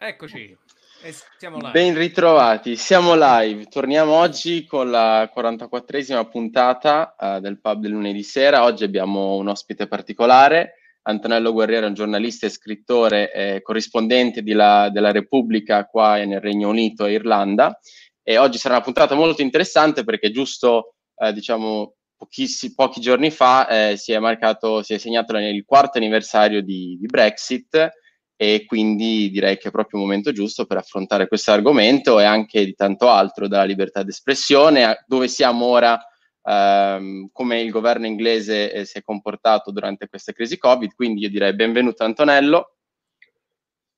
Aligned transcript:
Eccoci, 0.00 0.56
e 1.02 1.12
siamo 1.38 1.56
live. 1.56 1.72
Ben 1.72 1.98
ritrovati, 1.98 2.76
siamo 2.76 3.14
live. 3.16 3.64
Torniamo 3.64 4.12
oggi 4.12 4.64
con 4.64 4.92
la 4.92 5.28
44esima 5.36 6.24
puntata 6.30 7.16
uh, 7.18 7.40
del 7.40 7.60
pub 7.60 7.80
del 7.80 7.90
lunedì 7.90 8.22
sera. 8.22 8.62
Oggi 8.62 8.84
abbiamo 8.84 9.34
un 9.34 9.48
ospite 9.48 9.88
particolare, 9.88 10.74
Antonello 11.02 11.52
Guerriero, 11.52 11.88
un 11.88 11.94
giornalista 11.94 12.46
e 12.46 12.50
scrittore 12.50 13.32
eh, 13.32 13.60
corrispondente 13.60 14.40
la, 14.54 14.88
della 14.88 15.10
Repubblica 15.10 15.84
qua 15.86 16.24
nel 16.24 16.40
Regno 16.40 16.68
Unito 16.68 17.04
e 17.04 17.14
Irlanda. 17.14 17.76
E 18.22 18.38
oggi 18.38 18.56
sarà 18.56 18.76
una 18.76 18.84
puntata 18.84 19.16
molto 19.16 19.42
interessante 19.42 20.04
perché 20.04 20.30
giusto, 20.30 20.94
eh, 21.16 21.32
diciamo, 21.32 21.94
pochi 22.16 23.00
giorni 23.00 23.32
fa 23.32 23.66
eh, 23.66 23.96
si 23.96 24.12
è 24.12 24.20
marcato, 24.20 24.80
si 24.84 24.94
è 24.94 24.98
segnato 24.98 25.36
il 25.36 25.64
quarto 25.64 25.98
anniversario 25.98 26.62
di, 26.62 26.96
di 27.00 27.06
Brexit 27.06 28.06
e 28.40 28.66
quindi 28.66 29.30
direi 29.30 29.58
che 29.58 29.66
è 29.66 29.72
proprio 29.72 29.98
il 29.98 30.06
momento 30.06 30.30
giusto 30.30 30.64
per 30.64 30.76
affrontare 30.76 31.26
questo 31.26 31.50
argomento 31.50 32.20
e 32.20 32.24
anche 32.24 32.64
di 32.64 32.72
tanto 32.72 33.08
altro, 33.08 33.48
dalla 33.48 33.64
libertà 33.64 34.04
d'espressione, 34.04 35.02
dove 35.08 35.26
siamo 35.26 35.64
ora, 35.64 35.98
ehm, 36.44 37.30
come 37.32 37.60
il 37.60 37.72
governo 37.72 38.06
inglese 38.06 38.72
eh, 38.72 38.84
si 38.84 38.98
è 38.98 39.02
comportato 39.02 39.72
durante 39.72 40.06
questa 40.06 40.30
crisi 40.30 40.56
Covid, 40.56 40.94
quindi 40.94 41.22
io 41.22 41.30
direi 41.30 41.52
benvenuto 41.52 42.04
Antonello. 42.04 42.76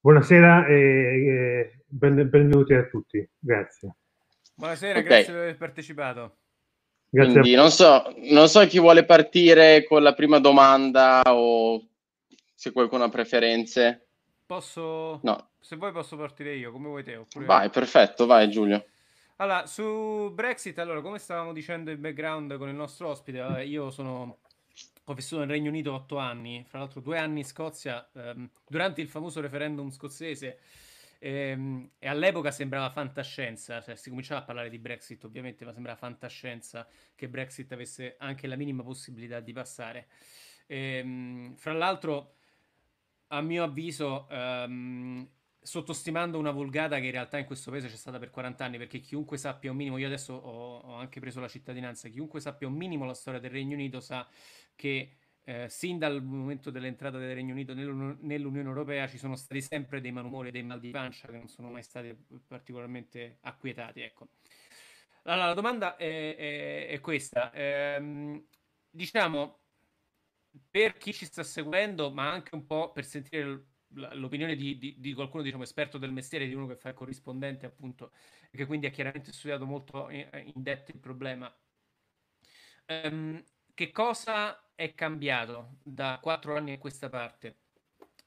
Buonasera 0.01 0.67
e, 0.69 1.83
ben, 1.87 2.27
benvenuti 2.31 2.73
a 2.73 2.87
tutti, 2.87 3.29
grazie. 3.39 3.97
Buonasera, 4.55 5.01
okay. 5.01 5.05
grazie 5.05 5.33
per 5.35 5.43
aver 5.43 5.57
partecipato. 5.59 6.37
Grazie 7.11 7.33
quindi 7.33 7.55
non 7.55 7.71
so, 7.71 8.15
non 8.31 8.49
so 8.49 8.67
chi 8.67 8.79
vuole 8.79 9.05
partire 9.05 9.85
con 9.85 10.03
la 10.03 10.15
prima 10.15 10.39
domanda 10.39 11.21
o 11.27 11.89
se 12.55 12.73
qualcuno 12.73 13.05
ha 13.05 13.11
preferenze. 13.11 14.07
Posso... 14.51 15.21
No. 15.23 15.51
Se 15.61 15.77
vuoi 15.77 15.93
posso 15.93 16.17
partire 16.17 16.57
io, 16.57 16.73
come 16.73 16.89
vuoi 16.89 17.05
te. 17.05 17.15
Oppure... 17.15 17.45
Vai, 17.45 17.71
perfetto, 17.71 18.27
vai 18.27 18.51
Giulio. 18.51 18.85
Allora, 19.37 19.65
su 19.67 20.33
Brexit, 20.35 20.77
allora, 20.81 21.01
come 21.01 21.21
stavamo 21.21 21.53
dicendo 21.53 21.93
in 21.93 22.01
background 22.01 22.59
con 22.59 22.69
il 22.69 22.75
nostro 22.75 23.11
ospite, 23.11 23.39
io 23.63 23.91
sono... 23.91 24.39
ho 25.05 25.15
vissuto 25.15 25.43
nel 25.43 25.51
Regno 25.51 25.69
Unito 25.69 25.93
otto 25.93 26.17
anni, 26.17 26.65
fra 26.67 26.81
l'altro 26.81 27.01
due 27.01 27.17
anni 27.17 27.39
in 27.39 27.45
Scozia, 27.45 28.11
ehm, 28.13 28.51
durante 28.67 29.01
il 29.01 29.07
famoso 29.07 29.41
referendum 29.41 29.89
scozzese, 29.89 30.59
ehm, 31.21 31.91
e 32.01 32.09
all'epoca 32.09 32.51
sembrava 32.51 32.91
fantascienza, 32.91 33.81
cioè 33.81 33.95
si 33.95 34.09
cominciava 34.09 34.41
a 34.41 34.45
parlare 34.45 34.69
di 34.69 34.81
Brexit 34.81 35.23
ovviamente, 35.23 35.65
ma 35.65 35.73
sembrava 35.73 35.97
fantascienza 35.97 36.89
che 37.15 37.29
Brexit 37.29 37.71
avesse 37.71 38.17
anche 38.19 38.49
la 38.49 38.57
minima 38.57 38.83
possibilità 38.83 39.39
di 39.39 39.53
passare. 39.53 40.09
Ehm, 40.67 41.55
fra 41.55 41.73
l'altro 41.73 42.35
a 43.33 43.41
mio 43.41 43.65
avviso, 43.65 44.27
um, 44.31 45.29
sottostimando 45.61 46.39
una 46.39 46.51
vulgata 46.51 46.99
che 46.99 47.07
in 47.07 47.13
realtà 47.13 47.39
in 47.39 47.45
questo 47.45 47.71
paese 47.71 47.89
c'è 47.89 47.97
stata 47.97 48.19
per 48.19 48.31
40 48.31 48.65
anni, 48.65 48.79
perché 48.79 49.01
chiunque 49.01 49.37
sappia 49.37 49.71
un 49.71 49.77
minimo, 49.77 49.99
io 49.99 50.07
adesso 50.07 50.35
ho, 50.35 50.79
ho 50.79 50.95
anche 50.95 51.21
preso 51.21 51.41
la 51.41 51.49
cittadinanza, 51.49 52.09
chiunque 52.09 52.41
sappia 52.41 52.67
un 52.67 52.75
minimo 52.75 53.05
la 53.05 53.15
storia 53.15 53.41
del 53.41 53.51
Regno 53.51 53.75
Unito 53.75 54.01
sa 54.01 54.29
che 54.75 55.17
eh, 55.45 55.69
sin 55.69 55.99
dal 55.99 56.23
momento 56.23 56.71
dell'entrata 56.71 57.19
del 57.19 57.35
Regno 57.35 57.53
Unito 57.53 57.75
nell'Unione 57.75 58.69
Europea 58.69 59.09
ci 59.09 59.19
sono 59.19 59.37
stati 59.37 59.61
sempre 59.63 60.01
dei 60.01 60.13
malumori 60.13 60.49
e 60.49 60.51
dei 60.51 60.63
mal 60.63 60.81
di 60.81 60.91
pancia 60.91 61.29
che 61.29 61.39
non 61.39 61.49
sono 61.49 61.71
mai 61.71 61.83
stati 61.83 62.17
particolarmente 62.47 63.39
acquietati. 63.43 64.01
Ecco. 64.01 64.29
Allora, 65.25 65.47
la 65.47 65.55
domanda 65.55 65.97
è, 65.97 66.37
è, 66.37 66.89
è 66.89 67.01
questa. 67.01 67.53
Ehm, 67.53 68.43
diciamo, 68.91 69.60
per 70.71 70.97
chi 70.97 71.13
ci 71.13 71.25
sta 71.25 71.43
seguendo, 71.43 72.11
ma 72.11 72.31
anche 72.31 72.55
un 72.55 72.67
po' 72.67 72.93
per 72.93 73.05
sentire 73.05 73.67
l'opinione 73.93 74.55
di, 74.55 74.79
di, 74.79 74.97
di, 74.99 75.15
qualcuno 75.15 75.43
diciamo 75.43 75.65
esperto 75.65 75.99
del 75.99 76.13
mestiere, 76.13 76.47
di 76.47 76.55
uno 76.55 76.67
che 76.67 76.77
fa 76.77 76.91
il 76.91 76.95
corrispondente 76.95 77.67
appunto, 77.67 78.13
e 78.51 78.57
che 78.57 78.67
quindi 78.67 78.87
ha 78.87 78.91
chiaramente 78.91 79.33
studiato 79.33 79.67
molto 79.67 80.09
in, 80.11 80.29
in 80.55 80.63
detto 80.63 80.93
il 80.93 80.99
problema. 80.99 81.53
Um, 82.87 83.43
che 83.75 83.91
cosa 83.91 84.73
è 84.75 84.95
cambiato 84.95 85.79
da 85.83 86.19
quattro 86.21 86.57
anni 86.57 86.73
a 86.73 86.79
questa 86.79 87.09
parte? 87.09 87.57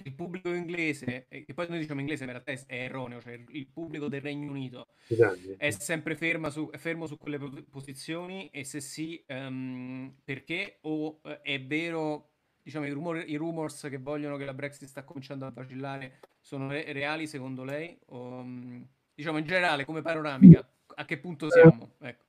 Il 0.04 0.14
pubblico 0.14 0.50
inglese, 0.54 1.28
e 1.30 1.46
poi 1.54 1.68
noi 1.70 1.80
diciamo 1.80 2.00
inglese, 2.00 2.26
ma 2.26 2.32
in 2.32 2.42
realtà 2.44 2.66
è 2.68 2.84
erroneo, 2.84 3.22
cioè 3.22 3.40
il 3.50 3.68
pubblico 3.68 4.08
del 4.08 4.22
Regno 4.22 4.50
Unito 4.50 4.88
esatto. 5.08 5.38
è 5.58 5.70
sempre 5.72 6.18
su, 6.50 6.70
fermo 6.74 7.06
su 7.06 7.18
quelle 7.18 7.40
posizioni 7.70 8.50
e 8.50 8.64
se 8.64 8.82
sì, 8.82 9.24
um, 9.28 10.14
perché? 10.24 10.80
O 10.82 11.20
uh, 11.22 11.30
è 11.42 11.62
vero 11.62 12.30
diciamo, 12.62 12.86
i, 12.86 12.92
rumor, 12.92 13.24
i 13.26 13.36
rumors 13.36 13.88
che 13.90 13.98
vogliono 13.98 14.38
che 14.38 14.46
la 14.46 14.54
Brexit 14.54 14.88
sta 14.88 15.04
cominciando 15.04 15.46
a 15.46 15.52
vacillare 15.52 16.20
sono 16.40 16.70
re- 16.70 16.92
reali 16.92 17.28
secondo 17.28 17.64
lei? 17.64 17.98
O, 18.08 18.40
um, 18.40 18.86
diciamo 19.14 19.38
in 19.38 19.46
generale, 19.46 19.86
come 19.86 20.02
panoramica, 20.02 20.68
a 20.96 21.06
che 21.06 21.18
punto 21.20 21.50
siamo? 21.50 21.92
Ecco. 22.00 22.24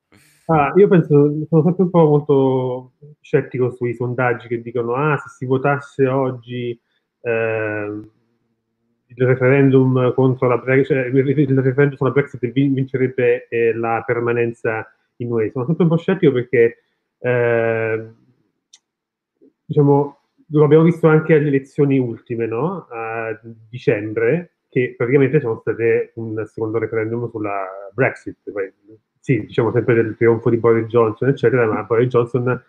Ah, 0.46 0.72
io 0.76 0.88
penso, 0.88 1.46
sono 1.48 1.62
sempre 1.62 1.84
un 1.84 1.90
po' 1.90 2.06
molto 2.06 2.92
scettico 3.20 3.72
sui 3.72 3.94
sondaggi 3.94 4.46
che 4.46 4.60
dicono 4.60 4.94
ah, 4.94 5.16
se 5.16 5.28
si 5.28 5.46
votasse 5.46 6.06
oggi 6.06 6.70
eh, 6.70 6.78
il 7.30 9.26
referendum 9.26 10.12
contro 10.14 10.48
la 10.48 10.58
Brexit, 10.58 10.96
cioè, 10.96 11.06
il 11.06 11.24
referendum 11.60 11.96
sulla 11.96 12.10
Brexit 12.10 12.46
vincerebbe 12.50 13.48
eh, 13.48 13.74
la 13.74 14.02
permanenza 14.04 14.86
in 15.16 15.30
UE. 15.32 15.50
Sono 15.50 15.64
sempre 15.66 15.84
un 15.84 15.90
po' 15.90 15.96
scettico 15.96 16.32
perché 16.32 16.78
eh, 17.18 18.08
diciamo 19.64 20.18
lo 20.48 20.64
abbiamo 20.64 20.84
visto 20.84 21.08
anche 21.08 21.34
alle 21.34 21.48
elezioni 21.48 21.98
ultime, 21.98 22.46
no? 22.46 22.86
A 22.90 23.38
dicembre, 23.68 24.56
che 24.68 24.94
praticamente 24.96 25.40
sono 25.40 25.58
state 25.60 26.12
un 26.16 26.42
secondo 26.46 26.78
referendum 26.78 27.28
sulla 27.30 27.66
Brexit. 27.92 28.38
Sì, 29.18 29.40
diciamo 29.46 29.72
sempre 29.72 29.94
del 29.94 30.16
trionfo 30.16 30.50
di 30.50 30.58
Boris 30.58 30.86
Johnson, 30.86 31.28
eccetera, 31.28 31.66
ma 31.66 31.82
Boris 31.84 32.08
Johnson 32.08 32.62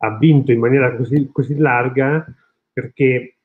ha 0.00 0.16
vinto 0.16 0.52
in 0.52 0.58
maniera 0.58 0.94
così, 0.96 1.28
così 1.30 1.56
larga 1.58 2.24
perché 2.72 3.37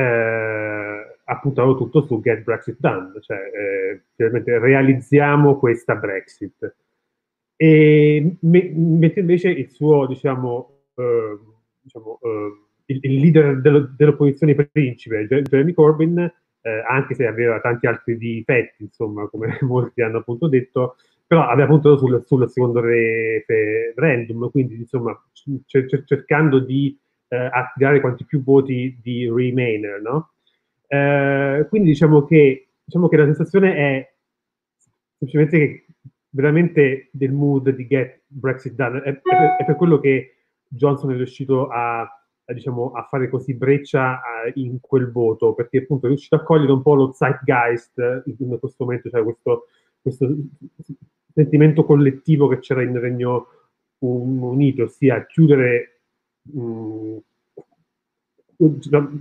eh, 0.00 1.18
ha 1.24 1.38
puntato 1.38 1.76
tutto 1.76 2.06
su 2.06 2.20
Get 2.20 2.42
Brexit 2.42 2.76
Done, 2.78 3.12
cioè 3.20 3.38
eh, 3.38 4.58
realizziamo 4.58 5.58
questa 5.58 5.94
Brexit. 5.94 6.74
E 7.56 8.36
me, 8.40 8.58
invece 8.58 9.50
il 9.50 9.70
suo, 9.70 10.06
diciamo, 10.06 10.84
eh, 10.94 11.38
diciamo 11.82 12.18
eh, 12.22 12.52
il, 12.86 12.98
il 13.02 13.20
leader 13.20 13.60
dello, 13.60 13.92
dell'opposizione 13.96 14.54
principe, 14.54 15.26
Jeremy 15.26 15.72
Corbyn, 15.74 16.18
eh, 16.18 16.84
anche 16.88 17.14
se 17.14 17.26
aveva 17.26 17.60
tanti 17.60 17.86
altri 17.86 18.16
difetti, 18.16 18.84
insomma, 18.84 19.28
come 19.28 19.58
molti 19.62 20.02
hanno 20.02 20.18
appunto 20.18 20.48
detto, 20.48 20.96
però 21.26 21.46
aveva 21.46 21.68
puntato 21.68 21.98
sul, 21.98 22.24
sul 22.24 22.48
secondo 22.48 22.80
referendum, 22.80 24.50
quindi 24.50 24.74
insomma 24.76 25.16
cer- 25.66 26.04
cercando 26.04 26.58
di 26.58 26.98
eh, 27.30 27.36
attirare 27.36 28.00
quanti 28.00 28.24
più 28.24 28.42
voti 28.42 28.98
di 29.02 29.30
Remainer, 29.30 30.00
no? 30.00 30.32
Eh, 30.86 31.66
quindi 31.68 31.90
diciamo 31.90 32.24
che, 32.24 32.68
diciamo 32.84 33.08
che 33.08 33.16
la 33.16 33.24
sensazione 33.24 33.74
è 33.74 34.14
semplicemente 35.16 35.58
che 35.58 35.84
veramente 36.30 37.08
del 37.12 37.32
mood 37.32 37.70
di 37.70 37.86
get 37.86 38.22
Brexit 38.26 38.74
done, 38.74 39.02
è, 39.02 39.14
per, 39.14 39.56
è 39.58 39.64
per 39.64 39.76
quello 39.76 40.00
che 40.00 40.34
Johnson 40.66 41.12
è 41.12 41.16
riuscito 41.16 41.68
a 41.68 42.08
eh, 42.50 42.54
diciamo, 42.54 42.90
a 42.92 43.04
fare 43.04 43.28
così 43.28 43.54
breccia 43.54 44.20
eh, 44.44 44.52
in 44.56 44.80
quel 44.80 45.10
voto, 45.12 45.54
perché 45.54 45.78
appunto 45.78 46.06
è 46.06 46.08
riuscito 46.08 46.34
a 46.34 46.42
cogliere 46.42 46.72
un 46.72 46.82
po' 46.82 46.94
lo 46.94 47.12
zeitgeist 47.12 48.24
in 48.26 48.56
questo 48.58 48.84
momento, 48.84 49.08
cioè 49.08 49.22
questo, 49.22 49.66
questo 50.02 50.34
sentimento 51.32 51.84
collettivo 51.84 52.48
che 52.48 52.58
c'era 52.58 52.82
in 52.82 52.98
Regno 52.98 53.46
Unito, 53.98 54.84
ossia 54.84 55.24
chiudere, 55.26 55.99
mh, 56.42 57.18
mm, 58.62 58.74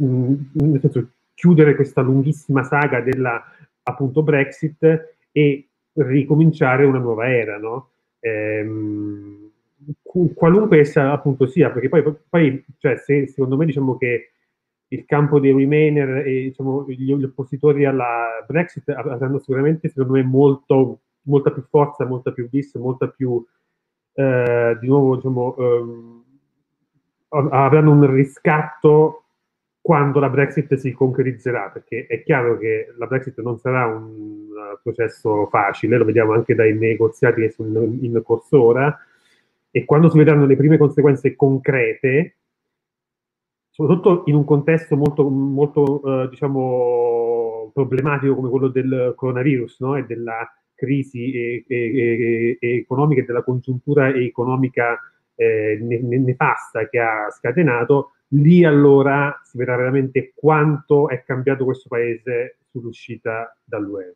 mm, 0.03 0.33
nel 0.53 0.79
senso, 0.81 1.09
chiudere 1.33 1.75
questa 1.75 2.01
lunghissima 2.01 2.63
saga 2.63 3.01
della 3.01 3.43
appunto 3.83 4.23
Brexit 4.23 5.17
e 5.31 5.69
ricominciare 5.93 6.85
una 6.85 6.99
nuova 6.99 7.29
era, 7.29 7.57
no? 7.57 7.89
Ehm, 8.19 9.51
qualunque 10.35 10.79
essa 10.79 11.11
appunto 11.11 11.47
sia, 11.47 11.71
perché 11.71 11.89
poi, 11.89 12.03
poi 12.29 12.65
cioè, 12.77 12.97
se, 12.97 13.27
secondo 13.27 13.55
me 13.57 13.65
diciamo 13.65 13.97
che 13.97 14.31
il 14.89 15.05
campo 15.05 15.39
dei 15.39 15.53
Remainer 15.53 16.27
e 16.27 16.43
diciamo, 16.43 16.85
gli, 16.87 17.13
gli, 17.15 17.23
oppositori 17.23 17.85
alla 17.85 18.43
Brexit 18.47 18.89
avranno 18.89 19.39
sicuramente, 19.39 19.87
secondo 19.89 20.13
me, 20.13 20.23
molto, 20.23 21.01
molta 21.23 21.51
più 21.51 21.63
forza, 21.69 22.05
molta 22.05 22.31
più 22.31 22.49
vis, 22.49 22.73
molta 22.75 23.07
più, 23.07 23.43
eh, 24.13 24.77
di 24.79 24.87
nuovo, 24.87 25.15
diciamo, 25.15 25.55
ehm, 25.57 26.18
avranno 27.29 27.91
un 27.91 28.11
riscatto 28.11 29.23
quando 29.81 30.19
la 30.19 30.29
Brexit 30.29 30.75
si 30.75 30.91
concretizzerà, 30.91 31.69
perché 31.69 32.05
è 32.07 32.21
chiaro 32.23 32.57
che 32.57 32.93
la 32.97 33.07
Brexit 33.07 33.39
non 33.41 33.57
sarà 33.57 33.85
un 33.85 34.47
processo 34.83 35.47
facile, 35.47 35.97
lo 35.97 36.05
vediamo 36.05 36.33
anche 36.33 36.53
dai 36.53 36.77
negoziati 36.77 37.41
che 37.41 37.49
sono 37.51 37.83
in 37.83 38.21
corso 38.23 38.61
ora, 38.61 38.97
e 39.71 39.85
quando 39.85 40.09
si 40.09 40.17
vedranno 40.17 40.45
le 40.45 40.55
prime 40.55 40.77
conseguenze 40.77 41.35
concrete, 41.35 42.37
soprattutto 43.69 44.23
in 44.25 44.35
un 44.35 44.43
contesto 44.43 44.95
molto, 44.95 45.29
molto 45.29 46.23
eh, 46.23 46.29
diciamo, 46.29 47.71
problematico 47.73 48.35
come 48.35 48.49
quello 48.49 48.67
del 48.67 49.13
coronavirus 49.15 49.79
no? 49.79 49.95
e 49.95 50.05
della 50.05 50.47
crisi 50.73 51.31
e, 51.31 51.65
e, 51.67 52.57
e, 52.59 52.75
economica 52.77 53.21
e 53.21 53.25
della 53.25 53.43
congiuntura 53.43 54.09
economica 54.13 54.99
eh, 55.39 55.77
nefasta 55.79 56.89
che 56.89 56.99
ha 56.99 57.29
scatenato, 57.31 58.15
lì 58.29 58.65
allora 58.65 59.39
si 59.43 59.57
vedrà 59.57 59.77
veramente 59.77 60.33
quanto 60.35 61.07
è 61.07 61.23
cambiato 61.23 61.63
questo 61.63 61.87
paese 61.87 62.57
sull'uscita 62.69 63.57
dall'UE. 63.63 64.15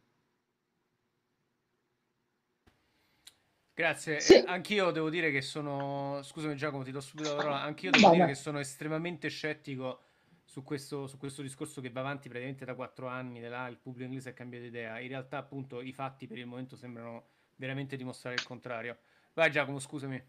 Grazie, 3.74 4.20
sì. 4.20 4.36
eh, 4.36 4.44
anch'io 4.46 4.92
devo 4.92 5.10
dire 5.10 5.32
che 5.32 5.42
sono, 5.42 6.20
scusami 6.22 6.56
Giacomo 6.56 6.84
ti 6.84 6.92
do 6.92 7.00
subito 7.00 7.30
la 7.30 7.36
parola, 7.36 7.62
anch'io 7.62 7.90
devo 7.90 8.04
Vabbè. 8.04 8.16
dire 8.18 8.28
che 8.28 8.36
sono 8.36 8.60
estremamente 8.60 9.30
scettico 9.30 10.02
su 10.44 10.62
questo, 10.62 11.08
su 11.08 11.18
questo, 11.18 11.42
discorso 11.42 11.82
che 11.82 11.90
va 11.90 12.02
avanti 12.02 12.28
praticamente 12.28 12.66
da 12.66 12.76
quattro 12.76 13.08
anni, 13.08 13.40
là, 13.40 13.66
il 13.68 13.78
pubblico 13.78 14.06
inglese 14.06 14.30
ha 14.30 14.34
cambiato 14.34 14.66
idea, 14.66 15.00
in 15.00 15.08
realtà 15.08 15.38
appunto 15.38 15.82
i 15.82 15.94
fatti 15.94 16.28
per 16.28 16.38
il 16.38 16.46
momento 16.46 16.76
sembrano 16.76 17.30
veramente 17.56 17.96
dimostrare 17.96 18.36
il 18.36 18.44
contrario. 18.44 18.98
Vai 19.34 19.50
Giacomo, 19.50 19.80
scusami. 19.80 20.22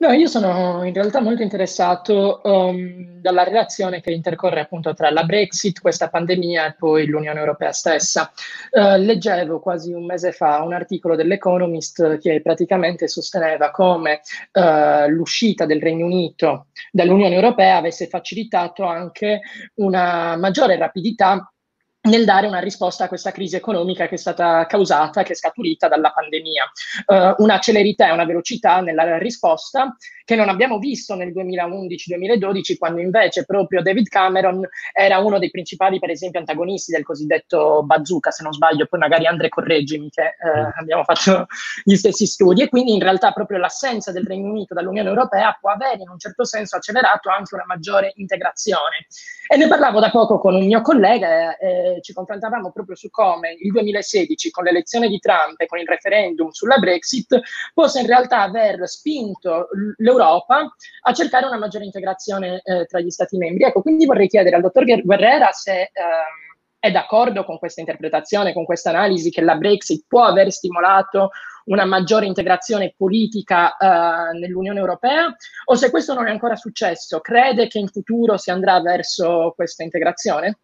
No, 0.00 0.12
io 0.12 0.28
sono 0.28 0.82
in 0.84 0.94
realtà 0.94 1.20
molto 1.20 1.42
interessato 1.42 2.40
um, 2.42 3.20
dalla 3.20 3.44
relazione 3.44 4.00
che 4.00 4.12
intercorre 4.12 4.60
appunto 4.60 4.94
tra 4.94 5.10
la 5.10 5.24
Brexit, 5.24 5.78
questa 5.82 6.08
pandemia 6.08 6.68
e 6.68 6.74
poi 6.78 7.04
l'Unione 7.04 7.38
Europea 7.38 7.70
stessa. 7.72 8.32
Uh, 8.70 8.96
leggevo 8.96 9.60
quasi 9.60 9.92
un 9.92 10.06
mese 10.06 10.32
fa 10.32 10.62
un 10.62 10.72
articolo 10.72 11.16
dell'Economist 11.16 12.16
che 12.16 12.40
praticamente 12.40 13.08
sosteneva 13.08 13.70
come 13.70 14.22
uh, 14.52 15.06
l'uscita 15.10 15.66
del 15.66 15.82
Regno 15.82 16.06
Unito 16.06 16.68
dall'Unione 16.90 17.34
Europea 17.34 17.76
avesse 17.76 18.06
facilitato 18.06 18.84
anche 18.84 19.42
una 19.74 20.34
maggiore 20.36 20.78
rapidità 20.78 21.52
nel 22.02 22.24
dare 22.24 22.46
una 22.46 22.60
risposta 22.60 23.04
a 23.04 23.08
questa 23.08 23.30
crisi 23.30 23.56
economica 23.56 24.08
che 24.08 24.14
è 24.14 24.18
stata 24.18 24.64
causata, 24.66 25.22
che 25.22 25.32
è 25.32 25.36
scaturita 25.36 25.86
dalla 25.86 26.10
pandemia. 26.10 26.64
Uh, 27.06 27.42
una 27.42 27.58
celerità 27.58 28.08
e 28.08 28.12
una 28.12 28.24
velocità 28.24 28.80
nella 28.80 29.18
risposta 29.18 29.94
che 30.30 30.36
non 30.36 30.48
abbiamo 30.48 30.78
visto 30.78 31.16
nel 31.16 31.32
2011-2012, 31.32 32.78
quando 32.78 33.00
invece 33.00 33.44
proprio 33.44 33.82
David 33.82 34.06
Cameron 34.06 34.64
era 34.92 35.18
uno 35.18 35.40
dei 35.40 35.50
principali, 35.50 35.98
per 35.98 36.10
esempio, 36.10 36.38
antagonisti 36.38 36.92
del 36.92 37.02
cosiddetto 37.02 37.82
bazooka, 37.82 38.30
se 38.30 38.44
non 38.44 38.52
sbaglio, 38.52 38.86
poi 38.86 39.00
magari 39.00 39.26
Andre 39.26 39.48
correggimi 39.48 40.08
che 40.08 40.22
eh, 40.22 40.60
mm. 40.60 40.70
abbiamo 40.78 41.02
fatto 41.02 41.46
gli 41.82 41.96
stessi 41.96 42.26
studi, 42.26 42.62
e 42.62 42.68
quindi 42.68 42.92
in 42.94 43.00
realtà 43.00 43.32
proprio 43.32 43.58
l'assenza 43.58 44.12
del 44.12 44.24
Regno 44.24 44.52
Unito 44.52 44.72
dall'Unione 44.72 45.08
Europea 45.08 45.58
può 45.60 45.70
avere 45.70 46.00
in 46.00 46.08
un 46.08 46.18
certo 46.18 46.44
senso 46.44 46.76
accelerato 46.76 47.28
anche 47.28 47.56
una 47.56 47.64
maggiore 47.66 48.12
integrazione. 48.14 49.06
E 49.48 49.56
ne 49.56 49.66
parlavo 49.66 49.98
da 49.98 50.10
poco 50.10 50.38
con 50.38 50.54
un 50.54 50.64
mio 50.64 50.80
collega 50.80 51.56
e 51.96 52.02
ci 52.02 52.12
confrontavamo 52.12 52.72
proprio 52.72 52.96
su 52.96 53.10
come 53.10 53.56
il 53.58 53.70
2016, 53.72 54.50
con 54.50 54.64
l'elezione 54.64 55.08
di 55.08 55.18
Trump 55.18 55.60
e 55.60 55.66
con 55.66 55.78
il 55.78 55.86
referendum 55.86 56.50
sulla 56.50 56.78
Brexit, 56.78 57.40
possa 57.74 58.00
in 58.00 58.06
realtà 58.06 58.42
aver 58.42 58.88
spinto 58.88 59.68
l'Europa 59.96 60.74
a 61.02 61.12
cercare 61.12 61.46
una 61.46 61.58
maggiore 61.58 61.84
integrazione 61.84 62.60
eh, 62.64 62.86
tra 62.86 63.00
gli 63.00 63.10
Stati 63.10 63.36
membri. 63.36 63.64
Ecco, 63.64 63.82
quindi 63.82 64.06
vorrei 64.06 64.28
chiedere 64.28 64.56
al 64.56 64.62
dottor 64.62 64.84
Guerrera 65.02 65.50
se 65.52 65.90
ehm, 65.92 66.50
è 66.80 66.90
d'accordo 66.90 67.44
con 67.44 67.58
questa 67.58 67.80
interpretazione, 67.80 68.54
con 68.54 68.64
questa 68.64 68.88
analisi 68.88 69.30
che 69.30 69.42
la 69.42 69.56
Brexit 69.56 70.06
può 70.08 70.24
aver 70.24 70.50
stimolato 70.50 71.30
una 71.66 71.84
maggiore 71.84 72.24
integrazione 72.24 72.94
politica 72.96 73.76
uh, 73.78 74.36
nell'Unione 74.36 74.78
Europea 74.78 75.34
o 75.66 75.74
se 75.74 75.90
questo 75.90 76.14
non 76.14 76.26
è 76.26 76.30
ancora 76.30 76.56
successo, 76.56 77.20
crede 77.20 77.68
che 77.68 77.78
in 77.78 77.88
futuro 77.88 78.38
si 78.38 78.50
andrà 78.50 78.80
verso 78.80 79.52
questa 79.54 79.82
integrazione? 79.82 80.60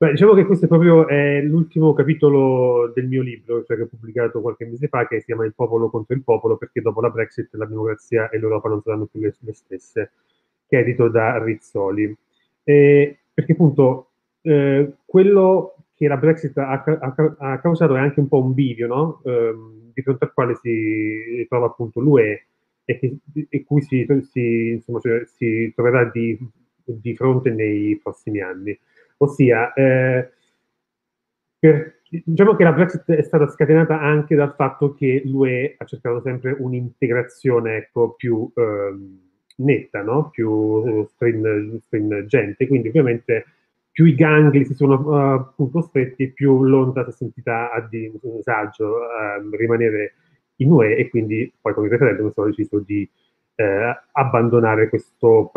Beh, 0.00 0.12
diciamo 0.12 0.32
che 0.32 0.46
questo 0.46 0.64
è 0.64 0.68
proprio 0.68 1.06
eh, 1.08 1.42
l'ultimo 1.42 1.92
capitolo 1.92 2.90
del 2.94 3.06
mio 3.06 3.20
libro, 3.20 3.62
cioè 3.64 3.76
che 3.76 3.82
ho 3.82 3.86
pubblicato 3.86 4.40
qualche 4.40 4.64
mese 4.64 4.88
fa, 4.88 5.06
che 5.06 5.18
si 5.18 5.26
chiama 5.26 5.44
Il 5.44 5.52
popolo 5.54 5.90
contro 5.90 6.14
il 6.14 6.22
popolo, 6.22 6.56
perché 6.56 6.80
dopo 6.80 7.02
la 7.02 7.10
Brexit 7.10 7.52
la 7.56 7.66
democrazia 7.66 8.30
e 8.30 8.38
l'Europa 8.38 8.70
non 8.70 8.80
saranno 8.80 9.04
più 9.04 9.20
le, 9.20 9.36
le 9.40 9.52
stesse, 9.52 10.12
che 10.66 10.78
è 10.78 10.80
edito 10.80 11.08
da 11.08 11.44
Rizzoli. 11.44 12.16
E, 12.64 13.18
perché 13.34 13.52
appunto 13.52 14.12
eh, 14.40 14.90
quello 15.04 15.74
che 15.94 16.08
la 16.08 16.16
Brexit 16.16 16.56
ha, 16.56 16.82
ha, 16.82 17.36
ha, 17.36 17.60
causato 17.60 17.94
è 17.94 17.98
anche 17.98 18.20
un 18.20 18.28
po' 18.28 18.42
un 18.42 18.54
bivio, 18.54 18.86
no? 18.86 19.20
eh, 19.26 19.54
di 19.92 20.00
fronte 20.00 20.24
al 20.24 20.32
quale 20.32 20.54
si 20.62 21.44
trova 21.46 21.66
appunto 21.66 22.00
l'UE 22.00 22.46
e, 22.86 22.98
che, 22.98 23.18
e 23.50 23.64
cui 23.64 23.82
si, 23.82 24.06
si, 24.22 24.68
insomma, 24.70 24.98
cioè, 25.00 25.26
si 25.26 25.70
troverà 25.74 26.06
di, 26.06 26.38
di 26.84 27.14
fronte 27.14 27.50
nei 27.50 28.00
prossimi 28.02 28.40
anni 28.40 28.78
ossia 29.22 29.72
eh, 29.72 30.30
per, 31.58 32.00
diciamo 32.24 32.56
che 32.56 32.64
la 32.64 32.72
Brexit 32.72 33.10
è 33.12 33.22
stata 33.22 33.48
scatenata 33.48 34.00
anche 34.00 34.34
dal 34.34 34.54
fatto 34.54 34.94
che 34.94 35.22
l'UE 35.24 35.74
ha 35.78 35.84
cercato 35.84 36.20
sempre 36.20 36.56
un'integrazione 36.58 37.76
ecco, 37.76 38.14
più 38.14 38.50
eh, 38.54 38.96
netta, 39.56 40.02
no? 40.02 40.30
più 40.30 41.06
stringente, 41.06 42.66
quindi 42.66 42.88
ovviamente 42.88 43.44
più 43.90 44.06
i 44.06 44.14
gangli 44.14 44.64
si 44.64 44.74
sono 44.74 45.52
uh, 45.56 45.80
stretti, 45.80 46.32
più 46.32 46.64
l'onda 46.64 47.04
si 47.04 47.10
è 47.10 47.12
sentita 47.12 47.70
a 47.70 47.86
disagio 47.88 48.86
uh, 48.86 49.56
rimanere 49.56 50.14
in 50.56 50.70
UE 50.70 50.96
e 50.96 51.08
quindi 51.08 51.52
poi 51.60 51.74
con 51.74 51.84
il 51.84 51.90
referendum 51.90 52.30
è 52.30 52.42
deciso 52.46 52.78
di 52.78 53.08
eh, 53.60 54.00
abbandonare 54.12 54.88
questo, 54.88 55.50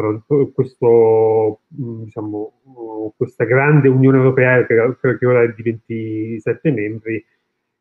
questo, 0.54 1.62
mm, 1.82 2.04
diciamo, 2.04 3.14
questa 3.16 3.46
grande 3.46 3.88
Unione 3.88 4.18
Europea 4.18 4.66
che, 4.66 4.98
che 5.18 5.26
ora 5.26 5.44
è 5.44 5.54
di 5.54 5.64
27 5.64 6.72
membri 6.72 7.24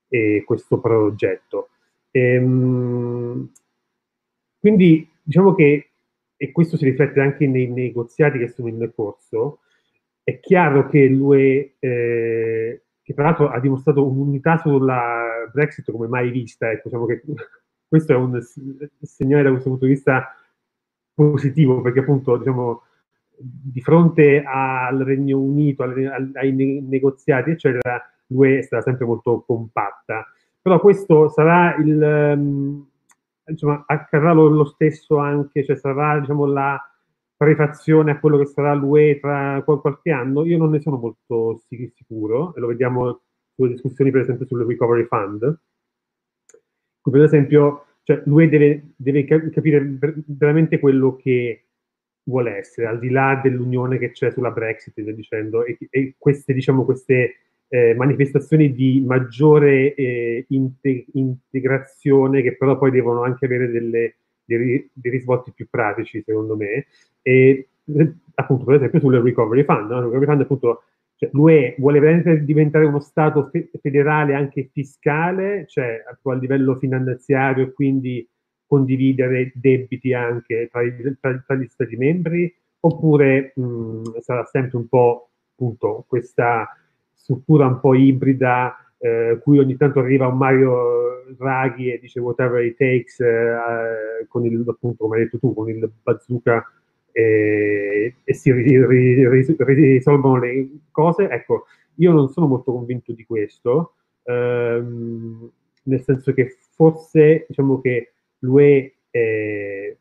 e 0.08 0.44
questo 0.46 0.78
progetto. 0.78 1.70
Ehm, 2.12 3.50
quindi 4.60 5.10
diciamo 5.22 5.54
che, 5.54 5.90
e 6.36 6.52
questo 6.52 6.76
si 6.76 6.84
riflette 6.84 7.20
anche 7.20 7.46
nei 7.48 7.66
negoziati 7.68 8.38
che 8.38 8.48
sono 8.48 8.68
in 8.68 8.92
corso, 8.94 9.60
è 10.22 10.38
chiaro 10.38 10.88
che 10.88 11.06
l'UE, 11.08 11.74
eh, 11.80 12.82
che 13.02 13.14
tra 13.14 13.24
l'altro 13.24 13.48
ha 13.48 13.58
dimostrato 13.58 14.06
un'unità 14.06 14.58
sulla 14.58 15.50
Brexit 15.52 15.90
come 15.90 16.06
mai 16.06 16.30
vista, 16.30 16.70
ecco, 16.70 16.88
diciamo 16.88 17.06
che 17.06 17.22
questo 17.92 18.14
è 18.14 18.16
un 18.16 18.40
segnale 19.02 19.42
da 19.42 19.50
questo 19.50 19.68
punto 19.68 19.84
di 19.84 19.92
vista 19.92 20.34
positivo, 21.12 21.82
perché 21.82 21.98
appunto 21.98 22.38
diciamo, 22.38 22.84
di 23.36 23.82
fronte 23.82 24.42
al 24.42 24.96
Regno 25.00 25.38
Unito, 25.38 25.82
ai 25.82 26.52
negoziati, 26.88 27.50
eccetera, 27.50 28.02
l'UE 28.28 28.60
è 28.60 28.62
stata 28.62 28.84
sempre 28.84 29.04
molto 29.04 29.42
compatta. 29.42 30.24
Però 30.62 30.80
questo 30.80 31.28
sarà 31.28 31.74
il, 31.76 32.32
um, 32.34 32.88
insomma, 33.46 33.84
accadrà 33.86 34.32
lo, 34.32 34.48
lo, 34.48 34.64
stesso 34.64 35.18
anche, 35.18 35.62
cioè 35.62 35.76
sarà 35.76 36.18
diciamo, 36.18 36.46
la 36.46 36.80
prefazione 37.36 38.12
a 38.12 38.18
quello 38.18 38.38
che 38.38 38.46
sarà 38.46 38.72
l'UE 38.72 39.18
tra 39.20 39.62
qualche 39.66 40.12
anno? 40.12 40.46
Io 40.46 40.56
non 40.56 40.70
ne 40.70 40.80
sono 40.80 40.96
molto 40.96 41.60
sicuro, 41.68 42.54
e 42.54 42.60
lo 42.60 42.68
vediamo 42.68 43.20
sulle 43.54 43.72
discussioni 43.72 44.10
per 44.10 44.22
esempio 44.22 44.46
sul 44.46 44.64
Recovery 44.64 45.04
Fund, 45.04 45.60
per 47.10 47.22
esempio, 47.22 47.86
cioè, 48.02 48.22
l'UE 48.24 48.48
deve, 48.48 48.82
deve, 48.96 49.24
capire 49.24 49.98
veramente 50.26 50.78
quello 50.78 51.16
che 51.16 51.64
vuole 52.24 52.56
essere, 52.56 52.86
al 52.86 52.98
di 52.98 53.10
là 53.10 53.40
dell'unione 53.42 53.98
che 53.98 54.10
c'è 54.12 54.30
sulla 54.30 54.50
Brexit, 54.50 55.00
dicendo, 55.00 55.64
e, 55.64 55.76
e 55.90 56.14
queste, 56.18 56.52
diciamo, 56.52 56.84
queste 56.84 57.36
eh, 57.68 57.94
manifestazioni 57.94 58.72
di 58.72 59.02
maggiore 59.04 59.94
eh, 59.94 60.44
inte, 60.48 61.06
integrazione 61.14 62.42
che 62.42 62.56
però 62.56 62.76
poi 62.76 62.90
devono 62.90 63.22
anche 63.22 63.46
avere 63.46 63.70
delle, 63.70 64.16
dei, 64.44 64.90
dei, 64.92 65.10
risvolti 65.10 65.52
più 65.52 65.66
pratici, 65.70 66.22
secondo 66.22 66.54
me. 66.54 66.86
E 67.22 67.68
appunto, 68.34 68.64
per 68.64 68.74
esempio, 68.74 69.00
sul 69.00 69.16
Recovery 69.16 69.64
Fund, 69.64 69.90
no? 69.90 70.00
Recovery 70.00 70.26
Fund 70.26 70.40
appunto 70.42 70.82
cioè, 71.22 71.30
l'UE 71.32 71.76
vuole 71.78 72.00
veramente 72.00 72.44
diventare 72.44 72.84
uno 72.84 72.98
Stato 72.98 73.48
fe- 73.48 73.70
federale 73.80 74.34
anche 74.34 74.68
fiscale, 74.72 75.66
cioè 75.68 76.02
a 76.04 76.32
livello 76.34 76.76
finanziario 76.76 77.64
e 77.64 77.72
quindi 77.72 78.28
condividere 78.66 79.52
debiti 79.54 80.12
anche 80.14 80.68
tra, 80.70 80.82
i, 80.82 80.92
tra, 81.20 81.40
tra 81.46 81.54
gli 81.54 81.66
Stati 81.66 81.94
membri, 81.96 82.52
oppure 82.80 83.52
mh, 83.54 84.18
sarà 84.20 84.44
sempre 84.46 84.78
un 84.78 84.88
po' 84.88 85.28
appunto 85.52 86.04
questa 86.08 86.68
struttura 87.12 87.66
un 87.66 87.78
po' 87.78 87.94
ibrida, 87.94 88.76
eh, 88.98 89.38
cui 89.40 89.60
ogni 89.60 89.76
tanto 89.76 90.00
arriva 90.00 90.26
un 90.26 90.38
Mario 90.38 91.24
Draghi 91.36 91.92
e 91.92 92.00
dice 92.00 92.18
whatever 92.18 92.64
it 92.64 92.76
takes, 92.76 93.20
eh, 93.20 94.26
con 94.26 94.44
il, 94.44 94.64
appunto, 94.66 95.04
come 95.04 95.18
hai 95.18 95.24
detto 95.24 95.38
tu, 95.38 95.54
con 95.54 95.68
il 95.68 95.88
bazooka 96.02 96.64
e, 97.12 98.16
e 98.24 98.34
si 98.34 98.52
ri, 98.52 98.84
ri, 98.84 99.28
ri, 99.28 99.56
risolvono 99.74 100.38
le 100.38 100.68
cose. 100.90 101.28
Ecco, 101.28 101.66
io 101.96 102.12
non 102.12 102.28
sono 102.30 102.46
molto 102.46 102.72
convinto 102.72 103.12
di 103.12 103.24
questo, 103.24 103.94
ehm, 104.24 105.50
nel 105.84 106.02
senso 106.02 106.32
che 106.32 106.56
forse 106.74 107.44
diciamo 107.48 107.80
che 107.80 108.12
l'UE 108.40 108.94
eh, 109.10 109.96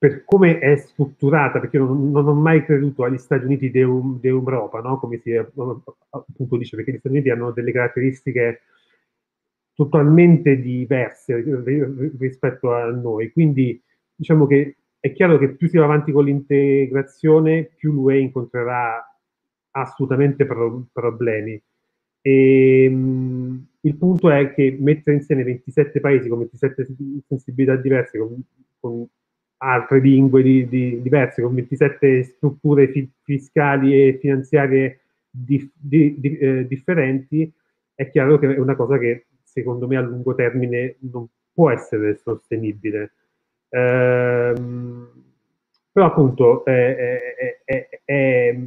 per 0.00 0.24
come 0.24 0.58
è 0.58 0.76
strutturata, 0.76 1.60
perché 1.60 1.76
io 1.76 1.84
non, 1.84 2.10
non 2.10 2.26
ho 2.26 2.32
mai 2.32 2.64
creduto 2.64 3.04
agli 3.04 3.18
Stati 3.18 3.44
Uniti 3.44 3.70
d'Europa, 3.70 4.80
no? 4.80 4.98
come 4.98 5.18
si 5.18 5.30
appunto 5.34 6.56
dice, 6.56 6.74
perché 6.74 6.92
gli 6.92 6.98
Stati 6.98 7.14
Uniti 7.14 7.28
hanno 7.28 7.50
delle 7.50 7.70
caratteristiche 7.70 8.62
totalmente 9.74 10.58
diverse 10.58 11.44
rispetto 12.18 12.72
a 12.72 12.86
noi. 12.86 13.30
Quindi 13.30 13.78
diciamo 14.14 14.46
che 14.46 14.76
è 15.00 15.12
chiaro 15.12 15.38
che 15.38 15.48
più 15.54 15.68
si 15.68 15.78
va 15.78 15.84
avanti 15.84 16.12
con 16.12 16.24
l'integrazione, 16.26 17.70
più 17.74 17.92
l'UE 17.92 18.18
incontrerà 18.18 19.02
assolutamente 19.72 20.44
pro- 20.44 20.86
problemi. 20.92 21.60
E, 22.20 22.88
mh, 22.88 23.66
il 23.82 23.96
punto 23.96 24.30
è 24.30 24.52
che 24.52 24.76
mettere 24.78 25.16
insieme 25.16 25.42
27 25.42 26.00
paesi 26.00 26.28
con 26.28 26.40
27 26.40 26.86
sensibilità 27.26 27.76
diverse, 27.76 28.18
con, 28.18 28.42
con 28.78 29.06
altre 29.58 30.00
lingue 30.00 30.42
di, 30.42 30.68
di, 30.68 31.00
diverse, 31.00 31.42
con 31.42 31.54
27 31.54 32.22
strutture 32.24 32.88
fi- 32.88 33.10
fiscali 33.22 33.94
e 33.94 34.18
finanziarie 34.20 35.00
di, 35.30 35.70
eh, 35.80 36.66
differenti, 36.66 37.50
è 37.94 38.10
chiaro 38.10 38.38
che 38.38 38.54
è 38.54 38.58
una 38.58 38.76
cosa 38.76 38.98
che 38.98 39.26
secondo 39.42 39.86
me 39.86 39.96
a 39.96 40.00
lungo 40.00 40.34
termine 40.34 40.96
non 41.10 41.26
può 41.52 41.70
essere 41.70 42.16
sostenibile. 42.16 43.12
Ehm, 43.70 45.08
però 45.92 46.06
appunto 46.06 46.64
è, 46.64 47.64
è, 47.64 47.88
è, 48.04 48.58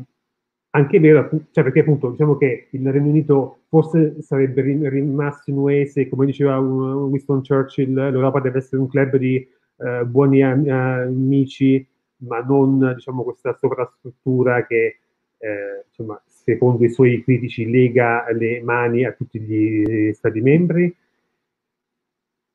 anche 0.72 1.00
vero, 1.00 1.29
cioè 1.51 1.63
perché 1.63 1.81
appunto 1.81 2.10
diciamo 2.10 2.36
che 2.38 2.67
il 2.72 2.91
Regno 2.91 3.10
Unito 3.10 3.60
forse 3.69 4.22
sarebbe 4.22 4.62
rimasto 4.62 5.51
in 5.51 5.57
UE 5.57 5.86
se, 5.86 6.10
come 6.10 6.25
diceva 6.25 6.57
Winston 6.60 7.43
Churchill, 7.43 7.93
l'Europa 7.93 8.39
deve 8.39 8.57
essere 8.57 8.81
un 8.81 8.88
club 8.88 9.17
di 9.17 9.48
eh, 9.77 10.05
buoni 10.05 10.41
amici, 10.41 11.86
ma 12.17 12.39
non 12.39 12.93
diciamo, 12.95 13.24
questa 13.24 13.53
sovrastruttura 13.53 14.65
che 14.65 14.98
eh, 15.38 15.86
insomma, 15.88 16.22
secondo 16.25 16.83
i 16.86 16.89
suoi 16.89 17.22
critici 17.24 17.69
lega 17.69 18.25
le 18.31 18.62
mani 18.63 19.05
a 19.05 19.12
tutti 19.12 19.39
gli 19.39 20.12
Stati 20.13 20.41
membri. 20.41 20.95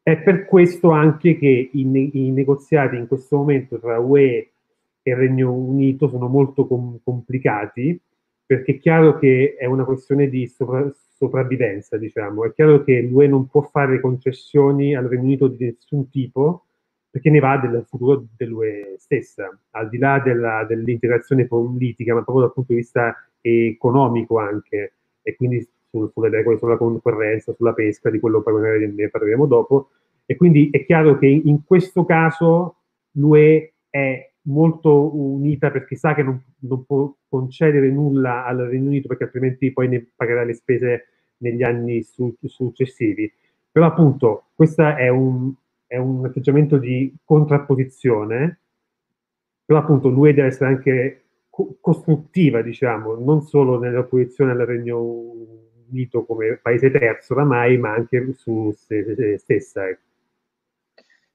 È 0.09 0.17
per 0.17 0.47
questo 0.47 0.89
anche 0.89 1.37
che 1.37 1.69
i, 1.71 2.11
i 2.15 2.31
negoziati 2.31 2.97
in 2.97 3.07
questo 3.07 3.37
momento 3.37 3.79
tra 3.79 3.99
UE 3.99 4.51
e 5.03 5.15
Regno 5.15 5.53
Unito 5.53 6.09
sono 6.09 6.29
molto 6.29 6.67
com- 6.67 6.99
complicati, 7.05 8.01
perché 8.47 8.73
è 8.73 8.79
chiaro 8.79 9.19
che 9.19 9.57
è 9.59 9.67
una 9.67 9.85
questione 9.85 10.31
di 10.31 10.47
sopra- 10.47 10.91
sopravvivenza, 11.15 11.99
diciamo. 11.99 12.47
È 12.47 12.55
chiaro 12.55 12.85
che 12.85 13.03
l'UE 13.03 13.27
non 13.27 13.49
può 13.49 13.61
fare 13.61 14.01
concessioni 14.01 14.97
al 14.97 15.05
Regno 15.05 15.25
Unito 15.25 15.49
di 15.49 15.67
nessun 15.67 16.09
tipo, 16.09 16.65
perché 17.11 17.29
ne 17.29 17.41
va 17.41 17.59
del 17.59 17.85
futuro 17.87 18.29
dell'UE 18.35 18.95
stessa, 18.97 19.55
al 19.73 19.91
di 19.91 19.99
là 19.99 20.23
della, 20.25 20.65
dell'integrazione 20.65 21.45
politica, 21.47 22.15
ma 22.15 22.23
proprio 22.23 22.47
dal 22.47 22.55
punto 22.55 22.73
di 22.73 22.79
vista 22.79 23.15
economico 23.43 24.39
anche, 24.39 24.95
e 25.21 25.37
quindi 25.37 25.69
su, 25.91 26.11
sulle 26.15 26.31
regole 26.31 26.57
sulla 26.57 26.79
concorrenza, 26.79 27.53
sulla 27.53 27.75
pesca, 27.75 28.09
di 28.09 28.21
quello 28.21 28.43
ne 28.47 29.11
parleremo 29.11 29.45
dopo. 29.45 29.91
E 30.31 30.37
quindi 30.37 30.69
è 30.71 30.85
chiaro 30.85 31.17
che 31.17 31.27
in 31.27 31.65
questo 31.65 32.05
caso 32.05 32.77
l'UE 33.13 33.73
è 33.89 34.31
molto 34.43 35.17
unita 35.17 35.71
perché 35.71 35.97
sa 35.97 36.13
che 36.13 36.23
non, 36.23 36.39
non, 36.59 36.85
può 36.85 37.11
concedere 37.27 37.91
nulla 37.91 38.45
al 38.45 38.59
Regno 38.59 38.89
Unito 38.89 39.09
perché 39.09 39.25
altrimenti 39.25 39.73
poi 39.73 39.89
ne 39.89 40.07
pagherà 40.15 40.45
le 40.45 40.53
spese 40.53 41.07
negli 41.39 41.63
anni 41.63 42.03
su, 42.03 42.37
successivi. 42.43 43.33
Però 43.73 43.87
appunto 43.87 44.49
questo 44.55 44.83
è 44.83 45.09
un, 45.09 45.51
è 45.87 45.97
un 45.97 46.27
atteggiamento 46.27 46.77
di 46.77 47.11
contrapposizione, 47.25 48.61
però 49.65 49.79
appunto 49.79 50.11
l'UE 50.11 50.35
deve 50.35 50.49
essere 50.49 50.67
anche 50.69 51.23
co- 51.49 51.79
costruttiva, 51.81 52.61
diciamo, 52.61 53.15
non 53.15 53.41
solo 53.41 53.79
nell'opposizione 53.79 54.51
al 54.51 54.59
Regno 54.59 55.01
Unito 55.91 56.27
come 56.27 56.59
paese 56.61 56.91
terzo 56.91 57.33
oramai, 57.33 57.79
ma 57.79 57.95
anche 57.95 58.35
su 58.35 58.71
se 58.77 59.39
stessa. 59.39 59.89
Ecco. 59.89 60.08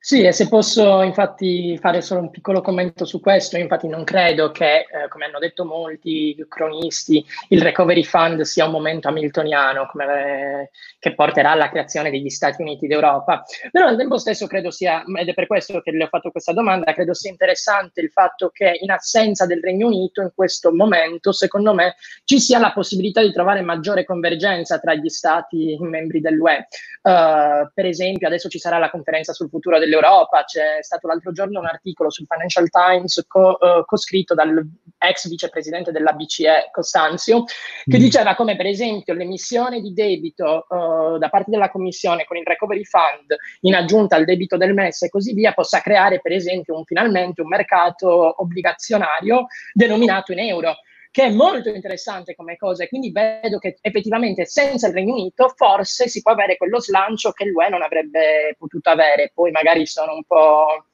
Sì, 0.05 0.21
e 0.21 0.33
se 0.33 0.49
posso 0.49 1.01
infatti 1.01 1.77
fare 1.77 2.01
solo 2.01 2.19
un 2.19 2.29
piccolo 2.29 2.59
commento 2.59 3.05
su 3.05 3.21
questo, 3.21 3.55
infatti 3.55 3.87
non 3.87 4.03
credo 4.03 4.51
che, 4.51 4.79
eh, 4.79 5.07
come 5.07 5.23
hanno 5.23 5.39
detto 5.39 5.63
molti 5.63 6.35
cronisti, 6.49 7.25
il 7.47 7.61
recovery 7.61 8.03
fund 8.03 8.41
sia 8.41 8.65
un 8.65 8.71
momento 8.71 9.07
hamiltoniano 9.07 9.85
come, 9.85 10.63
eh, 10.63 10.69
che 10.99 11.15
porterà 11.15 11.51
alla 11.51 11.69
creazione 11.69 12.11
degli 12.11 12.27
Stati 12.27 12.61
Uniti 12.61 12.85
d'Europa, 12.85 13.45
però 13.71 13.87
al 13.87 13.95
tempo 13.95 14.17
stesso 14.17 14.45
credo 14.45 14.71
sia, 14.71 15.05
ed 15.05 15.29
è 15.29 15.33
per 15.33 15.47
questo 15.47 15.79
che 15.79 15.91
le 15.91 16.03
ho 16.03 16.07
fatto 16.07 16.31
questa 16.31 16.51
domanda, 16.51 16.91
credo 16.91 17.13
sia 17.13 17.31
interessante 17.31 18.01
il 18.01 18.11
fatto 18.11 18.49
che 18.49 18.77
in 18.81 18.91
assenza 18.91 19.45
del 19.45 19.61
Regno 19.61 19.87
Unito 19.87 20.21
in 20.21 20.33
questo 20.35 20.73
momento, 20.73 21.31
secondo 21.31 21.73
me, 21.73 21.95
ci 22.25 22.41
sia 22.41 22.59
la 22.59 22.73
possibilità 22.73 23.21
di 23.21 23.31
trovare 23.31 23.61
maggiore 23.61 24.03
convergenza 24.03 24.79
tra 24.79 24.95
gli 24.95 25.07
Stati 25.07 25.77
membri 25.79 26.19
dell'UE. 26.19 26.67
Uh, 27.03 27.69
per 27.73 27.85
esempio, 27.85 28.27
adesso 28.27 28.49
ci 28.49 28.59
sarà 28.59 28.77
la 28.77 28.89
conferenza 28.89 29.31
sul 29.31 29.47
futuro 29.49 29.79
del 29.79 29.91
dell'Europa. 29.93 30.43
C'è 30.43 30.81
stato 30.81 31.07
l'altro 31.07 31.31
giorno 31.31 31.59
un 31.59 31.65
articolo 31.65 32.09
sul 32.09 32.25
Financial 32.27 32.69
Times 32.69 33.23
co, 33.27 33.57
uh, 33.59 33.85
coscritto 33.85 34.33
dal 34.33 34.65
ex 34.97 35.27
vicepresidente 35.27 35.91
della 35.91 36.13
BCE 36.13 36.69
Costanzio, 36.71 37.43
che 37.85 37.97
mm. 37.97 38.01
diceva 38.01 38.35
come 38.35 38.55
per 38.55 38.65
esempio 38.65 39.13
l'emissione 39.13 39.81
di 39.81 39.93
debito 39.93 40.65
uh, 40.67 41.17
da 41.17 41.29
parte 41.29 41.51
della 41.51 41.69
Commissione 41.69 42.25
con 42.25 42.37
il 42.37 42.43
Recovery 42.45 42.83
Fund 42.83 43.35
in 43.61 43.75
aggiunta 43.75 44.15
al 44.15 44.25
debito 44.25 44.57
del 44.57 44.73
MES 44.73 45.03
e 45.03 45.09
così 45.09 45.33
via 45.33 45.53
possa 45.53 45.79
creare 45.81 46.19
per 46.21 46.31
esempio 46.31 46.77
un, 46.77 46.85
finalmente 46.85 47.41
un 47.41 47.47
mercato 47.47 48.41
obbligazionario 48.41 49.45
denominato 49.73 50.31
in 50.31 50.39
euro 50.39 50.75
che 51.13 51.25
è 51.25 51.31
molto 51.31 51.69
interessante 51.69 52.33
come 52.33 52.57
cosa 52.57 52.83
e 52.83 52.87
quindi 52.87 53.11
vedo 53.11 53.59
che 53.59 53.77
effettivamente 53.81 54.47
senza 54.47 54.87
il 54.87 54.93
Regno 54.95 55.13
Unito 55.13 55.53
forse 55.55 56.07
si 56.07 56.23
può 56.23 56.31
avere 56.31 56.57
quello 56.57 56.81
slancio 56.81 57.29
che 57.33 57.45
l'UE 57.45 57.69
non 57.69 57.83
avrebbe 57.83 58.55
potuto 58.57 58.89
avere. 58.89 59.29
Poi 59.31 59.51
magari 59.51 59.85
sono 59.85 60.15
un 60.15 60.23
po' 60.23 60.87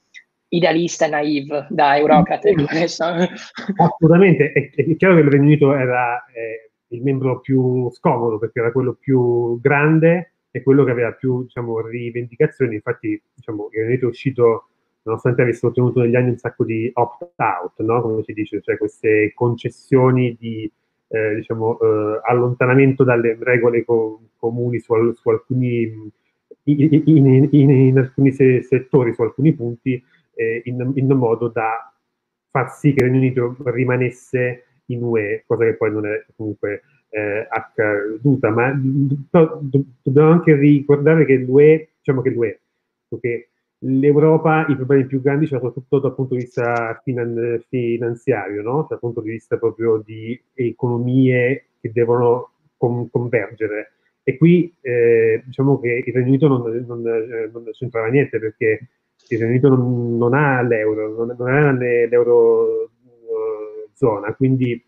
idealista 0.50 1.06
e 1.06 1.10
naive 1.10 1.68
da 1.70 1.96
eurocrate. 1.96 2.52
Assolutamente, 3.78 4.52
è, 4.52 4.72
è, 4.76 4.96
chiaro 4.98 5.16
che 5.16 5.22
il 5.22 5.30
Regno 5.30 5.46
Unito 5.46 5.74
era 5.74 6.26
eh, 6.26 6.72
il 6.88 7.02
membro 7.02 7.40
più 7.40 7.90
scomodo 7.92 8.40
perché 8.40 8.60
era 8.60 8.74
quello 8.74 8.98
più 9.00 9.58
grande 9.62 10.34
e 10.52 10.62
quello 10.62 10.84
che 10.84 10.92
aveva 10.92 11.14
più 11.14 11.44
diciamo, 11.44 11.80
rivendicazioni. 11.80 12.76
Infatti 12.76 13.24
diciamo, 13.36 13.70
il 13.72 13.78
Regno 13.78 13.88
Unito 13.88 14.06
è 14.08 14.10
uscito 14.10 14.69
nonostante 15.04 15.42
avesse 15.42 15.66
ottenuto 15.66 16.02
negli 16.02 16.16
anni 16.16 16.30
un 16.30 16.38
sacco 16.38 16.64
di 16.64 16.90
opt-out, 16.94 17.80
no? 17.82 18.02
come 18.02 18.24
si 18.24 18.34
dice, 18.34 18.62
cioè 18.62 18.78
queste 18.78 19.32
concessioni 19.34 20.36
di 20.40 20.72
eh, 21.10 21.36
diciamo, 21.36 21.80
eh, 21.80 22.22
allontanamento 22.24 23.04
dalle 23.04 23.38
regole 23.40 23.84
co- 23.84 24.22
comuni 24.38 24.80
su, 24.80 24.94
su 25.14 25.30
alcuni, 25.30 26.12
in, 26.64 27.02
in, 27.06 27.48
in, 27.52 27.70
in, 27.70 27.98
alcuni 27.98 28.32
se- 28.32 28.62
settori, 28.62 29.14
su 29.14 29.22
alcuni 29.24 29.54
punti, 29.54 30.02
eh, 30.36 30.62
in, 30.66 31.08
modo 31.14 31.48
da 31.48 31.92
far 32.52 32.72
sì 32.72 32.94
che 32.94 33.04
il 33.04 33.10
Regno 33.12 33.18
Unito 33.20 33.56
rimanesse 33.72 34.66
in 34.86 35.04
UE, 35.04 35.44
cosa 35.46 35.66
che 35.66 35.76
poi 35.76 35.92
non 35.92 36.06
è 36.06 36.26
comunque 36.36 36.82
eh, 37.10 37.48
accaduta. 37.50 38.50
Ma 38.52 38.72
do- 38.76 39.60
do- 39.62 39.86
dobbiamo 40.02 40.32
anche 40.32 40.56
ricordare 40.56 41.26
che 41.26 41.38
l'UE, 41.38 41.90
diciamo 41.98 42.22
che 42.22 42.30
l'UE, 42.30 42.60
che 43.20 43.49
l'Europa 43.80 44.66
i 44.68 44.76
problemi 44.76 45.06
più 45.06 45.22
grandi 45.22 45.48
l'ha 45.48 45.58
soprattutto 45.58 46.00
dal 46.00 46.16
punto 46.16 46.36
di 46.36 46.42
vista 46.42 47.00
finan- 47.04 47.64
finanziario, 47.68 48.62
no? 48.62 48.86
dal 48.90 49.00
punto 49.00 49.22
di 49.22 49.32
vista 49.32 49.58
proprio 49.58 50.02
di 50.04 50.40
economie 50.54 51.66
che 51.80 51.92
devono 51.92 52.52
con- 52.78 53.10
convergere. 53.10 53.94
E 54.24 54.38
qui 54.38 54.74
eh, 54.82 55.42
diciamo 55.46 55.80
che 55.80 56.04
il 56.06 56.14
Regno 56.14 56.28
Unito 56.28 56.48
non, 56.48 56.62
non, 56.86 57.02
non 57.52 57.64
c'entrava 57.72 58.08
niente 58.08 58.40
perché 58.40 58.88
il 59.28 59.38
Regno 59.38 59.52
Unito 59.52 59.70
non, 59.70 60.18
non 60.18 60.34
ha 60.34 60.62
l'euro, 60.62 61.16
non, 61.16 61.36
non 61.38 61.50
è 61.50 61.72
nell'eurozona, 61.72 64.34
quindi 64.36 64.84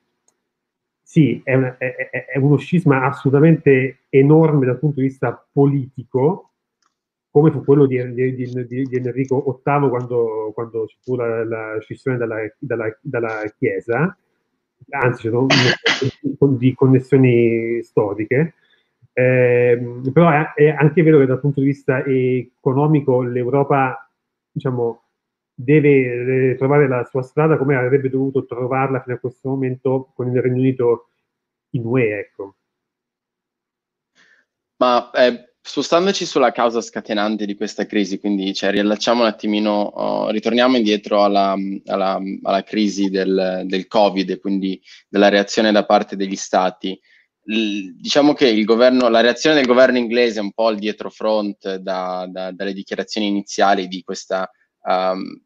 sì, 1.01 1.41
è, 1.43 1.55
una, 1.55 1.77
è, 1.77 2.25
è 2.25 2.37
uno 2.37 2.57
scisma 2.57 3.03
assolutamente 3.03 4.03
enorme 4.09 4.65
dal 4.65 4.79
punto 4.79 5.01
di 5.01 5.07
vista 5.07 5.45
politico, 5.51 6.50
come 7.31 7.49
fu 7.49 7.63
quello 7.63 7.85
di, 7.85 8.13
di, 8.13 8.35
di, 8.35 8.65
di 8.65 8.95
Enrico 8.97 9.61
VIII 9.63 9.89
quando, 9.89 10.51
quando 10.53 10.85
ci 10.85 10.97
fu 11.01 11.15
la, 11.15 11.45
la 11.45 11.79
scissione 11.79 12.17
dalla, 12.17 12.37
dalla, 12.59 12.97
dalla, 13.01 13.43
Chiesa, 13.57 14.15
anzi 14.89 15.29
di 16.57 16.73
connessioni 16.73 17.81
storiche, 17.83 18.55
eh, 19.13 20.01
però 20.11 20.29
è, 20.29 20.53
è, 20.53 20.69
anche 20.69 21.01
vero 21.03 21.19
che 21.19 21.25
dal 21.25 21.39
punto 21.39 21.61
di 21.61 21.67
vista 21.67 22.03
economico 22.05 23.21
l'Europa 23.21 24.09
diciamo, 24.51 25.03
deve 25.53 26.55
trovare 26.57 26.87
la 26.89 27.05
sua 27.05 27.21
strada 27.21 27.57
come 27.57 27.75
avrebbe 27.75 28.09
dovuto 28.09 28.45
trovarla 28.45 29.01
fino 29.01 29.15
a 29.15 29.19
questo 29.19 29.47
momento 29.49 30.11
con 30.13 30.27
il 30.27 30.41
Regno 30.41 30.59
Unito 30.59 31.09
in 31.71 31.85
UE. 31.85 32.19
Ecco. 32.19 32.55
Ma 34.77 35.11
eh, 35.11 35.50
spostandoci 35.61 36.25
sulla 36.25 36.51
causa 36.51 36.81
scatenante 36.81 37.45
di 37.45 37.55
questa 37.55 37.85
crisi, 37.85 38.19
quindi 38.19 38.53
cioè, 38.53 38.71
riallacciamo 38.71 39.21
un 39.21 39.27
attimino, 39.27 39.91
uh, 39.93 40.29
ritorniamo 40.29 40.75
indietro 40.75 41.23
alla, 41.23 41.55
alla, 41.85 42.19
alla 42.41 42.63
crisi 42.63 43.09
del, 43.09 43.63
del, 43.65 43.87
Covid 43.87 44.29
e 44.31 44.39
quindi 44.39 44.81
della 45.07 45.29
reazione 45.29 45.71
da 45.71 45.85
parte 45.85 46.15
degli 46.15 46.35
stati. 46.35 46.99
L- 47.43 47.93
diciamo 47.99 48.33
che 48.33 48.63
governo, 48.63 49.07
la 49.09 49.21
reazione 49.21 49.55
del 49.55 49.65
governo 49.65 49.97
inglese 49.97 50.39
è 50.39 50.43
un 50.43 50.51
po' 50.51 50.69
il 50.71 50.79
dietrofront 50.79 51.75
da, 51.75 52.27
da, 52.29 52.51
dalle 52.51 52.73
dichiarazioni 52.73 53.27
iniziali 53.27 53.87
di 53.87 54.01
questa 54.01 54.49
um, 54.83 55.41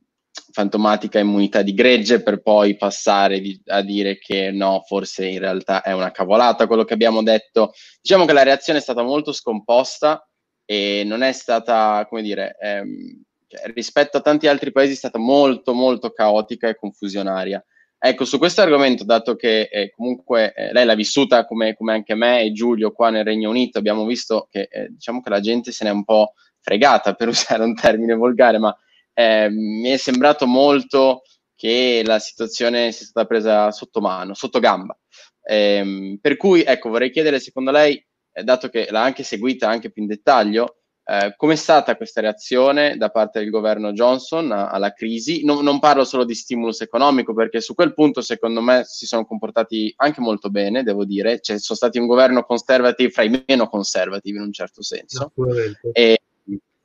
fantomatica 0.55 1.19
immunità 1.19 1.61
di 1.61 1.73
gregge 1.73 2.23
per 2.23 2.41
poi 2.41 2.77
passare 2.77 3.41
di, 3.41 3.61
a 3.65 3.81
dire 3.81 4.17
che 4.17 4.51
no, 4.51 4.83
forse 4.87 5.25
in 5.25 5.39
realtà 5.39 5.81
è 5.81 5.91
una 5.91 6.11
cavolata 6.11 6.65
quello 6.65 6.85
che 6.85 6.93
abbiamo 6.93 7.21
detto. 7.21 7.73
Diciamo 8.01 8.23
che 8.23 8.31
la 8.31 8.43
reazione 8.43 8.79
è 8.79 8.81
stata 8.81 9.03
molto 9.03 9.33
scomposta 9.33 10.25
e 10.63 11.03
non 11.05 11.23
è 11.23 11.33
stata, 11.33 12.05
come 12.07 12.21
dire, 12.21 12.55
ehm, 12.57 13.21
cioè, 13.47 13.63
rispetto 13.73 14.15
a 14.15 14.21
tanti 14.21 14.47
altri 14.47 14.71
paesi 14.71 14.93
è 14.93 14.95
stata 14.95 15.19
molto 15.19 15.73
molto 15.73 16.11
caotica 16.11 16.69
e 16.69 16.77
confusionaria. 16.77 17.61
Ecco, 17.99 18.23
su 18.23 18.37
questo 18.37 18.61
argomento, 18.61 19.03
dato 19.03 19.35
che 19.35 19.67
eh, 19.69 19.91
comunque 19.93 20.53
eh, 20.53 20.71
lei 20.71 20.85
l'ha 20.85 20.95
vissuta 20.95 21.45
come, 21.45 21.75
come, 21.75 21.91
anche 21.91 22.15
me 22.15 22.43
e 22.43 22.53
Giulio 22.53 22.93
qua 22.93 23.09
nel 23.09 23.25
Regno 23.25 23.49
Unito, 23.49 23.77
abbiamo 23.77 24.05
visto 24.05 24.47
che 24.49 24.69
eh, 24.71 24.87
diciamo 24.87 25.19
che 25.19 25.29
la 25.29 25.41
gente 25.41 25.73
se 25.73 25.83
n'è 25.83 25.89
un 25.89 26.05
po' 26.05 26.31
fregata, 26.61 27.13
per 27.13 27.27
usare 27.27 27.61
un 27.61 27.75
termine 27.75 28.13
volgare, 28.13 28.57
ma 28.57 28.73
eh, 29.15 29.49
mi 29.49 29.89
è 29.89 29.97
sembrato 29.97 30.45
molto 30.45 31.21
che 31.55 32.03
la 32.05 32.19
situazione 32.19 32.91
sia 32.91 33.05
stata 33.05 33.25
presa 33.25 33.71
sotto 33.71 34.01
mano, 34.01 34.33
sotto 34.33 34.59
gamba. 34.59 34.95
Eh, 35.41 36.17
per 36.21 36.37
cui, 36.37 36.63
ecco, 36.63 36.89
vorrei 36.89 37.11
chiedere, 37.11 37.39
secondo 37.39 37.71
lei, 37.71 38.03
eh, 38.33 38.43
dato 38.43 38.69
che 38.69 38.87
l'ha 38.91 39.01
anche 39.01 39.23
seguita 39.23 39.69
anche 39.69 39.89
più 39.89 40.01
in 40.01 40.09
dettaglio, 40.09 40.79
eh, 41.07 41.35
com'è 41.37 41.55
stata 41.55 41.95
questa 41.95 42.19
reazione 42.19 42.97
da 42.97 43.09
parte 43.09 43.39
del 43.39 43.51
governo 43.51 43.93
Johnson 43.93 44.51
a, 44.51 44.69
alla 44.69 44.91
crisi? 44.91 45.45
Non, 45.45 45.63
non, 45.63 45.79
parlo 45.79 46.03
solo 46.03 46.25
di 46.25 46.33
stimulus 46.33 46.81
economico, 46.81 47.33
perché 47.33 47.61
su 47.61 47.73
quel 47.73 47.93
punto, 47.93 48.21
secondo 48.21 48.59
me, 48.59 48.83
si 48.85 49.05
sono 49.05 49.25
comportati 49.25 49.93
anche 49.97 50.19
molto 50.19 50.49
bene, 50.49 50.83
devo 50.83 51.05
dire. 51.05 51.39
Cioè, 51.39 51.59
sono 51.59 51.77
stati 51.77 51.99
un 51.99 52.07
governo 52.07 52.43
conservative 52.43 53.11
fra 53.11 53.23
i 53.23 53.43
meno 53.45 53.69
conservativi 53.69 54.37
in 54.37 54.43
un 54.43 54.51
certo 54.51 54.81
senso. 54.81 55.31
E, 55.93 56.17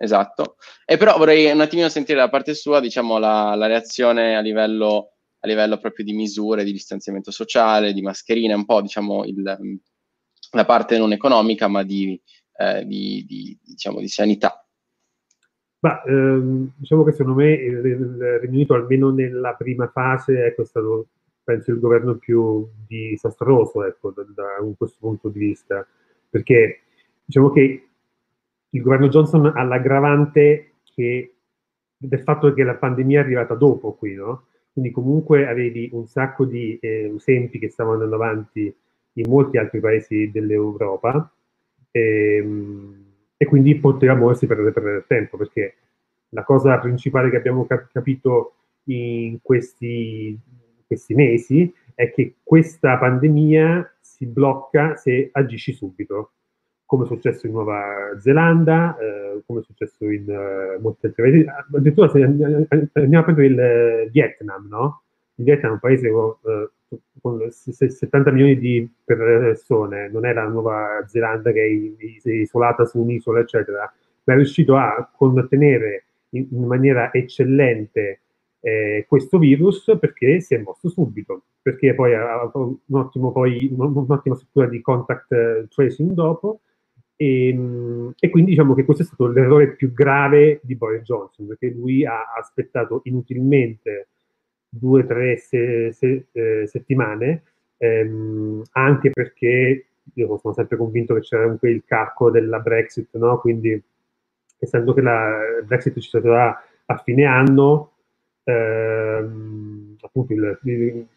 esatto. 0.02 0.56
E 0.86 0.96
però 0.96 1.18
vorrei 1.18 1.50
un 1.50 1.60
attimino 1.60 1.88
sentire 1.90 2.18
da 2.18 2.30
parte 2.30 2.54
sua, 2.54 2.80
diciamo, 2.80 3.18
la, 3.18 3.54
la 3.54 3.66
reazione 3.66 4.34
a 4.34 4.40
livello, 4.40 5.12
a 5.40 5.46
livello, 5.46 5.78
proprio 5.78 6.04
di 6.04 6.14
misure, 6.14 6.64
di 6.64 6.72
distanziamento 6.72 7.30
sociale, 7.30 7.92
di 7.92 8.00
mascherine, 8.00 8.54
un 8.54 8.64
po', 8.64 8.80
diciamo, 8.80 9.24
il, 9.24 9.42
la 10.52 10.64
parte 10.64 10.96
non 10.96 11.12
economica, 11.12 11.68
ma 11.68 11.82
di, 11.82 12.18
eh, 12.56 12.86
di, 12.86 13.24
di, 13.28 13.58
diciamo, 13.62 14.00
di 14.00 14.08
sanità. 14.08 14.64
Ma, 15.80 16.02
ehm, 16.02 16.72
diciamo 16.76 17.04
che 17.04 17.12
secondo 17.12 17.40
me 17.40 17.52
il, 17.52 17.84
il 17.84 18.38
Regno 18.40 18.54
Unito, 18.54 18.74
almeno 18.74 19.10
nella 19.10 19.54
prima 19.54 19.88
fase, 19.88 20.54
è 20.54 20.64
stato, 20.64 21.08
penso, 21.44 21.72
il 21.72 21.78
governo 21.78 22.16
più 22.16 22.66
disastroso, 22.86 23.84
ecco, 23.84 24.12
da, 24.12 24.22
da 24.34 24.74
questo 24.76 24.96
punto 24.98 25.28
di 25.28 25.38
vista, 25.38 25.86
perché 26.28 26.82
diciamo 27.24 27.50
che 27.50 27.89
il 28.70 28.82
governo 28.82 29.08
Johnson 29.08 29.46
ha 29.54 29.62
l'aggravante 29.62 30.72
che, 30.84 31.34
del 31.96 32.20
fatto 32.20 32.52
che 32.52 32.62
la 32.62 32.74
pandemia 32.74 33.20
è 33.20 33.24
arrivata 33.24 33.54
dopo 33.54 33.94
qui, 33.94 34.14
no? 34.14 34.46
Quindi 34.72 34.90
comunque 34.92 35.48
avevi 35.48 35.90
un 35.92 36.06
sacco 36.06 36.44
di 36.44 36.78
eh, 36.80 37.12
esempi 37.16 37.58
che 37.58 37.68
stavano 37.70 37.96
andando 37.96 38.14
avanti 38.14 38.72
in 39.14 39.28
molti 39.28 39.58
altri 39.58 39.80
paesi 39.80 40.30
dell'Europa 40.30 41.30
e, 41.90 42.36
ehm, 42.36 43.04
e 43.36 43.46
quindi 43.46 43.74
poteva 43.76 44.14
muoversi 44.14 44.46
per 44.46 44.58
perdere 44.72 45.04
tempo, 45.06 45.36
perché 45.36 45.74
la 46.30 46.44
cosa 46.44 46.78
principale 46.78 47.30
che 47.30 47.36
abbiamo 47.36 47.66
cap- 47.66 47.90
capito 47.90 48.54
in 48.84 49.38
questi, 49.42 50.38
questi 50.86 51.14
mesi 51.14 51.72
è 51.94 52.12
che 52.12 52.36
questa 52.42 52.96
pandemia 52.98 53.96
si 54.00 54.26
blocca 54.26 54.96
se 54.96 55.30
agisci 55.32 55.72
subito 55.72 56.32
come 56.90 57.04
è 57.04 57.06
successo 57.06 57.46
in 57.46 57.52
Nuova 57.52 58.16
Zelanda, 58.18 58.96
eh, 58.98 59.42
come 59.46 59.60
è 59.60 59.62
successo 59.62 60.10
in 60.10 60.24
uh, 60.26 60.82
molti 60.82 61.06
altri 61.06 61.22
paesi. 61.22 61.46
Addirittura 61.72 62.08
se 62.08 62.20
andiamo 62.20 63.18
a 63.18 63.22
prendere 63.22 64.02
il 64.02 64.10
Vietnam, 64.10 64.66
no? 64.66 65.02
Il 65.36 65.44
Vietnam 65.44 65.70
è 65.70 65.74
un 65.74 65.78
paese 65.78 66.10
con, 66.10 66.34
uh, 66.40 66.98
con 67.20 67.48
70 67.48 68.32
milioni 68.32 68.58
di 68.58 68.92
persone, 69.04 70.08
non 70.08 70.26
è 70.26 70.32
la 70.32 70.48
Nuova 70.48 71.04
Zelanda 71.06 71.52
che 71.52 71.62
è, 71.62 72.28
isolata 72.28 72.84
su 72.84 72.98
un'isola, 72.98 73.38
eccetera, 73.38 73.92
ma 74.24 74.32
è 74.32 74.36
riuscito 74.36 74.74
a 74.74 75.08
contenere 75.16 76.06
in, 76.30 76.48
maniera 76.50 77.12
eccellente 77.12 78.22
eh, 78.62 79.04
questo 79.06 79.38
virus 79.38 79.96
perché 80.00 80.40
si 80.40 80.56
è 80.56 80.58
mosso 80.58 80.88
subito, 80.88 81.42
perché 81.62 81.94
poi 81.94 82.16
ha 82.16 82.50
un 82.52 82.74
ottimo, 82.90 83.30
poi, 83.30 83.72
un'ottima 83.72 84.34
struttura 84.34 84.66
di 84.66 84.80
contact 84.80 85.68
tracing 85.68 86.10
dopo, 86.10 86.62
e, 87.20 87.48
ehm, 87.48 88.14
e, 88.18 88.30
quindi 88.30 88.52
diciamo 88.52 88.74
che 88.74 88.84
questo 88.84 89.02
è 89.02 89.06
stato 89.06 89.26
l'errore 89.26 89.74
più 89.74 89.92
grave 89.92 90.60
di 90.62 90.74
Boris 90.74 91.02
Johnson, 91.02 91.46
perché 91.48 91.68
lui 91.68 92.06
ha 92.06 92.32
aspettato 92.38 93.02
inutilmente 93.04 94.08
due 94.70 95.02
o 95.02 95.06
tre 95.06 95.36
se, 95.36 95.92
se, 95.92 96.28
eh, 96.32 96.66
settimane, 96.66 97.42
ehm, 97.76 98.62
anche 98.72 99.10
perché 99.10 99.84
io 100.14 100.38
sono 100.38 100.54
sempre 100.54 100.78
convinto 100.78 101.12
che 101.14 101.20
c'era 101.20 101.44
anche 101.44 101.68
il 101.68 101.82
calcolo 101.84 102.30
della 102.30 102.58
Brexit, 102.60 103.14
no? 103.18 103.38
quindi 103.38 103.80
essendo 104.58 104.94
che 104.94 105.02
la 105.02 105.38
Brexit 105.64 105.98
ci 106.00 106.08
sarà 106.08 106.58
a 106.86 106.96
fine 106.96 107.24
anno, 107.26 107.92
ehm, 108.44 109.96
appunto 110.00 110.32
il, 110.32 110.58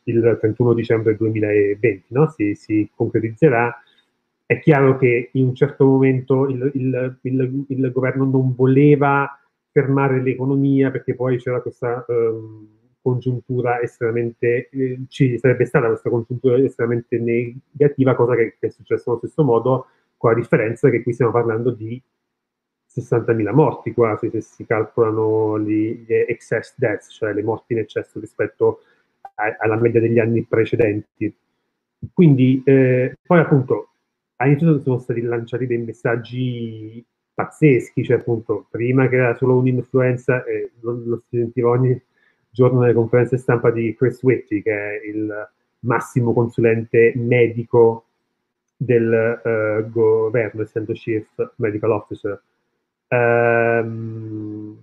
il, 0.04 0.38
31 0.40 0.74
dicembre 0.74 1.16
2020, 1.16 2.06
no? 2.10 2.30
si, 2.30 2.56
si 2.56 2.90
concretizzerà, 2.94 3.74
è 4.54 4.60
chiaro 4.60 4.98
che 4.98 5.30
in 5.34 5.48
un 5.48 5.56
certo 5.56 5.86
momento 5.86 6.48
il, 6.48 6.72
il, 6.76 7.18
il, 7.22 7.66
il 7.68 7.92
governo 7.92 8.26
non 8.26 8.54
voleva 8.56 9.30
fermare 9.72 10.22
l'economia 10.22 10.92
perché 10.92 11.16
poi 11.16 11.38
c'era 11.38 11.62
questa 11.62 12.06
um, 12.08 12.68
congiuntura 13.02 13.82
estremamente, 13.82 14.70
eh, 14.70 15.00
ci 15.10 15.38
sarebbe 15.38 15.66
stata 15.66 15.88
questa 15.88 16.10
congiuntura 16.10 16.58
estremamente 16.58 17.20
negativa, 17.20 18.16
cosa 18.16 18.36
che, 18.36 18.56
che, 18.60 18.68
è 18.68 18.70
successa 18.70 19.10
allo 19.10 19.20
stesso 19.20 19.44
modo, 19.44 19.88
con 20.16 20.32
la 20.32 20.38
differenza 20.38 20.90
che 20.90 21.04
qui 21.04 21.12
stiamo 21.12 21.32
parlando 21.32 21.72
di 21.72 22.02
60.000 22.96 23.54
morti 23.54 23.92
quasi, 23.92 24.30
se 24.30 24.42
si 24.42 24.66
calcolano 24.66 25.60
gli, 25.60 26.06
gli 26.06 26.14
excess 26.14 26.76
deaths, 26.78 27.12
cioè 27.12 27.34
le 27.34 27.44
morti 27.44 27.74
in 27.74 27.80
eccesso 27.80 28.20
rispetto 28.20 28.82
a, 29.36 29.56
alla 29.60 29.76
media 29.76 30.00
degli 30.00 30.20
anni 30.20 30.44
precedenti. 30.44 31.36
Quindi, 32.14 32.62
eh, 32.64 33.18
poi 33.26 33.40
appunto, 33.40 33.93
all'inizio 34.44 34.82
sono 34.82 35.00
stati 35.00 35.22
lanciati 35.22 35.66
dei 35.66 35.78
messaggi 35.78 37.06
pazzeschi, 37.34 38.04
cioè 38.04 38.18
appunto 38.18 38.68
prima 38.70 39.08
che 39.08 39.16
era 39.16 39.36
solo 39.36 39.58
un'influenza, 39.58 40.44
eh, 40.44 40.72
lo, 40.82 41.02
lo, 41.06 41.24
sentiva 41.30 41.70
ogni 41.70 42.00
giorno 42.50 42.82
nelle 42.82 42.94
conferenze 42.94 43.38
stampa 43.38 43.72
di 43.72 43.96
Chris 43.96 44.22
Whitty, 44.22 44.62
che 44.62 44.72
è 44.72 45.06
il 45.06 45.50
massimo 45.80 46.34
consulente 46.34 47.14
medico 47.16 48.06
del 48.76 49.42
uh, 49.44 49.90
governo, 49.90 50.62
essendo 50.62 50.94
Chief 50.94 51.28
Medical 51.56 51.92
Officer. 51.92 52.42
Um, 53.08 54.78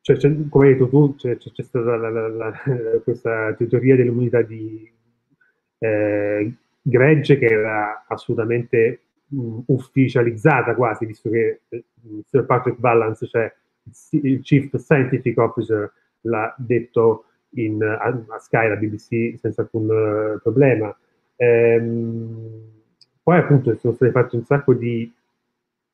cioè, 0.00 0.18
come 0.48 0.66
hai 0.66 0.72
detto 0.72 0.88
tu, 0.88 1.14
c'è, 1.16 1.36
c'è 1.36 1.62
stata 1.62 1.96
la, 1.96 2.10
la, 2.10 2.28
la, 2.28 2.52
questa 3.04 3.54
teoria 3.54 3.96
dell'immunità 3.96 4.42
di 4.42 4.90
eh, 5.78 6.52
gregge 6.82 7.38
che 7.38 7.46
era 7.46 8.04
assolutamente 8.08 9.00
mh, 9.28 9.58
ufficializzata 9.66 10.74
quasi, 10.74 11.06
visto 11.06 11.30
che 11.30 11.60
eh, 11.68 11.84
Sir 12.24 12.44
Patrick 12.44 12.78
Balance, 12.78 13.26
cioè 13.26 13.52
il 14.10 14.40
Chief 14.40 14.76
Scientific 14.76 15.38
Officer, 15.38 15.92
l'ha 16.22 16.54
detto 16.58 17.24
in, 17.54 17.82
a, 17.82 18.34
a 18.34 18.38
Sky, 18.38 18.68
la 18.68 18.76
BBC, 18.76 19.38
senza 19.38 19.62
alcun 19.62 19.88
uh, 19.88 20.40
problema. 20.40 20.96
Ehm, 21.36 22.70
poi 23.22 23.38
appunto 23.38 23.76
sono 23.76 23.94
stati 23.94 24.12
fatti 24.12 24.36
un 24.36 24.44
sacco 24.44 24.74
di 24.74 25.12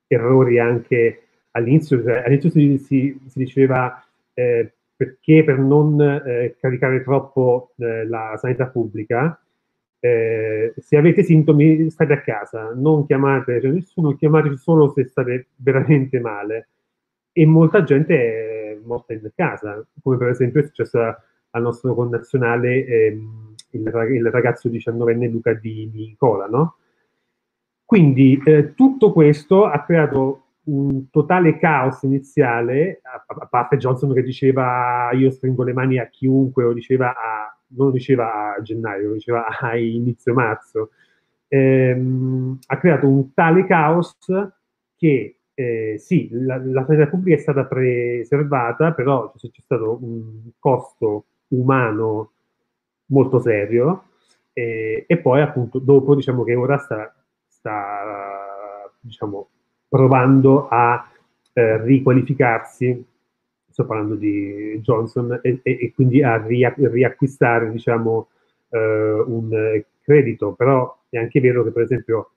errori 0.06 0.58
anche 0.58 1.22
all'inizio, 1.52 2.02
cioè, 2.02 2.22
all'inizio 2.24 2.50
si, 2.50 2.78
si, 2.78 3.20
si 3.26 3.38
diceva 3.38 4.02
eh, 4.34 4.72
perché 4.96 5.44
per 5.44 5.58
non 5.58 6.00
eh, 6.00 6.56
caricare 6.58 7.02
troppo 7.02 7.72
eh, 7.78 8.06
la 8.06 8.36
sanità 8.36 8.66
pubblica 8.66 9.38
eh, 10.00 10.74
se 10.76 10.96
avete 10.96 11.22
sintomi 11.22 11.90
state 11.90 12.12
a 12.12 12.20
casa, 12.20 12.72
non 12.74 13.06
chiamate 13.06 13.60
cioè 13.60 13.70
nessuno, 13.70 14.14
chiamateci 14.14 14.56
solo 14.56 14.92
se 14.92 15.06
state 15.06 15.48
veramente 15.56 16.20
male. 16.20 16.68
E 17.32 17.46
molta 17.46 17.82
gente 17.84 18.14
è 18.16 18.78
morta 18.84 19.12
in 19.12 19.30
casa, 19.34 19.84
come 20.02 20.16
per 20.16 20.28
esempio 20.28 20.60
è 20.60 20.64
successo 20.64 20.98
al 21.50 21.62
nostro 21.62 21.94
connazionale 21.94 22.84
ehm, 22.84 23.54
il, 23.70 24.08
il, 24.12 24.30
ragazzo 24.30 24.68
19enne 24.68 25.30
Luca 25.30 25.54
di, 25.54 25.88
di 25.90 26.06
Nicola, 26.06 26.46
no? 26.46 26.76
Quindi 27.84 28.40
eh, 28.44 28.74
tutto 28.74 29.12
questo 29.12 29.64
ha 29.64 29.82
creato 29.82 30.42
un 30.64 31.08
totale 31.10 31.58
caos 31.58 32.02
iniziale, 32.02 33.00
a, 33.02 33.24
a, 33.26 33.46
parte 33.46 33.78
Johnson 33.78 34.12
che 34.12 34.22
diceva 34.22 35.10
io 35.12 35.30
stringo 35.30 35.62
le 35.62 35.72
mani 35.72 35.98
a 35.98 36.06
chiunque, 36.08 36.64
o 36.64 36.72
diceva 36.72 37.14
a, 37.14 37.57
non 37.68 37.90
diceva 37.90 38.54
a 38.54 38.62
gennaio, 38.62 39.12
diceva 39.12 39.46
a 39.60 39.76
inizio 39.76 40.34
marzo, 40.34 40.90
ehm, 41.48 42.58
ha 42.66 42.78
creato 42.78 43.08
un 43.08 43.32
tale 43.34 43.66
caos 43.66 44.16
che 44.96 45.36
eh, 45.54 45.96
sì, 45.98 46.28
la, 46.30 46.56
la 46.58 46.84
sanità 46.84 47.08
pubblica 47.08 47.36
è 47.36 47.40
stata 47.40 47.64
preservata, 47.64 48.92
però 48.92 49.32
c'è, 49.36 49.50
c'è 49.50 49.60
stato 49.64 49.98
un 50.00 50.50
costo 50.58 51.24
umano 51.48 52.32
molto 53.06 53.40
serio 53.40 54.04
eh, 54.52 55.04
e 55.06 55.18
poi 55.18 55.40
appunto 55.40 55.78
dopo 55.78 56.14
diciamo 56.14 56.44
che 56.44 56.54
ora 56.54 56.78
sta, 56.78 57.12
sta 57.46 58.88
diciamo, 59.00 59.48
provando 59.88 60.68
a 60.68 61.08
eh, 61.52 61.82
riqualificarsi, 61.82 63.04
sto 63.78 63.86
parlando 63.86 64.16
di 64.16 64.80
Johnson, 64.82 65.38
e, 65.40 65.60
e, 65.62 65.78
e 65.80 65.92
quindi 65.94 66.22
a 66.22 66.44
riacquistare 66.44 67.70
diciamo, 67.70 68.28
eh, 68.70 69.24
un 69.26 69.82
credito, 70.02 70.52
però 70.52 70.98
è 71.08 71.18
anche 71.18 71.40
vero 71.40 71.62
che 71.62 71.70
per 71.70 71.82
esempio 71.82 72.30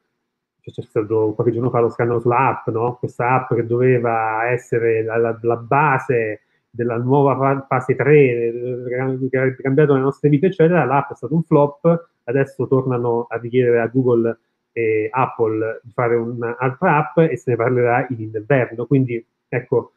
c'è 0.61 0.83
stato 0.83 1.33
qualche 1.33 1.51
giorno 1.51 1.71
fa 1.71 1.79
lo 1.79 1.89
scandalo 1.89 2.19
sulla 2.19 2.49
app, 2.49 2.67
no? 2.67 2.97
questa 2.97 3.33
app 3.33 3.55
che 3.55 3.65
doveva 3.65 4.47
essere 4.51 5.03
la, 5.03 5.17
la, 5.17 5.37
la 5.41 5.55
base 5.57 6.41
della 6.69 6.97
nuova 6.97 7.65
fase 7.67 7.95
3 7.95 8.85
che 8.87 9.37
ha 9.37 9.55
cambiato 9.55 9.95
le 9.95 9.99
nostre 9.99 10.29
vite, 10.29 10.47
eccetera, 10.47 10.85
l'app 10.85 11.11
è 11.11 11.15
stato 11.15 11.33
un 11.33 11.43
flop, 11.43 12.09
adesso 12.25 12.67
tornano 12.67 13.25
a 13.27 13.37
richiedere 13.37 13.81
a 13.81 13.87
Google 13.87 14.37
e 14.71 15.09
Apple 15.11 15.81
di 15.83 15.91
fare 15.91 16.15
un'altra 16.15 16.97
app 16.97 17.17
e 17.17 17.35
se 17.35 17.49
ne 17.51 17.57
parlerà 17.57 18.05
in 18.09 18.21
inverno. 18.21 18.85
Quindi, 18.85 19.25
ecco, 19.49 19.93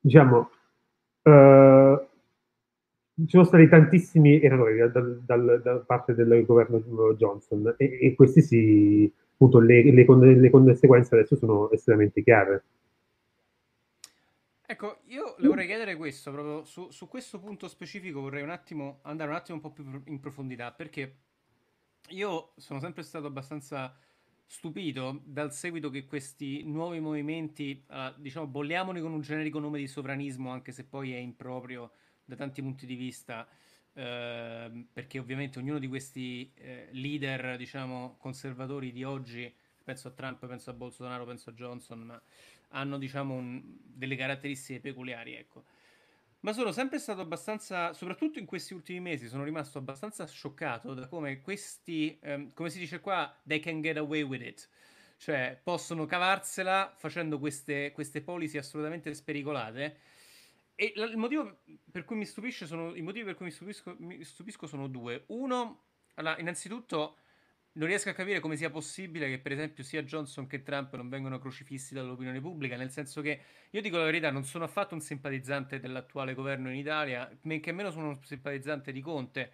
diciamo, 0.00 0.50
eh, 1.22 2.08
ci 3.16 3.28
sono 3.28 3.44
stati 3.44 3.68
tantissimi 3.68 4.40
errori 4.40 4.78
da, 4.78 4.88
da, 4.88 5.56
da, 5.58 5.76
parte 5.78 6.14
del 6.14 6.44
governo 6.44 6.80
Johnson 7.14 7.74
e, 7.76 7.98
e 8.00 8.14
questi 8.14 8.40
sì, 8.40 9.12
appunto, 9.34 9.58
le, 9.58 9.82
le, 9.92 10.04
le 10.04 10.50
conseguenze 10.50 11.14
adesso 11.14 11.36
sono 11.36 11.70
estremamente 11.70 12.22
chiare. 12.22 12.64
Ecco, 14.66 14.98
io 15.06 15.34
le 15.38 15.48
vorrei 15.48 15.66
chiedere 15.66 15.96
questo, 15.96 16.30
proprio 16.30 16.64
su, 16.64 16.90
su, 16.90 17.08
questo 17.08 17.40
punto 17.40 17.66
specifico 17.66 18.20
vorrei 18.20 18.44
un 18.44 18.50
attimo 18.50 19.00
andare 19.02 19.30
un 19.30 19.36
attimo 19.36 19.56
un 19.56 19.62
po' 19.62 19.72
più 19.72 19.84
in 20.06 20.20
profondità, 20.20 20.70
perché 20.70 21.16
io 22.10 22.52
sono 22.56 22.78
sempre 22.78 23.02
stato 23.02 23.26
abbastanza 23.26 23.92
stupito 24.50 25.22
dal 25.24 25.52
seguito 25.52 25.90
che 25.90 26.06
questi 26.06 26.64
nuovi 26.64 26.98
movimenti, 26.98 27.84
uh, 27.86 28.12
diciamo, 28.16 28.48
bolliamoli 28.48 29.00
con 29.00 29.12
un 29.12 29.20
generico 29.20 29.60
nome 29.60 29.78
di 29.78 29.86
sovranismo, 29.86 30.50
anche 30.50 30.72
se 30.72 30.82
poi 30.82 31.12
è 31.12 31.18
improprio 31.18 31.92
da 32.24 32.34
tanti 32.34 32.60
punti 32.60 32.84
di 32.84 32.96
vista, 32.96 33.46
uh, 33.46 34.86
perché 34.92 35.20
ovviamente 35.20 35.60
ognuno 35.60 35.78
di 35.78 35.86
questi 35.86 36.52
uh, 36.58 36.62
leader, 36.90 37.56
diciamo, 37.56 38.16
conservatori 38.18 38.90
di 38.90 39.04
oggi, 39.04 39.54
penso 39.84 40.08
a 40.08 40.10
Trump, 40.10 40.44
penso 40.44 40.70
a 40.70 40.72
Bolsonaro, 40.72 41.24
penso 41.24 41.50
a 41.50 41.52
Johnson, 41.52 42.00
ma 42.00 42.20
hanno 42.70 42.98
diciamo 42.98 43.32
un, 43.34 43.62
delle 43.84 44.16
caratteristiche 44.16 44.80
peculiari, 44.80 45.34
ecco. 45.34 45.62
Ma 46.42 46.54
sono 46.54 46.72
sempre 46.72 46.98
stato 46.98 47.20
abbastanza, 47.20 47.92
soprattutto 47.92 48.38
in 48.38 48.46
questi 48.46 48.72
ultimi 48.72 48.98
mesi, 48.98 49.28
sono 49.28 49.44
rimasto 49.44 49.76
abbastanza 49.76 50.26
scioccato 50.26 50.94
da 50.94 51.06
come 51.06 51.42
questi, 51.42 52.18
ehm, 52.22 52.54
come 52.54 52.70
si 52.70 52.78
dice 52.78 53.00
qua, 53.00 53.38
they 53.46 53.60
can 53.60 53.82
get 53.82 53.98
away 53.98 54.22
with 54.22 54.40
it. 54.40 54.68
Cioè, 55.18 55.60
possono 55.62 56.06
cavarsela 56.06 56.94
facendo 56.96 57.38
queste, 57.38 57.92
queste 57.92 58.22
policy 58.22 58.56
assolutamente 58.56 59.12
spericolate. 59.12 59.98
E 60.74 60.94
il 60.96 61.18
motivo 61.18 61.60
per 61.90 62.06
cui 62.06 62.16
mi 62.16 62.24
stupisce 62.24 62.64
sono, 62.66 62.94
i 62.94 63.02
motivi 63.02 63.26
per 63.26 63.34
cui 63.34 63.44
mi 63.46 63.50
stupisco, 63.52 63.96
mi 63.98 64.24
stupisco 64.24 64.66
sono 64.66 64.86
due. 64.88 65.24
Uno, 65.28 65.88
allora, 66.14 66.38
innanzitutto 66.38 67.18
non 67.72 67.86
riesco 67.86 68.08
a 68.08 68.12
capire 68.12 68.40
come 68.40 68.56
sia 68.56 68.70
possibile 68.70 69.28
che, 69.28 69.38
per 69.38 69.52
esempio, 69.52 69.84
sia 69.84 70.02
Johnson 70.02 70.46
che 70.46 70.62
Trump 70.62 70.94
non 70.96 71.08
vengano 71.08 71.38
crocifissi 71.38 71.94
dall'opinione 71.94 72.40
pubblica, 72.40 72.76
nel 72.76 72.90
senso 72.90 73.20
che 73.20 73.40
io 73.70 73.80
dico 73.80 73.96
la 73.96 74.04
verità, 74.04 74.30
non 74.30 74.44
sono 74.44 74.64
affatto 74.64 74.94
un 74.94 75.00
simpatizzante 75.00 75.78
dell'attuale 75.78 76.34
governo 76.34 76.70
in 76.70 76.76
Italia, 76.76 77.30
men 77.42 77.60
che 77.60 77.72
meno 77.72 77.90
sono 77.90 78.08
un 78.08 78.24
simpatizzante 78.24 78.90
di 78.92 79.00
Conte. 79.00 79.52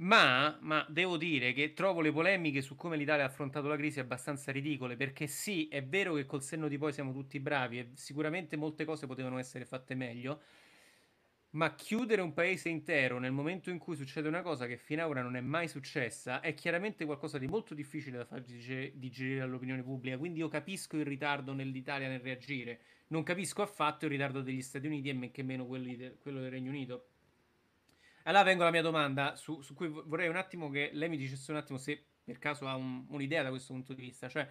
Ma, 0.00 0.56
ma, 0.60 0.86
devo 0.88 1.16
dire 1.16 1.52
che 1.52 1.72
trovo 1.72 2.00
le 2.00 2.12
polemiche 2.12 2.62
su 2.62 2.76
come 2.76 2.96
l'Italia 2.96 3.24
ha 3.24 3.26
affrontato 3.26 3.66
la 3.66 3.76
crisi 3.76 3.98
abbastanza 3.98 4.52
ridicole, 4.52 4.96
perché 4.96 5.26
sì, 5.26 5.66
è 5.68 5.82
vero 5.84 6.14
che 6.14 6.24
col 6.24 6.42
senno 6.42 6.68
di 6.68 6.78
poi 6.78 6.92
siamo 6.92 7.12
tutti 7.12 7.40
bravi 7.40 7.78
e 7.80 7.90
sicuramente 7.94 8.56
molte 8.56 8.84
cose 8.84 9.06
potevano 9.08 9.38
essere 9.38 9.64
fatte 9.64 9.96
meglio, 9.96 10.42
ma 11.58 11.74
chiudere 11.74 12.22
un 12.22 12.32
paese 12.32 12.68
intero 12.68 13.18
nel 13.18 13.32
momento 13.32 13.68
in 13.68 13.78
cui 13.78 13.96
succede 13.96 14.28
una 14.28 14.42
cosa 14.42 14.66
che 14.66 14.76
fino 14.76 15.02
ad 15.02 15.08
ora 15.08 15.22
non 15.22 15.34
è 15.34 15.40
mai 15.40 15.66
successa 15.66 16.38
è 16.38 16.54
chiaramente 16.54 17.04
qualcosa 17.04 17.36
di 17.36 17.48
molto 17.48 17.74
difficile 17.74 18.18
da 18.18 18.24
far 18.24 18.42
digerire 18.42 19.40
all'opinione 19.40 19.82
pubblica. 19.82 20.16
Quindi 20.16 20.38
io 20.38 20.46
capisco 20.46 20.96
il 20.96 21.04
ritardo 21.04 21.52
nell'Italia 21.52 22.06
nel 22.06 22.20
reagire, 22.20 22.80
non 23.08 23.24
capisco 23.24 23.62
affatto 23.62 24.04
il 24.04 24.12
ritardo 24.12 24.40
degli 24.40 24.62
Stati 24.62 24.86
Uniti 24.86 25.08
e 25.08 25.14
men 25.14 25.32
che 25.32 25.42
meno 25.42 25.66
de- 25.66 26.16
quello 26.20 26.38
del 26.38 26.50
Regno 26.50 26.70
Unito. 26.70 27.08
Allora 28.22 28.44
vengo 28.44 28.62
alla 28.62 28.70
mia 28.70 28.82
domanda, 28.82 29.34
su, 29.34 29.60
su, 29.60 29.74
cui 29.74 29.88
vorrei 29.88 30.28
un 30.28 30.36
attimo 30.36 30.70
che 30.70 30.90
lei 30.92 31.08
mi 31.08 31.16
dicesse 31.16 31.50
un 31.50 31.56
attimo 31.56 31.76
se 31.76 32.00
per 32.22 32.38
caso 32.38 32.68
ha 32.68 32.76
un, 32.76 33.04
un'idea 33.08 33.42
da 33.42 33.48
questo 33.48 33.72
punto 33.72 33.94
di 33.94 34.02
vista. 34.02 34.28
Cioè, 34.28 34.48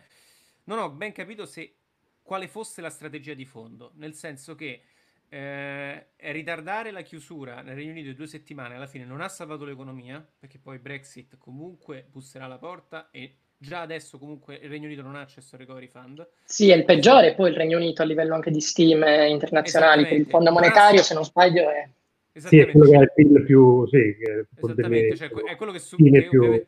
non 0.65 0.78
ho 0.80 0.89
ben 0.89 1.13
capito 1.13 1.46
se 1.46 1.78
quale 2.22 2.50
fosse 2.50 2.82
la 2.82 2.89
strategia 2.89 3.34
di 3.34 3.46
fondo, 3.46 3.93
nel 3.96 4.13
senso 4.13 4.56
che 4.56 4.82
eh, 5.30 6.08
ritardare 6.18 6.92
la 6.92 7.02
chiusura 7.02 7.62
nel 7.62 7.76
Regno 7.76 7.92
Unito 7.92 8.10
di 8.10 8.16
due 8.16 8.28
settimane 8.28 8.76
alla 8.76 8.88
fine 8.88 9.06
non 9.06 9.22
ha 9.22 9.28
salvato 9.28 9.66
l'economia, 9.66 10.26
perché 10.40 10.58
poi 10.58 10.80
Brexit 10.80 11.38
comunque 11.38 12.06
busserà 12.10 12.46
alla 12.46 12.58
porta 12.58 13.10
e 13.12 13.36
già 13.58 13.82
adesso 13.82 14.18
comunque 14.18 14.56
il 14.56 14.70
Regno 14.70 14.86
Unito 14.86 15.02
non 15.02 15.16
ha 15.16 15.22
accesso 15.22 15.56
al 15.56 15.62
recovery 15.62 15.88
fund. 15.88 16.26
Sì, 16.44 16.70
è 16.70 16.76
il 16.76 16.86
peggiore 16.86 17.36
poi 17.36 17.50
il 17.50 17.58
Regno 17.58 17.78
Unito 17.78 18.02
a 18.02 18.06
livello 18.06 18.36
anche 18.36 18.52
di 18.52 18.62
stime 18.62 19.28
internazionali 19.28 20.04
per 20.04 20.18
il 20.18 20.28
fondo 20.28 20.52
monetario, 20.52 21.02
se 21.02 21.13
non 21.13 21.26
sbaglio 21.26 21.70
è... 21.70 21.90
Sì, 22.38 22.60
è 22.60 22.70
quello 22.70 22.88
che 22.88 22.96
ha 22.96 23.02
il 23.02 23.12
PIL 23.16 23.44
più... 23.44 23.88
Sì, 23.88 24.16
Esattamente, 24.56 25.16
cioè, 25.18 25.30
è 25.30 25.56
quello 25.56 25.72
che, 25.72 25.80
su, 25.80 25.98
che, 25.98 26.28
più... 26.30 26.66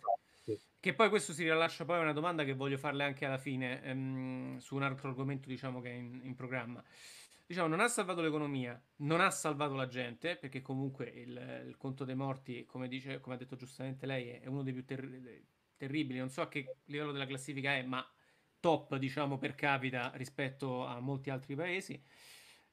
che 0.80 0.94
poi 0.94 1.10
questo 1.10 1.32
si 1.32 1.44
rilascia 1.44 1.86
poi 1.86 2.00
una 2.00 2.12
domanda 2.12 2.44
che 2.44 2.56
voglio 2.56 2.78
farle 2.78 3.04
anche 3.04 3.26
alla 3.26 3.38
fine 3.38 3.84
ehm, 3.84 4.58
su 4.58 4.74
un 4.74 4.82
altro 4.82 5.10
argomento 5.10 5.48
diciamo 5.48 5.80
che 5.80 5.92
è 5.92 5.94
in, 5.94 6.22
in 6.24 6.34
programma 6.34 6.84
diciamo, 7.50 7.68
non 7.68 7.80
ha 7.80 7.88
salvato 7.88 8.22
l'economia, 8.22 8.80
non 8.98 9.22
ha 9.22 9.32
salvato 9.32 9.74
la 9.74 9.88
gente, 9.88 10.36
perché 10.36 10.62
comunque 10.62 11.06
il, 11.08 11.64
il 11.66 11.78
conto 11.78 12.06
dei 12.06 12.14
morti, 12.14 12.64
come, 12.66 12.88
dice, 12.88 13.20
come 13.20 13.34
ha 13.36 13.38
detto 13.40 13.56
giustamente 13.56 14.06
lei, 14.06 14.30
è 14.30 14.46
uno 14.46 14.62
dei 14.62 14.72
più 14.72 14.86
ter- 14.86 15.42
terribili. 15.76 16.20
Non 16.20 16.30
so 16.30 16.44
a 16.44 16.48
che 16.48 16.76
livello 16.86 17.12
della 17.12 17.26
classifica 17.26 17.76
è, 17.76 17.82
ma 17.82 18.08
top, 18.60 18.98
diciamo, 18.98 19.40
per 19.40 19.56
capita 19.56 20.12
rispetto 20.14 20.86
a 20.86 21.00
molti 21.00 21.32
altri 21.32 21.56
paesi. 21.56 22.00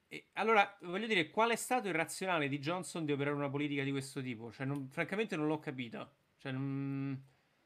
E 0.09 0.27
allora, 0.33 0.77
voglio 0.83 1.07
dire, 1.07 1.31
qual 1.31 1.49
è 1.49 1.55
stato 1.55 1.87
il 1.87 1.95
razionale 1.95 2.47
di 2.47 2.59
Johnson 2.59 3.03
di 3.03 3.13
operare 3.13 3.35
una 3.35 3.49
politica 3.49 3.83
di 3.83 3.89
questo 3.89 4.21
tipo? 4.21 4.51
Cioè, 4.51 4.67
non, 4.67 4.89
francamente 4.89 5.35
non 5.35 5.47
l'ho 5.47 5.57
capito. 5.57 6.11
Cioè, 6.37 6.51
non, 6.51 7.19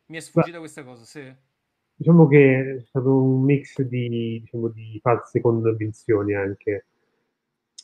mi 0.06 0.16
è 0.16 0.22
sfuggita 0.22 0.60
questa 0.60 0.86
cosa. 0.86 1.04
Se... 1.04 1.36
Diciamo 1.94 2.26
che 2.28 2.78
è 2.78 2.82
stato 2.86 3.22
un 3.22 3.44
mix 3.44 3.82
di, 3.82 4.40
diciamo, 4.40 4.70
di 4.70 4.98
false 5.04 5.42
convinzioni 5.42 6.36
anche. 6.36 6.86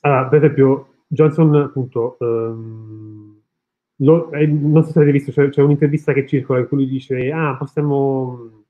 Allora, 0.08 0.28
per 0.28 0.38
esempio, 0.42 1.04
Johnson, 1.08 1.54
appunto, 1.56 2.16
um, 2.22 3.42
lo, 3.98 4.32
eh, 4.32 4.48
non 4.48 4.84
so 4.86 4.92
se 4.92 5.00
avete 5.00 5.12
visto, 5.12 5.32
c'è, 5.32 5.50
c'è, 5.50 5.62
un'intervista 5.62 6.14
che 6.14 6.26
circola 6.26 6.60
in 6.60 6.68
cui 6.68 6.78
lui 6.78 6.88
dice, 6.88 7.30
ah, 7.30 7.58
possiamo, 7.58 8.64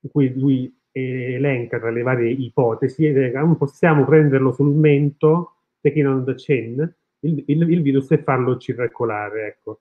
in 0.00 0.10
cui 0.10 0.32
lui 0.38 0.72
elenca 0.92 1.80
tra 1.80 1.90
le 1.90 2.02
varie 2.02 2.30
ipotesi, 2.30 3.06
ah, 3.06 3.54
possiamo 3.56 4.04
prenderlo 4.04 4.52
sul 4.52 4.72
mento, 4.72 5.54
taking 5.80 6.06
on 6.06 6.24
the 6.24 6.34
chin, 6.36 6.94
il, 7.20 7.42
il, 7.46 7.70
il, 7.70 7.82
virus 7.82 8.12
e 8.12 8.22
farlo 8.22 8.56
circolare, 8.56 9.46
ecco. 9.46 9.80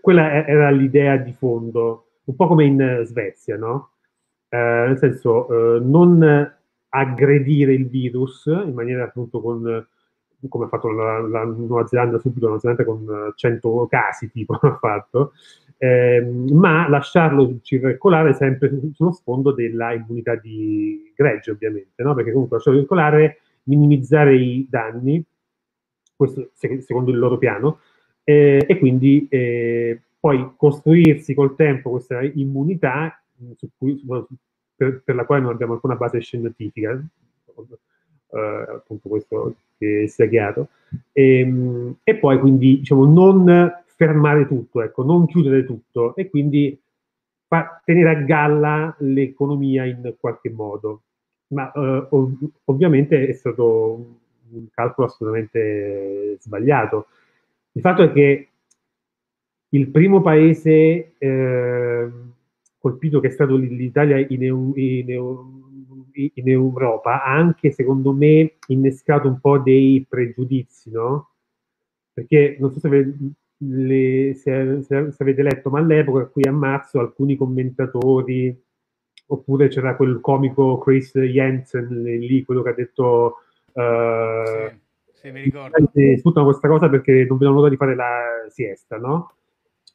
Quella 0.00 0.46
era 0.46 0.70
l'idea 0.70 1.16
di 1.16 1.32
fondo, 1.32 2.18
un 2.24 2.36
po' 2.36 2.46
come 2.46 2.66
in 2.66 3.02
Svezia, 3.04 3.56
no? 3.56 3.92
Eh, 4.48 4.56
nel 4.58 4.98
senso, 4.98 5.76
eh, 5.76 5.80
non 5.80 6.54
aggredire 6.88 7.72
il 7.72 7.88
virus 7.88 8.46
in 8.46 8.72
maniera 8.74 9.04
appunto 9.04 9.40
con 9.40 9.86
come 10.48 10.66
ha 10.66 10.68
fatto 10.68 10.90
la, 10.90 11.20
la 11.20 11.44
Nuova 11.44 11.86
Zelanda 11.86 12.18
subito, 12.18 12.46
la 12.46 12.52
Nuova 12.52 12.60
Zelanda 12.60 12.84
con 12.84 13.32
100 13.34 13.86
casi 13.88 14.30
tipo 14.30 14.54
ha 14.60 14.76
fatto, 14.76 15.32
eh, 15.78 16.20
ma 16.52 16.88
lasciarlo 16.88 17.58
circolare 17.62 18.34
sempre 18.34 18.70
sullo 18.92 19.12
sfondo 19.12 19.52
della 19.52 19.92
immunità 19.92 20.36
di 20.36 21.12
gregge 21.14 21.50
ovviamente, 21.50 22.02
no? 22.02 22.14
perché 22.14 22.32
comunque 22.32 22.56
lasciarlo 22.56 22.80
circolare, 22.80 23.40
minimizzare 23.64 24.36
i 24.36 24.66
danni, 24.68 25.24
questo 26.14 26.50
secondo 26.54 27.10
il 27.10 27.18
loro 27.18 27.38
piano, 27.38 27.80
eh, 28.24 28.64
e 28.66 28.78
quindi 28.78 29.26
eh, 29.28 30.00
poi 30.18 30.52
costruirsi 30.56 31.34
col 31.34 31.54
tempo 31.54 31.90
questa 31.90 32.22
immunità 32.22 33.22
su 33.56 33.68
cui, 33.76 34.00
per, 34.76 35.02
per, 35.02 35.14
la 35.14 35.24
quale 35.24 35.42
non 35.42 35.52
abbiamo 35.52 35.72
alcuna 35.72 35.96
base 35.96 36.20
scientifica, 36.20 36.90
eh, 36.92 38.64
appunto 38.68 39.08
questo 39.08 39.54
che 39.78 40.06
sia 40.08 40.26
chiaro, 40.28 40.68
e, 41.12 41.40
ehm, 41.40 41.96
e 42.02 42.16
poi 42.16 42.38
quindi 42.38 42.78
diciamo 42.78 43.06
non 43.06 43.72
fermare 43.84 44.46
tutto, 44.46 44.82
ecco, 44.82 45.02
non 45.02 45.26
chiudere 45.26 45.64
tutto 45.64 46.14
e 46.14 46.28
quindi 46.28 46.78
fa, 47.46 47.80
tenere 47.84 48.10
a 48.10 48.20
galla 48.22 48.94
l'economia 48.98 49.84
in 49.84 50.14
qualche 50.20 50.50
modo. 50.50 51.02
Ma 51.48 51.70
eh, 51.72 52.06
ov- 52.10 52.50
ovviamente 52.64 53.26
è 53.28 53.32
stato 53.32 54.16
un 54.50 54.66
calcolo 54.70 55.06
assolutamente 55.06 56.36
sbagliato. 56.40 57.06
Il 57.72 57.82
fatto 57.82 58.02
è 58.02 58.12
che 58.12 58.48
il 59.70 59.88
primo 59.88 60.22
paese 60.22 61.14
eh, 61.18 62.10
colpito 62.86 63.18
che 63.18 63.28
è 63.28 63.30
stato 63.30 63.56
l'Italia 63.56 64.16
in, 64.18 64.42
in, 64.42 65.52
in, 66.12 66.48
Europa 66.48 67.24
ha 67.24 67.34
anche 67.34 67.72
secondo 67.72 68.12
me 68.12 68.54
innescato 68.68 69.26
un 69.26 69.40
po' 69.40 69.58
dei 69.58 70.06
pregiudizi, 70.08 70.90
no? 70.92 71.30
Perché 72.12 72.56
non 72.60 72.72
so 72.72 72.78
se 72.78 72.86
avete, 72.86 73.16
le, 73.58 74.34
se, 74.34 74.82
se, 74.82 75.10
se 75.10 75.22
avete 75.22 75.42
letto, 75.42 75.68
ma 75.68 75.80
all'epoca 75.80 76.26
qui 76.26 76.44
a 76.44 76.52
marzo 76.52 77.00
alcuni 77.00 77.36
commentatori 77.36 78.56
oppure 79.28 79.66
c'era 79.66 79.96
quel 79.96 80.20
comico 80.20 80.78
Chris 80.78 81.18
Jensen 81.18 81.88
lì, 81.88 82.44
quello 82.44 82.62
che 82.62 82.68
ha 82.68 82.74
detto 82.74 83.38
uh, 83.72 84.68
sì, 85.12 85.20
sì, 85.20 85.30
mi 85.32 85.42
ricordo. 85.42 85.90
sfruttano 86.16 86.46
questa 86.46 86.68
cosa 86.68 86.88
perché 86.88 87.24
non 87.28 87.36
vedono 87.36 87.56
l'ora 87.56 87.68
di 87.68 87.76
fare 87.76 87.96
la 87.96 88.46
siesta, 88.48 88.96
no? 88.96 89.32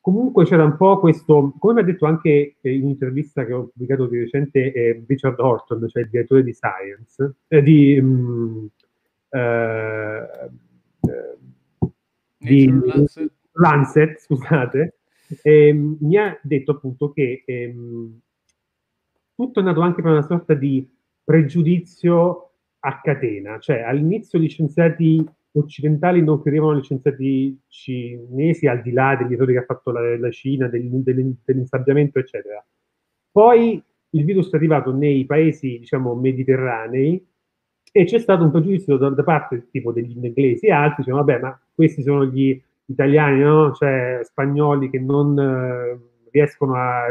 Comunque 0.01 0.45
c'era 0.45 0.63
un 0.63 0.77
po' 0.77 0.99
questo, 0.99 1.53
come 1.59 1.73
mi 1.75 1.79
ha 1.81 1.83
detto 1.83 2.07
anche 2.07 2.55
in 2.61 2.81
un'intervista 2.81 3.45
che 3.45 3.53
ho 3.53 3.67
pubblicato 3.67 4.07
di 4.07 4.17
recente 4.17 4.73
eh, 4.73 5.03
Richard 5.07 5.39
Horton, 5.39 5.87
cioè 5.87 6.01
il 6.01 6.09
direttore 6.09 6.43
di 6.43 6.53
Science, 6.53 7.35
eh, 7.47 7.61
di, 7.61 7.99
um, 7.99 8.67
eh, 9.29 10.49
di 12.39 12.65
Lancet. 12.67 13.31
Lancet, 13.51 14.19
scusate, 14.19 14.95
ehm, 15.43 15.97
mi 15.99 16.17
ha 16.17 16.35
detto 16.41 16.71
appunto 16.71 17.11
che 17.11 17.43
ehm, 17.45 18.19
tutto 19.35 19.59
è 19.59 19.63
nato 19.63 19.81
anche 19.81 20.01
per 20.01 20.11
una 20.11 20.23
sorta 20.23 20.55
di 20.55 20.89
pregiudizio 21.23 22.53
a 22.79 23.01
catena, 23.01 23.59
cioè 23.59 23.81
all'inizio 23.81 24.39
gli 24.39 24.49
scienziati 24.49 25.23
occidentali 25.53 26.23
non 26.23 26.41
credevano 26.41 26.71
agli 26.71 26.83
scienziati 26.83 27.59
cinesi 27.67 28.67
al 28.67 28.81
di 28.81 28.91
là 28.91 29.15
degli 29.15 29.33
errori 29.33 29.53
che 29.53 29.59
ha 29.59 29.65
fatto 29.65 29.91
la, 29.91 30.17
la 30.17 30.31
Cina, 30.31 30.67
del, 30.67 30.89
del, 30.89 31.35
dell'insabbiamento, 31.43 32.19
eccetera. 32.19 32.65
Poi 33.31 33.81
il 34.11 34.25
virus 34.25 34.51
è 34.51 34.55
arrivato 34.55 34.93
nei 34.93 35.25
paesi, 35.25 35.79
diciamo, 35.79 36.15
mediterranei 36.15 37.25
e 37.93 38.05
c'è 38.05 38.19
stato 38.19 38.43
un 38.43 38.51
pregiudizio 38.51 38.97
da, 38.97 39.09
da 39.09 39.23
parte 39.23 39.67
tipo 39.69 39.91
degli 39.91 40.11
inglesi 40.11 40.67
e 40.67 40.71
altri, 40.71 41.03
dicevano, 41.03 41.25
vabbè, 41.25 41.41
ma 41.41 41.61
questi 41.73 42.01
sono 42.01 42.25
gli 42.25 42.61
italiani, 42.85 43.41
no? 43.41 43.73
cioè 43.73 44.19
spagnoli 44.23 44.89
che 44.89 44.99
non 44.99 45.37
eh, 45.37 45.99
riescono 46.31 46.75
a 46.75 47.07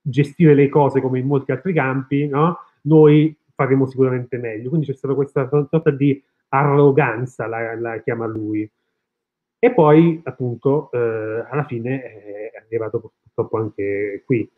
gestire 0.00 0.54
le 0.54 0.68
cose 0.68 1.00
come 1.00 1.18
in 1.18 1.26
molti 1.26 1.52
altri 1.52 1.72
campi, 1.72 2.26
no? 2.26 2.58
noi 2.82 3.36
faremo 3.54 3.86
sicuramente 3.86 4.36
meglio. 4.36 4.68
Quindi 4.68 4.86
c'è 4.86 4.94
stata 4.94 5.14
questa 5.14 5.48
sorta 5.48 5.90
di 5.90 6.22
arroganza, 6.48 7.46
la, 7.46 7.74
la 7.74 8.00
chiama 8.02 8.26
lui. 8.26 8.70
E 9.58 9.72
poi, 9.72 10.20
appunto, 10.24 10.90
eh, 10.92 11.44
alla 11.50 11.64
fine 11.64 12.02
è 12.02 12.62
arrivato 12.64 13.12
purtroppo 13.22 13.58
anche 13.58 14.22
qui. 14.24 14.48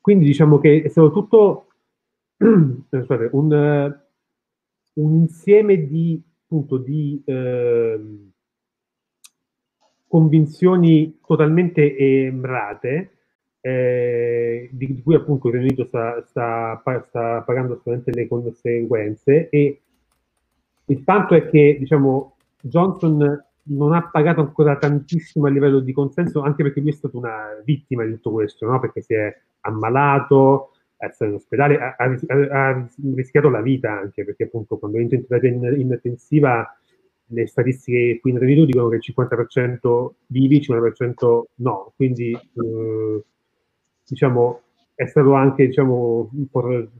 Quindi 0.00 0.24
diciamo 0.24 0.58
che 0.58 0.82
è 0.82 0.88
stato 0.88 1.10
tutto 1.10 1.66
un, 2.38 4.00
un, 4.94 5.14
insieme 5.14 5.86
di, 5.86 6.22
appunto, 6.44 6.76
di 6.78 7.22
eh, 7.24 8.00
convinzioni 10.06 11.18
totalmente 11.24 11.96
emrate, 11.96 13.10
eh, 13.60 14.68
di, 14.72 14.94
di, 14.94 15.02
cui 15.02 15.14
appunto 15.14 15.48
il 15.48 15.54
Regno 15.54 15.66
Unito 15.66 15.84
sta, 15.84 16.24
sta, 16.26 16.82
sta 17.06 17.42
pagando 17.42 17.74
assolutamente 17.74 18.12
le 18.12 18.28
conseguenze 18.28 19.48
e 19.50 19.80
il 20.88 21.02
fatto 21.04 21.34
è 21.34 21.48
che 21.48 21.76
diciamo, 21.78 22.36
Johnson 22.60 23.44
non 23.70 23.92
ha 23.92 24.08
pagato 24.08 24.40
ancora 24.40 24.76
tantissimo 24.76 25.46
a 25.46 25.50
livello 25.50 25.80
di 25.80 25.92
consenso, 25.92 26.40
anche 26.40 26.62
perché 26.62 26.80
lui 26.80 26.90
è 26.90 26.94
stato 26.94 27.18
una 27.18 27.60
vittima 27.64 28.04
di 28.04 28.14
tutto 28.14 28.32
questo, 28.32 28.66
no? 28.66 28.80
perché 28.80 29.02
si 29.02 29.14
è 29.14 29.34
ammalato, 29.60 30.72
è 30.96 31.08
stato 31.10 31.30
in 31.30 31.36
ospedale, 31.36 31.78
ha, 31.78 31.94
ha, 31.96 32.68
ha, 32.68 32.88
rischiato 33.14 33.50
la 33.50 33.60
vita 33.60 33.92
anche, 33.92 34.24
perché 34.24 34.44
appunto 34.44 34.78
quando 34.78 34.98
entra 34.98 35.16
in 35.16 35.26
terapia 35.26 35.50
in, 35.50 35.76
intensiva 35.78 36.72
le 37.30 37.46
statistiche 37.46 38.20
qui 38.20 38.30
in 38.30 38.38
Unito 38.38 38.64
dicono 38.64 38.88
che 38.88 38.96
il 38.96 39.14
50% 39.14 40.10
vivi, 40.28 40.56
il 40.56 40.66
50% 40.66 41.42
no, 41.56 41.92
quindi 41.94 42.32
eh, 42.32 43.22
diciamo 44.06 44.60
è 44.98 45.06
stato 45.06 45.34
anche 45.34 45.66
diciamo, 45.66 46.28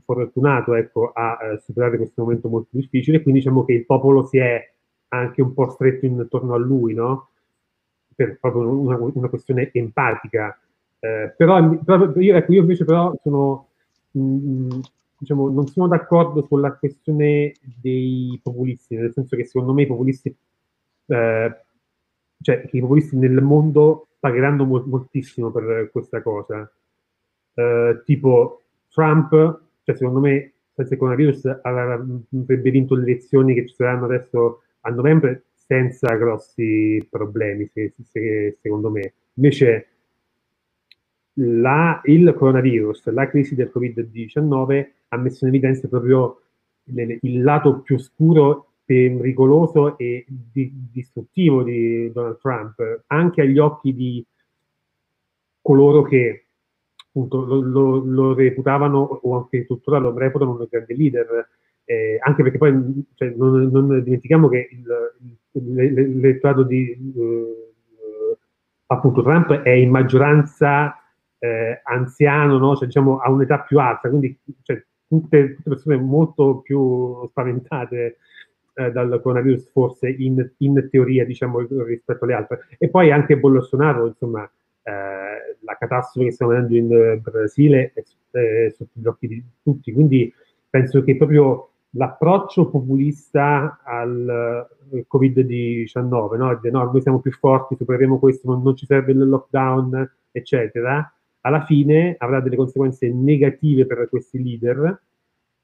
fortunato 0.05 0.73
ecco, 0.73 1.11
a, 1.11 1.37
eh, 1.41 1.59
superare 1.59 1.97
questo 1.97 2.21
momento 2.21 2.47
molto 2.47 2.69
difficile, 2.71 3.21
quindi 3.21 3.41
diciamo 3.41 3.65
che 3.65 3.73
il 3.73 3.85
popolo 3.85 4.25
si 4.25 4.37
è 4.37 4.71
anche 5.09 5.41
un 5.41 5.53
po' 5.53 5.69
stretto 5.71 6.05
intorno 6.05 6.53
a 6.53 6.57
lui, 6.57 6.93
no? 6.93 7.31
per 8.15 8.37
proprio 8.39 8.69
una, 8.69 8.97
una 8.97 9.27
questione 9.27 9.69
empatica. 9.73 10.57
Eh, 10.97 11.33
però, 11.35 11.77
però 11.79 12.09
io, 12.15 12.37
ecco, 12.37 12.53
io, 12.53 12.61
invece 12.61 12.85
però 12.85 13.13
sono, 13.21 13.67
mh, 14.11 14.21
mm, 14.21 14.65
mm, 14.75 14.79
diciamo, 15.17 15.49
non 15.49 15.67
sono 15.67 15.89
d'accordo 15.89 16.45
sulla 16.47 16.71
questione 16.75 17.51
dei 17.81 18.39
populisti, 18.41 18.95
nel 18.95 19.11
senso 19.11 19.35
che 19.35 19.43
secondo 19.43 19.73
me 19.73 19.81
i 19.81 19.87
populisti, 19.87 20.33
eh, 21.07 21.63
cioè 22.41 22.61
che 22.65 22.77
i 22.77 22.79
populisti 22.79 23.17
nel 23.17 23.41
mondo 23.41 24.07
pagheranno 24.19 24.63
mo- 24.63 24.85
moltissimo 24.85 25.51
per 25.51 25.89
questa 25.91 26.21
cosa 26.21 26.71
eh, 27.59 28.01
tipo 28.05 28.61
Trump, 28.89 29.31
cioè 29.83 29.95
secondo 29.95 30.19
me 30.19 30.53
senza 30.73 30.93
il 30.93 30.99
coronavirus 30.99 31.59
avrebbe 31.61 32.71
vinto 32.71 32.95
le 32.95 33.03
elezioni 33.03 33.53
che 33.53 33.67
ci 33.67 33.75
saranno 33.75 34.05
adesso 34.05 34.61
a 34.81 34.89
novembre 34.89 35.43
senza 35.53 36.15
grossi 36.15 37.05
problemi, 37.09 37.69
se, 37.73 37.93
se, 38.03 38.57
secondo 38.61 38.89
me. 38.89 39.13
Invece 39.33 39.87
la, 41.33 41.99
il 42.05 42.33
coronavirus, 42.33 43.11
la 43.11 43.27
crisi 43.27 43.55
del 43.55 43.71
Covid-19 43.73 44.87
ha 45.09 45.17
messo 45.17 45.45
in 45.45 45.53
evidenza 45.53 45.87
proprio 45.87 46.41
il, 46.85 47.17
il 47.21 47.43
lato 47.43 47.81
più 47.81 47.97
scuro 47.97 48.71
pericoloso 48.85 49.97
e 49.97 50.25
di, 50.27 50.71
distruttivo 50.91 51.61
di 51.61 52.11
Donald 52.11 52.39
Trump, 52.39 53.03
anche 53.07 53.41
agli 53.41 53.59
occhi 53.59 53.93
di 53.93 54.25
coloro 55.61 56.01
che 56.01 56.45
appunto 57.19 57.43
lo, 57.43 57.61
lo, 57.61 58.03
lo, 58.03 58.33
reputavano 58.33 58.99
o 58.99 59.35
anche 59.35 59.65
tuttora 59.65 59.97
lo 59.97 60.17
reputano 60.17 60.51
un 60.51 60.67
grande 60.69 60.95
leader, 60.95 61.49
eh, 61.83 62.17
anche 62.21 62.43
perché 62.43 62.57
poi 62.57 63.05
cioè, 63.15 63.33
non, 63.35 63.69
non, 63.71 64.03
dimentichiamo 64.03 64.47
che 64.47 64.69
l'elettorato 65.51 66.63
di 66.63 67.13
eh, 67.15 68.37
appunto 68.87 69.21
Trump 69.21 69.51
è 69.61 69.71
in 69.71 69.89
maggioranza 69.89 70.95
eh, 71.39 71.81
anziano, 71.83 72.57
no? 72.57 72.75
cioè, 72.75 72.85
diciamo 72.85 73.19
a 73.19 73.29
un'età 73.29 73.59
più 73.59 73.79
alta, 73.79 74.09
quindi 74.09 74.37
cioè, 74.63 74.81
tutte, 75.07 75.55
tutte, 75.55 75.69
persone 75.69 75.97
molto 75.97 76.59
più 76.59 77.25
spaventate 77.27 78.17
eh, 78.75 78.91
dal 78.91 79.19
coronavirus 79.21 79.71
forse 79.71 80.09
in, 80.09 80.51
in 80.57 80.87
teoria 80.89 81.25
diciamo 81.25 81.59
rispetto 81.83 82.23
alle 82.23 82.33
altre. 82.33 82.67
E 82.77 82.89
poi 82.89 83.11
anche 83.11 83.37
Bolsonaro, 83.37 84.07
insomma, 84.07 84.49
eh, 84.89 85.57
la 85.61 85.77
catastrofe 85.77 86.27
che 86.27 86.33
stiamo 86.33 86.51
vedendo 86.53 86.75
in 86.75 86.91
eh, 86.91 87.17
Brasile 87.17 87.91
è, 87.93 88.03
è 88.37 88.69
sotto 88.75 88.91
gli 88.93 89.07
occhi 89.07 89.27
di 89.27 89.43
tutti, 89.61 89.91
quindi 89.91 90.33
penso 90.69 91.03
che 91.03 91.15
proprio 91.15 91.69
l'approccio 91.91 92.69
populista 92.69 93.79
al 93.83 94.67
uh, 94.91 95.05
Covid-19, 95.11 96.37
no? 96.37 96.59
no? 96.61 96.91
noi 96.91 97.01
siamo 97.01 97.19
più 97.19 97.31
forti, 97.31 97.75
supereremo 97.75 98.19
questo, 98.19 98.49
non, 98.49 98.61
non, 98.61 98.75
ci 98.75 98.85
serve 98.85 99.11
il 99.11 99.27
lockdown, 99.27 100.11
eccetera, 100.31 101.11
alla 101.41 101.65
fine 101.65 102.15
avrà 102.19 102.41
delle 102.41 102.55
conseguenze 102.55 103.11
negative 103.11 103.85
per 103.85 104.07
questi 104.09 104.41
leader 104.43 105.01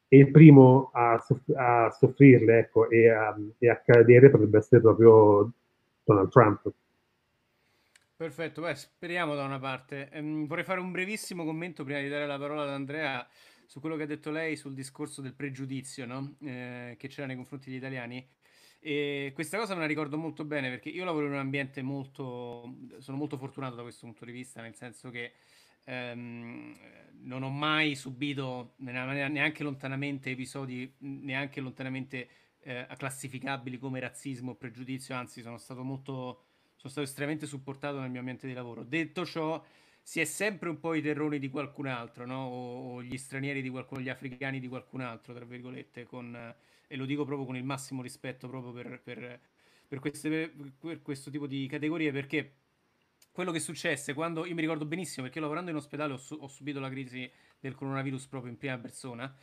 e 0.08 0.18
il 0.18 0.32
primo 0.32 0.90
a, 0.94 1.20
soff- 1.20 1.56
a 1.56 1.92
soffrirle 1.92 2.60
ecco, 2.60 2.90
e, 2.90 3.10
a, 3.10 3.36
e 3.58 3.70
a 3.70 3.82
cadere 3.84 4.30
potrebbe 4.30 4.58
essere 4.60 4.82
proprio 4.82 5.52
Donald 6.04 6.30
Trump. 6.30 6.72
Perfetto, 8.18 8.62
beh, 8.62 8.76
speriamo 8.76 9.36
da 9.36 9.44
una 9.44 9.60
parte. 9.60 10.10
Ehm, 10.10 10.48
vorrei 10.48 10.64
fare 10.64 10.80
un 10.80 10.92
brevissimo 10.92 11.44
commento 11.44 11.84
prima 11.84 12.00
di 12.00 12.08
dare 12.08 12.26
la 12.26 12.38
parola 12.38 12.62
ad 12.64 12.70
Andrea 12.70 13.28
su 13.66 13.82
quello 13.82 13.98
che 13.98 14.04
ha 14.04 14.06
detto 14.06 14.32
lei 14.32 14.56
sul 14.56 14.74
discorso 14.74 15.22
del 15.22 15.34
pregiudizio 15.34 16.06
no? 16.06 16.38
eh, 16.42 16.96
che 16.98 17.08
c'era 17.10 17.28
nei 17.28 17.36
confronti 17.36 17.70
degli 17.70 17.78
italiani. 17.80 18.26
E 18.80 19.32
questa 19.34 19.58
cosa 19.58 19.74
me 19.74 19.82
la 19.82 19.86
ricordo 19.88 20.18
molto 20.18 20.46
bene 20.46 20.70
perché 20.70 20.90
io 20.90 21.04
lavoro 21.04 21.26
in 21.26 21.34
un 21.34 21.40
ambiente 21.40 21.82
molto, 21.82 22.78
sono 23.00 23.18
molto 23.18 23.38
fortunato 23.38 23.76
da 23.76 23.82
questo 23.82 24.06
punto 24.06 24.24
di 24.24 24.32
vista, 24.32 24.62
nel 24.62 24.76
senso 24.76 25.10
che 25.10 25.34
ehm, 25.86 26.74
non 27.24 27.44
ho 27.44 27.50
mai 27.50 27.96
subito 27.96 28.76
neanche 28.78 29.64
lontanamente 29.64 30.30
episodi 30.32 30.94
neanche 31.00 31.60
lontanamente 31.62 32.30
eh, 32.60 32.88
classificabili 32.98 33.78
come 33.78 34.00
razzismo 34.00 34.52
o 34.52 34.56
pregiudizio, 34.56 35.16
anzi 35.16 35.42
sono 35.42 35.58
stato 35.58 35.84
molto 35.84 36.45
sono 36.90 36.90
stato 36.90 37.08
estremamente 37.08 37.48
supportato 37.48 38.00
nel 38.00 38.10
mio 38.10 38.20
ambiente 38.20 38.48
di 38.48 38.54
lavoro. 38.54 38.84
Detto 38.84 39.26
ciò, 39.26 39.64
si 40.02 40.20
è 40.20 40.26
sempre 40.26 40.70
un 40.70 40.80
po' 40.80 40.94
i 40.94 41.02
terroni 41.02 41.40
di 41.40 41.50
qualcun 41.50 41.88
altro, 41.88 42.26
no? 42.26 42.46
o, 42.46 42.94
o, 42.94 43.04
gli 43.04 43.18
stranieri 43.18 43.62
di 43.62 43.70
qualcuno, 43.70 44.02
gli 44.02 44.10
africani 44.10 44.60
di 44.60 44.68
qualcun 44.68 45.02
altro, 45.02 45.34
tra 45.34 45.46
virgolette, 45.46 46.04
con, 46.04 46.56
e 46.88 46.96
lo 46.96 47.06
dico 47.06 47.26
proprio 47.26 47.46
con 47.46 47.56
il 47.56 47.64
massimo 47.64 48.02
rispetto 48.02 48.48
proprio 48.48 48.72
per, 48.72 49.02
per, 49.04 49.40
per, 49.88 50.00
queste, 50.00 50.54
per 50.80 51.02
questo 51.02 51.32
tipo 51.32 51.48
di 51.48 51.66
categorie, 51.68 52.12
perché 52.12 52.54
quello 53.32 53.52
che 53.52 53.60
successe 53.60 54.14
quando, 54.14 54.46
io 54.46 54.54
mi 54.54 54.62
ricordo 54.62 54.86
benissimo, 54.86 55.26
perché 55.26 55.40
lavorando 55.40 55.72
in 55.72 55.76
ospedale 55.78 56.14
ho, 56.14 56.22
ho 56.38 56.48
subito 56.48 56.80
la 56.80 56.90
crisi 56.90 57.30
del 57.60 57.74
coronavirus 57.74 58.28
proprio 58.28 58.52
in 58.52 58.58
prima 58.58 58.78
persona, 58.78 59.36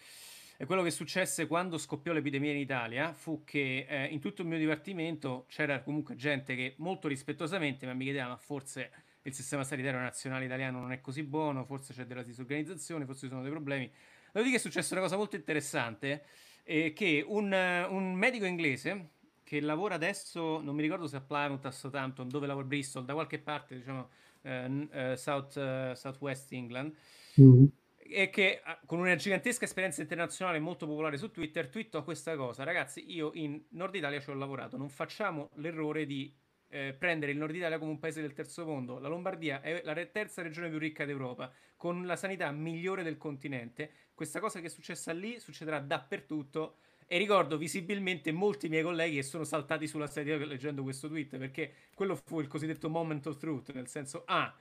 e 0.63 0.67
quello 0.67 0.85
che 0.85 0.93
successe 0.93 1.49
quando 1.49 1.77
scoppiò 1.77 2.13
l'epidemia 2.13 2.53
in 2.53 2.59
Italia 2.59 3.13
fu 3.13 3.43
che 3.43 3.85
eh, 3.89 4.05
in 4.05 4.21
tutto 4.21 4.43
il 4.43 4.47
mio 4.47 4.59
dipartimento 4.59 5.45
c'era 5.49 5.83
comunque 5.83 6.15
gente 6.15 6.55
che 6.55 6.75
molto 6.77 7.09
rispettosamente 7.09 7.85
mi 7.95 8.05
chiedeva 8.05 8.29
ma 8.29 8.37
forse 8.37 8.93
il 9.23 9.35
sistema 9.35 9.65
sanitario 9.65 9.99
nazionale 9.99 10.45
italiano 10.45 10.79
non 10.79 10.93
è 10.93 11.01
così 11.01 11.25
buono, 11.25 11.65
forse 11.65 11.93
c'è 11.93 12.07
della 12.07 12.23
disorganizzazione, 12.23 13.05
forse 13.07 13.23
ci 13.23 13.29
sono 13.31 13.43
dei 13.43 13.51
problemi. 13.51 13.91
Dopodiché 14.31 14.59
è 14.59 14.61
successa 14.61 14.95
una 14.95 15.03
cosa 15.03 15.17
molto 15.17 15.35
interessante, 15.35 16.23
eh, 16.63 16.93
che 16.93 17.25
un, 17.27 17.53
un, 17.53 18.15
medico 18.15 18.45
inglese 18.45 19.09
che 19.43 19.61
lavora 19.61 19.97
adesso, 19.97 20.61
non 20.61 20.77
mi 20.77 20.83
ricordo 20.83 21.09
se 21.09 21.17
a 21.17 21.21
Plymouth, 21.23 21.67
a 21.67 21.73
Southampton, 21.73 22.29
dove 22.29 22.47
lavora 22.47 22.67
Bristol, 22.67 23.05
da 23.05 23.15
qualche 23.15 23.41
parte, 23.41 23.75
diciamo, 23.75 24.11
eh, 24.43 24.89
eh, 24.93 25.17
South, 25.17 25.57
uh, 25.57 25.93
Southwest 25.95 26.53
England, 26.53 26.95
mm-hmm. 27.41 27.65
E 28.13 28.31
che 28.31 28.63
con 28.87 28.99
una 28.99 29.17
gigantesca 29.17 29.65
esperienza 29.65 30.03
internazionale 30.03 30.59
molto 30.59 30.87
popolare 30.87 31.17
su 31.17 31.31
Twitter, 31.31 31.69
twittò 31.69 32.05
questa 32.05 32.37
cosa, 32.37 32.63
ragazzi, 32.63 33.11
io 33.13 33.31
in 33.35 33.61
Nord 33.71 33.95
Italia 33.95 34.21
ci 34.21 34.31
ho 34.31 34.35
lavorato, 34.35 34.77
non 34.77 34.89
facciamo 34.89 35.51
l'errore 35.55 36.07
di 36.07 36.33
eh, 36.73 36.95
prendere 36.99 37.33
il 37.33 37.39
Nord 37.39 37.55
Italia 37.55 37.79
come 37.79 37.91
un 37.91 37.99
paese 37.99 38.23
del 38.23 38.33
terzo 38.33 38.65
mondo. 38.65 38.99
La 38.99 39.09
Lombardia 39.09 39.61
è 39.61 39.83
la 39.85 39.95
terza 40.07 40.41
regione 40.43 40.71
più 40.71 40.79
ricca 40.79 41.05
d'Europa, 41.05 41.53
con 41.77 42.07
la 42.07 42.17
sanità 42.17 42.51
migliore 42.51 43.03
del 43.03 43.19
continente. 43.19 43.91
Questa 44.15 44.41
cosa 44.41 44.61
che 44.61 44.67
è 44.67 44.71
successa 44.71 45.13
lì 45.13 45.39
succederà 45.39 45.81
dappertutto. 45.81 46.77
E 47.07 47.19
ricordo 47.19 47.59
visibilmente 47.59 48.33
molti 48.33 48.71
miei 48.71 48.83
colleghi 48.83 49.17
che 49.17 49.23
sono 49.23 49.45
saltati 49.45 49.87
sulla 49.87 50.07
sedia 50.07 50.35
leggendo 50.39 50.83
questo 50.83 51.09
tweet, 51.09 51.37
perché 51.37 51.75
quello 51.95 52.17
fu 52.17 52.41
il 52.41 52.49
cosiddetto 52.49 52.89
moment 52.89 53.27
of 53.27 53.37
truth, 53.37 53.71
nel 53.73 53.87
senso, 53.87 54.23
ah, 54.25 54.55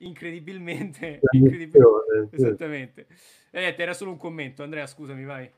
incredibilmente, 0.00 1.20
incredibilmente 1.32 2.36
esattamente. 2.36 3.06
Eh, 3.50 3.74
era 3.76 3.94
solo 3.94 4.12
un 4.12 4.16
commento, 4.16 4.62
Andrea, 4.62 4.86
scusami, 4.86 5.24
vai. 5.24 5.50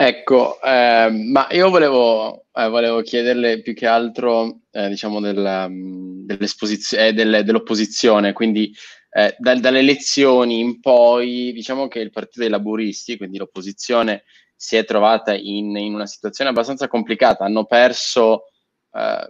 Ecco, 0.00 0.60
eh, 0.62 1.10
ma 1.10 1.48
io 1.50 1.70
volevo, 1.70 2.46
eh, 2.52 2.68
volevo, 2.68 3.02
chiederle 3.02 3.60
più 3.62 3.74
che 3.74 3.86
altro, 3.86 4.60
eh, 4.70 4.88
diciamo, 4.88 5.20
del, 5.20 5.66
mm, 5.68 6.24
dell'esposizione, 6.24 7.08
eh, 7.08 7.12
del, 7.12 7.42
dell'opposizione, 7.44 8.32
quindi 8.32 8.72
eh, 9.10 9.34
da, 9.38 9.56
dalle 9.56 9.80
elezioni 9.80 10.60
in 10.60 10.80
poi, 10.80 11.52
diciamo 11.52 11.88
che 11.88 11.98
il 11.98 12.10
Partito 12.10 12.40
dei 12.40 12.48
Laburisti, 12.48 13.16
quindi 13.16 13.38
l'opposizione, 13.38 14.22
si 14.54 14.76
è 14.76 14.84
trovata 14.84 15.34
in, 15.34 15.76
in 15.76 15.94
una 15.94 16.06
situazione 16.06 16.50
abbastanza 16.50 16.88
complicata, 16.88 17.44
hanno 17.44 17.64
perso 17.64 18.44
eh, 18.92 19.28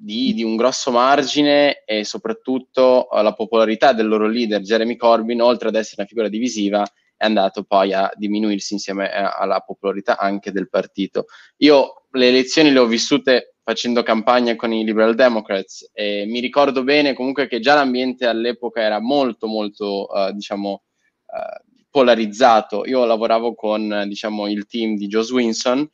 di, 0.00 0.32
di, 0.34 0.42
un 0.42 0.56
grosso 0.56 0.90
margine 0.90 1.84
e 1.84 2.04
soprattutto 2.04 3.08
la 3.10 3.32
popolarità 3.32 3.92
del 3.92 4.06
loro 4.08 4.28
leader 4.28 4.60
Jeremy 4.60 4.96
Corbyn, 4.96 5.40
oltre 5.42 5.68
ad 5.68 5.74
essere 5.74 5.96
una 5.98 6.08
figura 6.08 6.28
divisiva, 6.28 6.84
è 7.16 7.24
andato 7.24 7.64
poi 7.64 7.92
a 7.92 8.10
diminuirsi 8.14 8.74
insieme 8.74 9.12
eh, 9.12 9.16
alla 9.16 9.60
popolarità 9.60 10.16
anche 10.16 10.52
del 10.52 10.68
partito. 10.68 11.26
Io 11.58 12.04
le 12.12 12.28
elezioni 12.28 12.70
le 12.70 12.78
ho 12.78 12.86
vissute 12.86 13.54
facendo 13.62 14.02
campagna 14.02 14.56
con 14.56 14.72
i 14.72 14.84
Liberal 14.84 15.14
Democrats 15.14 15.90
e 15.92 16.24
mi 16.26 16.40
ricordo 16.40 16.84
bene 16.84 17.12
comunque 17.12 17.48
che 17.48 17.60
già 17.60 17.74
l'ambiente 17.74 18.24
all'epoca 18.26 18.80
era 18.80 18.98
molto 18.98 19.46
molto 19.46 20.06
uh, 20.10 20.32
diciamo 20.32 20.84
uh, 21.26 21.76
polarizzato. 21.90 22.86
Io 22.86 23.04
lavoravo 23.04 23.54
con 23.54 24.04
diciamo 24.06 24.48
il 24.48 24.66
team 24.66 24.96
di 24.96 25.08
Joe 25.08 25.22
Swinson 25.22 25.86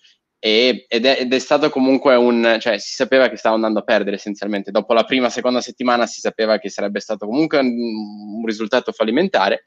e, 0.46 0.84
ed, 0.88 1.06
è, 1.06 1.20
ed, 1.20 1.32
è, 1.32 1.38
stato 1.38 1.70
comunque 1.70 2.16
un 2.16 2.58
cioè 2.60 2.76
si 2.76 2.92
sapeva 2.92 3.30
che 3.30 3.36
stava 3.38 3.54
andando 3.54 3.78
a 3.78 3.82
perdere 3.82 4.16
essenzialmente. 4.16 4.70
Dopo 4.70 4.92
la 4.92 5.04
prima 5.04 5.30
seconda 5.30 5.62
settimana 5.62 6.04
si 6.06 6.20
sapeva 6.20 6.58
che 6.58 6.68
sarebbe 6.68 7.00
stato 7.00 7.24
comunque 7.24 7.60
un, 7.60 7.68
un 7.68 8.44
risultato 8.44 8.92
fallimentare 8.92 9.64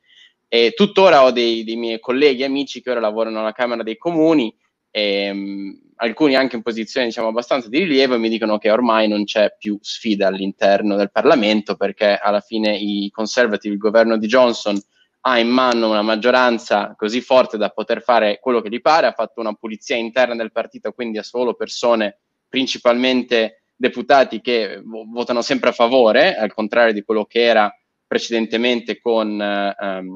e 0.48 0.74
tuttora 0.76 1.24
ho 1.24 1.32
dei, 1.32 1.64
dei, 1.64 1.78
miei 1.78 2.00
colleghi 2.00 2.44
amici 2.44 2.84
che 2.84 2.92
ora 2.92 3.00
lavorano 3.00 3.40
alla 3.40 3.54
Camera 3.54 3.82
dei 3.82 3.98
Comuni, 3.98 4.56
e, 4.92 5.32
um, 5.32 5.82
alcuni 5.96 6.36
anche 6.36 6.58
in 6.58 6.62
posizioni 6.62 7.08
diciamo, 7.08 7.30
abbastanza 7.30 7.70
di 7.70 7.80
rilievo, 7.80 8.14
e 8.14 8.20
mi 8.20 8.30
dicono 8.30 8.60
che 8.60 8.70
ormai 8.70 9.08
non 9.08 9.24
c'è 9.24 9.56
più 9.58 9.80
sfida 9.82 10.28
all'interno 10.28 10.96
del 10.96 11.10
Parlamento 11.10 11.76
perché 11.76 12.20
alla 12.22 12.40
fine 12.40 12.78
i 12.78 13.10
conservative, 13.10 13.74
il 13.74 13.80
governo 13.80 14.16
di 14.16 14.28
Johnson, 14.28 14.80
ha 15.22 15.40
in 15.40 15.50
mano 15.50 15.90
una 15.90 16.02
maggioranza 16.02 16.94
così 16.96 17.22
forte 17.22 17.58
da 17.58 17.70
poter 17.70 18.02
fare 18.02 18.40
quello 18.40 18.62
che 18.62 18.70
gli 18.70 18.82
pare, 18.82 19.08
ha 19.08 19.14
fatto 19.14 19.42
una 19.42 19.54
pulizia 19.54 19.96
interna 19.96 20.36
del 20.36 20.52
partito, 20.52 20.92
quindi 20.92 21.18
ha 21.18 21.24
solo 21.24 21.54
persone, 21.54 22.20
principalmente 22.48 23.64
deputati, 23.76 24.42
che 24.42 24.82
votano 24.84 25.42
sempre 25.42 25.70
a 25.70 25.74
favore, 25.74 26.36
al 26.36 26.54
contrario 26.54 26.94
di 26.94 27.04
quello 27.04 27.26
che 27.26 27.44
era 27.44 27.72
precedentemente 28.08 29.00
con 29.00 29.76
um, 29.78 30.12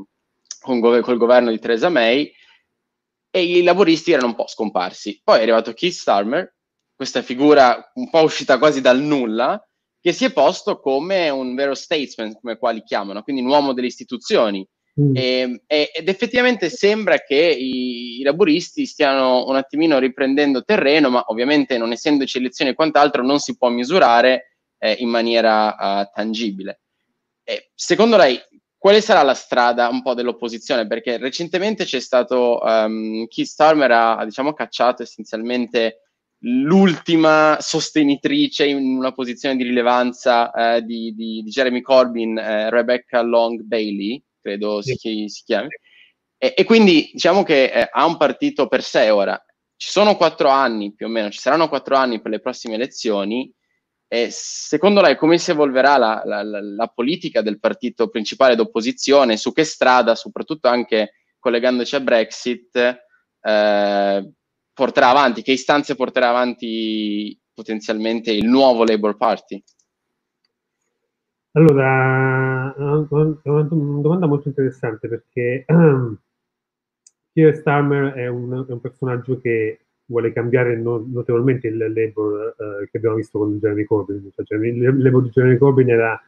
con 0.62 0.80
go- 0.80 1.02
col 1.02 1.18
governo 1.18 1.50
di 1.50 1.60
Theresa 1.60 1.90
May 1.90 2.32
e 3.30 3.44
i 3.44 3.64
laboristi 3.64 4.12
erano 4.12 4.28
un 4.28 4.36
po' 4.36 4.48
scomparsi. 4.48 5.20
Poi 5.24 5.40
è 5.40 5.42
arrivato 5.42 5.74
Keith 5.74 5.94
Starmer, 5.94 6.56
questa 6.96 7.22
figura 7.22 7.92
un 7.96 8.10
po' 8.10 8.22
uscita 8.22 8.60
quasi 8.60 8.80
dal 8.80 9.00
nulla, 9.00 9.62
che 10.00 10.14
si 10.14 10.26
è 10.26 10.32
posto 10.32 10.80
come 10.80 11.30
un 11.30 11.56
vero 11.56 11.74
statesman, 11.74 12.40
come 12.40 12.58
quali 12.58 12.84
chiamano, 12.84 13.24
quindi 13.24 13.42
un 13.42 13.48
uomo 13.48 13.74
delle 13.74 13.88
istituzioni. 13.88 14.68
Mm. 14.99 15.15
E, 15.15 15.62
ed 15.67 16.10
effettivamente 16.10 16.69
sembra 16.69 17.19
che 17.19 17.36
i, 17.36 18.19
i, 18.19 18.23
laboristi 18.23 18.86
stiano 18.86 19.45
un 19.47 19.56
attimino 19.56 19.99
riprendendo 19.99 20.63
terreno, 20.63 21.10
ma 21.10 21.23
ovviamente 21.27 21.77
non 21.77 21.93
essendoci 21.93 22.38
elezioni 22.38 22.71
e 22.71 22.75
quant'altro 22.75 23.23
non 23.23 23.39
si 23.39 23.56
può 23.56 23.69
misurare 23.69 24.58
eh, 24.77 24.97
in 24.99 25.10
maniera 25.10 25.75
uh, 25.77 26.10
tangibile. 26.13 26.82
E 27.43 27.71
secondo 27.73 28.17
lei 28.17 28.39
quale 28.82 28.99
sarà 28.99 29.21
la 29.21 29.36
strada 29.36 29.89
un 29.89 30.01
po' 30.01 30.15
dell'opposizione? 30.15 30.88
Perché 30.88 31.17
recentemente 31.17 31.86
c'è 31.86 31.99
stato 31.99 32.60
um, 32.63 33.27
Keith 33.27 33.47
Starmer 33.47 33.91
ha 33.91 34.25
diciamo 34.25 34.54
cacciato 34.54 35.04
essenzialmente 35.04 36.01
l'ultima 36.39 37.58
sostenitrice 37.60 38.65
in 38.65 38.97
una 38.97 39.12
posizione 39.12 39.56
di 39.56 39.62
rilevanza 39.62 40.51
eh, 40.51 40.84
di, 40.84 41.13
di, 41.13 41.43
di, 41.43 41.49
Jeremy 41.51 41.82
Corbyn, 41.82 42.38
eh, 42.39 42.69
Rebecca 42.71 43.21
Long 43.21 43.62
Bailey, 43.62 44.19
credo 44.42 44.81
sì. 44.81 44.96
si, 44.96 45.25
si, 45.27 45.44
chiami. 45.46 45.69
E, 46.37 46.54
e, 46.58 46.63
quindi 46.63 47.12
diciamo 47.13 47.44
che 47.44 47.65
eh, 47.65 47.89
ha 47.92 48.06
un 48.06 48.17
partito 48.17 48.67
per 48.67 48.83
sé 48.83 49.10
ora. 49.10 49.42
Ci 49.75 49.89
sono 49.89 50.15
quattro 50.15 50.50
anni 50.50 50.94
più 50.94 51.08
o 51.08 51.10
meno, 51.10 51.29
ci 51.29 51.39
saranno 51.39 51.67
quattro 51.67 51.96
anni 51.96 52.21
per 52.21 52.31
le 52.31 52.39
prossime 52.39 52.75
elezioni 52.75 53.52
e 54.13 54.27
secondo 54.29 55.00
lei 55.00 55.15
come 55.15 55.37
si 55.37 55.52
evolverà 55.52 55.96
la, 55.96 56.21
la, 56.25 56.44
la, 56.44 56.87
politica 56.87 57.42
del 57.42 57.60
partito 57.60 58.10
principale 58.10 58.56
d'opposizione? 58.56 59.37
Su 59.37 59.54
che 59.54 59.63
strada, 59.63 60.15
soprattutto 60.15 60.67
anche 60.67 61.13
collegandoci 61.39 61.96
a 61.96 62.02
Brexit, 62.02 62.75
eh, 62.75 64.31
porterà 64.73 65.10
avanti? 65.10 65.42
Che 65.42 65.54
istanze 65.54 65.96
porterà 65.96 66.27
avanti 66.27 67.39
potenzialmente 67.54 68.31
il 68.31 68.46
nuovo 68.48 68.83
Labour 68.83 69.15
Party? 69.15 69.63
Allora, 71.54 72.73
è 72.73 73.49
una 73.49 73.63
domanda 73.63 74.25
molto 74.25 74.47
interessante 74.47 75.10
perché 75.10 75.65
Keir 77.33 77.56
Starmer 77.56 78.13
è 78.13 78.27
un, 78.27 78.65
è 78.67 78.71
un 78.71 78.79
personaggio 78.79 79.39
che 79.41 79.79
vuole 80.06 80.31
cambiare 80.31 80.77
no, 80.77 81.06
notevolmente 81.06 81.67
il 81.67 81.77
Labour 81.77 82.56
eh, 82.58 82.89
che 82.89 82.97
abbiamo 82.97 83.15
visto 83.15 83.39
con 83.39 83.58
Jeremy 83.58 83.83
Corbyn. 83.83 84.29
Cioè, 84.33 84.58
il 84.58 85.21
di 85.23 85.29
Jeremy 85.29 85.58
Corbyn 85.58 85.89
era 85.89 86.21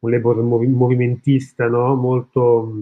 un 0.00 0.10
Labour 0.10 0.42
movi- 0.42 0.66
movimentista, 0.68 1.66
no? 1.66 1.94
molto 1.94 2.72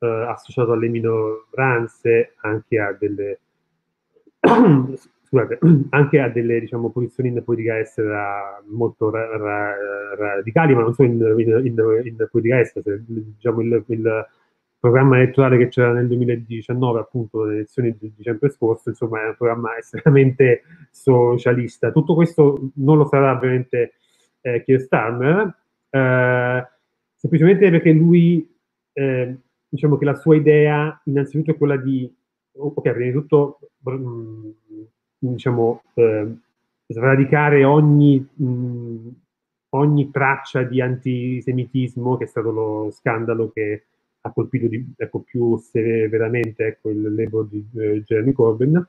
eh, 0.00 0.06
associato 0.06 0.72
alle 0.72 0.88
minoranze, 0.88 2.34
anche 2.40 2.78
a 2.78 2.92
delle, 2.92 3.40
scusate, 5.32 5.58
anche 5.90 6.20
a 6.20 6.28
delle 6.28 6.60
diciamo, 6.60 6.90
posizioni 6.90 7.30
in 7.30 7.42
politica 7.42 7.78
estera 7.78 8.62
molto 8.66 9.08
ra- 9.08 9.36
ra- 9.36 10.14
radicali, 10.14 10.74
ma 10.74 10.82
non 10.82 10.92
solo 10.92 11.08
in, 11.08 11.34
in, 11.38 11.66
in, 11.66 12.02
in 12.04 12.28
politica 12.30 12.60
estera. 12.60 12.94
Diciamo, 12.98 13.62
il, 13.62 13.84
il 13.86 14.26
programma 14.78 15.16
elettorale 15.16 15.56
che 15.56 15.68
c'era 15.68 15.92
nel 15.92 16.06
2019, 16.08 17.00
appunto, 17.00 17.44
le 17.44 17.54
elezioni 17.54 17.96
di 17.98 18.12
dicembre 18.14 18.50
scorso, 18.50 18.90
insomma, 18.90 19.22
è 19.22 19.28
un 19.28 19.36
programma 19.36 19.76
estremamente 19.78 20.62
socialista. 20.90 21.90
Tutto 21.90 22.14
questo 22.14 22.70
non 22.74 22.98
lo 22.98 23.06
sarà 23.06 23.32
ovviamente 23.32 23.94
eh, 24.42 24.62
Keir 24.62 24.80
Starmer, 24.80 25.56
eh, 25.88 26.66
semplicemente 27.16 27.70
perché 27.70 27.92
lui 27.92 28.54
eh, 28.92 29.36
diciamo 29.68 29.96
che 29.96 30.04
la 30.04 30.14
sua 30.14 30.36
idea 30.36 31.00
innanzitutto 31.04 31.52
è 31.52 31.56
quella 31.56 31.76
di, 31.76 32.12
ok, 32.52 32.90
prima 32.90 33.06
di 33.06 33.12
tutto, 33.12 33.58
mm, 33.88 34.50
diciamo, 35.28 35.82
eh, 35.94 36.26
sradicare 36.86 37.64
ogni, 37.64 38.26
mh, 38.34 39.08
ogni 39.70 40.10
traccia 40.10 40.62
di 40.62 40.80
antisemitismo, 40.80 42.16
che 42.16 42.24
è 42.24 42.26
stato 42.26 42.50
lo 42.50 42.90
scandalo 42.90 43.50
che 43.50 43.84
ha 44.22 44.32
colpito 44.32 44.68
di, 44.68 44.84
ecco, 44.96 45.20
più 45.20 45.56
severamente 45.58 46.66
ecco, 46.66 46.90
il 46.90 47.14
label 47.14 47.46
di 47.48 47.64
eh, 47.76 48.02
Jeremy 48.02 48.32
Corbyn. 48.32 48.86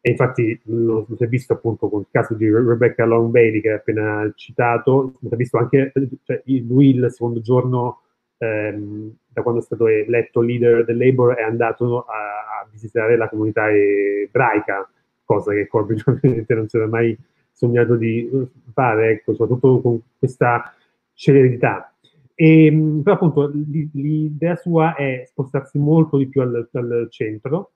E 0.00 0.10
infatti 0.10 0.58
lo, 0.64 1.04
lo, 1.08 1.16
si 1.16 1.24
è 1.24 1.26
visto 1.26 1.52
appunto 1.52 1.88
con 1.88 2.00
il 2.00 2.06
caso 2.10 2.34
di 2.34 2.48
Rebecca 2.48 3.04
Long 3.04 3.30
Bailey 3.30 3.60
che 3.60 3.70
hai 3.70 3.76
appena 3.76 4.30
citato, 4.34 5.18
si 5.20 5.28
è 5.28 5.36
visto 5.36 5.58
anche 5.58 5.92
cioè, 6.22 6.42
lui 6.46 6.94
il 6.94 7.10
secondo 7.10 7.40
giorno 7.40 8.02
ehm, 8.38 9.12
da 9.28 9.42
quando 9.42 9.60
è 9.60 9.64
stato 9.64 9.86
eletto 9.88 10.40
leader 10.40 10.84
del 10.84 10.96
Labour 10.96 11.34
è 11.34 11.42
andato 11.42 12.02
a, 12.02 12.60
a 12.60 12.68
visitare 12.70 13.16
la 13.16 13.28
comunità 13.28 13.70
ebraica, 13.70 14.88
cosa 15.28 15.52
che 15.52 15.66
Corbyn 15.66 16.00
ovviamente 16.06 16.54
non 16.54 16.68
si 16.68 16.76
era 16.78 16.86
mai 16.86 17.16
sognato 17.52 17.96
di 17.96 18.30
fare, 18.72 19.10
ecco, 19.10 19.34
soprattutto 19.34 19.80
con 19.82 20.00
questa 20.18 20.72
celerità. 21.12 21.92
E, 22.34 23.00
però 23.02 23.16
appunto 23.16 23.50
l'idea 23.92 24.56
sua 24.56 24.94
è 24.94 25.24
spostarsi 25.26 25.76
molto 25.76 26.16
di 26.16 26.28
più 26.28 26.40
al, 26.40 26.68
al 26.72 27.08
centro, 27.10 27.72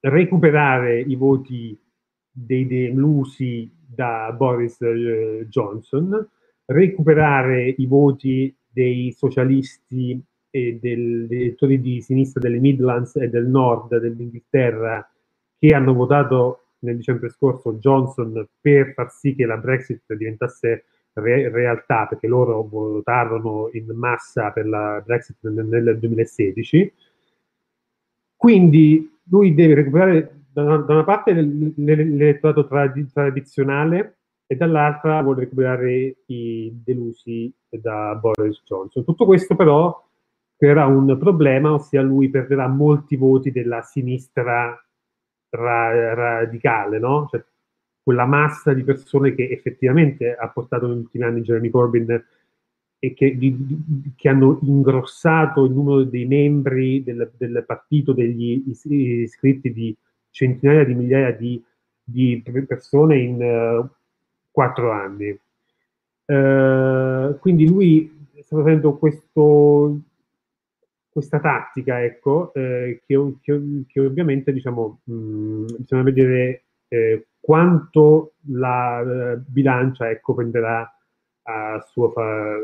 recuperare 0.00 1.00
i 1.00 1.16
voti 1.16 1.78
dei 2.30 2.66
delusi 2.66 3.70
da 3.84 4.32
Boris 4.32 4.80
eh, 4.80 5.46
Johnson, 5.48 6.26
recuperare 6.66 7.74
i 7.76 7.86
voti 7.86 8.54
dei 8.68 9.12
socialisti 9.12 10.22
e 10.48 10.78
degli 10.80 11.34
elettori 11.34 11.80
di 11.80 12.00
sinistra 12.00 12.40
delle 12.40 12.60
Midlands 12.60 13.16
e 13.16 13.28
del 13.28 13.46
nord 13.46 13.98
dell'Inghilterra 13.98 15.06
che 15.58 15.74
hanno 15.74 15.94
votato 15.94 16.66
nel 16.80 16.96
dicembre 16.96 17.30
scorso 17.30 17.74
Johnson 17.74 18.46
per 18.60 18.92
far 18.94 19.10
sì 19.10 19.34
che 19.34 19.46
la 19.46 19.56
Brexit 19.56 20.12
diventasse 20.14 20.84
re- 21.14 21.48
realtà, 21.48 22.06
perché 22.06 22.26
loro 22.26 22.62
votarono 22.62 23.70
in 23.72 23.86
massa 23.94 24.50
per 24.50 24.66
la 24.66 25.02
Brexit 25.04 25.36
nel, 25.40 25.66
nel 25.66 25.98
2016. 25.98 26.92
Quindi 28.36 29.18
lui 29.24 29.54
deve 29.54 29.74
recuperare 29.74 30.42
da 30.52 30.62
una, 30.62 30.76
da 30.78 30.92
una 30.94 31.04
parte 31.04 31.32
l'elettorato 31.32 32.66
trad- 32.66 33.12
tradizionale 33.12 34.18
e 34.46 34.54
dall'altra 34.56 35.20
vuole 35.22 35.40
recuperare 35.40 36.18
i 36.26 36.72
delusi 36.84 37.52
da 37.68 38.14
Boris 38.14 38.62
Johnson. 38.64 39.04
Tutto 39.04 39.24
questo 39.24 39.56
però 39.56 40.04
creerà 40.56 40.86
un 40.86 41.18
problema, 41.18 41.72
ossia 41.72 42.00
lui 42.00 42.30
perderà 42.30 42.68
molti 42.68 43.16
voti 43.16 43.50
della 43.50 43.82
sinistra 43.82 44.80
ra- 45.50 46.14
radicale, 46.14 46.98
no? 46.98 47.26
Cioè, 47.30 47.44
quella 48.02 48.24
massa 48.24 48.72
di 48.72 48.84
persone 48.84 49.34
che 49.34 49.48
effettivamente 49.50 50.34
ha 50.34 50.48
portato 50.48 50.86
negli 50.86 50.98
ultimi 50.98 51.24
anni 51.24 51.40
Jeremy 51.40 51.70
Corbyn 51.70 52.24
e 52.98 53.14
che, 53.14 53.36
di, 53.36 53.56
di, 53.58 54.12
che, 54.14 54.28
hanno 54.28 54.58
ingrossato 54.62 55.64
il 55.64 55.72
numero 55.72 56.04
dei 56.04 56.24
membri 56.24 57.02
del, 57.02 57.30
del 57.36 57.64
partito, 57.66 58.12
degli 58.12 58.62
iscritti 58.66 59.72
di 59.72 59.96
centinaia 60.30 60.84
di 60.84 60.94
migliaia 60.94 61.32
di, 61.32 61.62
di 62.02 62.42
persone 62.66 63.18
in 63.18 63.42
uh, 63.42 63.88
quattro 64.50 64.92
anni. 64.92 65.38
Uh, 66.26 67.38
quindi 67.38 67.68
lui 67.68 68.28
sta 68.40 68.56
facendo 68.56 68.96
questo, 68.96 70.00
questa 71.16 71.40
tattica, 71.40 72.04
ecco, 72.04 72.52
eh, 72.52 73.00
che, 73.06 73.36
che, 73.40 73.60
che, 73.86 74.00
ovviamente 74.00 74.52
diciamo, 74.52 75.00
mh, 75.04 75.14
mm, 75.14 75.66
bisogna 75.78 76.02
vedere 76.02 76.64
eh, 76.88 77.28
quanto 77.40 78.34
la 78.48 79.00
uh, 79.00 79.42
bilancia 79.50 80.10
ecco, 80.10 80.34
prenderà 80.34 80.94
a 81.44 81.80
suo 81.90 82.10
fa- 82.10 82.58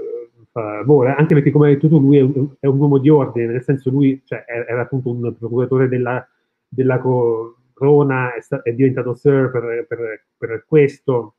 favore, 0.51 1.15
anche 1.15 1.33
perché 1.33 1.51
come 1.51 1.69
hai 1.69 1.75
detto 1.77 1.89
tu 1.89 1.99
lui 1.99 2.19
è 2.19 2.21
un, 2.21 2.49
è 2.61 2.67
un, 2.67 2.79
uomo 2.79 2.99
di 2.99 3.09
ordine, 3.09 3.47
nel 3.47 3.63
senso 3.63 3.89
lui 3.89 4.21
cioè, 4.27 4.45
era 4.47 4.83
appunto 4.83 5.11
un 5.11 5.35
procuratore 5.39 5.89
della, 5.89 6.23
della 6.69 6.99
corona, 6.99 8.35
è, 8.35 8.41
sta- 8.43 8.61
è 8.61 8.75
diventato 8.75 9.15
sir 9.15 9.51
per, 9.51 9.87
per, 9.89 10.27
per 10.37 10.65
questo, 10.67 11.37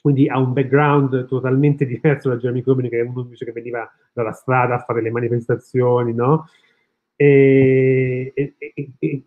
quindi 0.00 0.28
ha 0.28 0.38
un 0.38 0.52
background 0.52 1.26
totalmente 1.26 1.86
diverso 1.86 2.28
da 2.28 2.36
Jeremy 2.36 2.62
Corbyn, 2.62 2.88
che 2.88 3.00
è 3.00 3.02
uno 3.02 3.22
invece 3.22 3.44
che 3.44 3.52
veniva 3.52 3.90
dalla 4.12 4.32
strada 4.32 4.76
a 4.76 4.80
fare 4.80 5.02
le 5.02 5.10
manifestazioni, 5.10 6.12
no? 6.14 6.46
E, 7.16 8.32
e, 8.34 8.54
e, 8.56 9.22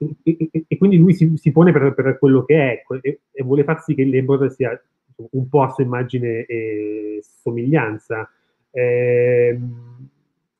e 0.68 0.78
quindi 0.78 0.98
lui 0.98 1.14
si, 1.14 1.38
si 1.38 1.52
pone 1.52 1.72
per, 1.72 1.94
per, 1.94 2.18
quello 2.18 2.44
che 2.44 2.56
è 2.56 2.84
e, 3.02 3.44
vuole 3.44 3.64
far 3.64 3.84
sì 3.84 3.94
che 3.94 4.04
Labour 4.04 4.52
sia 4.52 4.82
un 5.16 5.48
po' 5.48 5.62
a 5.62 5.70
sua 5.70 5.84
immagine 5.84 6.46
e 6.46 7.20
somiglianza. 7.22 8.28
Eh, 8.72 9.60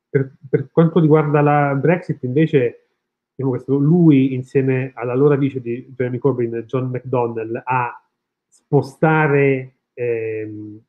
per, 0.08 0.32
per, 0.48 0.68
quanto 0.70 1.00
riguarda 1.00 1.40
la 1.40 1.74
Brexit, 1.74 2.22
invece, 2.22 2.86
diciamo 3.34 3.50
questo, 3.50 3.76
lui 3.78 4.32
insieme 4.34 4.92
all'allora 4.94 5.34
vice 5.34 5.60
di 5.60 5.92
Jeremy 5.96 6.18
Corbyn, 6.18 6.64
John 6.68 6.90
McDonnell, 6.90 7.60
a 7.64 8.00
spostare 8.46 9.73
ehm, 9.94 10.80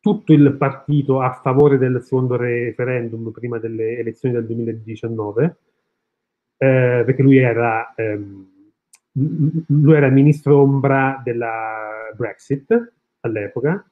tutto 0.00 0.32
il 0.32 0.56
partito 0.56 1.20
a 1.20 1.32
favore 1.32 1.78
del 1.78 2.00
secondo 2.00 2.36
referendum 2.36 3.32
prima 3.32 3.58
delle 3.58 3.98
elezioni 3.98 4.34
del 4.36 4.46
2019, 4.46 5.44
eh, 6.58 7.02
perché 7.04 7.22
lui 7.22 7.38
era, 7.38 7.92
ehm, 7.96 8.46
lui 9.66 9.94
era 9.94 10.08
ministro 10.08 10.60
ombra 10.60 11.20
della 11.24 12.12
Brexit 12.14 12.92
all'epoca, 13.20 13.84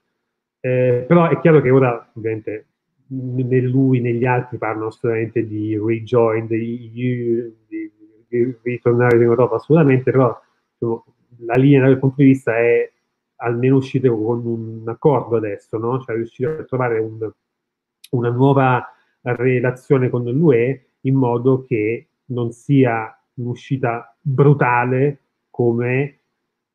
eh, 0.60 1.04
però 1.06 1.28
è 1.28 1.40
chiaro 1.40 1.60
che 1.60 1.70
ora 1.70 2.10
ovviamente 2.14 2.66
né 3.08 3.60
lui 3.60 4.00
né 4.00 4.12
gli 4.12 4.24
altri 4.24 4.56
parlano 4.56 4.86
assolutamente 4.86 5.46
di 5.46 5.76
rejoin 5.76 6.46
the 6.46 6.54
EU, 6.54 7.54
di, 7.66 7.92
di 8.28 8.56
ritornare 8.62 9.16
in 9.16 9.22
Europa 9.22 9.56
assolutamente, 9.56 10.10
però 10.10 10.40
insomma, 10.70 11.02
la 11.40 11.54
linea 11.54 11.86
dal 11.86 11.98
punto 11.98 12.16
di 12.18 12.28
vista 12.28 12.56
è 12.56 12.90
almeno 13.36 13.76
uscite 13.76 14.08
con 14.08 14.46
un 14.46 14.82
accordo 14.88 15.36
adesso, 15.36 15.78
no? 15.78 16.00
cioè 16.00 16.16
riuscire 16.16 16.58
a 16.58 16.64
trovare 16.64 16.98
un, 16.98 17.30
una 18.10 18.30
nuova 18.30 18.86
relazione 19.22 20.10
con 20.10 20.24
l'UE 20.24 20.86
in 21.02 21.14
modo 21.14 21.64
che 21.64 22.08
non 22.26 22.52
sia 22.52 23.16
un'uscita 23.34 24.16
brutale 24.20 25.18
come 25.50 26.18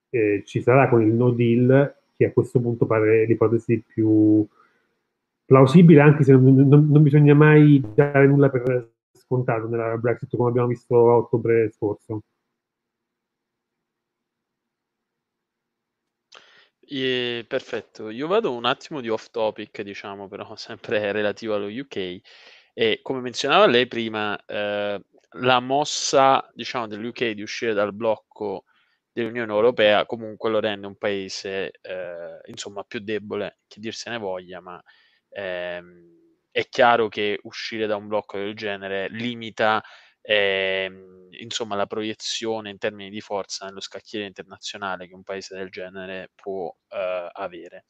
eh, 0.10 0.44
ci 0.46 0.62
sarà 0.62 0.90
con 0.90 1.02
il 1.02 1.14
no 1.14 1.32
deal, 1.32 1.96
che 2.16 2.26
a 2.26 2.32
questo 2.32 2.60
punto 2.60 2.86
pare 2.86 3.26
l'ipotesi 3.26 3.82
più 3.86 4.46
plausibile, 5.46 6.02
anche 6.02 6.24
se 6.24 6.34
non, 6.34 6.54
non, 6.54 6.88
non 6.90 7.04
bisogna 7.04 7.34
mai 7.34 7.84
dare 7.94 8.28
nulla 8.28 8.50
per 8.50 8.90
scontato 9.14 9.68
nella 9.68 9.98
Brexit, 9.98 10.36
come 10.36 10.50
abbiamo 10.50 10.68
visto 10.68 11.10
a 11.10 11.16
ottobre 11.18 11.72
scorso. 11.72 12.22
E, 16.92 17.46
perfetto, 17.48 18.10
io 18.10 18.26
vado 18.28 18.52
un 18.54 18.66
attimo 18.66 19.00
di 19.02 19.10
off 19.10 19.30
topic, 19.30 19.82
diciamo, 19.82 20.28
però 20.28 20.56
sempre 20.58 21.12
relativo 21.12 21.54
allo 21.56 21.68
UK. 21.68 22.20
E 22.74 23.00
come 23.02 23.20
menzionava 23.22 23.68
lei 23.68 23.88
prima, 23.88 24.38
eh, 24.46 25.00
la 25.34 25.60
mossa, 25.60 26.50
diciamo, 26.54 26.88
dell'UK 26.88 27.30
di 27.32 27.42
uscire 27.42 27.74
dal 27.74 27.94
blocco 27.94 28.64
dell'Unione 29.12 29.52
Europea 29.52 30.06
comunque 30.06 30.50
lo 30.50 30.60
rende 30.60 30.88
un 30.88 30.96
paese, 30.98 31.72
eh, 31.82 32.40
insomma, 32.48 32.84
più 32.84 33.00
debole, 33.00 33.60
che 33.68 33.80
dir 33.80 33.94
se 33.94 34.10
ne 34.10 34.18
voglia, 34.18 34.60
ma 34.62 34.82
ehm, 35.30 36.18
è 36.52 36.68
chiaro 36.70 37.08
che 37.10 37.40
uscire 37.44 37.86
da 37.86 37.96
un 37.98 38.08
blocco 38.08 38.38
del 38.38 38.56
genere 38.56 39.08
limita 39.10 39.84
ehm, 40.22 41.30
insomma 41.40 41.76
la 41.76 41.86
proiezione 41.86 42.70
in 42.70 42.78
termini 42.78 43.10
di 43.10 43.22
forza 43.22 43.66
nello 43.66 43.80
scacchiere 43.80 44.26
internazionale 44.26 45.08
che 45.08 45.14
un 45.14 45.24
paese 45.24 45.56
del 45.56 45.70
genere 45.70 46.32
può 46.36 46.74
eh, 46.90 47.30
avere. 47.32 47.86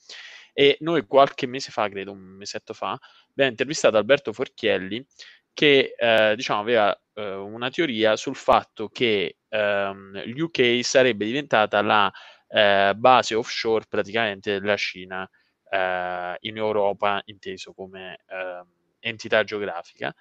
E 0.53 0.77
noi 0.81 1.05
qualche 1.05 1.47
mese 1.47 1.71
fa, 1.71 1.87
credo 1.89 2.11
un 2.11 2.19
mesetto 2.19 2.73
fa, 2.73 2.97
abbiamo 3.31 3.51
intervistato 3.51 3.97
Alberto 3.97 4.33
Forchielli 4.33 5.05
che 5.53 5.93
eh, 5.97 6.33
diciamo, 6.35 6.61
aveva 6.61 6.97
eh, 7.13 7.33
una 7.33 7.69
teoria 7.69 8.15
sul 8.15 8.35
fatto 8.35 8.87
che 8.89 9.37
ehm, 9.49 10.23
l'UK 10.27 10.79
sarebbe 10.83 11.25
diventata 11.25 11.81
la 11.81 12.11
eh, 12.47 12.93
base 12.95 13.35
offshore 13.35 13.85
praticamente 13.87 14.59
della 14.59 14.77
Cina 14.77 15.29
eh, 15.69 16.37
in 16.39 16.57
Europa, 16.57 17.21
inteso 17.25 17.73
come 17.73 18.19
ehm, 18.27 18.65
entità 18.99 19.43
geografica 19.43 20.13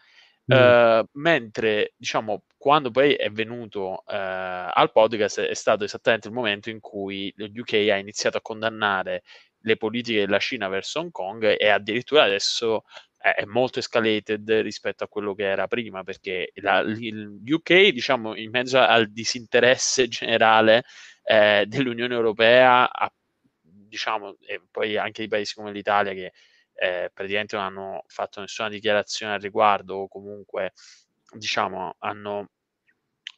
Mm. 0.51 0.57
Uh, 0.57 1.07
mentre 1.21 1.93
diciamo 1.95 2.45
quando 2.57 2.91
poi 2.91 3.13
è 3.13 3.31
venuto 3.31 3.91
uh, 3.91 4.03
al 4.07 4.91
podcast 4.91 5.41
è 5.41 5.53
stato 5.53 5.85
esattamente 5.85 6.29
il 6.29 6.33
momento 6.33 6.71
in 6.71 6.81
cui 6.81 7.31
l'UK 7.37 7.75
ha 7.91 7.97
iniziato 7.97 8.39
a 8.39 8.41
condannare 8.41 9.25
le 9.63 9.77
politiche 9.77 10.21
della 10.21 10.39
Cina 10.39 10.69
verso 10.69 11.01
Hong 11.01 11.11
Kong 11.11 11.55
e 11.59 11.69
addirittura 11.69 12.23
adesso 12.23 12.85
è 13.19 13.45
molto 13.45 13.81
escalated 13.81 14.49
rispetto 14.63 15.05
a 15.05 15.09
quello 15.09 15.35
che 15.35 15.45
era 15.45 15.67
prima, 15.67 16.05
perché 16.05 16.53
la, 16.57 16.79
il 16.81 17.41
UK, 17.45 17.89
diciamo, 17.89 18.37
in 18.37 18.51
mezzo 18.51 18.79
al 18.79 19.11
disinteresse 19.11 20.09
generale 20.09 20.85
eh, 21.25 21.65
dell'Unione 21.67 22.15
Europea, 22.15 22.91
ha, 22.91 23.13
diciamo, 23.61 24.37
e 24.47 24.63
poi 24.71 24.97
anche 24.97 25.23
di 25.23 25.29
paesi 25.29 25.55
come 25.55 25.73
l'Italia 25.73 26.13
che 26.13 26.33
eh, 26.79 27.11
praticamente 27.13 27.57
non 27.57 27.65
hanno 27.65 28.05
fatto 28.07 28.41
nessuna 28.41 28.69
dichiarazione 28.69 29.35
al 29.35 29.41
riguardo 29.41 29.97
o 29.97 30.09
comunque, 30.09 30.73
diciamo, 31.37 31.97
hanno 31.99 32.51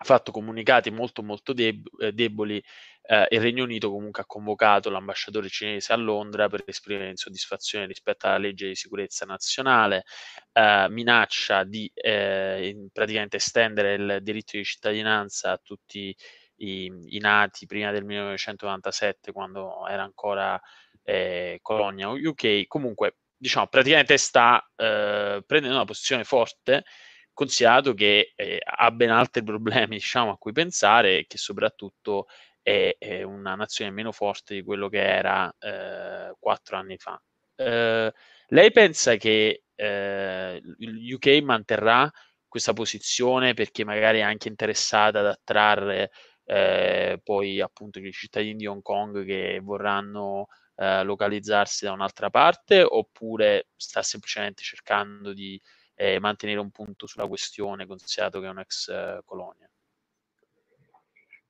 fatto 0.02 0.32
comunicati 0.32 0.90
molto 0.90 1.22
molto 1.22 1.52
deb- 1.52 1.86
eh, 2.00 2.12
deboli 2.12 2.62
eh, 3.02 3.26
il 3.30 3.40
Regno 3.40 3.64
Unito 3.64 3.90
comunque 3.90 4.22
ha 4.22 4.26
convocato 4.26 4.88
l'ambasciatore 4.88 5.48
cinese 5.48 5.92
a 5.92 5.96
Londra 5.96 6.48
per 6.48 6.62
esprimere 6.66 7.10
insoddisfazione 7.10 7.86
rispetto 7.86 8.26
alla 8.26 8.38
legge 8.38 8.68
di 8.68 8.76
sicurezza 8.76 9.24
nazionale, 9.24 10.04
eh, 10.52 10.86
minaccia 10.90 11.64
di 11.64 11.90
eh, 11.92 12.88
praticamente 12.92 13.38
estendere 13.38 13.94
il 13.94 14.18
diritto 14.22 14.56
di 14.56 14.64
cittadinanza 14.64 15.50
a 15.52 15.60
tutti 15.62 16.14
i, 16.56 16.92
i, 17.06 17.18
nati 17.18 17.66
prima 17.66 17.90
del 17.90 18.04
1997 18.04 19.32
quando 19.32 19.86
era 19.88 20.04
ancora 20.04 20.60
eh, 21.02 21.58
colonia 21.62 22.10
UK. 22.10 22.66
Comunque, 22.68 23.16
diciamo, 23.40 23.66
praticamente 23.68 24.18
sta 24.18 24.62
eh, 24.76 25.42
prendendo 25.46 25.76
una 25.76 25.86
posizione 25.86 26.24
forte 26.24 26.84
considerato 27.32 27.94
che 27.94 28.32
eh, 28.36 28.60
ha 28.62 28.90
ben 28.90 29.10
altri 29.10 29.42
problemi 29.42 29.96
diciamo, 29.96 30.32
a 30.32 30.36
cui 30.36 30.52
pensare 30.52 31.20
e 31.20 31.26
che 31.26 31.38
soprattutto 31.38 32.26
è, 32.62 32.94
è, 32.98 33.22
una 33.22 33.54
nazione 33.54 33.90
meno 33.90 34.12
forte 34.12 34.54
di 34.54 34.62
quello 34.62 34.88
che 34.88 35.02
era 35.02 35.50
eh, 35.58 36.34
quattro 36.38 36.76
anni 36.76 36.98
fa. 36.98 37.20
Eh, 37.56 38.12
lei 38.48 38.72
pensa 38.72 39.16
che 39.16 39.62
eh, 39.74 40.62
il 40.78 41.14
UK 41.14 41.40
manterrà 41.42 42.10
questa 42.46 42.72
posizione 42.74 43.54
perché 43.54 43.84
magari 43.84 44.18
è 44.18 44.22
anche 44.22 44.48
interessata 44.48 45.20
ad 45.20 45.26
attrarre 45.26 46.10
eh, 46.44 47.20
poi 47.22 47.60
appunto 47.60 48.00
i 48.00 48.12
cittadini 48.12 48.56
di 48.56 48.66
Hong 48.66 48.82
Kong 48.82 49.24
che 49.24 49.60
vorranno 49.62 50.48
eh, 50.80 51.04
localizzarsi 51.04 51.84
da 51.84 51.92
un'altra 51.92 52.30
parte 52.30 52.82
oppure 52.82 53.68
sta 53.76 54.00
semplicemente 54.00 54.62
cercando 54.62 55.34
di 55.34 55.60
eh, 55.94 56.18
mantenere 56.18 56.58
un 56.58 56.70
punto 56.70 57.06
sulla 57.06 57.26
questione, 57.26 57.84
considerato 57.84 58.40
che 58.40 58.46
è 58.46 58.48
un'ex 58.48 58.88
eh, 58.88 59.20
colonia? 59.26 59.68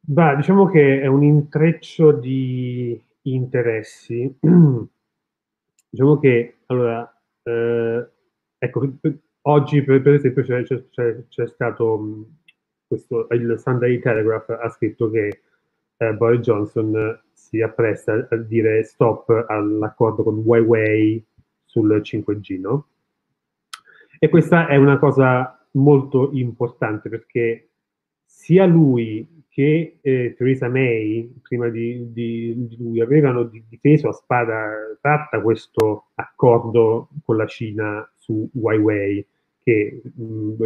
Beh, 0.01 0.35
diciamo 0.35 0.69
che 0.69 1.01
è 1.01 1.07
un 1.07 1.23
intreccio 1.23 2.11
di 2.11 3.01
interessi. 3.23 4.37
diciamo 5.89 6.19
che, 6.19 6.63
allora, 6.67 7.23
eh, 7.45 8.09
ecco, 8.59 8.89
oggi 9.43 9.83
per, 9.85 10.03
per 10.03 10.15
esempio 10.15 10.43
c'è, 10.43 10.65
c'è, 10.65 11.29
c'è, 11.29 11.47
stato 11.47 12.27
questo, 12.85 13.29
il 13.31 13.57
Sunday 13.61 14.01
Telegraph 14.01 14.49
ha 14.49 14.69
scritto 14.71 15.09
che 15.09 15.43
eh, 16.01 16.15
Boris 16.15 16.41
Johnson 16.41 17.21
si 17.33 17.61
appresta 17.61 18.27
a 18.31 18.37
dire 18.37 18.83
stop 18.85 19.45
all'accordo 19.49 20.23
con 20.23 20.43
Huawei 20.45 21.23
sul 21.65 22.01
5G, 22.03 22.61
no? 22.61 22.87
E 24.19 24.29
questa 24.29 24.67
è 24.67 24.77
una 24.77 24.99
cosa 24.99 25.67
molto 25.73 26.31
importante 26.33 27.09
perché 27.09 27.69
sia 28.25 28.65
lui 28.65 29.45
che 29.49 29.99
eh, 30.01 30.35
Theresa 30.39 30.69
May, 30.69 31.35
prima 31.43 31.69
di, 31.69 32.13
di, 32.13 32.55
di, 32.57 32.77
lui, 32.79 33.01
avevano 33.01 33.51
difeso 33.69 34.09
a 34.09 34.13
spada 34.13 34.97
tratta 35.01 35.41
questo 35.41 36.07
accordo 36.15 37.09
con 37.25 37.37
la 37.37 37.47
Cina 37.47 38.09
su 38.17 38.49
Huawei, 38.55 39.27
che 39.63 40.01
mh, 40.03 40.23
mm, 40.23 40.63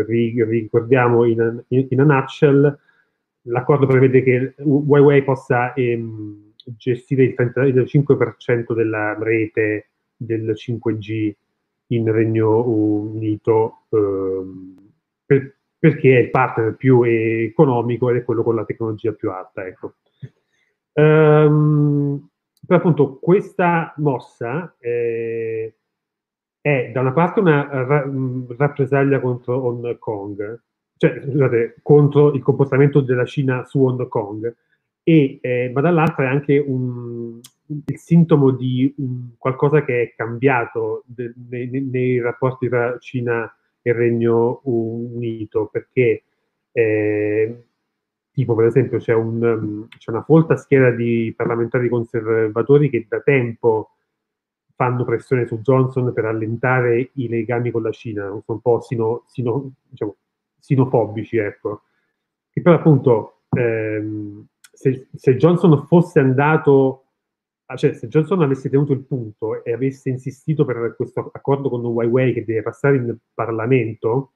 ricordiamo 0.48 1.24
in, 1.24 1.64
in, 1.68 1.86
in, 1.90 2.00
a 2.00 2.04
nutshell, 2.04 2.78
l'accordo 3.44 3.86
prevede 3.86 4.22
che 4.22 4.54
Huawei 4.58 5.22
possa 5.22 5.72
ehm, 5.74 6.52
gestire 6.76 7.24
il, 7.24 7.34
30, 7.34 7.64
il 7.64 7.80
5% 7.80 8.74
della 8.74 9.16
rete 9.18 9.88
del 10.16 10.52
5G 10.54 11.32
in 11.88 12.10
Regno 12.10 12.66
Unito 12.66 13.84
ehm, 13.90 14.92
per, 15.26 15.56
perché 15.78 16.16
è 16.16 16.20
il 16.20 16.30
partner 16.30 16.74
più 16.76 17.02
economico 17.02 18.10
ed 18.10 18.16
è 18.16 18.24
quello 18.24 18.42
con 18.42 18.54
la 18.54 18.64
tecnologia 18.64 19.12
più 19.12 19.30
alta. 19.30 19.66
Ecco. 19.66 19.94
Um, 20.94 22.28
per 22.66 22.78
appunto 22.78 23.18
questa 23.18 23.92
mossa 23.98 24.74
eh, 24.78 25.74
è 26.60 26.90
da 26.92 27.00
una 27.00 27.12
parte 27.12 27.40
una 27.40 27.66
ra- 27.68 28.10
rappresaglia 28.56 29.20
contro 29.20 29.62
Hong 29.62 29.98
Kong, 29.98 30.62
cioè 30.96 31.20
scusate, 31.22 31.76
contro 31.82 32.32
il 32.32 32.42
comportamento 32.42 33.00
della 33.00 33.24
Cina 33.24 33.64
su 33.64 33.84
Hong 33.84 34.08
Kong, 34.08 34.54
e, 35.02 35.38
eh, 35.42 35.70
ma 35.72 35.80
dall'altra 35.80 36.24
è 36.24 36.28
anche 36.28 36.58
un, 36.58 37.40
il 37.66 37.98
sintomo 37.98 38.50
di 38.50 38.92
un, 38.98 39.30
qualcosa 39.38 39.84
che 39.84 40.02
è 40.02 40.14
cambiato 40.16 41.02
de, 41.06 41.32
nei, 41.48 41.68
nei, 41.68 42.20
rapporti 42.20 42.68
tra 42.68 42.96
Cina 42.98 43.52
e 43.82 43.92
Regno 43.92 44.60
Unito, 44.64 45.66
perché 45.66 46.24
eh, 46.72 47.64
tipo 48.32 48.54
per 48.54 48.66
esempio 48.66 48.98
c'è, 48.98 49.12
un, 49.14 49.86
c'è, 49.96 50.10
una 50.10 50.22
folta 50.22 50.56
schiera 50.56 50.90
di 50.90 51.32
parlamentari 51.36 51.88
conservatori 51.88 52.90
che 52.90 53.06
da 53.08 53.20
tempo 53.20 53.90
fanno 54.74 55.04
pressione 55.04 55.46
su 55.46 55.60
Johnson 55.60 56.12
per 56.12 56.24
allentare 56.24 57.10
i 57.14 57.28
legami 57.28 57.70
con 57.70 57.82
la 57.82 57.92
Cina, 57.92 58.32
un 58.44 58.60
po' 58.60 58.80
sino, 58.80 59.22
sino, 59.26 59.74
diciamo, 59.88 60.16
sinofobici, 60.64 61.36
ecco. 61.36 61.82
Che 62.50 62.60
però 62.62 62.76
appunto 62.76 63.42
ehm, 63.50 64.46
se, 64.72 65.08
se 65.14 65.36
Johnson 65.36 65.86
fosse 65.86 66.20
andato 66.20 67.04
Ah, 67.66 67.76
cioè, 67.76 67.94
se 67.94 68.08
Johnson 68.08 68.42
avesse 68.42 68.68
tenuto 68.68 68.92
il 68.92 69.06
punto 69.06 69.64
e 69.64 69.72
avesse 69.72 70.10
insistito 70.10 70.66
per 70.66 70.94
questo 70.96 71.30
accordo 71.32 71.70
con 71.70 71.82
Huawei 71.82 72.34
che 72.34 72.44
deve 72.44 72.60
passare 72.60 72.96
in 72.96 73.16
Parlamento, 73.32 74.34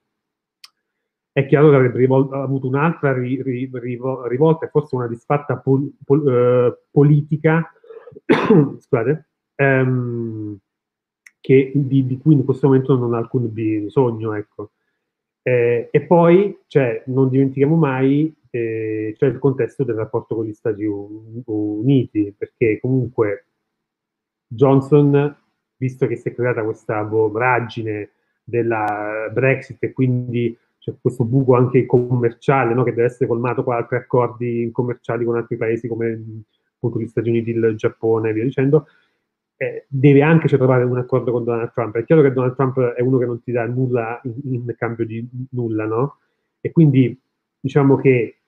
è 1.31 1.47
chiaro 1.47 1.68
che 1.68 1.76
avrebbe 1.76 1.99
rivol- 1.99 2.33
avuto 2.33 2.66
un'altra 2.66 3.12
ri- 3.12 3.43
ri- 3.43 3.70
rivolta 3.72 4.64
e 4.66 4.70
forse 4.70 4.97
una 4.97 5.07
disfatta 5.07 5.59
pol- 5.59 5.93
pol- 6.05 6.26
uh, 6.26 6.89
politica 6.91 7.70
scusate, 8.81 9.29
um, 9.57 10.59
che, 11.41 11.72
di, 11.74 12.07
di, 12.07 12.18
cui 12.18 12.33
in 12.35 12.45
questo 12.45 12.66
momento 12.66 12.97
non 12.97 13.12
ha 13.12 13.18
alcun 13.18 13.53
bisogno. 13.53 14.33
Ecco. 14.33 14.72
Eh, 15.49 15.88
e 15.90 16.01
poi, 16.03 16.59
cioè, 16.66 17.03
non 17.07 17.30
dimentichiamo 17.30 17.74
mai 17.74 18.34
eh, 18.51 19.14
cioè 19.16 19.30
il 19.30 19.38
contesto 19.38 19.82
del 19.82 19.96
rapporto 19.96 20.34
con 20.34 20.44
gli 20.44 20.53
Stati 20.53 20.84
Uniti, 20.84 22.34
perché 22.36 22.78
comunque 22.78 23.46
Johnson, 24.46 25.34
visto 25.78 26.07
che 26.07 26.16
si 26.16 26.28
è 26.28 26.34
creata 26.34 26.62
questa 26.64 27.03
voragine 27.03 28.11
della 28.44 29.30
Brexit 29.32 29.82
e 29.84 29.92
quindi 29.92 30.55
c'è 30.78 30.92
questo 31.01 31.24
buco 31.24 31.55
anche 31.55 31.86
commerciale 31.86 32.74
no, 32.74 32.82
che 32.82 32.92
deve 32.92 33.07
essere 33.07 33.26
colmato 33.26 33.64
con 33.64 33.74
altri 33.74 33.96
accordi 33.96 34.68
commerciali 34.70 35.24
con 35.24 35.36
altri 35.36 35.57
paesi 35.57 35.88
come 35.88 36.44
appunto 36.74 37.01
gli 37.01 37.07
Stati 37.07 37.30
Uniti, 37.30 37.51
il 37.51 37.74
Giappone 37.74 38.30
e 38.30 38.32
via 38.34 38.44
dicendo, 38.44 38.86
eh, 39.59 39.85
deve 39.89 40.23
anche 40.23 40.49
trovare 40.49 40.85
un 40.85 40.97
accordo 40.97 41.33
con 41.33 41.45
Donald 41.45 41.73
Trump. 41.73 41.97
È 41.97 42.05
chiaro 42.05 42.23
che 42.23 42.33
Donald 42.33 42.55
Trump 42.55 42.79
è 42.81 43.03
uno 43.03 43.19
che 43.19 43.27
non 43.27 43.43
ti 43.43 43.53
dà 43.53 43.67
nulla 43.67 44.21
in, 44.25 44.55
in 44.55 44.75
cambio 44.77 45.05
di 45.05 45.29
nulla, 45.51 45.85
no? 45.85 46.19
E 46.61 46.71
quindi 46.71 47.21
diciamo 47.61 47.97
che 47.97 48.39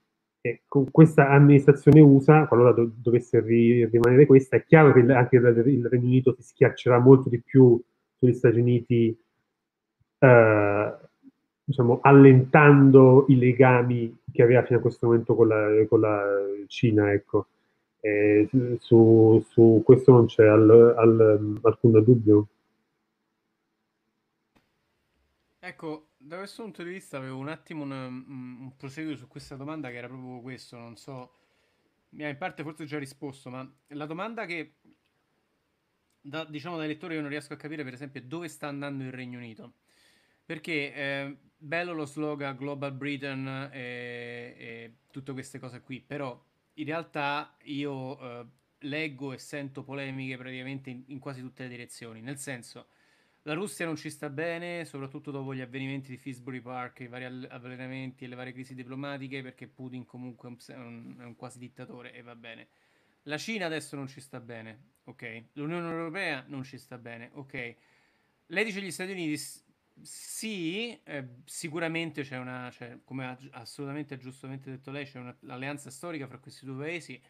e 0.42 0.62
con 0.68 0.90
questa 0.90 1.28
amministrazione 1.28 2.00
USA, 2.00 2.46
qualora 2.46 2.72
do- 2.72 2.90
dovesse 2.94 3.40
ri- 3.40 3.84
rimanere 3.86 4.24
questa, 4.24 4.56
è 4.56 4.64
chiaro 4.64 4.92
che 4.92 5.00
anche 5.12 5.36
il, 5.36 5.62
il, 5.66 5.86
Regno 5.86 6.06
Unito 6.06 6.34
si 6.38 6.42
schiaccerà 6.42 6.98
molto 6.98 7.28
di 7.28 7.40
più 7.40 7.78
sugli 8.16 8.32
Stati 8.32 8.58
Uniti, 8.58 9.14
eh, 10.18 10.94
diciamo, 11.62 11.98
allentando 12.02 13.26
i 13.28 13.36
legami 13.36 14.16
che 14.32 14.42
aveva 14.42 14.62
fino 14.62 14.78
a 14.78 14.82
questo 14.82 15.06
momento 15.06 15.34
con 15.34 15.48
la, 15.48 15.66
con 15.88 16.00
la 16.00 16.22
Cina. 16.68 17.12
Ecco. 17.12 17.48
Eh, 18.00 18.48
su, 18.80 19.44
su, 19.50 19.82
questo 19.84 20.12
non 20.12 20.26
c'è 20.26 20.46
al, 20.46 20.70
al, 20.96 21.58
alcun 21.62 22.02
dubbio. 22.02 22.48
Ecco, 25.58 26.08
da 26.16 26.38
questo 26.38 26.62
punto 26.62 26.82
di 26.82 26.90
vista 26.90 27.18
avevo 27.18 27.36
un 27.36 27.48
attimo 27.48 27.82
un, 27.82 27.92
un 27.92 28.72
proseguo 28.76 29.14
su 29.16 29.28
questa 29.28 29.56
domanda 29.56 29.90
che 29.90 29.96
era 29.96 30.08
proprio 30.08 30.40
questo, 30.40 30.78
non 30.78 30.96
so, 30.96 31.32
mi 32.10 32.24
ha 32.24 32.28
in 32.28 32.38
parte 32.38 32.62
forse 32.62 32.86
già 32.86 32.98
risposto, 32.98 33.50
ma 33.50 33.70
la 33.88 34.06
domanda 34.06 34.46
che 34.46 34.76
da, 36.20 36.44
diciamo 36.44 36.76
dai 36.76 36.88
lettori 36.88 37.14
io 37.14 37.20
non 37.20 37.30
riesco 37.30 37.52
a 37.52 37.56
capire 37.56 37.84
per 37.84 37.94
esempio 37.94 38.22
dove 38.22 38.48
sta 38.48 38.68
andando 38.68 39.04
il 39.04 39.12
Regno 39.12 39.38
Unito. 39.38 39.74
Perché 40.44 40.92
eh, 40.94 41.36
bello 41.56 41.92
lo 41.92 42.06
slogan 42.06 42.56
Global 42.56 42.92
Britain 42.92 43.70
e, 43.72 44.54
e, 44.58 44.94
tutte 45.10 45.32
queste 45.32 45.58
cose 45.58 45.80
qui, 45.80 46.00
però 46.00 46.42
in 46.80 46.86
realtà 46.86 47.56
io 47.64 48.18
eh, 48.20 48.46
leggo 48.80 49.32
e 49.32 49.38
sento 49.38 49.82
polemiche 49.82 50.36
praticamente 50.36 50.90
in, 50.90 51.04
in 51.06 51.18
quasi 51.18 51.40
tutte 51.40 51.62
le 51.62 51.68
direzioni, 51.68 52.20
nel 52.20 52.38
senso 52.38 52.86
la 53.44 53.54
Russia 53.54 53.86
non 53.86 53.96
ci 53.96 54.10
sta 54.10 54.28
bene, 54.28 54.84
soprattutto 54.84 55.30
dopo 55.30 55.54
gli 55.54 55.62
avvenimenti 55.62 56.10
di 56.10 56.18
Finsbury 56.18 56.60
Park, 56.60 57.00
i 57.00 57.08
vari 57.08 57.24
avvelenamenti 57.24 58.24
e 58.24 58.28
le 58.28 58.34
varie 58.34 58.52
crisi 58.52 58.74
diplomatiche, 58.74 59.40
perché 59.42 59.66
Putin 59.66 60.04
comunque 60.04 60.50
è 60.66 60.74
un, 60.74 61.16
è 61.18 61.24
un 61.24 61.36
quasi 61.36 61.58
dittatore 61.58 62.12
e 62.12 62.20
va 62.20 62.36
bene. 62.36 62.68
La 63.22 63.38
Cina 63.38 63.64
adesso 63.64 63.96
non 63.96 64.08
ci 64.08 64.20
sta 64.20 64.40
bene, 64.40 64.78
ok. 65.04 65.44
L'Unione 65.54 65.88
Europea 65.88 66.44
non 66.48 66.64
ci 66.64 66.76
sta 66.76 66.98
bene, 66.98 67.30
ok. 67.32 67.74
Lei 68.46 68.64
dice 68.64 68.82
gli 68.82 68.90
Stati 68.90 69.12
Uniti, 69.12 69.38
sì, 70.02 71.00
eh, 71.04 71.28
sicuramente 71.44 72.22
c'è 72.22 72.38
una, 72.38 72.68
c'è, 72.70 73.00
come 73.04 73.26
ha 73.26 73.38
assolutamente 73.52 74.18
giustamente 74.18 74.70
detto 74.70 74.90
lei, 74.90 75.04
c'è 75.04 75.18
un'alleanza 75.18 75.90
storica 75.90 76.26
fra 76.26 76.38
questi 76.38 76.64
due 76.64 76.84
paesi 76.84 77.20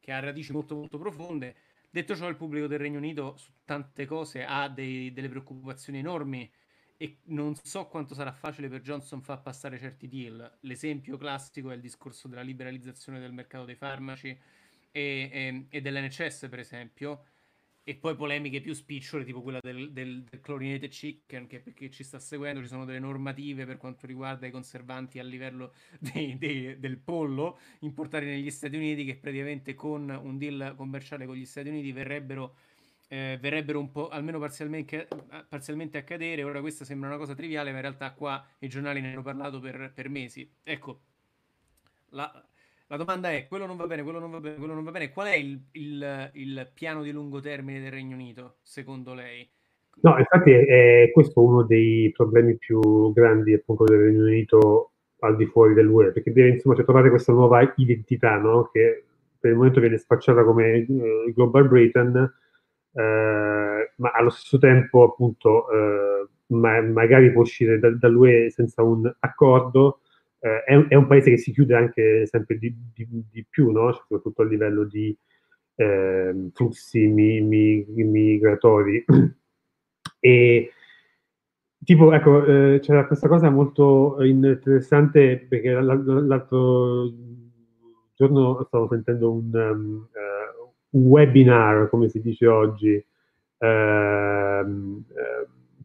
che 0.00 0.12
ha 0.12 0.20
radici 0.20 0.52
molto 0.52 0.74
molto 0.74 0.98
profonde 0.98 1.56
Detto 1.90 2.14
ciò, 2.14 2.28
il 2.28 2.36
pubblico 2.36 2.66
del 2.66 2.78
Regno 2.78 2.98
Unito 2.98 3.36
su 3.36 3.50
tante 3.64 4.04
cose 4.04 4.44
ha 4.44 4.68
dei, 4.68 5.10
delle 5.12 5.30
preoccupazioni 5.30 5.98
enormi 5.98 6.50
e 6.98 7.20
non 7.24 7.54
so 7.54 7.86
quanto 7.86 8.14
sarà 8.14 8.32
facile 8.32 8.68
per 8.68 8.82
Johnson 8.82 9.22
far 9.22 9.40
passare 9.40 9.78
certi 9.78 10.06
deal. 10.06 10.58
L'esempio 10.60 11.16
classico 11.16 11.70
è 11.70 11.74
il 11.74 11.80
discorso 11.80 12.28
della 12.28 12.42
liberalizzazione 12.42 13.18
del 13.20 13.32
mercato 13.32 13.64
dei 13.64 13.74
farmaci 13.74 14.28
e, 14.28 15.30
e, 15.32 15.66
e 15.70 15.80
dell'NHS, 15.80 16.48
per 16.50 16.58
esempio 16.58 17.24
e 17.88 17.94
poi 17.94 18.14
polemiche 18.14 18.60
più 18.60 18.74
spicciole, 18.74 19.24
tipo 19.24 19.40
quella 19.40 19.60
del, 19.62 19.92
del, 19.92 20.22
del 20.22 20.40
chlorinated 20.42 20.90
chicken, 20.90 21.46
che 21.46 21.60
per 21.60 21.72
ci 21.88 22.04
sta 22.04 22.18
seguendo 22.18 22.60
ci 22.60 22.66
sono 22.66 22.84
delle 22.84 22.98
normative 22.98 23.64
per 23.64 23.78
quanto 23.78 24.06
riguarda 24.06 24.46
i 24.46 24.50
conservanti 24.50 25.18
a 25.18 25.22
livello 25.22 25.72
dei, 25.98 26.36
dei, 26.36 26.78
del 26.78 26.98
pollo 26.98 27.58
importati 27.78 28.26
negli 28.26 28.50
Stati 28.50 28.76
Uniti, 28.76 29.06
che 29.06 29.16
praticamente 29.16 29.74
con 29.74 30.10
un 30.10 30.36
deal 30.36 30.74
commerciale 30.76 31.24
con 31.24 31.34
gli 31.34 31.46
Stati 31.46 31.70
Uniti 31.70 31.90
verrebbero, 31.92 32.56
eh, 33.08 33.38
verrebbero 33.40 33.80
un 33.80 33.90
po' 33.90 34.10
almeno 34.10 34.38
parzialmente, 34.38 35.08
parzialmente 35.48 35.96
a 35.96 36.02
cadere. 36.02 36.42
Ora 36.42 36.60
questa 36.60 36.84
sembra 36.84 37.08
una 37.08 37.16
cosa 37.16 37.34
triviale, 37.34 37.70
ma 37.70 37.76
in 37.76 37.82
realtà 37.84 38.12
qua 38.12 38.46
i 38.58 38.68
giornali 38.68 39.00
ne 39.00 39.12
hanno 39.12 39.22
parlato 39.22 39.60
per, 39.60 39.92
per 39.94 40.10
mesi. 40.10 40.46
Ecco, 40.62 41.00
la, 42.10 42.46
la 42.88 42.96
domanda 42.96 43.30
è, 43.30 43.46
quello 43.46 43.66
non 43.66 43.76
va 43.76 43.86
bene, 43.86 44.02
quello 44.02 44.18
non 44.18 44.30
va 44.30 44.40
bene, 44.40 44.56
quello 44.56 44.74
non 44.74 44.84
va 44.84 44.90
bene. 44.90 45.10
Qual 45.10 45.26
è 45.26 45.34
il, 45.34 45.60
il, 45.72 46.30
il 46.34 46.70
piano 46.74 47.02
di 47.02 47.12
lungo 47.12 47.40
termine 47.40 47.80
del 47.80 47.90
Regno 47.90 48.14
Unito, 48.14 48.56
secondo 48.62 49.14
lei? 49.14 49.48
No, 50.00 50.16
infatti 50.18 50.52
è, 50.52 51.02
è 51.04 51.10
questo 51.12 51.42
uno 51.42 51.64
dei 51.64 52.10
problemi 52.12 52.56
più 52.56 53.12
grandi 53.12 53.52
appunto 53.52 53.84
del 53.84 53.98
Regno 53.98 54.22
Unito 54.22 54.92
al 55.20 55.36
di 55.36 55.46
fuori 55.46 55.74
dell'UE, 55.74 56.12
perché 56.12 56.32
deve 56.32 56.50
insomma 56.50 56.74
cioè, 56.74 56.84
trovare 56.84 57.10
questa 57.10 57.32
nuova 57.32 57.72
identità, 57.76 58.36
no? 58.36 58.70
che 58.72 59.04
per 59.38 59.50
il 59.50 59.56
momento 59.56 59.80
viene 59.80 59.98
spacciata 59.98 60.44
come 60.44 60.86
uh, 60.88 61.32
Global 61.32 61.68
Britain, 61.68 62.14
uh, 62.92 63.00
ma 63.00 64.10
allo 64.14 64.30
stesso 64.30 64.58
tempo 64.58 65.02
appunto 65.02 65.66
uh, 65.66 66.54
ma, 66.54 66.80
magari 66.80 67.32
può 67.32 67.42
uscire 67.42 67.78
da, 67.78 67.90
dall'UE 67.90 68.50
senza 68.50 68.82
un 68.82 69.12
accordo, 69.20 70.00
eh, 70.40 70.64
è, 70.64 70.86
è, 70.88 70.94
un 70.94 71.06
paese 71.06 71.30
che 71.30 71.38
si 71.38 71.52
chiude 71.52 71.74
anche 71.74 72.26
sempre 72.26 72.58
di, 72.58 72.74
di, 72.94 73.06
di 73.30 73.46
più, 73.48 73.70
no? 73.70 73.92
soprattutto 73.92 74.42
a 74.42 74.46
livello 74.46 74.84
di 74.84 75.16
eh, 75.74 76.50
flussi 76.52 77.06
mi, 77.06 77.40
mi, 77.40 77.84
migratori. 77.86 79.04
e 80.20 80.72
tipo, 81.84 82.12
ecco, 82.12 82.44
eh, 82.44 82.80
c'era 82.80 83.06
questa 83.06 83.28
cosa 83.28 83.50
molto 83.50 84.22
interessante 84.22 85.38
perché 85.48 85.72
l'altro 85.72 87.12
giorno 88.18 88.64
stavo 88.66 88.88
sentendo 88.88 89.30
un, 89.30 89.54
um, 89.54 90.08
uh, 90.12 90.98
un 90.98 91.06
webinar, 91.06 91.88
come 91.88 92.08
si 92.08 92.20
dice 92.20 92.48
oggi, 92.48 92.94
uh, 93.58 93.66
uh, 93.66 95.06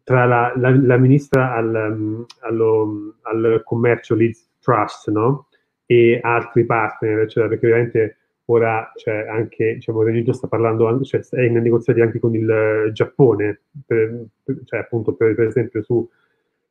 tra 0.04 0.26
la, 0.26 0.52
la, 0.56 0.70
la 0.70 0.96
ministra 0.98 1.54
al, 1.54 1.96
um, 1.98 2.26
allo, 2.40 3.14
al, 3.22 3.62
commercio 3.64 4.14
Liz 4.14 4.50
Trust 4.60 5.10
no? 5.10 5.48
e 5.86 6.20
altri 6.22 6.64
partner, 6.64 7.20
eccetera, 7.20 7.48
perché 7.48 7.66
ovviamente 7.66 8.16
ora 8.46 8.92
c'è 8.94 9.26
anche, 9.26 9.74
diciamo, 9.74 10.02
Regno 10.02 10.32
sta 10.32 10.46
parlando, 10.46 11.02
cioè 11.02 11.22
è 11.30 11.40
in 11.40 11.54
negoziati 11.54 12.02
anche 12.02 12.20
con 12.20 12.34
il 12.34 12.90
Giappone, 12.92 13.62
per, 13.86 14.26
per, 14.42 14.60
cioè 14.64 14.80
appunto 14.80 15.14
per, 15.14 15.34
per, 15.34 15.46
esempio 15.46 15.82
su, 15.82 16.06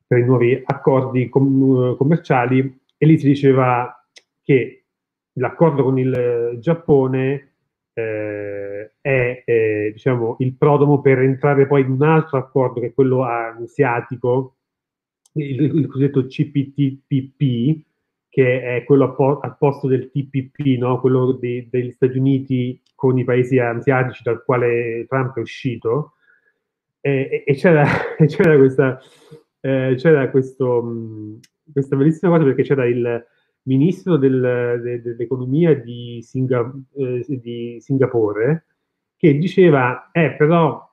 per 0.06 0.20
i 0.20 0.24
nuovi 0.24 0.62
accordi 0.64 1.28
com, 1.30 1.96
commerciali 1.98 2.80
e 2.96 3.06
lì 3.06 3.18
si 3.18 3.26
diceva 3.26 4.08
che 4.44 4.84
l'accordo 5.34 5.84
con 5.84 5.98
il 5.98 6.58
Giappone 6.60 7.54
eh, 7.94 8.93
è 9.04 9.44
eh, 9.46 9.92
diciamo, 9.92 10.38
il 10.40 10.56
prodomo 10.56 11.02
per 11.02 11.20
entrare 11.20 11.68
poi 11.68 11.82
in 11.82 11.92
un 11.92 12.04
altro 12.04 12.38
accordo 12.38 12.80
che 12.80 12.88
è 12.88 12.94
quello 12.94 13.26
asiatico, 13.26 14.56
il, 15.34 15.62
il 15.62 15.88
cosiddetto 15.88 16.26
CPTPP, 16.26 17.86
che 18.30 18.62
è 18.62 18.84
quello 18.86 19.14
al 19.42 19.58
posto 19.58 19.88
del 19.88 20.10
TPP, 20.10 20.78
no? 20.78 21.02
quello 21.02 21.34
de- 21.34 21.68
degli 21.70 21.92
Stati 21.92 22.18
Uniti 22.18 22.82
con 22.96 23.18
i 23.18 23.26
paesi 23.26 23.60
asiatici 23.60 24.24
dal 24.24 24.42
quale 24.46 25.06
Trump 25.10 25.36
è 25.36 25.42
uscito. 25.42 26.14
E, 27.02 27.44
e 27.46 27.54
c'era, 27.56 27.86
c'era, 28.26 28.56
questa, 28.56 29.02
eh, 29.60 29.96
c'era 29.98 30.30
questo, 30.30 31.38
questa 31.70 31.98
bellissima 31.98 32.32
cosa 32.32 32.46
perché 32.46 32.64
c'era 32.64 32.86
il, 32.88 33.26
ministro 33.64 34.18
del, 34.18 34.80
de, 34.82 35.02
dell'economia 35.02 35.76
di, 35.76 36.22
Singa, 36.22 36.72
eh, 36.96 37.26
di, 37.28 37.78
Singapore 37.80 38.66
che 39.24 39.38
diceva, 39.38 40.10
eh 40.12 40.36
però 40.36 40.86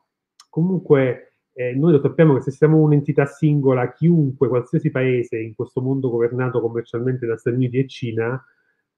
comunque 0.49 1.39
eh, 1.53 1.75
noi 1.75 1.91
lo 1.91 2.01
sappiamo 2.01 2.35
che 2.35 2.43
se 2.43 2.53
siamo 2.53 2.79
un'entità 2.79 3.27
singola, 3.27 3.93
chiunque, 3.93 4.47
qualsiasi 4.47 4.93
paese 4.93 5.41
in 5.41 5.57
questo 5.57 5.83
mondo 5.83 6.11
governato 6.11 6.61
commercialmente 6.61 7.27
da 7.27 7.37
Stati 7.37 7.57
Uniti 7.57 7.79
e 7.79 7.89
Cina, 7.89 8.41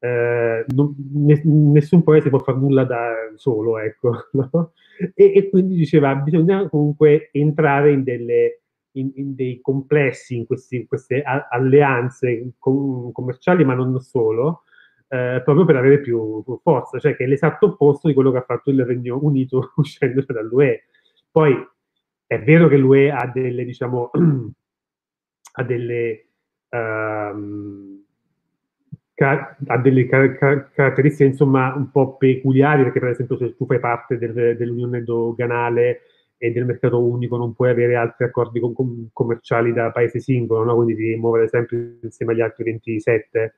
eh, 0.01 0.67
non, 0.75 0.95
nessun 1.15 2.03
paese 2.03 2.29
può 2.29 2.41
fare 2.41 2.59
nulla 2.59 2.85
da 2.85 3.11
solo, 3.37 3.79
ecco. 3.79 4.29
No? 4.33 4.73
E, 5.15 5.33
e, 5.35 5.49
quindi 5.49 5.77
diceva, 5.77 6.15
bisogna 6.15 6.69
comunque 6.69 7.31
entrare 7.33 7.93
in 7.93 8.03
delle 8.03 8.61
in, 8.97 9.13
in 9.15 9.35
dei 9.35 9.63
complessi, 9.63 10.37
in, 10.37 10.45
questi, 10.45 10.85
queste 10.87 11.23
alleanze 11.23 12.53
com, 12.59 13.11
commerciali, 13.13 13.65
ma 13.65 13.73
non 13.73 13.99
solo, 14.01 14.65
eh, 15.13 15.43
proprio 15.45 15.67
per 15.67 15.77
avere 15.77 16.01
più, 16.01 16.43
forza, 16.63 16.99
cioè 16.99 17.15
che 17.15 17.25
è 17.25 17.27
l'esatto 17.27 17.67
opposto 17.67 18.09
di 18.09 18.15
quello 18.15 18.31
che 18.31 18.39
ha 18.39 18.45
fatto 18.47 18.71
il 18.71 18.83
Regno 18.83 19.19
Unito 19.21 19.73
uscendo 19.77 20.25
dall'UE. 20.27 20.85
Poi 21.31 21.55
è 22.27 22.43
vero 22.43 22.67
che 22.67 22.79
l'UE 22.79 23.11
ha 23.11 23.27
delle, 23.27 23.63
diciamo, 23.67 24.11
ha 25.53 25.63
delle, 25.65 26.29
um, 26.71 28.03
ca- 29.13 29.55
ha 29.67 29.79
delle 29.79 30.07
car- 30.07 30.39
car- 30.39 30.71
caratteristiche 30.73 31.29
insomma 31.29 31.75
un 31.75 31.91
po' 31.91 32.17
peculiari, 32.17 32.85
perché 32.85 33.01
per 33.01 33.11
esempio 33.11 33.37
se 33.37 33.55
tu 33.55 33.67
fai 33.67 33.81
parte 33.81 34.17
del, 34.17 34.57
dell'Unione 34.57 35.03
doganale 35.03 36.01
e 36.39 36.53
del 36.53 36.65
mercato 36.65 37.05
unico 37.05 37.37
non 37.37 37.53
puoi 37.53 37.69
avere 37.69 37.97
altri 37.97 38.25
accordi 38.25 38.61
com- 38.61 39.11
commerciali 39.13 39.75
da 39.75 39.91
paese 39.91 40.21
singolo, 40.21 40.65
no? 40.65 40.75
quindi 40.75 40.95
devi 40.95 41.17
muovere 41.17 41.49
sempre 41.49 41.99
insieme 42.03 42.33
agli 42.33 42.41
altri 42.41 42.65
27. 42.65 43.55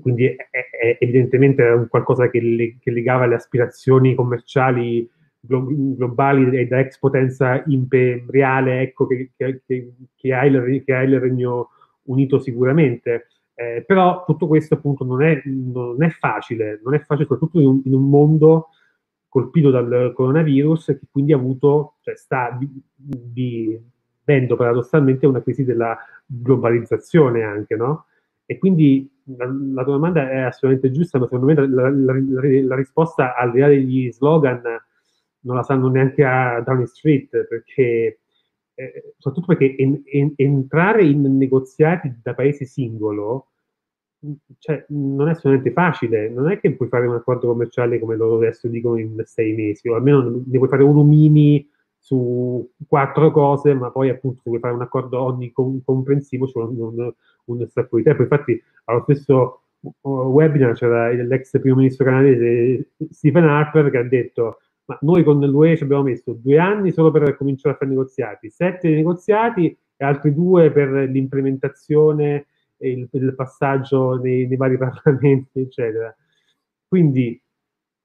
Quindi 0.00 0.26
è, 0.26 0.48
è, 0.50 0.96
evidentemente 0.98 1.86
qualcosa 1.88 2.30
che, 2.30 2.40
le, 2.40 2.76
che, 2.78 2.90
legava 2.90 3.26
le 3.26 3.34
aspirazioni 3.36 4.14
commerciali 4.14 5.08
glo- 5.40 5.66
globali 5.68 6.56
e 6.58 6.66
da 6.66 6.80
ex 6.80 6.98
potenza 6.98 7.62
imperiale 7.66 8.80
ecco, 8.80 9.06
che, 9.06 9.30
che, 9.36 9.62
che, 10.14 10.34
ha 10.34 10.44
il, 10.44 10.54
il 10.54 11.20
Regno 11.20 11.70
Unito 12.04 12.38
sicuramente. 12.38 13.26
Eh, 13.54 13.84
però 13.86 14.24
tutto 14.24 14.46
questo 14.46 14.74
appunto 14.74 15.04
non 15.04 15.22
è, 15.22 15.42
non 15.44 16.02
è 16.02 16.08
facile, 16.08 16.80
non 16.82 16.94
è 16.94 17.00
facile 17.00 17.26
soprattutto 17.28 17.60
in 17.60 17.66
un, 17.66 17.82
in 17.84 17.94
un 17.94 18.08
mondo 18.08 18.68
colpito 19.28 19.70
dal 19.70 20.12
coronavirus 20.14 20.86
che 20.86 21.06
quindi 21.10 21.32
ha 21.32 21.36
avuto, 21.36 21.96
cioè 22.00 22.16
sta 22.16 22.58
vivendo 22.96 24.56
paradossalmente 24.56 25.26
una 25.26 25.40
crisi 25.40 25.64
della 25.64 25.96
globalizzazione 26.26 27.42
anche, 27.42 27.76
no? 27.76 28.06
E 28.44 28.58
quindi 28.58 29.08
la, 29.36 29.82
tua 29.82 29.92
domanda 29.94 30.30
è 30.30 30.38
assolutamente 30.38 30.96
giusta, 30.96 31.18
ma 31.18 31.24
secondo 31.24 31.46
me 31.46 31.54
la, 31.54 31.90
la, 31.90 32.14
la, 32.62 32.74
risposta 32.74 33.34
al 33.36 33.52
di 33.52 33.58
là 33.60 33.68
degli 33.68 34.10
slogan 34.12 34.62
non 35.42 35.56
la 35.56 35.62
sanno 35.62 35.88
neanche 35.88 36.24
a 36.24 36.60
Downing 36.60 36.86
Street, 36.86 37.46
perché 37.46 38.20
eh, 38.74 39.14
soprattutto 39.18 39.54
perché 39.54 39.76
en, 39.76 40.02
en, 40.04 40.32
entrare 40.36 41.04
in 41.04 41.36
negoziati 41.36 42.14
da 42.22 42.34
paese 42.34 42.64
singolo 42.64 43.50
cioè, 44.58 44.84
non 44.88 45.28
è 45.28 45.30
assolutamente 45.30 45.72
facile, 45.72 46.28
non 46.28 46.50
è 46.50 46.60
che 46.60 46.74
puoi 46.74 46.88
fare 46.88 47.06
un 47.06 47.14
accordo 47.14 47.48
commerciale 47.48 47.98
come 47.98 48.16
loro 48.16 48.36
adesso 48.36 48.68
dicono 48.68 48.98
in 48.98 49.20
sei 49.24 49.54
mesi, 49.54 49.88
o 49.88 49.94
almeno 49.94 50.42
ne 50.46 50.58
puoi 50.58 50.68
fare 50.68 50.82
uno 50.82 51.02
mini 51.02 51.66
su 51.98 52.70
quattro 52.86 53.30
cose, 53.30 53.72
ma 53.74 53.90
poi 53.90 54.10
appunto 54.10 54.40
se 54.42 54.50
vuoi 54.50 54.60
fare 54.60 54.74
un 54.74 54.82
accordo 54.82 55.22
onnicomprensivo 55.22 56.46
c'è 56.46 56.58
un, 56.58 56.78
un, 56.78 57.12
un 57.52 57.66
sacco 57.68 57.96
di 57.96 58.02
tempo. 58.02 58.22
Infatti 58.22 58.62
allo 58.84 59.02
stesso 59.02 59.62
uh, 59.80 60.08
webinar 60.08 60.74
c'era 60.74 61.10
l'ex 61.12 61.58
primo 61.60 61.76
ministro 61.76 62.04
canadese 62.04 62.90
Stephen 63.10 63.44
Harper 63.44 63.90
che 63.90 63.98
ha 63.98 64.04
detto 64.04 64.58
ma 64.90 64.98
noi 65.02 65.22
con 65.22 65.38
l'UE 65.38 65.76
ci 65.76 65.84
abbiamo 65.84 66.02
messo 66.02 66.32
due 66.32 66.58
anni 66.58 66.90
solo 66.90 67.12
per 67.12 67.36
cominciare 67.36 67.76
a 67.76 67.78
fare 67.78 67.90
negoziati, 67.90 68.50
sette 68.50 68.88
negoziati 68.90 69.66
e 69.96 70.04
altri 70.04 70.34
due 70.34 70.72
per 70.72 70.90
l'implementazione 71.08 72.46
e 72.76 72.90
il, 72.90 73.08
il 73.12 73.34
passaggio 73.36 74.16
nei, 74.16 74.48
nei, 74.48 74.56
vari 74.56 74.76
parlamenti, 74.78 75.60
eccetera. 75.60 76.12
Quindi 76.88 77.40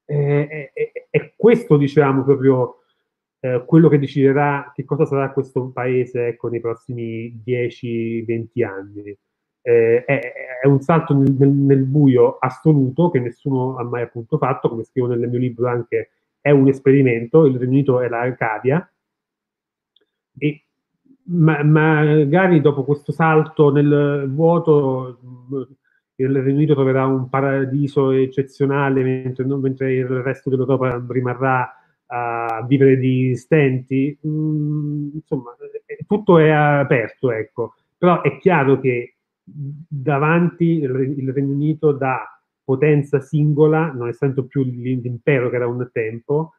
eh, 0.05 0.71
è, 0.73 0.91
è, 1.09 1.33
questo, 1.35 1.77
diciamo, 1.77 2.23
proprio 2.23 2.81
eh, 3.39 3.63
quello 3.65 3.89
che 3.89 3.97
deciderà 3.97 4.71
che 4.75 4.83
cosa 4.83 5.05
sarà 5.05 5.31
questo 5.31 5.71
paese 5.71 6.27
ecco, 6.27 6.49
nei 6.49 6.59
prossimi 6.59 7.41
10-20 7.43 8.63
anni. 8.63 9.17
Eh, 9.67 10.05
è, 10.05 10.59
è, 10.61 10.67
un 10.67 10.79
salto 10.79 11.15
nel, 11.17 11.31
nel, 11.31 11.49
nel, 11.49 11.83
buio 11.85 12.37
assoluto 12.37 13.09
che 13.09 13.19
nessuno 13.19 13.77
ha 13.77 13.83
mai 13.83 14.03
appunto 14.03 14.37
fatto, 14.37 14.69
come 14.69 14.83
scrivo 14.83 15.07
nel 15.07 15.27
mio 15.27 15.39
libro 15.39 15.67
anche 15.67 16.11
è 16.39 16.51
un 16.51 16.67
esperimento, 16.67 17.45
il 17.45 17.57
Regno 17.57 17.71
Unito 17.71 17.99
è 17.99 18.07
la 18.07 18.31
cavia, 18.35 18.87
e 20.37 20.63
ma, 21.29 21.63
magari 21.63 22.61
dopo 22.61 22.83
questo 22.83 23.11
salto 23.11 23.71
nel 23.71 24.29
vuoto 24.31 25.19
il 26.17 26.29
Regno 26.29 26.55
Unito 26.57 26.75
troverà 26.75 27.07
un 27.07 27.27
paradiso 27.29 28.11
eccezionale 28.11 29.01
mentre, 29.01 29.45
mentre 29.45 29.93
il 29.95 30.05
resto 30.05 30.51
dell'Europa 30.51 31.03
rimarrà 31.09 31.75
a 32.05 32.63
vivere 32.67 32.97
di 32.97 33.35
stenti. 33.35 34.15
Mm, 34.27 35.09
insomma, 35.15 35.55
tutto 36.05 36.37
è 36.37 36.49
aperto, 36.51 37.31
ecco. 37.31 37.73
Però 37.97 38.21
è 38.21 38.37
chiaro 38.37 38.79
che 38.79 39.14
davanti 39.45 40.79
il, 40.79 40.89
Regno 41.31 41.53
Unito 41.53 41.91
da 41.91 42.27
potenza 42.63 43.19
singola, 43.19 43.91
non 43.91 44.07
essendo 44.07 44.45
più 44.45 44.63
l'impero 44.63 45.49
che 45.49 45.55
era 45.55 45.67
un 45.67 45.87
tempo, 45.91 46.55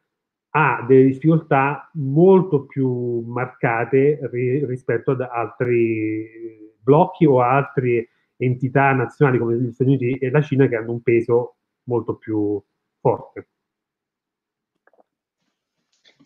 ha 0.51 0.83
delle 0.87 1.05
difficoltà 1.05 1.89
molto 1.95 2.65
più 2.65 3.19
marcate 3.27 4.19
ri- 4.31 4.65
rispetto 4.65 5.11
ad 5.11 5.21
altri 5.21 6.73
blocchi 6.81 7.25
o 7.25 7.41
altre 7.41 8.09
entità 8.37 8.93
nazionali 8.93 9.37
come 9.37 9.57
gli 9.57 9.71
Stati 9.71 9.89
Uniti 9.89 10.17
e 10.17 10.29
la 10.29 10.41
Cina 10.41 10.67
che 10.67 10.77
hanno 10.77 10.93
un 10.93 11.01
peso 11.01 11.57
molto 11.83 12.15
più 12.15 12.61
forte. 12.99 13.49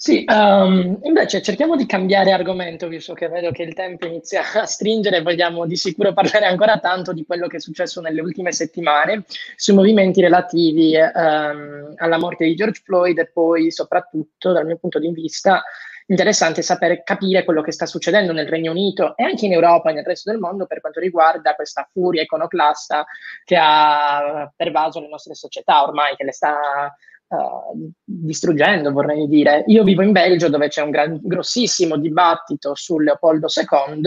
Sì, 0.04 0.26
um, 0.28 0.98
invece 1.04 1.44
cerchiamo 1.44 1.76
di 1.76 1.86
cambiare 1.86 2.32
argomento, 2.32 2.88
visto 2.88 3.14
che 3.14 3.28
vedo 3.28 3.52
che 3.52 3.62
il 3.62 3.76
tempo 3.76 4.08
inizia 4.08 4.42
a 4.52 4.66
stringere 4.66 5.18
e 5.18 5.22
vogliamo 5.22 5.68
di 5.68 5.76
sicuro 5.76 6.12
parlare 6.12 6.48
ancora 6.48 6.80
tanto 6.80 7.14
di 7.14 7.24
quello 7.24 7.46
che 7.46 7.58
è 7.58 7.60
successo 7.60 8.02
nelle 8.02 8.20
ultime 8.20 8.52
settimane 8.52 9.26
sui 9.56 9.76
movimenti 9.76 10.20
relativi 10.20 10.96
um, 10.96 11.94
alla 11.98 12.18
morte 12.18 12.46
di 12.46 12.56
George 12.56 12.82
Floyd 12.84 13.20
e 13.20 13.28
poi 13.28 13.70
soprattutto 13.70 14.52
dal 14.52 14.66
mio 14.66 14.78
punto 14.78 14.98
di 14.98 15.12
vista 15.12 15.62
interessante 16.08 16.64
sapere 16.64 17.04
capire 17.04 17.44
quello 17.44 17.62
che 17.62 17.72
sta 17.72 17.86
succedendo 17.86 18.34
nel 18.34 18.48
Regno 18.48 18.72
Unito 18.72 19.16
e 19.16 19.24
anche 19.24 19.46
in 19.46 19.54
Europa 19.54 19.92
e 19.92 19.94
nel 19.94 20.04
resto 20.04 20.32
del 20.32 20.40
mondo 20.40 20.66
per 20.66 20.82
quanto 20.82 21.00
riguarda 21.00 21.54
questa 21.54 21.88
furia 21.94 22.24
iconoclasta 22.24 23.06
che 23.46 23.56
ha 23.56 24.52
pervaso 24.56 25.00
le 25.00 25.10
nostre 25.10 25.36
società 25.36 25.84
ormai, 25.84 26.16
che 26.16 26.24
le 26.24 26.34
sta 26.34 26.92
Uh, 27.32 27.90
distruggendo, 28.04 28.92
vorrei 28.92 29.26
dire. 29.30 29.64
Io 29.68 29.86
vivo 29.86 30.02
in 30.02 30.12
Belgio 30.12 30.50
dove 30.50 30.68
c'è 30.68 30.82
un 30.82 30.90
gran, 30.90 31.18
grossissimo 31.24 31.96
dibattito 31.96 32.76
su 32.76 33.00
Leopoldo 33.00 33.48
II, 33.48 34.02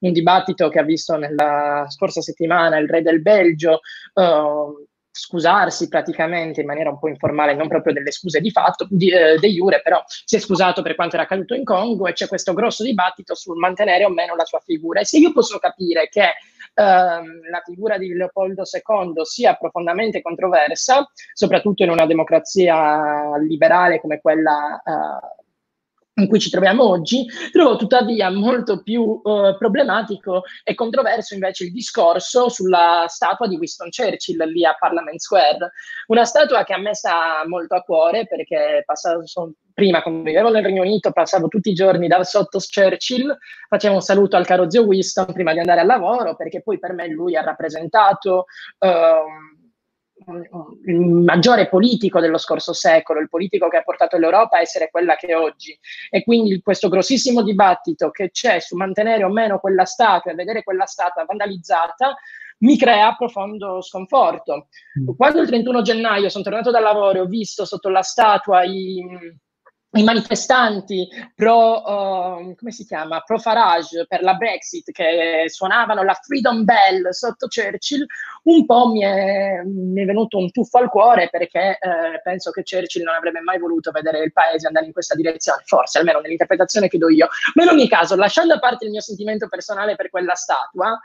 un 0.00 0.12
dibattito 0.12 0.68
che 0.70 0.80
ha 0.80 0.82
visto 0.82 1.16
nella 1.16 1.86
scorsa 1.88 2.20
settimana 2.20 2.76
il 2.78 2.88
re 2.88 3.00
del 3.02 3.22
Belgio 3.22 3.78
uh, 4.14 4.86
scusarsi 5.16 5.88
praticamente 5.88 6.60
in 6.60 6.66
maniera 6.66 6.90
un 6.90 6.98
po' 6.98 7.06
informale, 7.06 7.54
non 7.54 7.68
proprio 7.68 7.92
delle 7.92 8.10
scuse 8.10 8.40
di 8.40 8.50
fatto, 8.50 8.86
di, 8.90 9.10
eh, 9.10 9.38
de 9.38 9.48
jure, 9.48 9.80
però 9.80 10.02
si 10.06 10.34
è 10.34 10.40
scusato 10.40 10.82
per 10.82 10.96
quanto 10.96 11.14
era 11.14 11.24
accaduto 11.24 11.54
in 11.54 11.62
Congo 11.62 12.08
e 12.08 12.14
c'è 12.14 12.26
questo 12.26 12.52
grosso 12.52 12.82
dibattito 12.82 13.36
sul 13.36 13.56
mantenere 13.56 14.04
o 14.04 14.10
meno 14.10 14.34
la 14.34 14.44
sua 14.44 14.58
figura. 14.58 15.00
E 15.00 15.04
se 15.04 15.18
io 15.18 15.32
posso 15.32 15.58
capire 15.58 16.08
che 16.08 16.32
ehm, 16.74 17.48
la 17.48 17.62
figura 17.64 17.96
di 17.96 18.12
Leopoldo 18.12 18.64
II 18.64 19.24
sia 19.24 19.54
profondamente 19.54 20.20
controversa, 20.20 21.08
soprattutto 21.32 21.84
in 21.84 21.90
una 21.90 22.06
democrazia 22.06 23.38
liberale 23.38 24.00
come 24.00 24.20
quella 24.20 24.82
eh, 24.84 25.43
in 26.16 26.28
cui 26.28 26.38
ci 26.38 26.50
troviamo 26.50 26.88
oggi, 26.88 27.26
trovo 27.50 27.76
tuttavia 27.76 28.30
molto 28.30 28.82
più 28.82 29.02
uh, 29.02 29.56
problematico 29.58 30.42
e 30.62 30.74
controverso 30.74 31.34
invece 31.34 31.64
il 31.64 31.72
discorso 31.72 32.48
sulla 32.48 33.06
statua 33.08 33.48
di 33.48 33.56
Winston 33.56 33.88
Churchill 33.90 34.44
lì 34.44 34.64
a 34.64 34.76
Parliament 34.78 35.18
Square. 35.18 35.72
Una 36.08 36.24
statua 36.24 36.62
che 36.64 36.72
a 36.72 36.78
me 36.78 36.94
sta 36.94 37.42
molto 37.46 37.74
a 37.74 37.82
cuore 37.82 38.26
perché 38.26 38.82
passavo, 38.84 39.26
son, 39.26 39.52
prima, 39.72 40.02
quando 40.02 40.22
vivevo 40.22 40.50
nel 40.50 40.62
Regno 40.62 40.82
Unito, 40.82 41.10
passavo 41.10 41.48
tutti 41.48 41.70
i 41.70 41.74
giorni 41.74 42.06
da 42.06 42.22
sotto 42.22 42.58
Churchill, 42.58 43.36
facevo 43.68 43.94
un 43.94 44.02
saluto 44.02 44.36
al 44.36 44.46
caro 44.46 44.70
zio 44.70 44.84
Winston 44.84 45.32
prima 45.32 45.52
di 45.52 45.58
andare 45.58 45.80
al 45.80 45.86
lavoro 45.86 46.36
perché 46.36 46.62
poi 46.62 46.78
per 46.78 46.92
me 46.92 47.08
lui 47.08 47.34
ha 47.36 47.42
rappresentato... 47.42 48.44
Uh, 48.78 49.53
il 50.86 51.00
maggiore 51.00 51.68
politico 51.68 52.20
dello 52.20 52.38
scorso 52.38 52.72
secolo, 52.72 53.20
il 53.20 53.28
politico 53.28 53.68
che 53.68 53.78
ha 53.78 53.82
portato 53.82 54.16
l'Europa 54.16 54.56
a 54.56 54.60
essere 54.60 54.90
quella 54.90 55.16
che 55.16 55.28
è 55.28 55.36
oggi. 55.36 55.78
E 56.10 56.22
quindi 56.22 56.60
questo 56.62 56.88
grossissimo 56.88 57.42
dibattito 57.42 58.10
che 58.10 58.30
c'è 58.30 58.60
su 58.60 58.76
mantenere 58.76 59.24
o 59.24 59.28
meno 59.28 59.58
quella 59.58 59.84
statua 59.84 60.32
e 60.32 60.34
vedere 60.34 60.62
quella 60.62 60.86
statua 60.86 61.24
vandalizzata 61.24 62.14
mi 62.58 62.78
crea 62.78 63.14
profondo 63.14 63.80
sconforto. 63.82 64.68
Mm. 65.00 65.16
Quando 65.16 65.40
il 65.40 65.48
31 65.48 65.82
gennaio 65.82 66.28
sono 66.28 66.44
tornato 66.44 66.70
dal 66.70 66.82
lavoro 66.82 67.18
e 67.18 67.20
ho 67.20 67.26
visto 67.26 67.64
sotto 67.64 67.88
la 67.88 68.02
statua 68.02 68.64
i 68.64 69.02
i 69.94 70.02
manifestanti 70.02 71.08
pro, 71.34 71.82
uh, 71.82 72.54
come 72.54 72.70
si 72.70 72.84
chiama, 72.84 73.20
pro 73.20 73.38
Farage 73.38 74.06
per 74.06 74.22
la 74.22 74.34
Brexit 74.34 74.90
che 74.90 75.44
suonavano 75.46 76.02
la 76.02 76.14
Freedom 76.14 76.64
Bell 76.64 77.08
sotto 77.10 77.46
Churchill, 77.46 78.04
un 78.44 78.66
po' 78.66 78.88
mi 78.88 79.02
è, 79.02 79.62
mi 79.64 80.02
è 80.02 80.04
venuto 80.04 80.38
un 80.38 80.50
tuffo 80.50 80.78
al 80.78 80.90
cuore 80.90 81.28
perché 81.30 81.78
eh, 81.80 82.20
penso 82.22 82.50
che 82.50 82.62
Churchill 82.62 83.04
non 83.04 83.14
avrebbe 83.14 83.40
mai 83.40 83.58
voluto 83.58 83.90
vedere 83.90 84.22
il 84.22 84.32
paese 84.32 84.66
andare 84.66 84.86
in 84.86 84.92
questa 84.92 85.14
direzione, 85.14 85.62
forse 85.64 85.98
almeno 85.98 86.20
nell'interpretazione 86.20 86.88
che 86.88 86.98
do 86.98 87.08
io. 87.08 87.28
Ma 87.54 87.62
in 87.62 87.68
ogni 87.68 87.88
caso, 87.88 88.16
lasciando 88.16 88.54
a 88.54 88.58
parte 88.58 88.84
il 88.84 88.90
mio 88.90 89.00
sentimento 89.00 89.48
personale 89.48 89.96
per 89.96 90.10
quella 90.10 90.34
statua, 90.34 90.98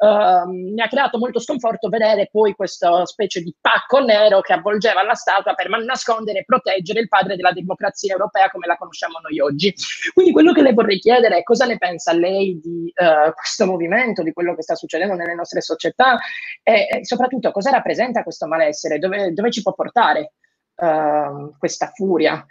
uh, 0.00 0.50
mi 0.50 0.80
ha 0.80 0.88
creato 0.88 1.18
molto 1.18 1.38
sconforto 1.38 1.88
vedere 1.88 2.28
poi 2.30 2.54
questa 2.54 3.04
specie 3.04 3.40
di 3.42 3.54
pacco 3.60 4.02
nero 4.02 4.40
che 4.40 4.54
avvolgeva 4.54 5.04
la 5.04 5.14
statua 5.14 5.54
per 5.54 5.68
nascondere 5.68 6.40
e 6.40 6.44
proteggere 6.44 7.00
il 7.00 7.08
padre 7.08 7.36
della 7.36 7.52
democrazia 7.52 8.12
europea 8.12 8.50
come 8.50 8.66
la 8.66 8.76
conosciamo 8.76 9.18
noi 9.22 9.40
oggi. 9.40 9.74
Quindi 10.12 10.32
quello 10.32 10.52
che 10.52 10.62
le 10.62 10.72
vorrei 10.72 10.98
chiedere 10.98 11.38
è 11.38 11.42
cosa 11.42 11.66
ne 11.66 11.76
pensa 11.76 12.12
lei 12.12 12.58
di 12.58 12.92
uh, 12.94 13.32
questo 13.34 13.66
movimento, 13.66 14.22
di 14.22 14.32
quello 14.32 14.54
che 14.54 14.62
sta 14.62 14.74
succedendo 14.74 15.14
nelle 15.14 15.34
nostre 15.34 15.60
società 15.60 16.18
e, 16.62 16.86
e 16.90 17.04
soprattutto 17.04 17.50
cosa 17.50 17.70
rappresenta 17.70 18.22
questo 18.22 18.46
malessere, 18.46 18.98
dove, 18.98 19.32
dove 19.32 19.50
ci 19.50 19.62
può 19.62 19.74
portare 19.74 20.32
uh, 20.76 21.54
questa 21.58 21.90
furia, 21.94 22.44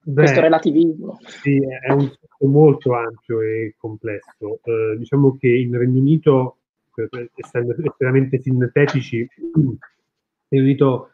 Beh, 0.00 0.22
questo 0.22 0.40
relativismo. 0.40 1.18
Sì, 1.20 1.56
è 1.56 1.92
un 1.92 2.10
molto 2.50 2.94
ampio 2.94 3.40
e 3.40 3.74
complesso. 3.78 4.60
Uh, 4.62 4.98
diciamo 4.98 5.36
che 5.38 5.48
in 5.48 5.76
Regno 5.76 6.00
Unito 6.00 6.58
essendo 7.34 7.74
estremamente 7.76 8.40
sintetici, 8.40 9.26
il 10.48 10.62
Unito 10.62 11.10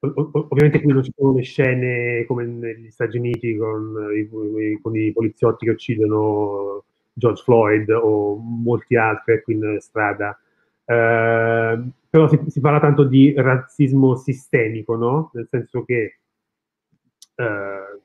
ovviamente 0.00 0.80
qui 0.80 0.92
non 0.92 1.02
ci 1.02 1.12
sono 1.16 1.34
le 1.34 1.42
scene 1.42 2.24
come 2.26 2.44
negli 2.46 2.88
Stati 2.88 3.16
Uniti 3.16 3.56
con 3.56 3.96
i, 4.14 4.78
con 4.80 4.96
i 4.96 5.12
poliziotti 5.12 5.64
che 5.64 5.72
uccidono 5.72 6.84
George 7.12 7.42
Floyd 7.42 7.90
o 7.90 8.36
molti 8.36 8.96
altri 8.96 9.42
qui 9.42 9.54
in 9.54 9.76
strada. 9.80 10.38
Eh, 10.84 11.82
però 12.08 12.28
si, 12.28 12.40
si, 12.46 12.60
parla 12.60 12.80
tanto 12.80 13.04
di 13.04 13.34
razzismo 13.36 14.16
sistemico, 14.16 14.96
no? 14.96 15.30
Nel 15.34 15.48
senso 15.50 15.84
che 15.84 16.18
eh, 17.34 18.00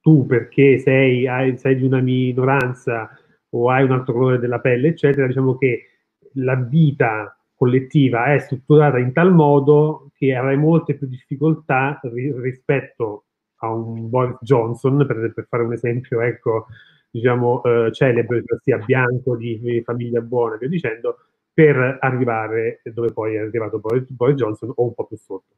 tu 0.00 0.26
perché 0.26 0.78
sei, 0.78 1.26
hai, 1.28 1.56
sei, 1.56 1.76
di 1.76 1.84
una 1.84 2.00
minoranza 2.00 3.08
o 3.50 3.70
hai 3.70 3.84
un 3.84 3.92
altro 3.92 4.12
colore 4.12 4.38
della 4.38 4.58
pelle, 4.60 4.88
eccetera, 4.88 5.26
diciamo 5.26 5.56
che 5.56 5.89
la 6.34 6.56
vita 6.56 7.36
collettiva 7.54 8.32
è 8.32 8.38
strutturata 8.38 8.98
in 8.98 9.12
tal 9.12 9.32
modo 9.32 10.10
che 10.14 10.34
avrai 10.34 10.56
molte 10.56 10.94
più 10.94 11.06
difficoltà 11.06 12.00
ri- 12.04 12.32
rispetto 12.40 13.24
a 13.56 13.72
un 13.72 14.08
Boris 14.08 14.38
Johnson, 14.40 15.04
per, 15.06 15.32
per 15.34 15.46
fare 15.48 15.62
un 15.62 15.72
esempio, 15.72 16.20
ecco, 16.20 16.66
diciamo, 17.10 17.62
eh, 17.62 17.92
celebre, 17.92 18.42
sia 18.62 18.78
bianco, 18.78 19.36
di, 19.36 19.58
di 19.60 19.82
famiglia 19.82 20.20
buona, 20.20 20.56
via 20.56 20.68
dicendo, 20.68 21.16
per 21.52 21.98
arrivare 22.00 22.80
dove 22.84 23.12
poi 23.12 23.34
è 23.34 23.40
arrivato 23.40 23.78
Boris, 23.78 24.08
Boris 24.10 24.36
Johnson 24.36 24.72
o 24.74 24.84
un 24.84 24.94
po' 24.94 25.04
più 25.04 25.16
sotto. 25.16 25.56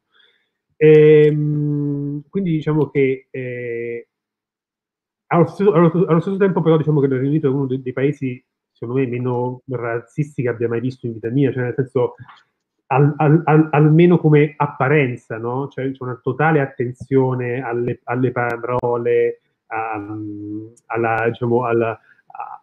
E, 0.75 1.27
ehm, 1.27 2.23
quindi 2.29 2.51
diciamo 2.51 2.89
che 2.89 3.27
eh, 3.29 4.07
allo, 5.27 5.45
stesso, 5.45 5.71
allo, 5.71 5.89
allo, 6.07 6.19
stesso, 6.19 6.37
tempo 6.37 6.61
però 6.61 6.77
diciamo 6.77 6.99
che 6.99 7.05
il 7.05 7.13
Regno 7.13 7.29
Unito 7.29 7.47
è 7.47 7.51
uno 7.51 7.67
dei, 7.67 7.81
dei 7.81 7.93
paesi 7.93 8.43
secondo 8.83 8.93
me, 8.95 9.07
meno 9.07 9.61
razzisti 9.69 10.41
che 10.41 10.49
abbia 10.49 10.67
mai 10.67 10.81
visto 10.81 11.05
in 11.05 11.13
vita 11.13 11.29
mia, 11.29 11.51
cioè 11.51 11.63
nel 11.63 11.73
senso 11.75 12.15
al, 12.87 13.13
al, 13.17 13.69
almeno 13.71 14.17
come 14.19 14.53
apparenza, 14.57 15.37
no? 15.37 15.69
Cioè 15.69 15.89
c'è 15.91 16.03
una 16.03 16.19
totale 16.21 16.59
attenzione 16.59 17.61
alle, 17.61 18.01
alle 18.03 18.31
parole, 18.31 19.39
a, 19.67 19.93
alla, 20.87 21.25
diciamo, 21.27 21.65
alla, 21.65 21.97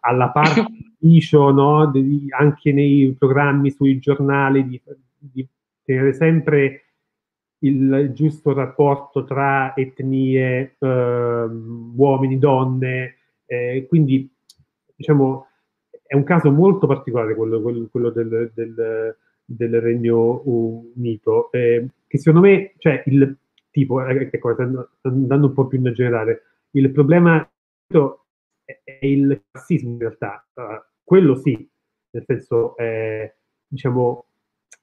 alla 0.01 0.29
parte 0.29 0.65
no? 1.51 1.91
di, 1.91 2.27
anche 2.29 2.71
nei 2.71 3.15
programmi, 3.17 3.71
sui 3.71 3.99
giornali, 3.99 4.67
di, 4.67 4.81
di 5.17 5.47
tenere 5.83 6.13
sempre 6.13 6.83
il 7.63 8.11
giusto 8.13 8.53
rapporto 8.53 9.25
tra 9.25 9.75
etnie, 9.75 10.75
eh, 10.77 11.45
uomini, 11.95 12.37
donne, 12.39 13.15
eh, 13.45 13.85
quindi 13.87 14.29
diciamo 14.95 15.47
è 16.11 16.15
un 16.15 16.23
caso 16.23 16.51
molto 16.51 16.87
particolare 16.87 17.35
quello, 17.35 17.61
quello, 17.61 17.87
quello 17.89 18.09
del, 18.09 18.51
del, 18.53 19.15
del, 19.45 19.79
Regno 19.79 20.41
Unito, 20.43 21.49
eh, 21.53 21.87
che 22.05 22.17
secondo 22.17 22.45
me, 22.45 22.73
cioè 22.79 23.01
il 23.05 23.33
tipo, 23.69 24.05
eh, 24.05 24.29
ecco, 24.29 24.53
andando 25.03 25.47
un 25.47 25.53
po' 25.53 25.67
più 25.67 25.77
in 25.77 25.93
generale, 25.93 26.41
il 26.71 26.91
problema 26.91 27.49
è 27.87 29.05
il 29.05 29.41
razzismo 29.51 29.91
in 29.91 29.99
realtà, 29.99 30.45
quello 31.01 31.35
sì, 31.35 31.65
nel 32.09 32.25
senso, 32.27 32.75
eh, 32.75 33.35
diciamo, 33.65 34.25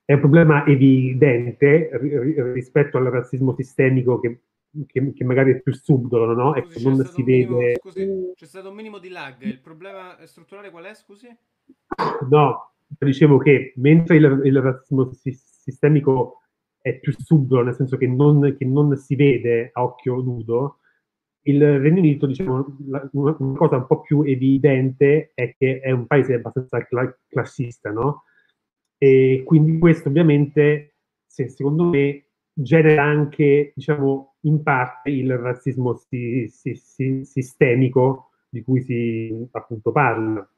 è 0.07 0.14
un 0.14 0.20
problema 0.20 0.64
evidente 0.64 1.91
ri- 1.93 2.53
rispetto 2.55 2.97
al 2.97 3.05
razzismo 3.05 3.55
sistemico 3.55 4.18
che, 4.18 4.45
che, 4.87 5.12
che, 5.12 5.25
magari 5.25 5.53
è 5.53 5.61
più 5.61 5.75
subdolo, 5.75 6.35
no? 6.35 6.55
Scusi, 6.55 6.79
e 6.79 6.89
non 6.89 7.05
si 7.05 7.23
minimo, 7.23 7.57
vede... 7.57 7.77
Scusi, 7.77 8.33
c'è 8.35 8.47
stato 8.47 8.71
un 8.71 8.75
minimo 8.75 8.99
di 8.99 9.09
lag. 9.09 9.41
Il 9.43 9.61
problema 9.61 10.16
strutturale 10.25 10.71
qual 10.71 10.85
è, 10.85 10.95
scusi? 10.95 11.29
No, 12.31 12.73
dicevo 12.87 13.39
che 13.39 13.73
mentre 13.77 14.16
il, 14.16 14.41
il 14.45 14.61
razzismo 14.61 15.11
sistemico 15.12 16.43
è 16.81 16.99
più 16.99 17.12
subdolo, 17.16 17.64
nel 17.64 17.75
senso 17.75 17.97
che 17.97 18.07
non, 18.07 18.55
che 18.57 18.64
non 18.64 18.97
si 18.97 19.14
vede 19.16 19.71
a 19.73 19.83
occhio 19.83 20.21
nudo, 20.21 20.79
il 21.43 21.81
Regno 21.81 22.01
Unito, 22.01 22.27
diciamo, 22.27 22.77
una, 22.87 23.09
una, 23.12 23.33
cosa 23.55 23.77
un 23.77 23.87
po' 23.87 24.01
più 24.01 24.23
evidente 24.23 25.33
è 25.35 25.55
che 25.57 25.81
è 25.81 25.91
un 25.91 26.07
paese 26.07 26.35
abbastanza 26.35 26.85
cla- 26.87 27.19
classista, 27.27 27.91
no? 27.91 28.25
E 28.99 29.43
quindi 29.47 29.79
questo 29.79 30.09
ovviamente, 30.09 30.97
se, 31.25 31.49
secondo 31.49 31.85
me, 31.85 32.27
genera 32.53 33.05
anche, 33.05 33.73
diciamo, 33.75 34.28
in 34.43 34.62
parte 34.62 35.11
il 35.11 35.36
razzismo 35.36 35.95
si, 35.95 36.47
si, 36.49 36.74
si, 36.74 37.24
sistemico 37.24 38.30
di 38.49 38.62
cui 38.62 38.82
si 38.82 39.49
appunto 39.53 39.93
parla. 39.93 40.49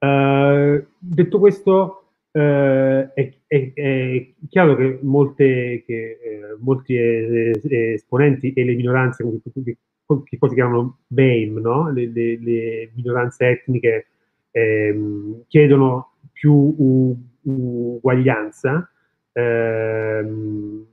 Uh, 0.00 0.86
detto 0.98 1.38
questo, 1.38 2.12
uh, 2.30 2.40
è, 2.40 3.32
è, 3.46 3.72
è, 3.74 4.32
chiaro 4.48 4.76
che, 4.76 4.98
molte, 5.02 5.82
che 5.84 6.18
eh, 6.22 6.56
molti 6.60 6.96
esponenti 6.96 8.52
e 8.52 8.64
le 8.64 8.74
minoranze, 8.74 9.24
che, 9.24 9.76
che 10.24 10.38
poi 10.38 10.48
si 10.48 10.54
chiamano 10.54 10.98
BAME, 11.06 11.60
no? 11.60 11.90
le, 11.90 12.06
le, 12.06 12.38
le, 12.38 12.90
minoranze 12.94 13.48
etniche, 13.48 14.06
ehm, 14.52 15.44
chiedono 15.48 16.12
più 16.32 17.16
uguaglianza. 17.42 18.88
Ehm, 19.32 20.86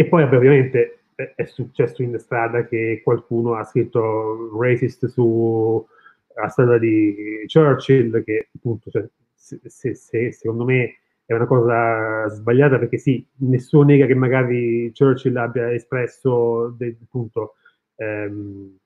e, 0.00 0.06
poi 0.06 0.22
ovviamente 0.22 1.00
è 1.14 1.44
successo 1.44 2.02
in 2.02 2.18
strada 2.18 2.66
che 2.66 3.02
qualcuno 3.04 3.54
ha 3.54 3.64
scritto 3.64 4.58
racist 4.58 5.06
su 5.06 5.86
la 6.34 6.48
strada 6.48 6.78
di 6.78 7.44
Churchill, 7.46 8.24
che 8.24 8.48
appunto 8.54 8.90
cioè, 8.90 9.06
se, 9.34 9.60
se, 9.64 9.94
se, 9.94 10.32
secondo 10.32 10.64
me 10.64 10.94
è 11.26 11.34
una 11.34 11.46
cosa 11.46 12.26
sbagliata 12.28 12.78
perché 12.78 12.96
sì, 12.96 13.24
nessuno 13.40 13.84
nega 13.84 14.06
che 14.06 14.14
magari 14.14 14.90
Churchill 14.96 15.36
abbia 15.36 15.70
espresso 15.72 16.74
del, 16.78 16.96
appunto, 17.02 17.56
ehm, 17.96 18.76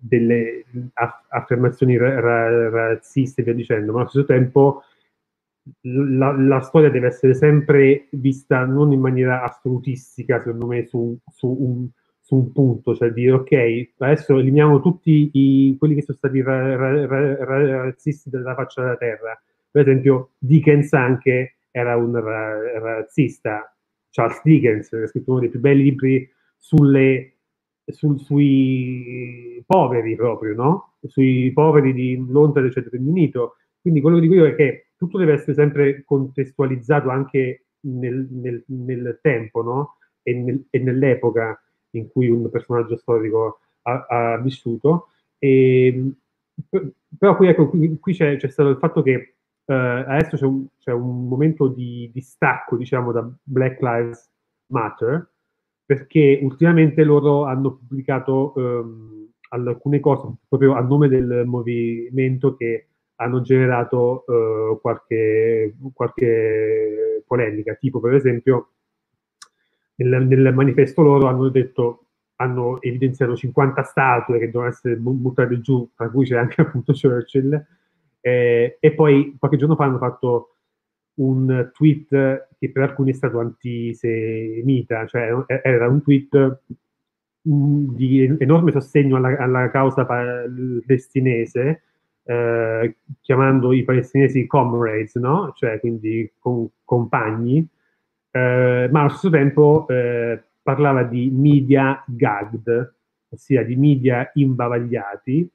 delle 0.00 0.64
affermazioni 1.28 1.96
ra- 1.98 2.20
ra- 2.20 2.70
razziste 2.70 3.42
via 3.42 3.52
dicendo, 3.52 3.92
ma 3.92 4.00
allo 4.00 4.08
stesso 4.08 4.24
tempo 4.24 4.82
la, 5.82 6.32
la, 6.32 6.60
storia 6.60 6.90
deve 6.90 7.08
essere 7.08 7.34
sempre 7.34 8.08
vista 8.12 8.64
non 8.64 8.92
in 8.92 9.00
maniera 9.00 9.42
assolutistica, 9.42 10.38
secondo 10.38 10.66
me, 10.66 10.86
su, 10.86 11.18
su, 11.26 11.46
un, 11.46 11.88
su 12.20 12.36
un, 12.36 12.52
punto, 12.52 12.94
cioè 12.94 13.10
dire 13.10 13.32
ok, 13.32 13.90
adesso 13.98 14.38
eliminiamo 14.38 14.80
tutti 14.80 15.30
i, 15.32 15.76
quelli 15.78 15.94
che 15.94 16.02
sono 16.02 16.16
stati 16.18 16.40
ra, 16.42 17.04
razzisti 17.44 18.30
dalla 18.30 18.54
faccia 18.54 18.82
della 18.82 18.96
terra. 18.96 19.42
Per 19.70 19.82
esempio, 19.82 20.30
Dickens 20.38 20.92
anche 20.92 21.56
era 21.70 21.96
un 21.96 22.12
razzista, 22.12 23.74
Charles 24.10 24.40
Dickens, 24.42 24.92
ha 24.92 25.06
scritto 25.06 25.30
uno 25.30 25.40
dei 25.40 25.50
più 25.50 25.60
belli 25.60 25.82
libri 25.82 26.30
sulle 26.56 27.38
sul, 27.92 28.18
sui 28.20 29.62
poveri 29.66 30.14
proprio, 30.14 30.54
no? 30.54 30.94
Sui 31.02 31.50
poveri 31.52 31.92
di 31.92 32.22
Londra 32.28 32.60
del 32.60 32.72
Centro 32.72 32.98
Unito. 32.98 33.56
Quindi 33.80 34.00
quello 34.00 34.16
che 34.16 34.22
dico 34.22 34.34
io 34.34 34.46
è 34.46 34.54
che 34.54 34.87
tutto 34.98 35.16
deve 35.16 35.34
essere 35.34 35.54
sempre 35.54 36.02
contestualizzato 36.04 37.08
anche 37.08 37.66
nel, 37.80 38.26
nel, 38.30 38.62
nel 38.66 39.18
tempo, 39.22 39.62
no? 39.62 39.96
E, 40.22 40.34
nel, 40.34 40.66
e, 40.68 40.78
nell'epoca 40.80 41.58
in 41.90 42.10
cui 42.10 42.28
un 42.28 42.50
personaggio 42.50 42.96
storico 42.96 43.60
ha, 43.82 44.06
ha 44.08 44.38
vissuto. 44.38 45.08
E, 45.38 46.12
però 47.16 47.36
qui, 47.36 47.48
ecco, 47.48 47.68
qui, 47.68 47.98
qui 47.98 48.12
c'è, 48.12 48.36
c'è, 48.36 48.48
stato 48.48 48.70
il 48.70 48.78
fatto 48.78 49.02
che 49.02 49.36
uh, 49.64 49.72
adesso 49.72 50.36
c'è 50.36 50.44
un, 50.44 50.66
c'è 50.78 50.92
un 50.92 51.28
momento 51.28 51.68
di, 51.68 52.10
di 52.12 52.20
stacco, 52.20 52.76
diciamo, 52.76 53.12
da 53.12 53.26
Black 53.42 53.80
Lives 53.80 54.28
Matter, 54.66 55.30
perché 55.86 56.40
ultimamente 56.42 57.04
loro 57.04 57.44
hanno 57.44 57.76
pubblicato 57.76 58.52
ehm, 58.56 59.28
alcune 59.50 60.00
cose 60.00 60.34
proprio 60.46 60.74
a 60.74 60.80
nome 60.80 61.08
del 61.08 61.44
movimento 61.46 62.56
che 62.56 62.87
hanno 63.20 63.40
generato 63.40 64.24
eh, 64.26 64.78
qualche, 64.80 65.74
qualche, 65.92 67.22
polemica, 67.26 67.74
tipo 67.74 68.00
per 68.00 68.14
esempio 68.14 68.70
nel, 69.96 70.26
nel, 70.26 70.54
manifesto 70.54 71.02
loro 71.02 71.26
hanno 71.26 71.48
detto 71.48 72.04
hanno 72.36 72.80
evidenziato 72.80 73.34
50 73.34 73.82
statue 73.82 74.38
che 74.38 74.46
devono 74.46 74.68
essere 74.68 74.96
buttate 74.96 75.60
giù, 75.60 75.90
tra 75.94 76.08
cui 76.08 76.24
c'è 76.24 76.36
anche 76.36 76.60
appunto 76.62 76.92
Churchill, 76.92 77.66
eh, 78.20 78.76
e 78.80 78.92
poi 78.92 79.34
qualche 79.38 79.58
giorno 79.58 79.74
fa 79.74 79.84
hanno 79.84 79.98
fatto 79.98 80.54
un 81.14 81.70
tweet 81.72 82.48
che 82.58 82.70
per 82.70 82.82
alcuni 82.84 83.10
è 83.10 83.14
stato 83.14 83.40
antisemita, 83.40 85.06
cioè 85.06 85.30
era 85.64 85.88
un 85.88 86.00
tweet 86.02 86.60
mm, 87.48 87.94
di 87.94 88.36
enorme 88.38 88.70
sostegno 88.70 89.16
alla, 89.16 89.36
alla 89.36 89.70
causa 89.70 90.06
palestinese, 90.06 91.82
eh, 92.28 92.96
chiamando 93.22 93.72
i 93.72 93.84
palestinesi 93.84 94.46
comrades, 94.46 95.14
no? 95.16 95.52
cioè 95.56 95.80
quindi 95.80 96.30
con, 96.38 96.68
compagni, 96.84 97.66
eh, 98.30 98.88
ma 98.92 99.00
allo 99.00 99.08
stesso 99.08 99.30
tempo 99.30 99.86
eh, 99.88 100.42
parlava 100.62 101.04
di 101.04 101.30
media 101.30 102.04
gagged, 102.06 102.94
ossia 103.30 103.64
di 103.64 103.76
media 103.76 104.30
imbavagliati, 104.34 105.50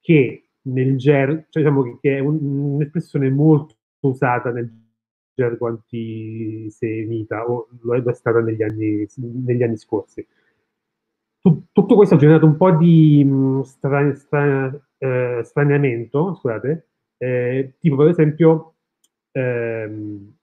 che 0.00 0.48
nel 0.62 0.96
ger, 0.96 1.46
cioè 1.50 1.62
diciamo 1.62 1.98
che 2.00 2.16
è 2.16 2.18
un, 2.18 2.74
un'espressione 2.74 3.30
molto 3.30 3.76
usata 4.00 4.50
nel 4.50 4.68
gergo 5.34 5.68
antisemita 5.68 7.48
o 7.48 7.68
lo 7.82 7.94
è 7.94 8.14
stata 8.14 8.40
negli 8.40 8.62
anni, 8.64 9.06
negli 9.44 9.62
anni 9.62 9.76
scorsi. 9.76 10.26
tutto 11.40 11.94
questo 11.94 12.16
ha 12.16 12.18
generato 12.18 12.46
un 12.46 12.56
po' 12.56 12.72
di 12.72 13.22
mm, 13.24 13.60
stra, 13.60 14.12
stra, 14.16 14.87
eh, 14.98 15.40
straniamento, 15.44 16.34
scusate, 16.34 16.88
eh, 17.18 17.74
tipo 17.78 17.96
per 17.96 18.08
esempio 18.08 18.74
ehm, 19.32 20.36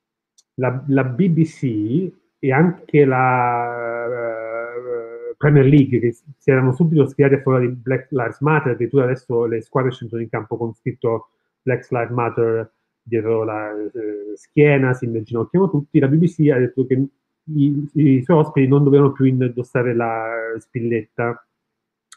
la, 0.55 0.83
la, 0.87 1.03
BBC 1.03 2.11
e 2.39 2.51
anche 2.51 3.05
la 3.05 4.05
uh, 4.07 5.35
Premier 5.37 5.65
League 5.65 5.99
che 5.99 6.13
si 6.13 6.51
erano 6.51 6.73
subito 6.73 7.05
schierati 7.07 7.35
a 7.35 7.41
favore 7.41 7.67
di 7.67 7.73
Black 7.73 8.11
Lives 8.11 8.39
Matter, 8.41 8.73
addirittura 8.73 9.03
adesso 9.05 9.45
le 9.45 9.61
squadre 9.61 9.91
scendono 9.91 10.21
in 10.21 10.29
campo 10.29 10.57
con 10.57 10.73
scritto 10.73 11.29
Black 11.61 11.89
Lives 11.91 12.11
Matter 12.11 12.71
dietro 13.01 13.43
la 13.43 13.71
eh, 13.71 14.35
schiena, 14.35 14.93
si 14.93 15.05
immaginocchiano 15.05 15.69
tutti, 15.69 15.99
la 15.99 16.07
BBC 16.07 16.49
ha 16.51 16.57
detto 16.57 16.85
che 16.85 17.05
i, 17.53 17.89
i, 17.93 18.23
suoi 18.23 18.37
ospiti 18.37 18.67
non 18.67 18.83
dovevano 18.83 19.11
più 19.11 19.25
indossare 19.25 19.93
la 19.93 20.55
spilletta 20.57 21.45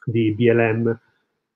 di 0.05 0.33
BLM 0.33 0.99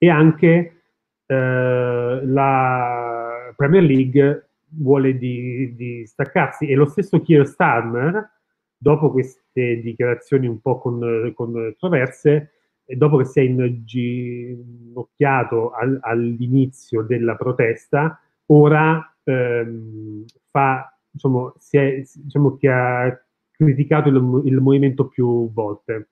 e 0.02 0.10
anche 0.10 0.82
eh, 1.26 2.20
la 2.24 3.52
Premier 3.54 3.84
League 3.84 4.48
vuole 4.70 5.16
di, 5.16 5.76
di, 5.76 6.04
staccarsi. 6.04 6.66
E 6.66 6.74
lo 6.74 6.86
stesso 6.86 7.22
Keir 7.22 7.46
Starmer 7.46 8.30
dopo 8.76 9.12
queste 9.12 9.80
dichiarazioni 9.80 10.48
un 10.48 10.60
po' 10.60 10.80
con, 10.80 11.32
controverse 11.36 12.50
e 12.84 12.96
dopo 12.96 13.18
che 13.18 13.26
si 13.26 13.38
è 13.38 13.44
inginocchiato 13.44 15.70
al, 15.70 16.00
all'inizio 16.02 17.02
della 17.02 17.36
protesta 17.36 18.20
ora 18.46 19.14
ehm, 19.22 20.24
fa 20.50 20.92
diciamo, 21.12 21.54
si 21.58 21.76
è, 21.76 22.02
diciamo, 22.12 22.56
che 22.56 22.68
ha 22.68 23.24
criticato 23.52 24.08
il, 24.08 24.16
il, 24.46 24.60
movimento 24.60 25.06
più 25.06 25.48
volte, 25.52 26.08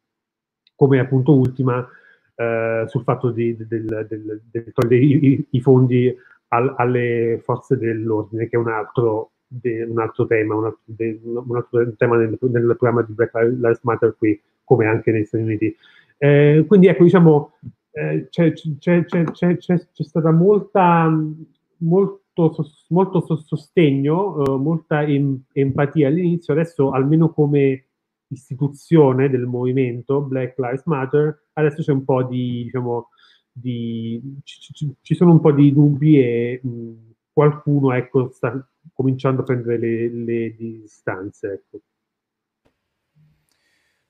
come 0.77 1.01
appunto 1.01 1.35
ultima 1.35 1.85
eh, 2.41 2.85
sul 2.87 3.03
fatto 3.03 3.31
di, 3.31 3.55
del, 3.55 4.07
del, 4.09 4.43
del 4.51 4.73
togliere 4.73 5.05
i, 5.05 5.47
i 5.51 5.61
fondi 5.61 6.17
al, 6.49 6.75
alle 6.79 7.39
forze 7.45 7.77
dell'ordine, 7.77 8.49
che 8.49 8.57
è 8.57 8.59
un 8.59 8.69
altro, 8.69 9.33
de, 9.47 9.83
un 9.83 10.01
altro 10.01 10.27
tema, 10.27 10.55
un 10.55 10.65
altro, 10.65 10.81
de, 10.85 11.21
un 11.23 11.57
altro 11.57 11.93
tema 11.99 12.17
nel, 12.17 12.39
nel, 12.41 12.77
programma 12.79 13.03
di 13.03 13.13
Black 13.13 13.35
Lives 13.35 13.81
Matter 13.83 14.15
qui, 14.17 14.41
come 14.65 14.87
anche 14.87 15.13
negli 15.13 15.25
Stati 15.25 15.45
Uniti. 15.45 15.77
Eh, 16.17 16.65
quindi 16.67 16.87
ecco, 16.87 17.05
diciamo, 17.05 17.53
eh, 17.91 18.29
c'è, 18.31 18.55
c'è, 18.55 19.05
c'è, 19.05 19.57
c'è, 19.59 19.79
stata 19.93 20.31
molta, 20.31 21.15
molto, 21.79 22.55
molto 22.89 23.21
sostegno, 23.37 24.43
eh, 24.45 24.57
molta 24.57 25.03
em, 25.03 25.43
empatia 25.53 26.09
all'inizio, 26.09 26.55
adesso 26.55 26.91
almeno 26.91 27.29
come 27.35 27.85
istituzione 28.31 29.29
del 29.29 29.47
movimento 29.47 30.23
Black 30.23 30.59
Lives 30.59 30.85
Matter, 30.87 31.47
adesso 31.55 31.83
c'è 31.83 31.93
un 31.93 32.05
po' 32.05 32.25
di, 32.25 32.65
diciamo, 32.65 33.09
di 33.53 34.41
ci, 34.43 34.97
ci, 35.01 35.15
sono 35.15 35.33
un 35.33 35.41
po' 35.41 35.53
di 35.53 35.73
dubbi 35.73 36.19
e 36.19 36.61
mh, 36.63 37.13
qualcuno 37.33 37.93
ecco, 37.93 38.31
sta 38.31 38.67
cominciando 38.93 39.43
a 39.43 39.45
prendere 39.45 39.79
le, 39.79 40.09
le 40.09 40.57
distanze. 40.57 41.53
Ecco. 41.53 41.81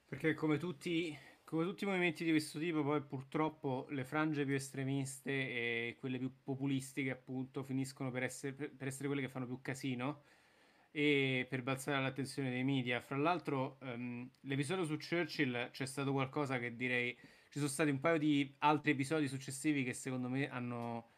Perché 0.06 0.34
come 0.34 0.58
tutti 0.58 1.16
come 1.50 1.64
tutti 1.64 1.82
i 1.82 1.86
movimenti 1.88 2.22
di 2.22 2.30
questo 2.30 2.60
tipo, 2.60 2.84
poi 2.84 3.02
purtroppo 3.02 3.86
le 3.90 4.04
frange 4.04 4.44
più 4.44 4.54
estremiste 4.54 5.32
e 5.32 5.96
quelle 5.98 6.16
più 6.16 6.30
populistiche, 6.44 7.10
appunto, 7.10 7.64
finiscono 7.64 8.12
per 8.12 8.22
essere, 8.22 8.52
per 8.52 8.86
essere 8.86 9.08
quelle 9.08 9.22
che 9.22 9.28
fanno 9.28 9.46
più 9.46 9.58
casino 9.60 10.22
e 10.90 11.46
per 11.48 11.62
balzare 11.62 12.02
l'attenzione 12.02 12.50
dei 12.50 12.64
media. 12.64 13.00
Fra 13.00 13.16
l'altro, 13.16 13.78
um, 13.82 14.28
l'episodio 14.40 14.84
su 14.84 14.96
Churchill 14.96 15.70
c'è 15.70 15.86
stato 15.86 16.12
qualcosa 16.12 16.58
che 16.58 16.74
direi. 16.74 17.16
Ci 17.50 17.58
sono 17.58 17.68
stati 17.68 17.90
un 17.90 17.98
paio 17.98 18.18
di 18.18 18.54
altri 18.58 18.92
episodi 18.92 19.26
successivi 19.26 19.82
che 19.82 19.92
secondo 19.92 20.28
me 20.28 20.48
hanno, 20.48 21.10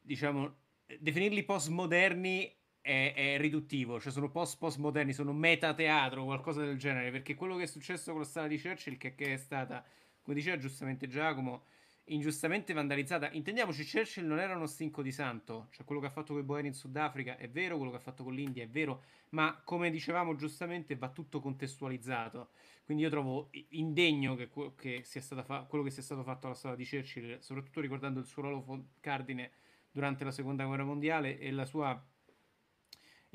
diciamo, 0.00 0.56
definirli 0.98 1.42
postmoderni 1.42 2.54
è, 2.84 3.14
è 3.16 3.38
riduttivo, 3.38 3.98
cioè 3.98 4.12
sono 4.12 4.30
post 4.30 4.58
postmoderni, 4.58 5.14
sono 5.14 5.32
metateatro, 5.32 6.24
qualcosa 6.24 6.62
del 6.62 6.76
genere, 6.76 7.10
perché 7.10 7.34
quello 7.34 7.56
che 7.56 7.62
è 7.62 7.66
successo 7.66 8.10
con 8.10 8.20
la 8.20 8.26
strada 8.26 8.48
di 8.48 8.60
Churchill, 8.60 8.98
che, 8.98 9.14
che 9.14 9.32
è 9.32 9.36
stata, 9.38 9.82
come 10.20 10.36
diceva 10.36 10.58
giustamente 10.58 11.08
Giacomo, 11.08 11.64
ingiustamente 12.06 12.72
vandalizzata. 12.72 13.30
Intendiamoci, 13.32 13.88
Churchill 13.88 14.26
non 14.26 14.38
era 14.38 14.54
uno 14.56 14.66
stinco 14.66 15.02
di 15.02 15.12
santo, 15.12 15.68
cioè 15.70 15.84
quello 15.84 16.00
che 16.00 16.08
ha 16.08 16.10
fatto 16.10 16.32
con 16.32 16.42
i 16.42 16.44
Boeri 16.44 16.66
in 16.66 16.74
Sudafrica 16.74 17.36
è 17.36 17.48
vero, 17.48 17.76
quello 17.76 17.90
che 17.90 17.98
ha 17.98 18.00
fatto 18.00 18.24
con 18.24 18.34
l'India 18.34 18.62
è 18.62 18.68
vero, 18.68 19.02
ma 19.30 19.60
come 19.64 19.90
dicevamo 19.90 20.34
giustamente 20.34 20.96
va 20.96 21.08
tutto 21.10 21.40
contestualizzato. 21.40 22.50
Quindi 22.84 23.04
io 23.04 23.10
trovo 23.10 23.48
indegno 23.70 24.34
che, 24.34 24.50
che 24.76 25.02
fa- 25.02 25.62
quello 25.62 25.84
che 25.84 25.90
sia 25.90 26.02
stato 26.02 26.22
fatto 26.22 26.46
alla 26.46 26.54
strada 26.54 26.76
di 26.76 26.86
Churchill, 26.86 27.38
soprattutto 27.40 27.80
ricordando 27.80 28.20
il 28.20 28.26
suo 28.26 28.42
ruolo 28.42 28.86
cardine 29.00 29.52
durante 29.90 30.24
la 30.24 30.32
seconda 30.32 30.64
guerra 30.66 30.84
mondiale 30.84 31.38
e 31.38 31.50
la 31.50 31.64
sua 31.64 32.04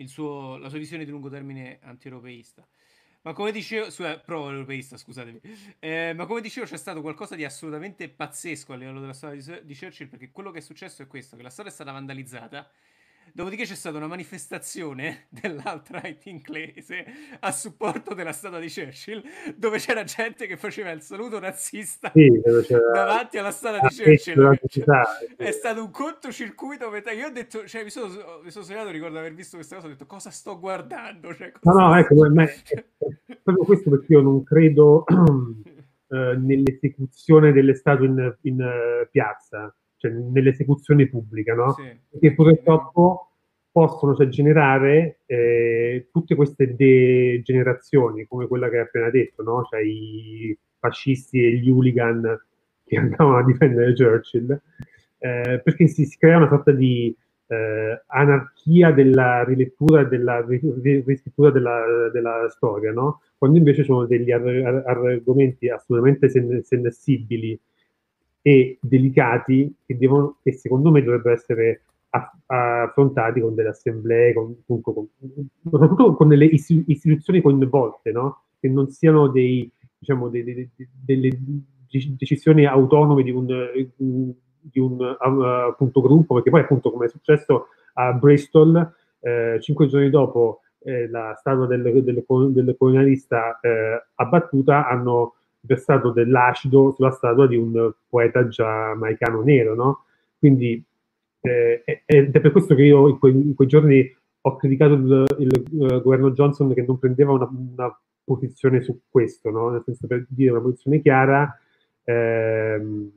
suo, 0.08 0.58
la 0.58 0.70
sua 0.70 0.78
visione 0.78 1.04
di 1.04 1.12
lungo 1.12 1.30
termine 1.30 1.80
anti-europeista. 1.82 2.66
Ma 3.30 3.36
come 3.36 3.52
dicevo, 3.52 3.92
su, 3.92 4.04
pro-europeista, 4.26 4.98
scusatemi. 4.98 5.40
Eh, 5.78 6.14
ma 6.16 6.26
come 6.26 6.42
dicevo, 6.42 6.66
c'è 6.66 6.78
stato 6.78 7.02
qualcosa 7.02 7.36
di 7.36 7.46
assolutamente 7.46 8.10
pazzesco 8.10 8.74
a 8.74 8.76
livello 8.76 9.00
della 9.00 9.14
storia 9.14 9.62
di 9.62 9.78
Churchill, 9.78 10.08
perché 10.08 10.32
quello 10.32 10.50
che 10.50 10.58
è 10.58 10.62
successo 10.62 11.04
è 11.04 11.08
questo: 11.08 11.36
che 11.38 11.44
la 11.44 11.52
storia 11.52 11.70
è 11.70 11.74
stata 11.74 11.92
vandalizzata 11.92 12.68
Dopodiché 13.34 13.64
c'è 13.64 13.76
stata 13.76 13.98
una 13.98 14.08
manifestazione 14.08 15.28
dell'alt-right 15.42 16.26
inglese 16.28 17.06
a 17.40 17.52
supporto 17.52 18.14
della 18.14 18.32
statua 18.32 18.60
di 18.60 18.72
Churchill, 18.72 19.24
dove 19.56 19.78
c'era 19.78 20.04
gente 20.04 20.48
che 20.48 20.58
faceva 20.58 20.92
il 20.92 21.02
saluto 21.02 21.40
razzista 21.40 22.12
sì, 22.14 22.30
davanti 22.94 23.38
alla 23.38 23.52
statua 23.52 23.88
di 23.88 23.96
Churchill. 23.96 24.60
È 25.36 25.52
stato 25.52 25.84
un 25.84 25.92
cortocircuito. 25.92 26.86
Io 27.16 27.28
ho 27.28 27.32
detto, 27.32 27.66
cioè, 27.66 27.84
mi 27.84 27.90
sono, 27.90 28.42
mi 28.44 28.52
sono 28.52 28.66
segnato, 28.66 28.90
ricordo 28.90 29.20
aver 29.20 29.34
visto 29.34 29.56
questa 29.56 29.76
cosa, 29.76 29.88
ho 29.88 29.92
detto 29.92 30.06
cosa 30.06 30.30
sto 30.30 30.60
guardando. 30.60 31.34
Cioè, 31.34 31.52
cosa 31.52 31.80
no, 31.80 31.88
no, 31.88 31.98
ecco, 31.98 32.30
ma 32.30 32.44
è, 32.44 32.86
proprio 33.42 33.66
questo 33.66 33.90
perché 33.90 34.14
io 34.14 34.22
non 34.22 34.44
credo 34.44 35.06
eh, 36.10 36.36
nell'esecuzione 36.38 37.52
delle 37.52 37.76
statue 37.76 38.08
in, 38.08 38.36
in 38.42 38.62
uh, 38.62 39.10
piazza 39.10 39.74
cioè 40.00 40.12
nell'esecuzione 40.12 41.08
pubblica, 41.08 41.54
no? 41.54 41.74
Sì. 41.74 42.20
Che 42.20 42.34
purtroppo 42.34 43.34
possono 43.72 44.16
cioè, 44.16 44.28
generare 44.30 45.20
eh, 45.26 46.08
tutte 46.12 46.36
queste 46.36 46.76
degenerazioni, 46.76 48.26
come 48.28 48.48
quella 48.48 48.70
che 48.70 48.78
hai 48.78 48.84
appena 48.84 49.10
detto, 49.10 49.44
no? 49.44 49.64
Cioè 49.70 49.82
i 49.82 50.58
fascisti 50.80 51.44
e 51.44 51.52
gli 51.58 51.70
hooligan 51.70 52.40
che 52.86 52.96
andavano 52.98 53.38
a 53.38 53.44
difendere 53.44 53.94
Churchill, 53.94 54.52
eh, 55.20 55.62
perché 55.64 55.88
si, 55.88 56.06
si, 56.06 56.18
crea 56.18 56.38
una 56.38 56.48
sorta 56.48 56.72
di 56.72 57.14
eh, 57.48 58.04
anarchia 58.08 58.92
della 58.92 59.44
rilettura 59.44 60.02
e 60.02 60.08
della 60.08 60.46
riscrittura 60.48 61.52
della, 61.52 62.10
della, 62.14 62.48
storia, 62.50 62.94
no? 62.94 63.22
Quando 63.38 63.58
invece 63.58 63.84
sono 63.84 64.06
degli 64.06 64.32
ar- 64.32 64.84
argomenti 64.86 65.68
assolutamente 65.70 66.30
sen- 66.30 66.62
sensibili 66.64 67.60
e 68.42 68.78
delicati 68.82 69.74
che, 69.86 69.98
devono, 69.98 70.38
che 70.42 70.54
secondo 70.54 70.92
me 70.92 71.04
dovrebbero 71.04 71.36
essere 71.36 71.84
affrontati 72.10 73.40
con 73.40 73.54
delle 73.54 73.70
assemblee, 73.70 74.34
con, 74.34 74.56
con, 74.66 74.82
con, 74.82 75.08
soprattutto 75.70 76.16
con 76.16 76.28
delle 76.28 76.46
istituzioni 76.46 77.42
coinvolte, 77.42 78.12
no? 78.12 78.44
che 78.60 78.68
non 78.68 78.90
siano 78.90 79.28
dei, 79.28 79.70
diciamo, 79.98 80.30
dei, 80.30 80.44
dei, 80.44 80.70
delle 80.76 81.30
decisioni 82.18 82.66
autonome 82.66 83.24
di 83.24 83.32
un, 83.32 83.46
di 83.96 84.80
un 84.80 85.16
appunto, 85.20 86.02
gruppo, 86.02 86.36
perché 86.36 86.50
poi 86.50 86.62
appunto 86.62 86.92
come 86.92 87.06
è 87.06 87.10
successo 87.10 87.68
a 87.94 88.14
Bristol, 88.14 88.94
eh, 89.22 89.58
cinque 89.62 89.88
giorni 89.88 90.10
dopo 90.10 90.62
eh, 90.80 91.10
la 91.10 91.36
statua 91.38 91.68
del, 91.68 91.82
del, 92.04 92.24
del 92.54 92.76
colonialista 92.78 93.60
eh, 93.60 94.04
abbattuta 94.16 94.88
hanno 94.88 95.36
versato 95.62 96.12
dell'acido 96.12 96.92
sulla 96.92 97.12
statua 97.12 97.48
di 97.48 97.56
un 97.56 97.92
poeta 98.08 98.48
giamaicano 98.48 99.42
nero, 99.42 99.76
no? 99.76 100.06
Quindi 100.38 100.84
eh, 101.42 101.84
ed 102.06 102.36
è 102.36 102.40
per 102.40 102.52
questo 102.52 102.76
che 102.76 102.84
io 102.84 103.08
in, 103.08 103.20
que, 103.20 103.30
in 103.30 103.54
quei 103.56 103.68
giorni 103.68 104.16
ho 104.42 104.56
criticato 104.56 104.94
il, 104.94 105.26
il, 105.40 105.66
il, 105.72 106.02
governo 106.02 106.32
Johnson 106.32 106.74
che 106.74 106.84
non 106.86 107.00
prendeva 107.00 107.32
una, 107.32 107.50
una 107.50 108.00
posizione 108.24 108.82
su 108.82 109.02
questo, 109.10 109.50
no? 109.50 109.70
Nel 109.70 109.84
senso 109.84 110.08
per 110.08 110.26
dire 110.30 110.52
una 110.52 110.62
posizione 110.62 111.02
chiara 111.02 111.58
ehm, 112.04 113.12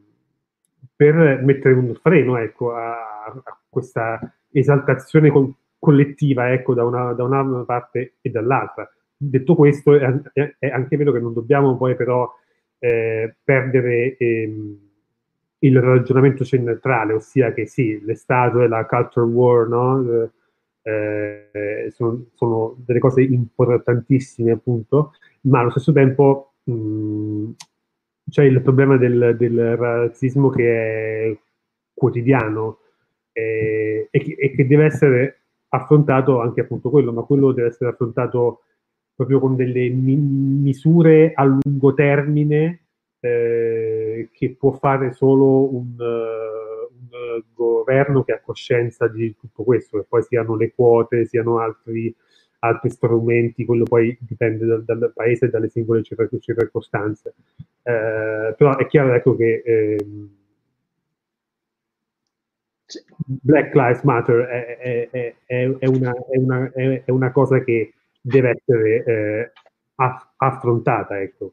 per 0.97 1.43
mettere 1.43 1.75
un 1.75 1.95
freno 1.95 2.37
ecco, 2.37 2.75
a, 2.75 3.25
a 3.25 3.59
questa 3.69 4.21
esaltazione 4.51 5.31
col, 5.31 5.53
collettiva 5.79 6.53
ecco, 6.53 6.75
da, 6.75 6.85
una, 6.85 7.13
da 7.13 7.25
una 7.25 7.65
parte 7.65 8.15
e 8.21 8.31
dall'altra 8.31 8.89
detto 9.29 9.55
questo, 9.55 9.95
è, 9.95 10.71
anche 10.71 10.97
vero 10.97 11.13
che 11.13 11.21
non 11.21 11.33
dobbiamo 11.33 11.77
poi 11.77 11.95
però 11.95 12.31
eh, 12.79 13.35
perdere 13.43 14.17
ehm, 14.17 14.79
il 15.61 15.81
ragionamento 15.81 16.45
centrale, 16.45 17.13
ossia 17.13 17.53
che 17.53 17.67
sì, 17.67 18.01
le 18.05 18.17
statue, 18.17 18.67
la 18.67 18.85
culture 18.87 19.27
war, 19.27 19.69
no? 19.69 20.31
eh, 20.83 21.89
sono, 21.91 22.27
sono, 22.35 22.77
delle 22.85 22.99
cose 22.99 23.23
importantissime 23.23 24.51
appunto, 24.51 25.13
ma 25.43 25.61
allo 25.61 25.71
stesso 25.71 25.93
tempo 25.93 26.55
mh, 26.65 27.51
c'è 28.29 28.43
il 28.45 28.61
problema 28.63 28.97
del, 28.97 29.37
del, 29.39 29.77
razzismo 29.77 30.51
che 30.51 31.31
è 31.31 31.39
quotidiano 31.95 32.79
eh, 33.33 34.09
e, 34.11 34.21
che, 34.21 34.37
e 34.39 34.51
che 34.55 34.67
deve 34.67 34.85
essere 34.85 35.37
affrontato 35.69 36.41
anche 36.41 36.63
appunto 36.63 36.91
quello, 36.91 37.13
ma 37.13 37.23
quello 37.23 37.53
deve 37.53 37.69
essere 37.69 37.91
affrontato 37.91 38.63
proprio 39.15 39.39
con 39.41 39.57
delle 39.57 39.89
mi- 39.89 40.17
misure 40.17 41.33
a 41.35 41.45
lungo 41.45 41.95
termine 41.95 42.81
eh, 43.21 44.31
che 44.33 44.57
può 44.59 44.73
fare 44.73 45.13
solo 45.13 45.73
un, 45.75 45.95
uh, 45.97 46.93
un, 46.93 47.43
governo 47.55 48.25
che 48.25 48.33
ha 48.33 48.41
coscienza 48.41 49.07
di 49.07 49.37
tutto 49.39 49.63
questo, 49.63 49.99
che 49.99 50.07
poi 50.09 50.23
siano 50.23 50.57
le 50.57 50.73
quote, 50.75 51.27
siano 51.27 51.59
altri, 51.59 52.15
altri 52.61 52.91
strumenti, 52.91 53.65
quello 53.65 53.85
poi 53.85 54.17
dipende 54.21 54.67
dal, 54.67 54.85
dal 54.85 55.13
paese 55.15 55.47
e 55.47 55.51
dalle 55.51 55.69
singole 55.69 56.03
circostanze. 56.03 57.35
Eh, 57.83 58.55
però 58.57 58.77
è 58.77 58.87
chiaro 58.87 59.15
ecco, 59.15 59.37
che 59.37 59.63
eh, 59.65 60.07
Black 63.27 63.75
Lives 63.75 64.03
Matter 64.03 64.45
è, 64.47 65.09
è, 65.11 65.35
è, 65.47 65.77
è 65.79 65.87
una, 65.87 66.13
una, 66.29 66.73
una, 67.07 67.33
cosa 67.33 67.63
che 67.63 67.93
deve 68.23 68.51
essere 68.51 69.05
eh, 69.05 69.53
affrontata. 70.37 71.21
Ecco. 71.21 71.51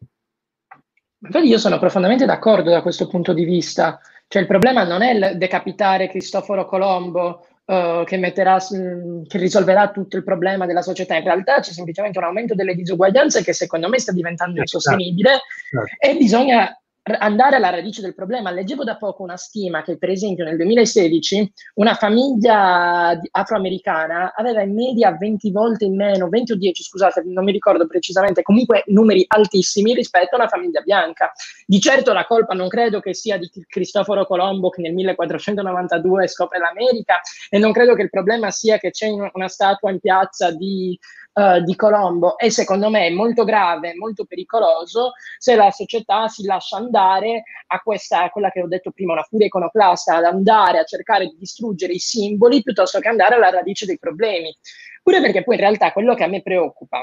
Infatti 1.21 1.47
io 1.47 1.57
sono 1.57 1.79
profondamente 1.79 2.25
d'accordo 2.25 2.69
da 2.69 2.81
questo 2.81 3.07
punto 3.07 3.33
di 3.33 3.43
vista. 3.43 3.99
Cioè 4.27 4.41
il 4.41 4.47
problema 4.47 4.83
non 4.83 5.01
è 5.01 5.11
il 5.11 5.37
decapitare 5.37 6.07
Cristoforo 6.07 6.65
Colombo 6.65 7.47
uh, 7.65 8.03
che, 8.05 8.17
metterà, 8.17 8.57
che 8.59 9.37
risolverà 9.37 9.89
tutto 9.89 10.17
il 10.17 10.23
problema 10.23 10.65
della 10.65 10.83
società. 10.83 11.15
In 11.15 11.23
realtà 11.23 11.59
c'è 11.59 11.71
semplicemente 11.71 12.19
un 12.19 12.25
aumento 12.25 12.53
delle 12.53 12.75
disuguaglianze 12.75 13.43
che 13.43 13.53
secondo 13.53 13.89
me 13.89 13.99
sta 13.99 14.11
diventando 14.11 14.57
certo. 14.57 14.77
insostenibile 14.77 15.39
certo. 15.69 15.95
e 15.97 16.15
bisogna 16.15 16.78
andare 17.03 17.55
alla 17.55 17.69
radice 17.69 18.01
del 18.01 18.13
problema. 18.13 18.51
Leggevo 18.51 18.83
da 18.83 18.97
poco 18.97 19.23
una 19.23 19.37
stima 19.37 19.81
che, 19.81 19.97
per 19.97 20.09
esempio, 20.09 20.43
nel 20.43 20.57
2016 20.57 21.51
una 21.75 21.93
famiglia 21.93 23.19
afroamericana 23.31 24.33
aveva 24.35 24.61
in 24.61 24.73
media 24.73 25.15
20 25.15 25.51
volte 25.51 25.85
in 25.85 25.95
meno, 25.95 26.29
20 26.29 26.51
o 26.53 26.55
10, 26.55 26.83
scusate, 26.83 27.23
non 27.25 27.43
mi 27.43 27.51
ricordo 27.51 27.87
precisamente, 27.87 28.41
comunque 28.41 28.83
numeri 28.87 29.25
altissimi 29.27 29.93
rispetto 29.93 30.35
a 30.35 30.39
una 30.39 30.47
famiglia 30.47 30.81
bianca. 30.81 31.31
Di 31.65 31.79
certo 31.79 32.13
la 32.13 32.25
colpa 32.25 32.53
non 32.53 32.67
credo 32.67 32.99
che 32.99 33.13
sia 33.13 33.37
di 33.37 33.49
Cristoforo 33.67 34.25
Colombo 34.25 34.69
che 34.69 34.81
nel 34.81 34.93
1492 34.93 36.27
scopre 36.27 36.59
l'America 36.59 37.21
e 37.49 37.57
non 37.57 37.71
credo 37.71 37.95
che 37.95 38.03
il 38.03 38.09
problema 38.09 38.51
sia 38.51 38.77
che 38.77 38.91
c'è 38.91 39.07
una 39.09 39.47
statua 39.47 39.91
in 39.91 39.99
piazza 39.99 40.51
di 40.51 40.97
uh, 41.39 41.63
di 41.63 41.75
Colombo 41.75 42.37
e 42.37 42.51
secondo 42.51 42.89
me 42.89 43.07
è 43.07 43.09
molto 43.09 43.43
grave, 43.43 43.95
molto 43.95 44.25
pericoloso 44.25 45.13
se 45.37 45.55
la 45.55 45.71
società 45.71 46.27
si 46.27 46.43
lascia 46.45 46.77
andare 46.77 47.43
a 47.67 47.79
questa, 47.79 48.23
a 48.23 48.29
quella 48.29 48.51
che 48.51 48.61
ho 48.61 48.67
detto 48.67 48.91
prima, 48.91 49.13
una 49.13 49.23
furia 49.23 49.47
iconoclasta, 49.47 50.17
ad 50.17 50.25
andare 50.25 50.79
a 50.79 50.83
cercare 50.83 51.27
di 51.27 51.37
distruggere 51.37 51.93
i 51.93 51.99
simboli 51.99 52.61
piuttosto 52.61 52.99
che 52.99 53.07
andare 53.07 53.35
alla 53.35 53.49
radice 53.49 53.85
dei 53.85 53.97
problemi. 53.97 54.55
Pure 55.01 55.21
perché 55.21 55.43
poi 55.43 55.55
in 55.55 55.61
realtà 55.61 55.93
quello 55.93 56.13
che 56.13 56.23
a 56.23 56.27
me 56.27 56.41
preoccupa 56.41 57.01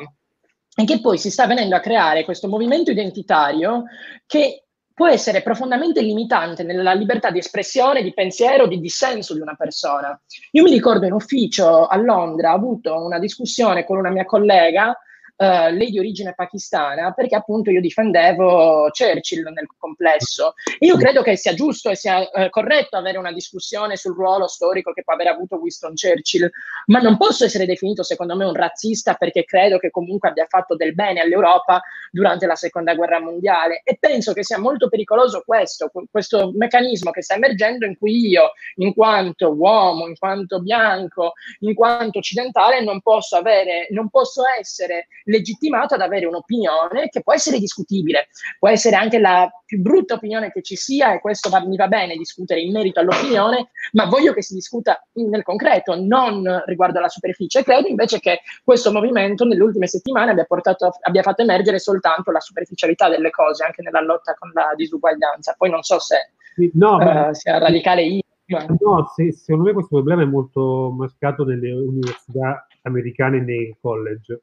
è 0.75 0.85
che 0.85 1.01
poi 1.01 1.17
si 1.17 1.31
sta 1.31 1.47
venendo 1.47 1.75
a 1.75 1.81
creare 1.81 2.25
questo 2.25 2.49
movimento 2.49 2.91
identitario 2.91 3.85
che 4.27 4.66
può 4.97 5.09
essere 5.09 5.43
profondamente 5.43 6.01
limitante 6.01 6.63
nella 6.63 6.95
libertà 6.95 7.31
di 7.31 7.37
espressione, 7.37 8.03
di 8.03 8.15
pensiero, 8.15 8.67
di 8.67 8.81
dissenso 8.81 9.35
di 9.35 9.41
una 9.41 9.55
persona. 9.55 10.19
Io 10.53 10.63
mi 10.63 10.71
ricordo 10.71 11.05
in 11.05 11.13
ufficio 11.13 11.87
a 11.87 11.97
Londra, 11.99 12.53
ho 12.53 12.57
avuto 12.57 13.05
una 13.05 13.19
discussione 13.19 13.85
con 13.85 13.99
una 13.99 14.09
mia 14.09 14.25
collega 14.25 14.99
uh, 15.37 15.71
lei 15.71 15.91
di 15.91 15.99
origine 15.99 16.35
pakistana, 16.35 17.13
perché 17.13 17.37
appunto 17.37 17.71
io 17.71 17.81
difendevo 17.81 18.91
Churchill 18.91 19.43
nel 19.53 19.67
complesso. 19.79 20.55
Io 20.81 20.97
credo 20.97 21.23
che 21.23 21.37
sia 21.37 21.55
giusto 21.55 21.91
e 21.91 21.97
sia 21.97 22.21
uh, 22.21 22.49
corretto 22.51 22.97
avere 22.97 23.19
una 23.19 23.33
discussione 23.33 23.97
sul 23.97 24.15
ruolo 24.15 24.47
storico 24.47 24.93
che 24.93 25.03
può 25.03 25.15
aver 25.15 25.29
avuto 25.29 25.57
Winston 25.57 25.95
Churchill, 25.95 26.51
ma 26.87 27.01
non 27.01 27.17
posso 27.17 27.45
essere 27.45 27.67
definito 27.67 28.03
secondo 28.03 28.37
me 28.37 28.45
un 28.45 28.55
razzista 28.55 29.15
perché 29.15 29.45
credo 29.45 29.79
che 29.79 29.91
comunque 29.91 30.29
abbia 30.29 30.47
fatto 30.49 30.77
del 30.77 30.95
bene 30.95 31.21
all'Europa 31.21 31.83
durante 32.11 32.47
la 32.47 32.55
seconda 32.55 32.95
guerra 32.95 33.21
mondiale 33.21 33.83
e 33.85 33.97
penso 33.99 34.33
che 34.33 34.45
sia 34.45 34.59
molto 34.59 34.89
pericoloso 34.89 35.43
questo, 35.45 35.91
questo 36.11 36.53
meccanismo 36.55 37.11
che 37.11 37.23
sta 37.23 37.35
emergendo 37.35 37.85
in 37.87 37.97
cui 37.97 38.29
io, 38.29 38.53
in 38.77 38.95
quanto 38.95 39.55
uomo, 39.55 40.07
in 40.07 40.17
quanto 40.17 40.61
bianco, 40.61 41.33
in 41.61 41.75
quanto 41.75 42.19
occidentale, 42.19 42.83
non 42.83 43.01
posso 43.01 43.37
avere, 43.37 43.89
non 43.91 44.09
posso 44.09 44.43
essere 44.59 45.09
legittimato 45.27 45.95
ad 45.95 46.01
avere 46.01 46.27
un'opinione 46.27 47.09
che 47.09 47.23
può 47.23 47.35
essere 47.35 47.59
discutibile, 47.59 48.29
può 48.59 48.69
essere 48.69 48.97
anche 48.97 49.19
la 49.19 49.49
più 49.65 49.81
brutta 49.81 50.15
opinione 50.15 50.51
che 50.51 50.63
ci 50.63 50.77
sia 50.77 51.13
e 51.13 51.21
questo 51.21 51.49
va, 51.49 51.65
mi 51.65 51.77
va 51.77 51.89
bene 51.89 52.17
discutere 52.17 52.61
in 52.61 52.73
merito 52.73 53.01
all'opinione, 53.01 53.71
ma 53.93 54.07
voglio 54.07 54.33
che 54.33 54.43
si 54.43 54.55
discuta 54.55 55.05
nel 55.15 55.43
concreto, 55.43 55.97
non 56.01 56.63
riguardo 56.67 56.99
alla 56.99 57.09
superficie. 57.09 57.63
Credo 57.63 57.89
invece 57.89 58.21
che 58.21 58.41
questo 58.65 58.93
movimento 58.93 59.45
nelle 59.45 59.63
ultime 59.63 59.87
settimane 59.87 60.31
abbia, 60.31 60.45
portato, 60.45 60.93
abbia 61.01 61.23
fatto 61.23 61.43
emergere 61.43 61.79
soltanto 61.79 62.31
la 62.31 62.41
superficialità 62.41 63.09
delle 63.09 63.31
cose, 63.31 63.65
anche 63.65 63.83
nella 63.83 64.01
lotta 64.01 64.35
con 64.35 64.51
la 64.55 64.73
disuguaglianza. 64.77 65.55
Poi 65.59 65.71
non 65.71 65.83
so 65.83 65.99
se 65.99 66.31
no, 66.75 66.97
uh, 66.97 67.33
sia 67.33 67.59
radicale 67.59 68.03
io. 68.03 68.21
No, 68.49 69.11
se, 69.13 69.33
secondo 69.33 69.65
me 69.65 69.73
questo 69.73 69.97
problema 69.97 70.23
è 70.23 70.27
molto 70.27 70.95
marcato 70.97 71.45
nelle 71.45 71.73
università 71.73 72.65
americane 72.83 73.39
e 73.39 73.41
nei 73.41 73.77
college 73.81 74.43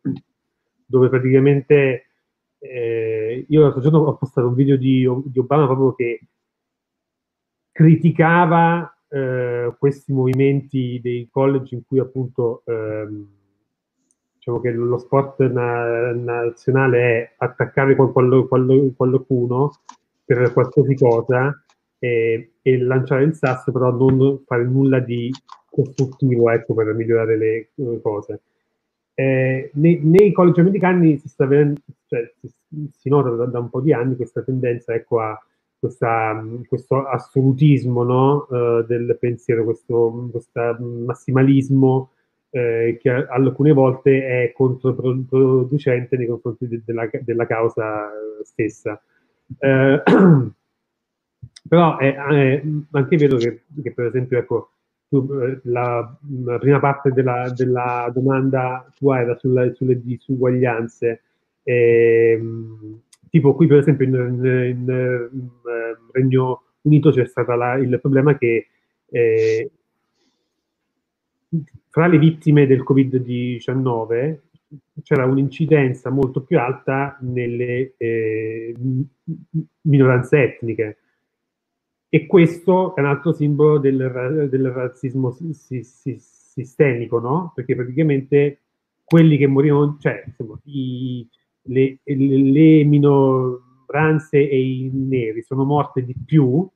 dove 0.86 1.10
praticamente 1.10 2.06
eh, 2.60 3.46
io 3.48 3.62
l'altro 3.62 3.82
giorno 3.82 4.00
ho 4.00 4.16
postato 4.16 4.48
un 4.48 4.54
video 4.54 4.78
di, 4.78 5.08
di 5.26 5.40
Obama 5.40 5.66
proprio 5.66 5.94
che 5.94 6.20
criticava 7.72 8.96
eh, 9.10 9.74
questi 9.78 10.14
movimenti 10.14 11.00
dei 11.02 11.28
college 11.30 11.76
in 11.76 11.86
cui 11.86 12.00
appunto 12.00 12.64
ehm, 12.66 13.28
diciamo 14.36 14.60
che 14.60 14.72
lo 14.72 14.98
sport 14.98 15.42
na- 15.50 16.14
nazionale 16.14 17.00
è 17.00 17.34
attaccare 17.38 17.96
qual- 17.96 18.12
qual- 18.12 18.94
qualcuno 18.96 19.72
per 20.26 20.54
qualsiasi 20.54 20.96
cosa 20.96 21.64
e, 22.00 22.54
e, 22.62 22.78
lanciare 22.80 23.24
il 23.24 23.34
sasso 23.34 23.72
però 23.72 23.92
non 23.92 24.44
fare 24.46 24.64
nulla 24.64 25.00
di 25.00 25.32
costruttivo 25.70 26.50
ecco, 26.50 26.74
per 26.74 26.94
migliorare 26.94 27.38
le, 27.38 27.70
le 27.76 28.02
cose 28.02 28.42
eh, 29.16 29.70
nei, 29.74 30.00
nei, 30.04 30.32
college 30.32 30.62
americani 30.62 31.18
si, 31.18 31.28
sta 31.28 31.46
vedendo, 31.46 31.80
cioè, 32.08 32.32
si, 32.40 32.50
si 32.92 33.10
nota 33.10 33.30
da, 33.30 33.46
da, 33.46 33.60
un 33.60 33.70
po' 33.70 33.82
di 33.82 33.94
anni 33.94 34.16
questa 34.16 34.42
tendenza 34.42 34.94
ecco, 34.94 35.20
a 35.20 35.40
questa, 35.78 36.44
questo 36.68 37.06
assolutismo 37.06 38.04
no? 38.04 38.48
uh, 38.50 38.86
del 38.86 39.18
pensiero, 39.20 39.66
questo, 39.66 40.30
massimalismo 41.06 42.12
eh, 42.56 43.00
che 43.02 43.10
alcune 43.10 43.74
volte 43.74 44.26
è 44.26 44.52
controproducente 44.54 46.16
nei 46.16 46.28
confronti 46.28 46.68
de, 46.68 46.82
della, 46.86 47.10
della, 47.22 47.48
causa 47.48 48.12
stessa. 48.44 49.02
Eh, 49.58 50.04
però 51.68 51.98
è, 51.98 52.16
è, 52.16 52.64
anche 52.92 53.18
vero 53.18 53.38
che, 53.38 53.64
che 53.82 53.92
per 53.92 54.06
esempio 54.06 54.38
ecco, 54.38 54.70
eh, 54.70 54.83
la, 55.64 56.18
la, 56.44 56.58
prima 56.58 56.80
parte 56.80 57.12
della, 57.12 57.52
della, 57.56 58.10
domanda 58.14 58.92
tua 58.96 59.20
era 59.20 59.36
sulla, 59.38 59.72
sulle 59.74 60.02
disuguaglianze. 60.02 61.22
E, 61.64 62.42
tipo 63.30 63.56
qui 63.56 63.68
per 63.68 63.78
esempio 63.80 64.06
in, 64.06 64.14
in, 64.14 64.46
in, 64.46 65.30
in 65.32 65.50
Regno 66.12 66.64
Unito 66.82 67.12
c'è 67.12 67.26
stato 67.26 67.54
la, 67.56 67.76
il 67.76 68.00
problema 68.00 68.38
che 68.38 68.68
eh, 69.10 69.72
fra 71.90 72.08
le 72.08 72.18
vittime 72.18 72.66
del 72.66 72.84
Covid-19 72.84 74.38
c'era 75.04 75.26
un'incidenza 75.26 76.10
molto 76.10 76.42
più 76.42 76.60
alta 76.60 77.18
nelle 77.22 77.94
eh, 77.98 78.76
minoranze 79.82 80.44
etniche 80.44 80.98
e 82.16 82.28
questo 82.28 82.96
è 82.96 83.00
un 83.00 83.08
altro 83.08 83.34
simbolo 83.34 83.80
del, 83.80 84.48
del 84.48 84.70
razzismo 84.70 85.32
si, 85.32 85.52
si, 85.82 86.16
sistemico, 86.20 87.18
no? 87.20 87.52
Perché 87.56 87.74
praticamente 87.76 88.60
quelli 89.04 89.36
che 89.36 89.48
morivano, 89.48 89.98
cioè 90.00 90.24
insomma, 90.28 90.60
i, 90.66 91.28
le, 91.64 91.98
le, 92.04 92.16
le, 92.16 92.84
minoranze 92.84 94.48
e 94.48 94.62
i 94.62 94.92
neri 94.94 95.42
sono 95.42 95.64
morte 95.64 96.06
di 96.06 96.14
più 96.24 96.70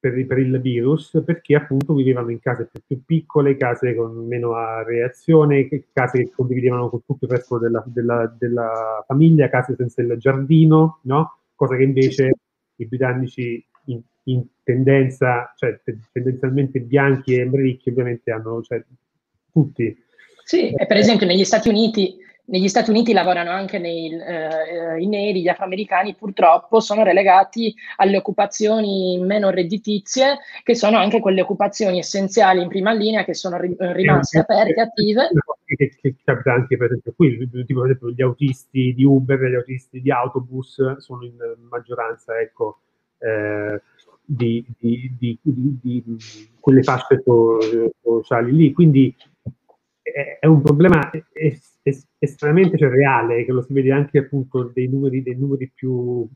per, 0.00 0.26
per, 0.26 0.38
il 0.38 0.60
virus 0.60 1.22
perché 1.24 1.54
appunto 1.54 1.94
vivevano 1.94 2.30
in 2.30 2.40
case 2.40 2.68
più, 2.68 2.80
più, 2.84 3.04
piccole, 3.04 3.56
case 3.56 3.94
con 3.94 4.26
meno 4.26 4.52
reazione, 4.82 5.68
case 5.92 6.24
che 6.24 6.32
condividevano 6.34 6.88
con 6.88 7.04
tutto 7.04 7.26
il 7.26 7.30
resto 7.30 7.56
della, 7.56 7.84
della, 7.86 8.34
della 8.36 9.04
famiglia, 9.06 9.48
case 9.48 9.76
senza 9.76 10.02
il 10.02 10.16
giardino, 10.18 10.98
no? 11.02 11.36
Cosa 11.54 11.76
che 11.76 11.84
invece 11.84 12.32
i 12.74 12.86
britannici 12.86 13.64
in, 13.84 14.02
in 14.24 14.44
tendenza, 14.62 15.52
cioè 15.56 15.80
tendenzialmente 16.12 16.80
bianchi 16.80 17.34
e 17.34 17.48
ricchi 17.52 17.90
ovviamente 17.90 18.30
hanno, 18.30 18.62
cioè, 18.62 18.82
tutti. 19.50 19.96
Sì, 20.44 20.72
e 20.72 20.86
per 20.86 20.96
esempio 20.96 21.26
negli 21.26 21.44
Stati 21.44 21.68
Uniti, 21.68 22.16
negli 22.44 22.68
Stati 22.68 22.90
Uniti 22.90 23.12
lavorano 23.12 23.50
anche 23.50 23.78
nei, 23.78 24.12
eh, 24.12 25.00
i 25.00 25.06
neri, 25.06 25.42
gli 25.42 25.48
afroamericani 25.48 26.14
purtroppo 26.14 26.80
sono 26.80 27.04
relegati 27.04 27.74
alle 27.96 28.16
occupazioni 28.16 29.18
meno 29.18 29.50
redditizie, 29.50 30.38
che 30.62 30.74
sono 30.74 30.98
anche 30.98 31.20
quelle 31.20 31.40
occupazioni 31.40 31.98
essenziali 31.98 32.60
in 32.60 32.68
prima 32.68 32.92
linea 32.92 33.24
che 33.24 33.34
sono 33.34 33.58
ri- 33.58 33.76
rimaste 33.78 34.40
aperte, 34.40 34.80
attive. 34.80 35.28
Che, 35.64 35.96
che, 36.00 36.14
capita 36.22 36.52
anche 36.52 36.76
per 36.76 36.86
esempio 36.86 37.12
qui, 37.16 37.48
tipo 37.64 37.80
per 37.80 37.90
esempio 37.90 38.10
gli 38.10 38.22
autisti 38.22 38.92
di 38.94 39.04
Uber, 39.04 39.40
gli 39.48 39.54
autisti 39.54 40.02
di 40.02 40.10
autobus 40.10 40.96
sono 40.98 41.24
in 41.24 41.36
maggioranza, 41.70 42.38
ecco, 42.38 42.80
eh, 43.18 43.80
di, 44.24 44.64
di, 44.78 45.10
di, 45.18 45.38
di, 45.42 46.04
quelle 46.60 46.82
fasce 46.82 47.22
sociali 48.02 48.52
lì. 48.52 48.72
Quindi 48.72 49.14
è 50.40 50.46
un 50.46 50.62
problema 50.62 51.10
estremamente 52.18 52.76
cioè, 52.76 52.88
reale, 52.88 53.44
che 53.44 53.52
lo 53.52 53.62
si 53.62 53.72
vede 53.72 53.92
anche 53.92 54.18
appunto 54.18 54.70
dei 54.72 54.88
numeri, 54.88 55.22
dei 55.22 55.36
numeri 55.36 55.70
più, 55.74 56.26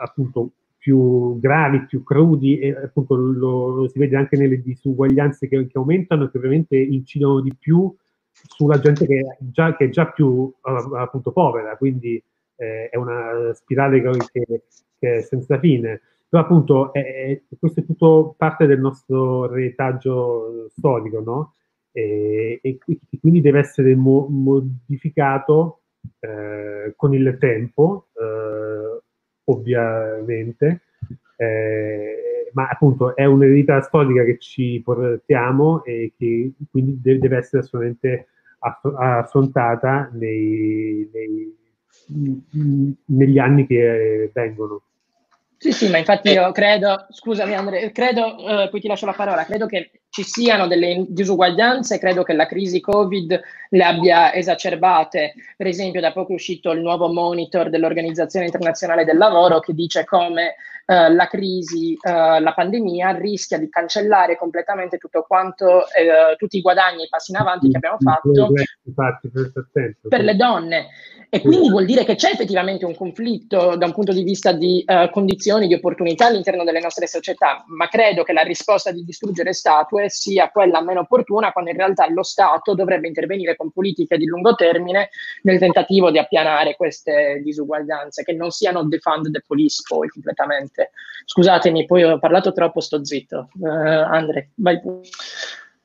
appunto, 0.00 0.52
più 0.78 1.38
gravi, 1.38 1.86
più 1.86 2.02
crudi, 2.02 2.58
e 2.58 2.70
appunto 2.70 3.14
lo, 3.14 3.68
lo, 3.68 3.88
si 3.88 3.98
vede 4.00 4.16
anche 4.16 4.36
nelle 4.36 4.60
disuguaglianze 4.60 5.46
che, 5.46 5.66
che 5.66 5.78
aumentano, 5.78 6.28
che 6.28 6.38
ovviamente 6.38 6.76
incidono 6.76 7.40
di 7.40 7.54
più 7.56 7.94
sulla 8.32 8.80
gente 8.80 9.06
che, 9.06 9.36
già, 9.38 9.76
che 9.76 9.84
è 9.84 9.88
già 9.90 10.06
più 10.10 10.52
appunto 10.62 11.30
povera, 11.32 11.76
quindi 11.76 12.20
eh, 12.56 12.88
è 12.88 12.96
una 12.96 13.52
spirale 13.54 14.00
che, 14.32 14.62
che, 14.98 15.16
è 15.16 15.20
senza 15.20 15.58
fine. 15.58 16.00
Però 16.32 16.44
appunto 16.44 16.94
è, 16.94 17.42
questo 17.58 17.80
è 17.80 17.84
tutto 17.84 18.34
parte 18.38 18.64
del 18.64 18.80
nostro 18.80 19.46
retaggio 19.52 20.66
storico, 20.70 21.20
no? 21.20 21.54
e, 21.92 22.58
e 22.62 22.78
quindi 23.20 23.42
deve 23.42 23.58
essere 23.58 23.94
mo- 23.94 24.26
modificato 24.28 25.82
eh, 26.20 26.94
con 26.96 27.12
il 27.12 27.36
tempo, 27.38 28.08
eh, 28.14 29.02
ovviamente, 29.44 30.80
eh, 31.36 32.50
ma 32.54 32.68
appunto 32.68 33.14
è 33.14 33.26
un'eredità 33.26 33.82
storica 33.82 34.24
che 34.24 34.38
ci 34.38 34.80
portiamo 34.82 35.84
e 35.84 36.12
che 36.16 36.52
quindi 36.70 36.98
deve, 37.00 37.18
deve 37.18 37.36
essere 37.36 37.62
assolutamente 37.62 38.28
aff- 38.60 38.94
affrontata 38.96 40.10
nei, 40.14 41.08
nei, 41.12 41.56
negli 43.06 43.38
anni 43.38 43.66
che 43.66 44.30
vengono. 44.32 44.82
Sì, 45.62 45.70
sì, 45.70 45.88
ma 45.88 45.98
infatti 45.98 46.30
io 46.30 46.50
credo, 46.50 47.06
scusami 47.08 47.54
Andrea, 47.54 47.88
credo, 47.92 48.64
eh, 48.64 48.68
poi 48.68 48.80
ti 48.80 48.88
lascio 48.88 49.06
la 49.06 49.12
parola, 49.12 49.44
credo 49.44 49.66
che 49.66 49.92
ci 50.10 50.24
siano 50.24 50.66
delle 50.66 51.04
disuguaglianze, 51.06 52.00
credo 52.00 52.24
che 52.24 52.32
la 52.32 52.46
crisi 52.46 52.80
Covid 52.80 53.40
le 53.68 53.84
abbia 53.84 54.34
esacerbate. 54.34 55.34
Per 55.56 55.68
esempio, 55.68 56.00
da 56.00 56.10
poco 56.10 56.32
è 56.32 56.34
uscito 56.34 56.72
il 56.72 56.80
nuovo 56.80 57.12
monitor 57.12 57.70
dell'Organizzazione 57.70 58.46
Internazionale 58.46 59.04
del 59.04 59.16
Lavoro 59.16 59.60
che 59.60 59.72
dice 59.72 60.04
come 60.04 60.56
eh, 60.84 61.12
la 61.12 61.28
crisi, 61.28 61.92
eh, 61.92 62.40
la 62.40 62.52
pandemia 62.54 63.12
rischia 63.12 63.56
di 63.56 63.68
cancellare 63.68 64.36
completamente 64.36 64.98
tutto 64.98 65.22
quanto, 65.22 65.86
eh, 65.90 66.34
tutti 66.38 66.56
i 66.56 66.60
guadagni 66.60 67.02
e 67.02 67.04
i 67.04 67.08
passi 67.08 67.30
in 67.30 67.36
avanti 67.36 67.70
che 67.70 67.76
abbiamo 67.76 67.98
fatto 68.00 68.50
per 70.08 70.22
le 70.22 70.34
donne. 70.34 70.88
E 71.34 71.40
quindi 71.40 71.70
vuol 71.70 71.86
dire 71.86 72.04
che 72.04 72.14
c'è 72.14 72.32
effettivamente 72.32 72.84
un 72.84 72.94
conflitto 72.94 73.74
da 73.76 73.86
un 73.86 73.94
punto 73.94 74.12
di 74.12 74.22
vista 74.22 74.52
di 74.52 74.84
uh, 74.86 75.08
condizioni, 75.08 75.66
di 75.66 75.72
opportunità 75.72 76.26
all'interno 76.26 76.62
delle 76.62 76.78
nostre 76.78 77.06
società, 77.06 77.64
ma 77.68 77.88
credo 77.88 78.22
che 78.22 78.34
la 78.34 78.42
risposta 78.42 78.92
di 78.92 79.02
distruggere 79.02 79.54
statue 79.54 80.10
sia 80.10 80.50
quella 80.50 80.82
meno 80.82 81.00
opportuna 81.00 81.50
quando 81.50 81.70
in 81.70 81.78
realtà 81.78 82.06
lo 82.10 82.22
Stato 82.22 82.74
dovrebbe 82.74 83.06
intervenire 83.08 83.56
con 83.56 83.70
politiche 83.70 84.18
di 84.18 84.26
lungo 84.26 84.54
termine 84.54 85.08
nel 85.44 85.58
tentativo 85.58 86.10
di 86.10 86.18
appianare 86.18 86.76
queste 86.76 87.40
disuguaglianze, 87.42 88.24
che 88.24 88.34
non 88.34 88.50
siano 88.50 88.84
defund 88.84 89.30
the 89.30 89.42
police 89.46 89.82
poi 89.88 90.08
completamente. 90.08 90.90
Scusatemi, 91.24 91.86
poi 91.86 92.02
ho 92.02 92.18
parlato 92.18 92.52
troppo, 92.52 92.80
sto 92.80 93.02
zitto. 93.06 93.48
Uh, 93.58 93.68
Andre, 93.68 94.50
vai 94.56 94.78
pure. 94.78 95.08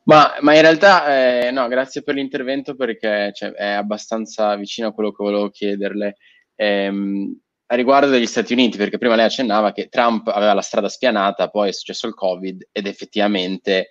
Ma, 0.08 0.38
ma, 0.40 0.56
in 0.56 0.62
realtà, 0.62 1.48
eh, 1.48 1.52
no, 1.52 1.68
grazie 1.68 2.02
per 2.02 2.16
l'intervento 2.16 2.76
perché 2.76 3.32
cioè, 3.34 3.52
è 3.52 3.66
abbastanza 3.72 4.56
vicino 4.56 4.88
a 4.88 4.94
quello 4.94 5.12
che 5.12 5.22
volevo 5.22 5.50
chiederle. 5.50 6.16
Ehm, 6.56 7.38
a 7.66 7.76
riguardo 7.76 8.10
degli 8.10 8.26
Stati 8.26 8.54
Uniti, 8.54 8.78
perché 8.78 8.98
prima 8.98 9.16
lei 9.16 9.26
accennava 9.26 9.74
che 9.74 9.90
Trump 9.90 10.28
aveva 10.30 10.54
la 10.54 10.62
strada 10.62 10.88
spianata, 10.88 11.50
poi 11.50 11.70
è 11.70 11.74
successo 11.74 12.08
il 12.08 12.14
Covid 12.14 12.70
ed 12.72 12.88
effettivamente 12.88 13.90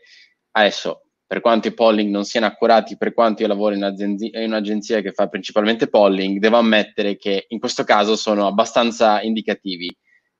adesso, 0.52 1.02
per 1.26 1.43
quanto 1.43 1.68
i 1.68 1.74
polling 1.74 2.10
non 2.10 2.24
siano 2.24 2.47
accurati, 2.47 2.97
per 2.97 3.12
quanto 3.12 3.43
io 3.43 3.48
lavoro 3.48 3.74
in, 3.74 3.84
azienzi- 3.84 4.30
in 4.32 4.44
un'agenzia 4.44 5.02
che 5.02 5.12
fa 5.12 5.26
principalmente 5.28 5.88
polling, 5.88 6.38
devo 6.38 6.56
ammettere 6.56 7.16
che 7.18 7.44
in 7.48 7.59
questo 7.59 7.84
caso 7.84 8.16
sono 8.16 8.47
abbastanza 8.47 9.20
indicativi. 9.20 9.94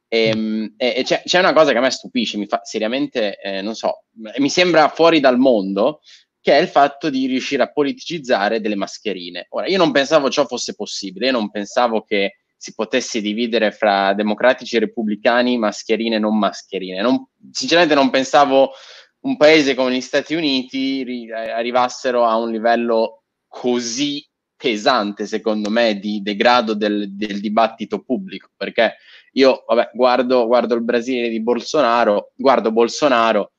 Ehm, 0.09 0.75
e, 0.77 0.95
e 0.99 1.03
c'è, 1.03 1.23
c'è, 1.25 1.39
una 1.39 1.53
cosa 1.53 1.73
che 1.73 1.79
a 1.79 1.81
me 1.81 1.91
stupisce, 1.91 2.39
mi 2.39 2.47
fa 2.47 2.61
seriamente, 2.63 3.39
eh, 3.41 3.63
non 3.63 3.75
so, 3.75 4.05
mi 4.39 4.49
sembra 4.49 4.89
fuori 4.89 5.21
dal 5.21 5.39
mondo, 5.39 6.01
che 6.41 6.57
è 6.57 6.61
il 6.61 6.69
fatto 6.69 7.11
di 7.11 7.27
riuscire 7.27 7.63
a 7.63 7.73
politicizzare 7.73 8.61
delle 8.61 8.77
mascherine. 8.77 9.47
Ora, 9.51 9.67
io 9.67 9.79
non 9.79 9.91
pensavo 9.91 10.31
ciò 10.31 10.47
fosse 10.47 10.75
possibile, 10.75 11.27
io 11.27 11.33
non 11.33 11.51
pensavo 11.51 12.03
che 12.03 12.37
si 12.57 12.73
potesse 12.73 13.21
dividere 13.21 13.73
fra 13.73 14.15
democratici 14.15 14.77
e 14.77 14.81
repubblicani, 14.81 15.59
mascherine 15.59 16.17
e 16.17 16.19
non 16.21 16.39
mascherine. 16.39 17.03
Non, 17.03 17.27
sinceramente 17.51 17.95
non 17.95 18.11
pensavo 18.11 18.73
un 19.21 19.37
paese 19.37 19.75
come 19.75 19.93
gli 19.93 20.01
Stati 20.01 20.35
Uniti 20.35 21.03
ri- 21.03 21.33
arrivassero 21.33 22.25
a 22.25 22.37
un 22.37 22.51
livello 22.51 23.25
così 23.49 24.25
pesante, 24.57 25.27
secondo 25.27 25.69
me, 25.69 25.99
di 25.99 26.23
degrado 26.23 26.75
del, 26.75 27.15
del 27.15 27.41
dibattito 27.41 28.03
pubblico, 28.03 28.51
perché 28.57 28.97
io, 29.37 29.65
vabbè, 29.67 29.91
guardo, 29.93 30.47
guardo 30.47 30.75
il 30.75 30.83
Brasile 30.83 31.29
di 31.29 31.43
Bolsonaro, 31.43 32.33
guardo 32.35 32.73
Bolsonaro, 32.73 33.53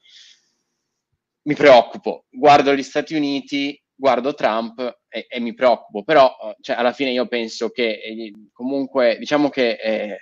mi 1.44 1.54
preoccupo, 1.54 2.26
guardo 2.30 2.74
gli 2.74 2.84
Stati 2.84 3.16
Uniti, 3.16 3.80
guardo 3.94 4.34
Trump 4.34 4.80
e, 5.08 5.28
e 5.30 5.40
mi 5.40 5.54
preoccupo, 5.54 6.04
però 6.04 6.36
cioè, 6.62 6.76
alla 6.76 6.94
fine 6.94 7.12
io 7.12 7.28
penso 7.28 7.70
che 7.70 8.00
eh, 8.04 8.34
comunque, 8.54 9.18
diciamo 9.20 9.50
che 9.50 9.78
eh, 9.82 10.18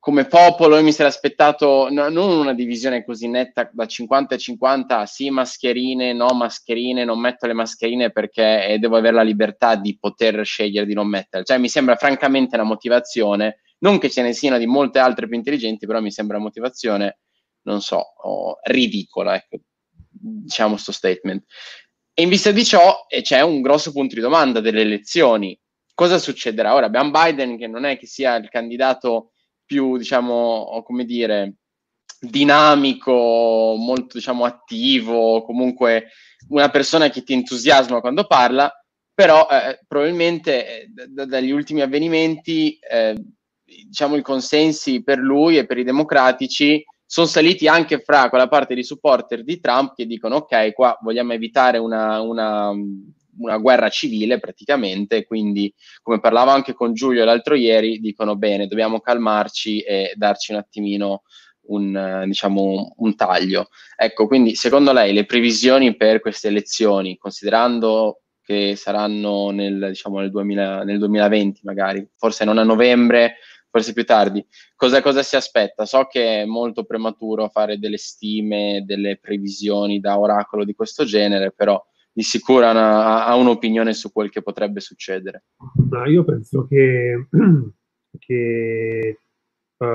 come 0.00 0.26
popolo 0.26 0.76
io 0.76 0.82
mi 0.82 0.92
sarei 0.92 1.12
aspettato 1.12 1.88
no, 1.90 2.08
non 2.08 2.28
una 2.28 2.52
divisione 2.54 3.04
così 3.04 3.28
netta 3.28 3.70
da 3.72 3.86
50 3.86 4.34
a 4.34 4.38
50, 4.38 5.06
sì 5.06 5.30
mascherine, 5.30 6.12
no 6.12 6.34
mascherine, 6.34 7.04
non 7.04 7.20
metto 7.20 7.46
le 7.46 7.54
mascherine 7.54 8.10
perché 8.10 8.66
eh, 8.66 8.78
devo 8.78 8.96
avere 8.96 9.14
la 9.14 9.22
libertà 9.22 9.76
di 9.76 9.96
poter 9.96 10.44
scegliere 10.44 10.86
di 10.86 10.92
non 10.92 11.08
metterle. 11.08 11.46
Cioè 11.46 11.58
mi 11.58 11.68
sembra 11.68 11.94
francamente 11.94 12.56
una 12.56 12.64
motivazione 12.64 13.60
non 13.84 13.98
che 13.98 14.10
ce 14.10 14.22
ne 14.22 14.32
siano 14.32 14.56
di 14.56 14.66
molte 14.66 14.98
altre 14.98 15.28
più 15.28 15.36
intelligenti, 15.36 15.86
però 15.86 16.00
mi 16.00 16.10
sembra 16.10 16.38
motivazione, 16.38 17.18
non 17.62 17.82
so, 17.82 17.98
oh, 18.22 18.58
ridicola, 18.62 19.34
ecco, 19.34 19.58
diciamo 20.08 20.72
questo 20.72 20.90
statement. 20.90 21.44
E 22.14 22.22
in 22.22 22.30
vista 22.30 22.50
di 22.50 22.64
ciò 22.64 23.04
eh, 23.08 23.20
c'è 23.20 23.42
un 23.42 23.60
grosso 23.60 23.92
punto 23.92 24.14
di 24.14 24.22
domanda 24.22 24.60
delle 24.60 24.80
elezioni. 24.80 25.58
Cosa 25.92 26.18
succederà? 26.18 26.74
Ora 26.74 26.86
abbiamo 26.86 27.10
Biden 27.10 27.58
che 27.58 27.66
non 27.66 27.84
è 27.84 27.98
che 27.98 28.06
sia 28.06 28.36
il 28.36 28.48
candidato 28.48 29.32
più, 29.66 29.98
diciamo, 29.98 30.82
come 30.84 31.04
dire, 31.04 31.56
dinamico, 32.18 33.74
molto, 33.76 34.16
diciamo, 34.16 34.44
attivo, 34.46 35.44
comunque 35.44 36.08
una 36.48 36.70
persona 36.70 37.10
che 37.10 37.22
ti 37.22 37.34
entusiasma 37.34 38.00
quando 38.00 38.26
parla, 38.26 38.72
però 39.12 39.46
eh, 39.50 39.80
probabilmente 39.86 40.66
eh, 40.66 40.86
d- 40.88 41.24
dagli 41.24 41.50
ultimi 41.50 41.82
avvenimenti 41.82 42.78
eh, 42.78 43.14
diciamo, 43.86 44.16
i 44.16 44.22
consensi 44.22 45.02
per 45.02 45.18
lui 45.18 45.58
e 45.58 45.66
per 45.66 45.78
i 45.78 45.84
democratici 45.84 46.84
sono 47.06 47.26
saliti 47.26 47.68
anche 47.68 48.00
fra 48.00 48.28
quella 48.28 48.48
parte 48.48 48.74
di 48.74 48.82
supporter 48.82 49.44
di 49.44 49.60
Trump 49.60 49.94
che 49.94 50.06
dicono 50.06 50.36
ok, 50.36 50.72
qua 50.72 50.98
vogliamo 51.02 51.32
evitare 51.32 51.78
una, 51.78 52.20
una, 52.20 52.70
una 52.70 53.56
guerra 53.58 53.88
civile 53.88 54.38
praticamente, 54.38 55.24
quindi 55.24 55.72
come 56.02 56.20
parlavo 56.20 56.50
anche 56.50 56.72
con 56.72 56.94
Giulio 56.94 57.24
l'altro 57.24 57.54
ieri, 57.54 58.00
dicono 58.00 58.36
bene, 58.36 58.66
dobbiamo 58.66 59.00
calmarci 59.00 59.80
e 59.80 60.12
darci 60.16 60.52
un 60.52 60.58
attimino 60.58 61.22
un, 61.66 62.24
diciamo, 62.26 62.94
un 62.96 63.14
taglio. 63.16 63.68
Ecco, 63.96 64.26
quindi 64.26 64.54
secondo 64.54 64.92
lei 64.92 65.12
le 65.12 65.24
previsioni 65.24 65.96
per 65.96 66.20
queste 66.20 66.48
elezioni, 66.48 67.16
considerando 67.16 68.20
che 68.42 68.76
saranno 68.76 69.50
nel, 69.50 69.88
diciamo, 69.88 70.18
nel, 70.18 70.30
2000, 70.30 70.84
nel 70.84 70.98
2020 70.98 71.60
magari, 71.64 72.06
forse 72.16 72.44
non 72.44 72.58
a 72.58 72.62
novembre, 72.62 73.36
forse 73.74 73.92
più 73.92 74.04
tardi. 74.04 74.46
Cosa, 74.76 75.02
cosa, 75.02 75.24
si 75.24 75.34
aspetta? 75.34 75.84
So 75.84 76.06
che 76.08 76.42
è 76.42 76.44
molto 76.44 76.84
prematuro 76.84 77.48
fare 77.48 77.76
delle 77.76 77.96
stime, 77.96 78.84
delle 78.86 79.18
previsioni 79.20 79.98
da 79.98 80.16
oracolo 80.16 80.64
di 80.64 80.74
questo 80.74 81.04
genere, 81.04 81.50
però 81.50 81.84
di 82.12 82.22
sicuro 82.22 82.66
ha, 82.66 83.26
ha 83.26 83.34
un'opinione 83.34 83.92
su 83.92 84.12
quel 84.12 84.30
che 84.30 84.42
potrebbe 84.42 84.78
succedere. 84.78 85.46
No, 85.90 86.06
io 86.06 86.22
penso 86.22 86.68
che, 86.68 87.26
che 88.20 89.18
uh, 89.76 89.86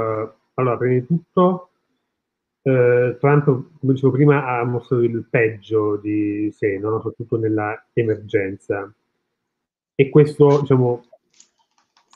allora, 0.56 0.78
prima 0.78 0.94
di 0.96 1.06
tutto, 1.06 1.70
uh, 2.64 3.18
Trump, 3.18 3.46
come 3.46 3.94
dicevo 3.94 4.12
prima, 4.12 4.46
ha 4.46 4.66
mostrato 4.66 5.04
il 5.04 5.26
peggio 5.30 5.96
di 5.96 6.52
sé, 6.52 6.78
no? 6.80 6.98
soprattutto 6.98 7.38
nella 7.38 7.82
emergenza. 7.94 8.94
E 9.96 10.10
questo, 10.10 10.60
diciamo, 10.60 11.09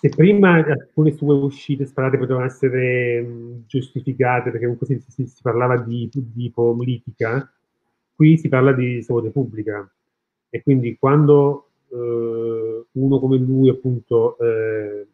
se 0.03 0.09
prima 0.09 0.55
alcune 0.55 1.13
sue 1.13 1.33
uscite 1.33 1.85
sparate 1.85 2.17
potevano 2.17 2.43
essere 2.43 3.21
mh, 3.21 3.63
giustificate 3.67 4.51
perché 4.51 4.65
comunque 4.65 4.85
si, 4.85 4.99
si, 5.07 5.25
si 5.25 5.41
parlava 5.41 5.77
di, 5.77 6.09
di, 6.11 6.51
politica, 6.53 7.49
qui 8.13 8.37
si 8.37 8.49
parla 8.49 8.73
di 8.73 9.01
salute 9.01 9.29
pubblica. 9.29 9.89
E 10.49 10.61
quindi 10.61 10.97
quando 10.97 11.69
eh, 11.89 12.85
uno 12.91 13.19
come 13.19 13.37
lui 13.37 13.69
appunto 13.69 14.37
eh, 14.39 15.07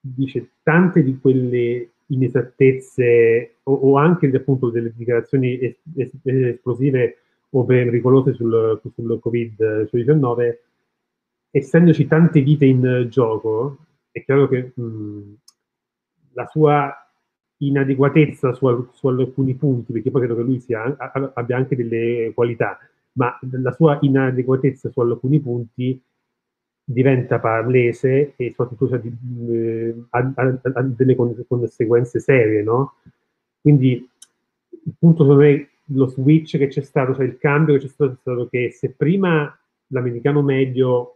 dice 0.00 0.48
tante 0.64 1.04
di 1.04 1.16
quelle 1.20 1.90
inesattezze 2.06 3.58
o, 3.62 3.72
o 3.72 3.96
anche 3.98 4.26
appunto 4.34 4.68
delle 4.70 4.92
dichiarazioni 4.96 5.60
es, 5.60 5.76
es, 5.94 6.10
esplosive 6.24 7.18
o 7.50 7.64
pericolose 7.64 8.32
sul, 8.32 8.80
sul 8.82 9.20
Covid-19, 9.24 10.56
essendoci 11.52 12.08
tante 12.08 12.40
vite 12.40 12.64
in 12.64 13.06
gioco, 13.08 13.78
è 14.14 14.24
chiaro 14.24 14.46
che 14.46 14.72
mh, 14.72 15.34
la 16.34 16.46
sua 16.46 16.94
inadeguatezza 17.56 18.52
su, 18.52 18.88
su, 18.92 19.08
alcuni 19.08 19.54
punti, 19.54 19.92
perché 19.92 20.12
poi 20.12 20.20
credo 20.20 20.36
che 20.36 20.42
lui 20.42 20.60
sia, 20.60 20.96
abbia 21.34 21.56
anche 21.56 21.74
delle 21.74 22.30
qualità, 22.32 22.78
ma 23.14 23.36
la 23.50 23.72
sua 23.72 23.98
inadeguatezza 24.00 24.90
su 24.90 25.00
alcuni 25.00 25.40
punti 25.40 26.00
diventa 26.84 27.40
palese 27.40 28.34
e 28.36 28.54
soprattutto 28.54 28.94
eh, 28.94 29.94
ha, 30.10 30.32
ha, 30.34 30.60
ha, 30.74 30.82
delle 30.82 31.16
conseguenze 31.16 32.20
serie, 32.20 32.62
no? 32.62 32.94
Quindi 33.60 34.08
il 34.70 34.94
punto 34.96 35.24
secondo 35.24 35.42
me 35.42 35.68
lo 35.86 36.06
switch 36.06 36.56
che 36.56 36.68
c'è 36.68 36.82
stato, 36.82 37.14
cioè 37.14 37.24
il 37.24 37.38
cambio 37.38 37.74
che 37.74 37.80
c'è 37.80 37.88
stato, 37.88 38.12
è 38.12 38.16
stato 38.20 38.48
che 38.48 38.70
se 38.70 38.90
prima 38.90 39.58
l'americano 39.88 40.40
medio 40.42 41.13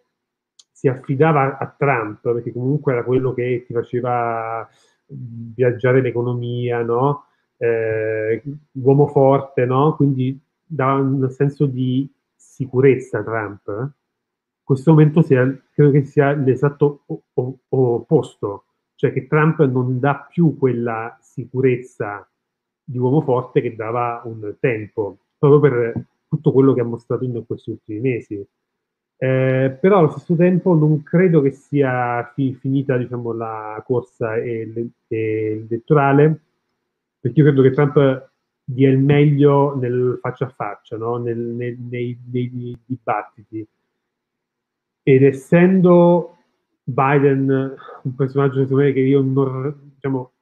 si 0.78 0.86
affidava 0.86 1.58
a 1.58 1.74
Trump, 1.76 2.20
perché 2.20 2.52
comunque 2.52 2.92
era 2.92 3.02
quello 3.02 3.34
che 3.34 3.64
ti 3.66 3.72
faceva 3.72 4.64
viaggiare 5.06 6.00
l'economia, 6.00 6.82
no? 6.82 7.24
Eh, 7.56 8.40
uomo 8.74 9.08
forte, 9.08 9.66
no? 9.66 9.96
Quindi 9.96 10.40
dava 10.64 11.00
un 11.00 11.28
senso 11.30 11.66
di 11.66 12.08
sicurezza 12.36 13.24
Trump. 13.24 13.66
In 13.66 13.90
questo 14.62 14.92
momento 14.92 15.20
sia, 15.22 15.42
credo 15.72 15.90
che 15.90 16.04
sia 16.04 16.32
l'esatto 16.32 17.02
opposto, 17.34 18.66
cioè 18.94 19.12
che 19.12 19.26
Trump 19.26 19.60
non 19.64 19.98
dà 19.98 20.28
più 20.30 20.56
quella 20.56 21.18
sicurezza 21.20 22.24
di 22.84 22.98
uomo 22.98 23.20
forte 23.22 23.60
che 23.60 23.74
dava 23.74 24.22
un 24.26 24.54
tempo, 24.60 25.18
proprio 25.36 25.58
per 25.58 26.06
tutto 26.28 26.52
quello 26.52 26.72
che 26.72 26.82
ha 26.82 26.84
mostrato 26.84 27.24
in 27.24 27.42
questi 27.44 27.70
ultimi 27.70 27.98
mesi. 27.98 28.46
Eh, 29.20 29.76
però 29.80 29.98
allo 29.98 30.10
stesso 30.10 30.36
tempo 30.36 30.74
non 30.74 31.02
credo 31.02 31.40
che 31.40 31.50
sia 31.50 32.30
fi- 32.34 32.54
finita 32.54 32.96
diciamo, 32.96 33.32
la 33.32 33.82
corsa 33.84 34.36
elettorale, 34.36 36.40
perché 37.18 37.40
io 37.40 37.46
credo 37.46 37.62
che 37.62 37.72
Trump 37.72 38.30
dia 38.64 38.88
il 38.90 38.98
meglio 38.98 39.74
nel 39.76 40.18
faccia 40.20 40.44
a 40.46 40.48
faccia, 40.50 40.96
no? 40.96 41.16
nel, 41.16 41.38
nel, 41.38 41.76
nei, 41.78 42.16
nei, 42.30 42.78
dibattiti. 42.86 43.66
Ed 45.02 45.22
essendo 45.22 46.36
Biden 46.84 47.74
un 48.02 48.14
personaggio 48.14 48.66
me, 48.76 48.92
che 48.92 49.00
io 49.00 49.20
non, 49.22 49.90
diciamo, 49.94 50.32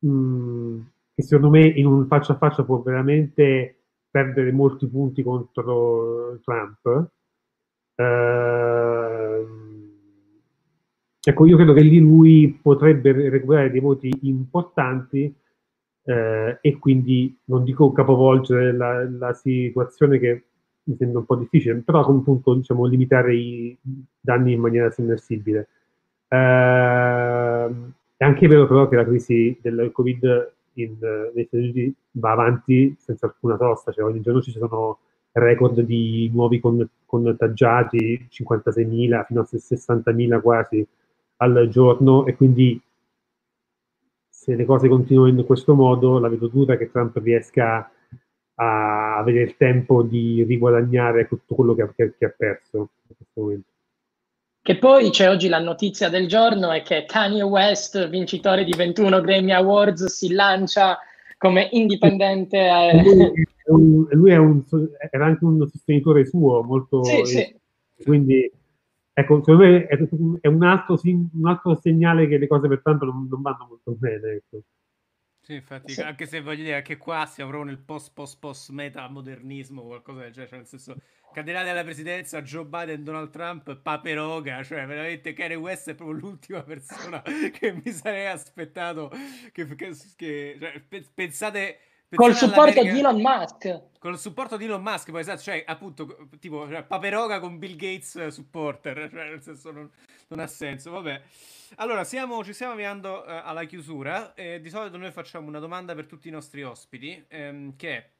mh, 0.00 0.10
mm, 0.10 0.80
che 1.14 1.22
secondo 1.22 1.50
me 1.50 1.66
in 1.66 1.86
un 1.86 2.06
faccia 2.06 2.32
a 2.32 2.36
faccia 2.36 2.64
può 2.64 2.80
veramente 2.82 3.76
perdere 4.10 4.50
molti 4.52 4.88
punti 4.88 5.22
contro 5.22 6.38
Trump, 6.42 7.10
ecco, 11.20 11.46
io 11.46 11.56
credo 11.56 11.72
che 11.72 11.80
lì 11.80 11.98
lui 11.98 12.58
potrebbe 12.62 13.12
recuperare 13.28 13.70
dei 13.70 13.80
voti 13.80 14.10
importanti 14.22 15.34
eh, 16.04 16.58
e 16.60 16.78
quindi 16.78 17.36
non 17.44 17.64
dico 17.64 17.92
capovolgere 17.92 18.72
la, 18.72 19.08
la, 19.08 19.34
situazione 19.34 20.18
che 20.18 20.44
mi 20.84 20.96
sembra 20.96 21.18
un 21.18 21.26
po' 21.26 21.36
difficile, 21.36 21.74
però 21.84 22.00
appunto 22.00 22.54
diciamo, 22.54 22.86
limitare 22.86 23.34
i 23.34 23.76
danni 24.20 24.52
in 24.52 24.60
maniera 24.60 24.90
sensibile. 24.90 25.68
Eh, 26.28 26.36
è 28.16 28.24
anche 28.24 28.48
vero 28.48 28.66
però 28.66 28.88
che 28.88 28.96
la 28.96 29.04
crisi 29.04 29.58
del 29.60 29.90
Covid 29.92 30.52
in, 30.74 30.96
negli 31.34 31.46
Stati 31.46 31.62
Uniti 31.62 31.94
va 32.12 32.30
avanti 32.32 32.96
senza 32.98 33.26
alcuna 33.26 33.56
sosta, 33.56 33.92
cioè 33.92 34.04
ogni 34.04 34.20
giorno 34.20 34.40
ci 34.40 34.50
sono 34.50 34.98
record 35.32 35.80
di 35.80 36.30
nuovi 36.32 36.60
con, 36.60 36.88
contagiati, 37.04 38.28
56.000 38.30 39.24
fino 39.26 39.40
a 39.40 39.48
60.000 39.50 40.40
quasi 40.40 40.86
al 41.36 41.68
giorno 41.70 42.26
e 42.26 42.34
quindi 42.36 42.80
se 44.28 44.54
le 44.54 44.64
cose 44.64 44.88
continuano 44.88 45.28
in 45.28 45.44
questo 45.44 45.74
modo 45.74 46.18
la 46.18 46.28
vedo 46.28 46.48
dura 46.48 46.76
che 46.76 46.90
Trump 46.90 47.16
riesca 47.18 47.90
a 48.54 49.16
avere 49.16 49.42
il 49.42 49.56
tempo 49.56 50.02
di 50.02 50.42
riguadagnare 50.44 51.28
tutto 51.28 51.54
quello 51.54 51.74
che 51.74 51.82
ha, 51.82 51.92
che 51.94 52.24
ha 52.24 52.34
perso 52.36 52.78
in 53.08 53.16
questo 53.16 53.40
momento. 53.40 53.68
Che 54.60 54.76
poi 54.76 55.10
c'è 55.10 55.30
oggi 55.30 55.48
la 55.48 55.60
notizia 55.60 56.08
del 56.08 56.26
giorno 56.26 56.70
è 56.70 56.82
che 56.82 57.04
Kanye 57.06 57.42
West, 57.42 58.08
vincitore 58.08 58.64
di 58.64 58.74
21 58.76 59.20
Grammy 59.20 59.52
Awards, 59.52 60.06
si 60.06 60.32
lancia 60.32 60.98
come 61.38 61.68
indipendente. 61.72 62.58
Eh. 62.58 63.47
Lui, 63.68 64.06
è 64.08 64.08
un, 64.08 64.08
lui 64.12 64.30
è 64.30 64.36
un, 64.36 64.64
era 65.10 65.26
anche 65.26 65.44
un 65.44 65.68
sostenitore 65.68 66.24
suo, 66.24 66.62
molto... 66.62 67.02
Sì, 67.04 67.24
sì. 67.24 67.60
Quindi, 68.02 68.50
ecco, 69.12 69.38
secondo 69.40 69.64
me 69.64 69.86
è, 69.86 69.98
è 70.40 70.46
un, 70.46 70.62
altro, 70.62 70.98
un, 71.02 71.46
altro, 71.46 71.74
segnale 71.74 72.26
che 72.28 72.38
le 72.38 72.46
cose 72.46 72.68
per 72.68 72.80
tanto 72.82 73.04
non, 73.04 73.26
non 73.28 73.42
vanno 73.42 73.66
molto 73.68 73.92
bene. 73.92 74.30
Ecco. 74.30 74.62
Sì, 75.40 75.54
infatti, 75.54 75.92
sì. 75.92 76.00
anche 76.02 76.26
se 76.26 76.40
voglio 76.40 76.62
dire, 76.62 76.76
anche 76.76 76.98
qua 76.98 77.24
siamo 77.26 77.50
proprio 77.50 77.70
nel 77.70 77.82
post 77.82 78.12
post 78.12 78.38
post 78.38 78.70
meta 78.70 79.08
modernismo, 79.08 79.82
qualcosa 79.82 80.20
del 80.20 80.32
genere, 80.32 80.48
cioè 80.50 80.58
nel 80.58 80.66
senso, 80.68 80.96
candidati 81.32 81.68
alla 81.70 81.84
presidenza 81.84 82.42
Joe 82.42 82.66
Biden, 82.66 83.02
Donald 83.02 83.30
Trump, 83.30 83.76
paperoga, 83.76 84.62
cioè 84.62 84.86
veramente 84.86 85.32
Kanye 85.32 85.54
West 85.54 85.88
è 85.88 85.94
proprio 85.94 86.18
l'ultima 86.18 86.62
persona 86.62 87.22
che 87.52 87.72
mi 87.72 87.90
sarei 87.92 88.26
aspettato 88.26 89.10
che, 89.52 89.66
che, 89.74 89.96
che 90.16 90.56
cioè, 90.60 91.04
pensate 91.14 91.78
Col 92.14 92.34
supporto 92.34 92.82
di 92.82 92.88
Elon 92.88 93.20
Musk. 93.20 93.82
Con 93.98 94.12
il 94.12 94.18
supporto 94.18 94.56
di 94.56 94.64
Elon 94.64 94.82
Musk, 94.82 95.10
poi 95.10 95.20
esatto, 95.20 95.42
cioè 95.42 95.62
appunto, 95.66 96.28
tipo, 96.38 96.66
cioè, 96.68 96.82
Paperoga 96.84 97.38
con 97.38 97.58
Bill 97.58 97.76
Gates 97.76 98.28
supporter, 98.28 99.08
cioè 99.12 99.28
nel 99.28 99.42
senso 99.42 99.70
non, 99.70 99.90
non 100.28 100.38
ha 100.38 100.46
senso, 100.46 100.90
vabbè. 100.90 101.22
Allora, 101.76 102.04
siamo, 102.04 102.42
ci 102.42 102.54
stiamo 102.54 102.72
avviando 102.72 103.24
uh, 103.26 103.40
alla 103.44 103.64
chiusura 103.64 104.32
e 104.32 104.60
di 104.60 104.70
solito 104.70 104.96
noi 104.96 105.10
facciamo 105.10 105.48
una 105.48 105.58
domanda 105.58 105.94
per 105.94 106.06
tutti 106.06 106.28
i 106.28 106.30
nostri 106.30 106.62
ospiti, 106.62 107.22
ehm, 107.28 107.76
che 107.76 107.96
è 107.96 108.10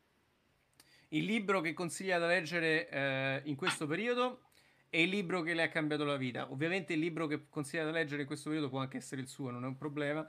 il 1.08 1.24
libro 1.24 1.62
che 1.62 1.72
consiglia 1.72 2.18
da 2.18 2.26
leggere 2.26 2.88
eh, 2.90 3.40
in 3.44 3.56
questo 3.56 3.86
periodo 3.86 4.42
e 4.90 5.02
il 5.02 5.08
libro 5.08 5.40
che 5.40 5.54
le 5.54 5.62
ha 5.62 5.68
cambiato 5.68 6.04
la 6.04 6.16
vita. 6.16 6.50
Ovviamente 6.50 6.92
il 6.92 6.98
libro 6.98 7.26
che 7.26 7.48
consiglia 7.48 7.84
da 7.84 7.90
leggere 7.90 8.22
in 8.22 8.26
questo 8.26 8.50
periodo 8.50 8.68
può 8.68 8.80
anche 8.80 8.98
essere 8.98 9.22
il 9.22 9.28
suo, 9.28 9.50
non 9.50 9.64
è 9.64 9.66
un 9.66 9.78
problema. 9.78 10.26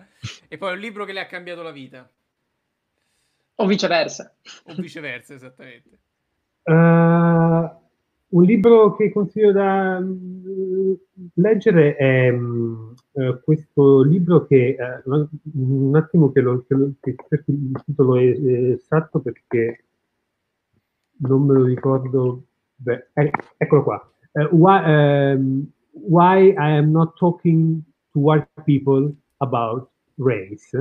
E 0.48 0.57
poi 0.57 0.73
un 0.73 0.80
libro 0.80 1.03
che 1.03 1.11
le 1.11 1.19
ha 1.19 1.26
cambiato 1.26 1.61
la 1.61 1.72
vita. 1.72 2.10
O 3.61 3.68
viceversa. 3.68 4.31
O 4.68 4.73
viceversa, 4.76 5.34
esattamente. 5.34 5.99
Uh, 6.64 7.69
un 8.31 8.44
libro 8.44 8.95
che 8.95 9.11
consiglio 9.11 9.52
da 9.52 9.98
uh, 9.98 10.99
leggere 11.34 11.95
è 11.98 12.31
uh, 12.31 12.94
questo 13.44 14.02
libro 14.03 14.45
che 14.45 14.77
un 15.56 15.94
attimo 15.95 16.31
che 16.31 16.40
lo, 16.40 16.64
che 16.65 16.73
lo 16.73 16.94
che 17.02 17.15
il 17.48 17.81
titolo 17.86 18.15
è, 18.15 18.31
è 18.31 18.72
esatto 18.72 19.19
perché 19.19 19.84
non 21.18 21.44
me 21.45 21.53
lo 21.56 21.65
ricordo. 21.65 22.44
Beh, 22.76 23.07
eh, 23.14 23.31
eccolo 23.57 23.84
qua. 23.84 24.11
Why, 24.52 25.34
um, 25.34 25.69
why, 25.91 26.52
I 26.52 26.77
am 26.77 26.91
not 26.91 27.18
talking 27.18 27.84
to 28.14 28.19
white 28.19 28.48
people 28.64 29.14
about 29.40 29.90
race. 30.15 30.73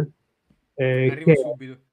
Eh, 0.74 1.10
Arrivo 1.10 1.24
che, 1.24 1.36
subito 1.36 1.87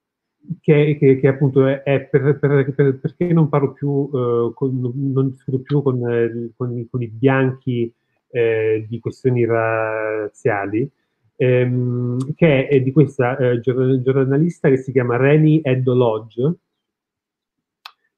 che, 0.60 0.96
che, 0.98 1.18
che 1.18 1.28
appunto 1.28 1.66
è, 1.66 1.82
è 1.82 2.00
per, 2.02 2.38
per, 2.38 2.72
per, 2.74 2.98
perché 2.98 3.32
non 3.32 3.48
parlo 3.48 3.72
più, 3.72 4.10
eh, 4.12 4.52
con, 4.54 4.92
non 4.94 5.30
discuto 5.30 5.60
più 5.60 5.82
con, 5.82 6.08
eh, 6.08 6.52
con, 6.56 6.86
con 6.90 7.02
i 7.02 7.08
bianchi 7.08 7.92
eh, 8.28 8.84
di 8.88 8.98
questioni 9.00 9.44
razziali, 9.44 10.88
ehm, 11.36 12.34
che 12.34 12.68
è 12.68 12.80
di 12.80 12.92
questa 12.92 13.36
eh, 13.36 13.60
giornalista 13.60 14.68
che 14.68 14.78
si 14.78 14.92
chiama 14.92 15.16
Reni 15.16 15.60
Eddo 15.62 15.94
Lodge. 15.94 16.54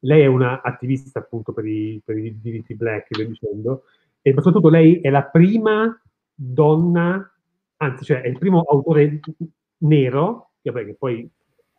Lei 0.01 0.23
è 0.23 0.27
una 0.27 0.63
attivista 0.63 1.19
appunto 1.19 1.53
per 1.53 1.67
i, 1.67 2.01
per 2.05 2.17
i 2.17 2.39
diritti 2.41 2.75
black, 2.75 3.17
via 3.17 3.27
dicendo, 3.27 3.85
e 4.23 4.33
soprattutto 4.33 4.69
lei 4.69 5.01
è 5.01 5.11
la 5.11 5.25
prima 5.25 6.01
donna, 6.35 7.33
anzi, 7.79 8.05
cioè 8.05 8.21
è 8.21 8.29
il 8.29 8.39
primo 8.39 8.63
autore 8.63 9.21
nero, 9.79 10.51
che, 10.63 10.73
che 10.73 10.95
poi 10.97 11.29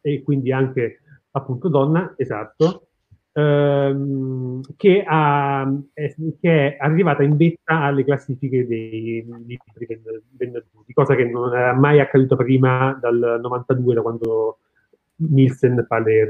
e 0.02 0.22
quindi 0.24 0.52
anche 0.52 1.02
appunto 1.32 1.70
donna, 1.70 2.14
esatto, 2.18 2.88
ehm, 3.34 4.62
che, 4.76 5.04
ha, 5.06 5.72
è, 5.94 6.16
che, 6.40 6.78
è, 6.78 6.78
arrivata 6.80 7.24
in 7.24 7.38
vetta 7.38 7.82
alle 7.82 8.04
classifiche 8.04 8.68
dei 8.68 9.26
libri 9.46 10.02
venduti, 10.32 10.94
cosa 10.94 11.16
che 11.16 11.26
non 11.26 11.56
era 11.56 11.74
mai 11.74 12.00
accaduta 12.00 12.36
prima 12.36 12.98
dal 13.00 13.40
92, 13.42 13.94
da 13.94 14.02
quando 14.02 14.60
Nielsen 15.18 15.86
fa 15.88 16.00
le 16.00 16.28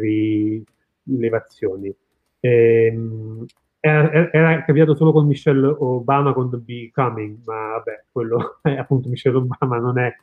rilevazioni. 1.05 1.93
Ehm, 2.41 3.45
era, 3.81 4.31
era, 4.31 4.63
capitato 4.65 4.95
solo 4.95 5.11
con 5.13 5.25
Michelle 5.25 5.67
Obama 5.67 6.33
con 6.33 6.49
The 6.49 6.57
Becoming, 6.57 7.39
ma 7.45 7.69
vabbè, 7.77 8.05
quello 8.11 8.59
è 8.63 8.75
appunto 8.75 9.09
Michelle 9.09 9.37
Obama 9.37 9.77
non 9.77 9.97
è 9.97 10.13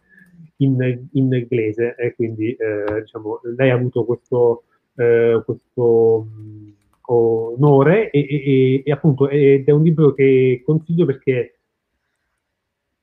in, 0.59 1.09
in 1.12 1.33
inglese 1.33 1.95
e 1.97 2.15
quindi 2.15 2.53
eh, 2.53 3.01
diciamo, 3.03 3.41
lei 3.57 3.70
ha 3.70 3.74
avuto 3.74 4.05
questo, 4.05 4.65
eh, 4.97 5.43
questo 5.45 6.27
mh, 6.31 6.73
onore 7.09 8.11
e, 8.11 8.20
e, 8.20 8.83
e, 8.85 8.93
appunto 8.93 9.28
ed 9.28 9.66
è 9.66 9.70
un 9.70 9.83
libro 9.83 10.12
che 10.12 10.62
consiglio 10.65 11.05
perché 11.05 11.59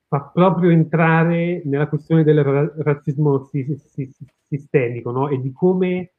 fa 0.06 0.30
proprio 0.32 0.70
entrare 0.70 1.62
nella 1.64 1.88
questione 1.88 2.22
del 2.22 2.42
razzismo 2.42 3.44
si, 3.46 3.64
si, 3.64 4.12
si, 4.12 4.26
sistemico 4.46 5.10
no? 5.10 5.28
e 5.28 5.40
di 5.40 5.52
come 5.52 6.12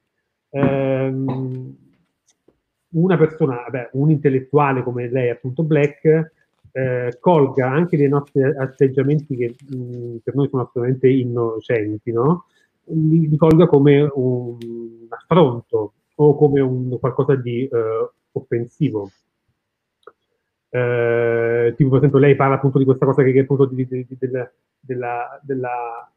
ehm, 0.50 1.76
una 2.90 3.16
persona, 3.16 3.56
vabbè, 3.56 3.90
un 3.92 4.10
intellettuale 4.10 4.82
come 4.82 5.10
lei, 5.10 5.30
appunto 5.30 5.62
Black, 5.62 6.32
eh, 6.72 7.16
colga 7.20 7.70
anche 7.70 7.96
dei 7.96 8.08
nostri 8.08 8.42
atteggiamenti 8.42 9.36
che 9.36 9.54
mh, 9.68 10.16
per 10.22 10.34
noi 10.34 10.48
sono 10.48 10.62
assolutamente 10.62 11.08
innocenti, 11.08 12.12
no? 12.12 12.46
li, 12.86 13.28
li 13.28 13.36
colga 13.36 13.66
come 13.66 14.08
un 14.14 14.58
affronto 15.08 15.92
o 16.14 16.36
come 16.36 16.60
un 16.60 16.98
qualcosa 16.98 17.34
di 17.34 17.66
eh, 17.66 18.10
offensivo. 18.32 19.10
Eh, 20.68 21.74
tipo, 21.76 21.88
per 21.88 21.98
esempio, 21.98 22.18
lei 22.18 22.36
parla 22.36 22.56
appunto 22.56 22.78
di 22.78 22.84
questa 22.84 23.06
cosa 23.06 23.22
che, 23.22 23.32
che 23.32 23.40
appunto 23.40 23.66
di, 23.66 23.86
di, 23.86 24.06
di, 24.06 24.16
della, 24.18 24.50
della, 24.78 25.40
della, 25.42 26.10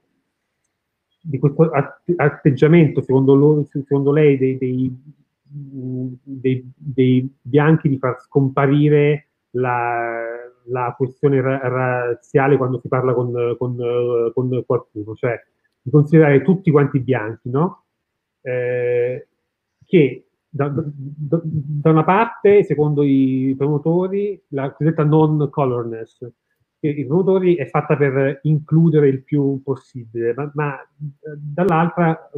di 1.21 1.37
questo 1.37 1.69
atteggiamento, 2.17 3.01
secondo, 3.01 3.35
loro, 3.35 3.65
secondo 3.65 4.11
lei, 4.11 4.37
dei, 4.37 4.57
dei, 4.57 5.01
dei, 5.43 6.71
dei, 6.75 7.35
bianchi 7.41 7.89
di 7.89 7.97
far 7.97 8.19
scomparire 8.21 9.28
la, 9.51 10.25
la 10.65 10.93
questione 10.95 11.41
ra- 11.41 11.59
razziale 11.67 12.57
quando 12.57 12.79
si 12.79 12.87
parla 12.87 13.13
con, 13.13 13.55
con, 13.57 14.31
con, 14.33 14.63
qualcuno, 14.65 15.15
cioè 15.15 15.39
di 15.81 15.89
considerare 15.91 16.41
tutti 16.41 16.71
quanti 16.71 16.99
bianchi, 16.99 17.49
no? 17.49 17.85
Eh, 18.41 19.27
che 19.85 20.27
da, 20.49 20.67
da, 20.69 21.41
da, 21.43 21.89
una 21.91 22.03
parte, 22.03 22.63
secondo 22.63 23.03
i 23.03 23.53
promotori, 23.57 24.41
la 24.49 24.71
cosiddetta 24.71 25.03
non-colorness, 25.03 26.27
che 26.79 26.87
i 26.87 27.05
promotori 27.05 27.55
è 27.55 27.67
fatta 27.67 27.95
per 27.97 28.39
includere 28.43 29.09
il 29.09 29.23
più 29.23 29.61
possibile, 29.63 30.33
ma, 30.33 30.49
ma 30.55 30.87
dall'altra 31.37 32.29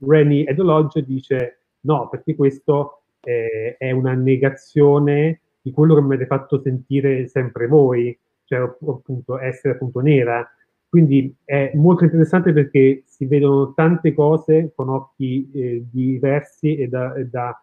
Rennie 0.00 0.46
Edolodge 0.46 1.04
dice 1.04 1.60
no, 1.80 2.08
perché 2.08 2.34
questo 2.34 3.02
eh, 3.20 3.76
è 3.78 3.90
una 3.92 4.14
negazione 4.14 5.42
di 5.66 5.72
quello 5.72 5.96
che 5.96 6.00
mi 6.00 6.14
avete 6.14 6.26
fatto 6.26 6.60
sentire 6.60 7.26
sempre 7.26 7.66
voi, 7.66 8.16
cioè 8.44 8.60
appunto 8.60 9.36
essere 9.40 9.74
appunto 9.74 9.98
nera. 9.98 10.48
Quindi 10.88 11.34
è 11.44 11.72
molto 11.74 12.04
interessante 12.04 12.52
perché 12.52 13.02
si 13.04 13.26
vedono 13.26 13.74
tante 13.74 14.14
cose 14.14 14.70
con 14.76 14.90
occhi 14.90 15.50
eh, 15.52 15.84
diversi 15.90 16.76
e 16.76 16.86
da, 16.86 17.14
e 17.14 17.26
da 17.26 17.60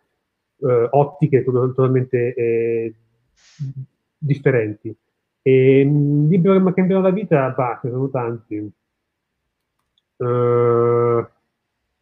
eh, 0.58 0.88
ottiche 0.92 1.46
totalmente 1.46 2.34
eh, 2.34 2.94
differenti. 4.18 4.94
E 5.42 5.80
il 5.80 6.28
libro 6.28 6.52
che 6.52 6.60
mi 6.60 6.70
ha 6.70 6.74
cambiato 6.74 7.04
la 7.04 7.12
vita, 7.12 7.50
bah, 7.52 7.80
ce 7.82 7.88
ne 7.88 7.94
sono 7.94 8.10
tanti. 8.10 8.72
Uh, 10.18 11.26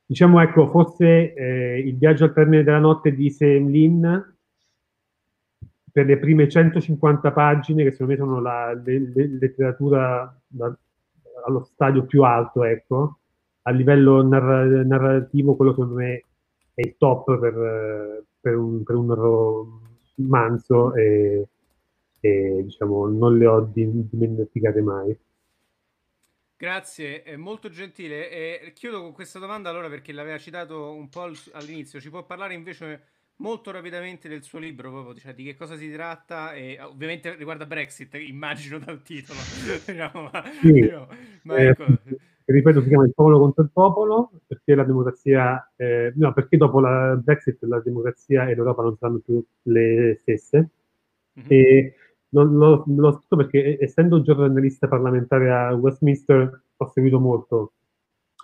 diciamo, 0.07 0.41
ecco, 0.41 0.67
forse 0.67 1.33
eh, 1.35 1.79
Il 1.79 1.97
viaggio 1.97 2.23
al 2.23 2.33
termine 2.33 2.63
della 2.63 2.79
notte 2.79 3.13
di 3.13 3.29
Sam 3.29 3.67
Lin, 3.67 4.30
per 5.91 6.05
le 6.05 6.17
prime 6.17 6.47
150 6.47 7.31
pagine, 7.31 7.83
che 7.83 7.91
secondo 7.91 8.11
me 8.13 8.17
sono 8.17 8.41
la 8.41 8.73
le, 8.73 9.11
le, 9.13 9.27
letteratura 9.39 10.33
da, 10.47 10.75
allo 11.45 11.63
stadio 11.63 12.05
più 12.05 12.23
alto, 12.23 12.63
ecco, 12.63 13.19
a 13.63 13.71
livello 13.71 14.23
narra- 14.23 14.83
narrativo, 14.83 15.55
quello 15.55 15.71
secondo 15.71 15.95
me 15.95 16.23
è 16.73 16.81
il 16.81 16.95
top 16.97 17.37
per, 17.37 18.23
per 18.39 18.55
un, 18.55 18.83
per 18.83 18.95
un 18.95 19.13
romanzo 20.15 20.93
e, 20.95 21.47
e, 22.19 22.61
diciamo 22.63 23.07
non 23.07 23.37
le 23.37 23.45
ho 23.45 23.61
dimenticate 23.71 24.81
mai. 24.81 25.17
Grazie, 26.61 27.23
è 27.23 27.35
molto 27.35 27.69
gentile. 27.69 28.29
E 28.29 28.71
chiudo 28.73 29.01
con 29.01 29.13
questa 29.13 29.39
domanda 29.39 29.69
allora 29.69 29.89
perché 29.89 30.11
l'aveva 30.11 30.37
citato 30.37 30.93
un 30.93 31.09
po' 31.09 31.31
all'inizio. 31.53 31.99
Ci 31.99 32.11
può 32.11 32.23
parlare 32.23 32.53
invece 32.53 33.01
molto 33.41 33.71
rapidamente 33.71 34.29
del 34.29 34.43
suo 34.43 34.59
libro, 34.59 34.91
proprio, 34.91 35.15
cioè 35.15 35.33
di 35.33 35.43
che 35.43 35.55
cosa 35.55 35.75
si 35.75 35.91
tratta 35.91 36.53
e 36.53 36.79
ovviamente 36.79 37.35
riguarda 37.35 37.65
Brexit, 37.65 38.13
immagino 38.13 38.77
dal 38.77 39.01
titolo. 39.01 39.39
diciamo, 39.85 40.29
ma, 40.31 40.43
sì. 40.61 40.71
diciamo, 40.71 41.07
ma 41.43 41.55
eh, 41.57 41.67
ecco. 41.67 41.85
ripeto, 42.45 42.81
si 42.81 42.87
chiama 42.87 43.05
Il 43.05 43.13
popolo 43.13 43.39
contro 43.39 43.63
il 43.63 43.71
popolo, 43.73 44.31
perché 44.45 44.75
la 44.75 44.83
democrazia, 44.83 45.71
eh, 45.75 46.13
no, 46.15 46.31
perché 46.33 46.55
dopo 46.55 46.79
la 46.79 47.19
Brexit 47.21 47.63
la 47.63 47.81
democrazia 47.81 48.47
e 48.47 48.55
l'Europa 48.55 48.83
non 48.83 48.95
saranno 48.95 49.19
più 49.19 49.43
le 49.63 50.15
stesse. 50.19 50.69
Mm-hmm. 51.39 51.47
E 51.49 51.95
non, 52.29 52.53
l'ho, 52.53 52.83
l'ho 52.85 53.11
scritto 53.13 53.35
perché 53.35 53.77
essendo 53.79 54.21
giornalista 54.21 54.87
parlamentare 54.87 55.51
a 55.51 55.73
Westminster 55.73 56.61
ho 56.77 56.87
seguito 56.89 57.19
molto 57.19 57.73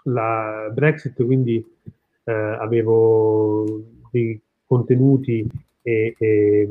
la 0.04 0.70
Brexit, 0.74 1.24
quindi 1.24 1.64
eh, 2.24 2.32
avevo 2.32 3.66
dei 4.12 4.42
contenuti 4.68 5.48
e, 5.82 6.16
e 6.18 6.28
eh, 6.28 6.68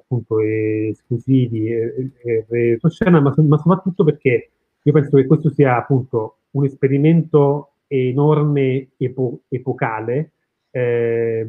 appunto 0.00 0.40
esclusivi 0.40 1.68
e, 1.68 2.10
e, 2.48 2.78
ma, 3.10 3.20
ma, 3.20 3.58
soprattutto 3.58 4.02
perché 4.04 4.50
io 4.82 4.92
penso 4.92 5.16
che 5.16 5.26
questo 5.26 5.50
sia 5.50 5.76
appunto 5.76 6.38
un 6.52 6.64
esperimento 6.64 7.72
enorme 7.86 8.88
epo, 8.96 9.42
epocale 9.48 10.32
eh, 10.70 11.46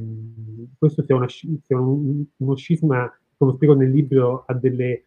questo 0.77 1.03
sia, 1.03 1.15
una, 1.15 1.27
sia 1.27 1.79
un, 1.79 2.23
uno 2.37 2.55
scisma 2.55 3.11
come 3.35 3.53
spiego 3.53 3.75
nel 3.75 3.91
libro 3.91 4.43
ha 4.47 4.53
delle 4.53 5.03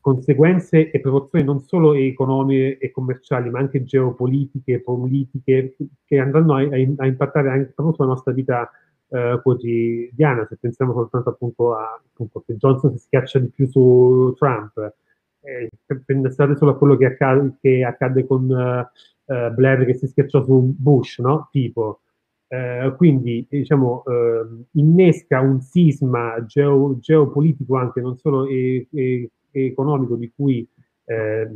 conseguenze 0.00 0.90
e 0.90 1.00
proporzioni 1.00 1.44
non 1.44 1.60
solo 1.60 1.94
economiche 1.94 2.76
e 2.76 2.90
commerciali, 2.90 3.48
ma 3.48 3.60
anche 3.60 3.84
geopolitiche, 3.84 4.80
politiche, 4.80 5.76
che 6.04 6.18
andranno 6.18 6.56
a, 6.56 6.58
a 6.58 7.06
impattare 7.06 7.48
anche 7.48 7.72
proprio 7.72 7.94
sulla 7.94 8.08
nostra 8.08 8.32
vita 8.32 8.70
eh, 9.14 9.40
quotidiana, 9.42 10.44
se 10.48 10.56
pensiamo 10.60 10.92
soltanto 10.92 11.30
appunto 11.30 11.74
a 11.74 12.00
appunto, 12.04 12.42
che 12.44 12.56
Johnson 12.56 12.96
si 12.96 13.04
schiaccia 13.04 13.38
di 13.38 13.48
più 13.48 13.68
su 13.68 14.34
Trump, 14.36 14.94
eh, 15.42 15.70
pensate 16.04 16.56
solo 16.56 16.72
a 16.72 16.76
quello 16.76 16.96
che 16.96 17.06
accade, 17.06 17.56
che 17.60 17.84
accade 17.84 18.26
con 18.26 18.44
uh, 18.50 19.54
Blair 19.54 19.84
che 19.84 19.94
si 19.94 20.08
schiacciò 20.08 20.42
su 20.42 20.74
Bush, 20.76 21.18
no? 21.18 21.48
Tipo, 21.52 22.00
eh, 22.48 22.92
quindi 22.96 23.46
diciamo 23.48 24.02
eh, 24.06 24.64
innesca 24.72 25.40
un 25.40 25.60
sisma 25.60 26.44
geo, 26.44 26.98
geopolitico 26.98 27.76
anche 27.76 28.00
non 28.00 28.16
solo 28.16 28.46
e, 28.46 28.86
e, 28.92 29.30
economico 29.50 30.16
di 30.16 30.32
cui 30.34 30.66
eh, 31.04 31.48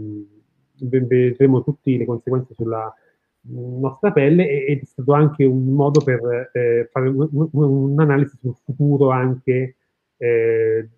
vedremo 0.80 1.62
tutte 1.64 1.96
le 1.96 2.04
conseguenze 2.04 2.54
sulla 2.54 2.92
nostra 3.42 4.12
pelle 4.12 4.66
ed 4.66 4.82
è 4.82 4.84
stato 4.84 5.12
anche 5.12 5.44
un 5.44 5.72
modo 5.72 6.02
per 6.02 6.50
eh, 6.52 6.88
fare 6.90 7.08
un'analisi 7.08 8.36
sul 8.40 8.56
futuro 8.64 9.10
anche 9.10 9.76
eh, 10.16 10.88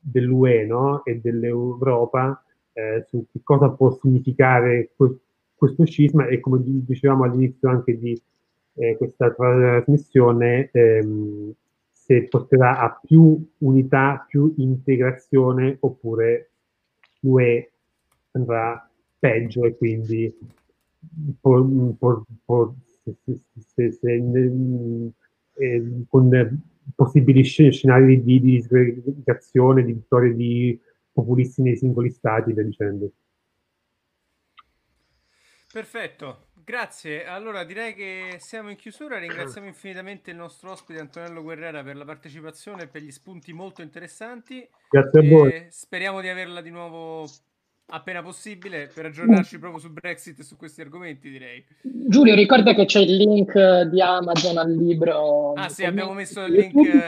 dell'UE 0.00 0.64
no? 0.64 1.04
e 1.04 1.20
dell'Europa 1.20 2.42
eh, 2.72 3.04
su 3.08 3.26
che 3.30 3.40
cosa 3.42 3.70
può 3.70 3.90
significare 3.92 4.90
questo 5.54 5.84
scisma 5.84 6.26
e 6.26 6.40
come 6.40 6.60
dicevamo 6.62 7.24
all'inizio 7.24 7.68
anche 7.68 7.98
di 7.98 8.20
eh, 8.74 8.96
questa 8.96 9.30
trasmissione 9.32 10.70
ehm, 10.72 11.52
se 11.90 12.22
porterà 12.28 12.78
a 12.78 13.00
più 13.04 13.50
unità, 13.58 14.24
più 14.26 14.54
integrazione 14.56 15.76
oppure 15.80 16.50
l'UE 17.20 17.70
andrà 18.30 18.88
peggio 19.18 19.64
e 19.64 19.76
quindi 19.76 20.34
por, 21.40 21.66
por, 21.98 22.24
por, 22.44 22.74
se, 23.04 23.92
se, 23.92 24.62
eh, 25.60 25.82
con 26.08 26.62
possibili 26.94 27.42
scenari 27.42 28.22
di, 28.22 28.40
di 28.40 28.50
disgregazione, 28.52 29.84
di 29.84 29.92
vittorie 29.92 30.34
di 30.34 30.80
populisti 31.12 31.62
nei 31.62 31.76
singoli 31.76 32.10
stati, 32.10 32.52
via 32.52 32.62
dicendo. 32.62 33.10
Perfetto, 35.70 36.46
grazie. 36.64 37.26
Allora 37.26 37.62
direi 37.64 37.94
che 37.94 38.36
siamo 38.38 38.70
in 38.70 38.76
chiusura. 38.76 39.18
Ringraziamo 39.18 39.66
infinitamente 39.66 40.30
il 40.30 40.36
nostro 40.36 40.70
ospite 40.70 40.98
Antonello 40.98 41.42
Guerrera 41.42 41.82
per 41.82 41.96
la 41.96 42.04
partecipazione 42.04 42.84
e 42.84 42.88
per 42.88 43.02
gli 43.02 43.10
spunti 43.10 43.52
molto 43.52 43.82
interessanti. 43.82 44.66
Grazie 44.88 45.20
a 45.20 45.28
voi. 45.28 45.66
Speriamo 45.68 46.20
di 46.20 46.28
averla 46.28 46.62
di 46.62 46.70
nuovo 46.70 47.26
appena 47.90 48.22
possibile 48.22 48.90
per 48.92 49.06
aggiornarci 49.06 49.58
proprio 49.58 49.80
su 49.80 49.90
Brexit 49.90 50.38
e 50.40 50.42
su 50.42 50.56
questi 50.56 50.80
argomenti, 50.80 51.30
direi. 51.30 51.64
Giulio, 51.82 52.34
ricorda 52.34 52.74
che 52.74 52.84
c'è 52.84 53.00
il 53.00 53.16
link 53.16 53.82
di 53.82 54.00
Amazon 54.00 54.58
al 54.58 54.74
libro. 54.74 55.52
Ah 55.54 55.68
sì, 55.68 55.84
abbiamo 55.84 56.12
messo 56.12 56.44
il 56.44 56.52
link, 56.52 56.74
il 56.74 57.02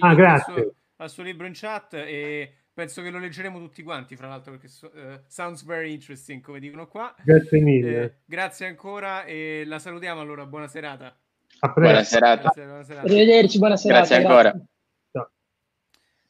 ah, 0.00 0.08
link 0.08 0.14
grazie. 0.14 0.52
Al, 0.52 0.60
suo, 0.60 0.74
al 0.96 1.10
suo 1.10 1.22
libro 1.22 1.46
in 1.46 1.52
chat 1.54 1.94
e 1.94 2.52
penso 2.72 3.00
che 3.00 3.10
lo 3.10 3.18
leggeremo 3.18 3.58
tutti 3.58 3.82
quanti, 3.82 4.16
fra 4.16 4.28
l'altro, 4.28 4.58
perché 4.58 4.68
uh, 4.82 5.20
sounds 5.26 5.64
very 5.64 5.92
interesting, 5.92 6.42
come 6.42 6.60
dicono 6.60 6.86
qua. 6.86 7.14
Grazie 7.24 7.60
mille. 7.60 8.02
Eh, 8.02 8.14
grazie 8.26 8.66
ancora 8.66 9.24
e 9.24 9.64
la 9.66 9.78
salutiamo 9.78 10.20
allora, 10.20 10.44
buona 10.44 10.68
serata. 10.68 11.16
A 11.60 11.72
presto. 11.72 11.80
Buona 11.80 12.04
serata. 12.04 12.42
Grazie, 12.42 12.64
buona 12.64 12.82
serata. 12.82 13.06
Arrivederci, 13.06 13.58
buona 13.58 13.76
serata. 13.76 14.00
Grazie 14.00 14.16
ancora. 14.16 14.66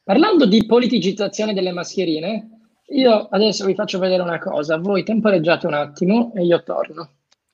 Parlando 0.07 0.45
di 0.45 0.65
politicizzazione 0.65 1.53
delle 1.53 1.73
mascherine, 1.73 2.56
io 2.89 3.27
adesso 3.29 3.65
vi 3.65 3.75
faccio 3.75 3.99
vedere 3.99 4.21
una 4.21 4.39
cosa. 4.39 4.77
Voi 4.77 5.03
temporeggiate 5.03 5.67
un 5.67 5.73
attimo 5.73 6.31
e 6.35 6.43
io 6.43 6.63
torno. 6.63 7.11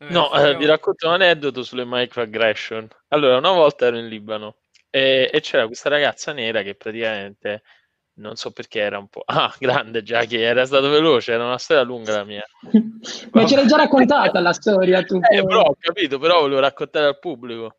No, 0.10 0.34
eh, 0.34 0.56
vi 0.58 0.66
racconto 0.66 1.08
un 1.08 1.14
aneddoto 1.14 1.64
sulle 1.64 1.86
microaggression. 1.86 2.88
Allora, 3.10 3.38
una 3.38 3.52
volta 3.52 3.86
ero 3.86 3.98
in 3.98 4.08
Libano 4.08 4.56
e, 4.90 5.30
e 5.32 5.40
c'era 5.42 5.66
questa 5.66 5.90
ragazza 5.90 6.34
nera 6.34 6.62
che 6.62 6.76
praticamente 6.76 7.64
non 8.16 8.36
so 8.36 8.52
perché 8.52 8.80
era 8.80 8.98
un 9.00 9.08
po'. 9.08 9.24
Ah, 9.34 9.54
grande 9.58 10.04
già 10.04 10.26
che 10.26 10.42
era 10.42 10.66
stato 10.66 10.90
veloce, 10.90 11.32
era 11.32 11.46
una 11.46 11.58
storia 11.58 11.84
lunga 11.84 12.18
la 12.18 12.24
mia. 12.26 12.44
Ma 13.32 13.46
ce 13.46 13.56
l'hai 13.56 13.68
già 13.68 13.78
raccontata 13.78 14.40
la 14.40 14.54
storia 14.54 15.04
tu? 15.04 15.20
Eh, 15.30 15.44
però 15.44 15.62
ho 15.62 15.76
capito, 15.80 16.20
però 16.20 16.42
volevo 16.42 16.60
raccontare 16.60 17.06
al 17.08 17.20
pubblico. 17.20 17.78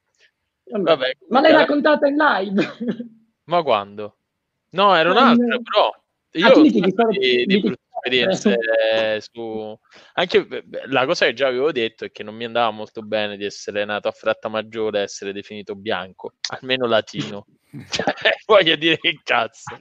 Vabbè, 0.64 1.16
Ma 1.28 1.40
l'hai 1.40 1.50
cara- 1.50 1.62
raccontata 1.62 2.06
in 2.06 2.16
live? 2.16 2.76
Ma 3.44 3.62
quando? 3.62 4.16
No, 4.70 4.94
era 4.96 5.10
un'altra, 5.10 5.58
però 5.58 5.94
io 6.34 6.46
Ah, 6.46 6.52
ho 6.52 6.62
dici 6.62 6.80
di 6.80 7.46
di, 7.46 7.60
brutte 7.60 7.82
esperienze 8.04 8.56
eh, 8.92 9.22
su... 9.32 9.78
Anche 10.14 10.44
beh, 10.46 10.64
la 10.86 11.06
cosa 11.06 11.26
che 11.26 11.32
già 11.32 11.46
avevo 11.46 11.72
detto 11.72 12.04
è 12.04 12.10
che 12.10 12.22
non 12.22 12.34
mi 12.34 12.44
andava 12.44 12.70
molto 12.70 13.02
bene 13.02 13.36
di 13.36 13.44
essere 13.44 13.84
nato 13.84 14.08
a 14.08 14.12
Frattamaggiore 14.12 15.00
e 15.00 15.02
essere 15.02 15.32
definito 15.32 15.74
bianco, 15.74 16.34
almeno 16.60 16.86
latino. 16.86 17.46
Cioè, 17.90 18.04
voglio 18.46 18.76
dire 18.76 18.96
che 18.98 19.20
cazzo, 19.24 19.76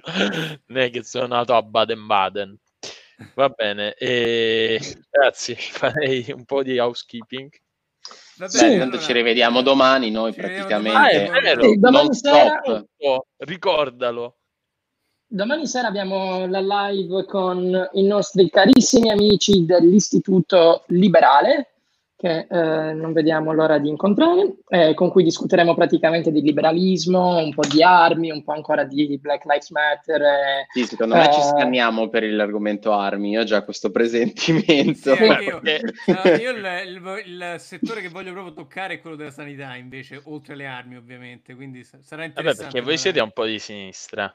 non 0.65 0.77
è 0.79 0.89
che 0.89 1.03
sono 1.03 1.27
nato 1.27 1.53
a 1.55 1.61
Baden-Baden. 1.61 2.57
Va 3.35 3.49
bene, 3.49 3.93
e... 3.93 4.79
ragazzi, 5.11 5.55
farei 5.55 6.25
un 6.33 6.43
po' 6.43 6.63
di 6.63 6.79
housekeeping. 6.79 7.49
Va 8.37 8.45
Beh, 8.47 8.51
Sì. 8.51 8.65
intanto 8.65 8.83
allora, 8.95 8.99
ci 8.99 9.13
rivediamo 9.13 9.61
domani, 9.61 10.09
noi 10.09 10.33
Ci 10.33 10.39
praticamente 10.39 10.91
domani, 10.91 11.29
Ah, 11.29 11.37
è 11.37 11.41
vero. 11.41 11.63
Sì, 11.63 11.79
domani 11.79 12.05
non 12.05 12.13
sera- 12.15 12.61
stop. 12.63 12.85
Oh, 12.97 13.27
ricordalo. 13.37 14.37
Domani 15.33 15.65
sera 15.65 15.87
abbiamo 15.87 16.45
la 16.45 16.59
live 16.91 17.25
con 17.25 17.89
i 17.93 18.03
nostri 18.03 18.51
carissimi 18.51 19.09
amici 19.09 19.65
dell'Istituto 19.65 20.83
Liberale, 20.89 21.69
che 22.15 22.45
eh, 22.47 22.93
non 22.93 23.13
vediamo 23.13 23.51
l'ora 23.51 23.79
di 23.79 23.89
incontrare, 23.89 24.57
eh, 24.67 24.93
con 24.93 25.09
cui 25.09 25.23
discuteremo 25.23 25.73
praticamente 25.73 26.31
di 26.31 26.39
liberalismo, 26.43 27.37
un 27.37 27.51
po' 27.51 27.65
di 27.67 27.81
armi, 27.81 28.29
un 28.29 28.43
po' 28.43 28.51
ancora 28.51 28.83
di 28.83 29.17
Black 29.19 29.45
Lives 29.45 29.71
Matter. 29.71 30.21
eh. 30.21 30.65
Sì, 30.71 30.85
secondo 30.85 31.15
me 31.15 31.23
ci 31.33 31.39
Eh. 31.39 31.43
scanniamo 31.43 32.09
per 32.09 32.31
l'argomento 32.31 32.91
armi, 32.93 33.31
io 33.31 33.41
ho 33.41 33.43
già 33.43 33.63
questo 33.63 33.89
presentimento. 33.89 35.15
Sì, 35.15 35.23
anche 35.23 35.43
io. 35.49 35.59
perché- 35.61 35.93
No, 36.05 36.35
io 36.35 36.51
il, 36.51 36.65
il- 36.85 37.23
il 37.25 37.55
settore 37.57 38.01
che 38.01 38.09
voglio 38.09 38.33
proprio 38.33 38.53
toccare 38.53 38.93
è 38.93 39.01
quello 39.01 39.15
della 39.15 39.31
sanità, 39.31 39.75
invece, 39.77 40.21
oltre 40.25 40.53
alle 40.53 40.67
armi, 40.67 40.95
ovviamente. 40.95 41.55
Quindi 41.55 41.83
sa- 41.83 41.97
sarà 42.03 42.21
Vabbè, 42.21 42.27
interessante. 42.37 42.71
perché 42.71 42.85
voi 42.85 42.97
siete 42.99 43.19
un 43.19 43.31
po' 43.31 43.45
di 43.45 43.57
sinistra. 43.57 44.31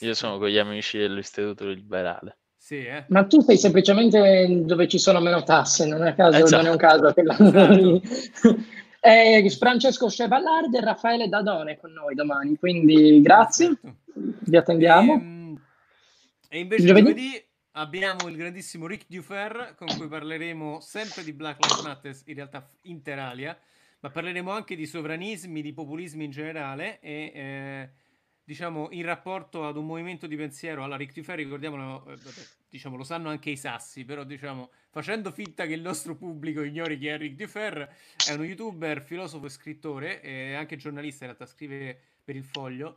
Io 0.00 0.14
sono 0.14 0.38
con 0.38 0.48
gli 0.48 0.58
amici 0.58 0.98
dell'Istituto 0.98 1.66
Liberale. 1.68 2.38
Sì, 2.56 2.84
eh. 2.84 3.04
Ma 3.08 3.24
tu 3.24 3.40
sei 3.40 3.56
semplicemente 3.56 4.62
dove 4.64 4.86
ci 4.86 4.98
sono 4.98 5.20
meno 5.20 5.42
tasse, 5.42 5.86
non 5.86 6.04
è, 6.04 6.10
a 6.10 6.14
caso, 6.14 6.36
Esatto. 6.44 6.56
non 6.56 6.66
è 6.66 6.70
un 6.70 6.76
caso 6.78 7.12
che 7.12 7.22
lavori. 7.22 8.02
Eh, 9.02 9.48
Francesco 9.58 10.08
Chevallard 10.08 10.74
e 10.74 10.80
Raffaele 10.82 11.26
Dadone 11.26 11.78
con 11.78 11.90
noi 11.90 12.14
domani, 12.14 12.58
quindi 12.58 13.22
grazie, 13.22 13.72
vi 14.12 14.56
attendiamo. 14.58 15.14
Ehm, 15.14 15.60
E, 16.50 16.58
invece 16.58 16.84
Giovedì? 16.86 17.06
giovedì? 17.06 17.44
abbiamo 17.72 18.28
il 18.28 18.36
grandissimo 18.36 18.86
Rick 18.86 19.06
Dufer 19.08 19.74
con 19.78 19.86
cui 19.96 20.06
parleremo 20.06 20.80
sempre 20.80 21.24
di 21.24 21.32
Black 21.32 21.64
Lives 21.64 21.82
Matter, 21.82 22.14
in 22.26 22.34
realtà 22.34 22.68
interalia, 22.82 23.58
ma 24.00 24.10
parleremo 24.10 24.50
anche 24.50 24.76
di 24.76 24.84
sovranismi, 24.84 25.62
di 25.62 25.72
populismi 25.72 26.24
in 26.24 26.30
generale 26.30 26.98
e 27.00 27.32
eh, 27.34 27.90
diciamo 28.50 28.88
in 28.90 29.04
rapporto 29.04 29.64
ad 29.64 29.76
un 29.76 29.86
movimento 29.86 30.26
di 30.26 30.34
pensiero 30.34 30.82
alla 30.82 30.96
Rick 30.96 31.12
Dufer, 31.12 31.36
ricordiamolo, 31.36 32.04
eh, 32.10 32.16
diciamo 32.68 32.96
lo 32.96 33.04
sanno 33.04 33.28
anche 33.28 33.48
i 33.48 33.56
sassi, 33.56 34.04
però 34.04 34.24
diciamo 34.24 34.70
facendo 34.90 35.30
finta 35.30 35.66
che 35.66 35.74
il 35.74 35.80
nostro 35.80 36.16
pubblico 36.16 36.64
ignori 36.64 36.98
chi 36.98 37.06
è 37.06 37.16
Rick 37.16 37.36
Dufer, 37.36 37.88
è 38.28 38.32
uno 38.32 38.42
youtuber, 38.42 39.02
filosofo 39.02 39.46
e 39.46 39.50
scrittore, 39.50 40.20
e 40.20 40.54
anche 40.54 40.74
giornalista, 40.74 41.26
in 41.26 41.30
realtà 41.30 41.46
scrive 41.46 41.96
per 42.24 42.34
il 42.34 42.42
Foglio. 42.42 42.94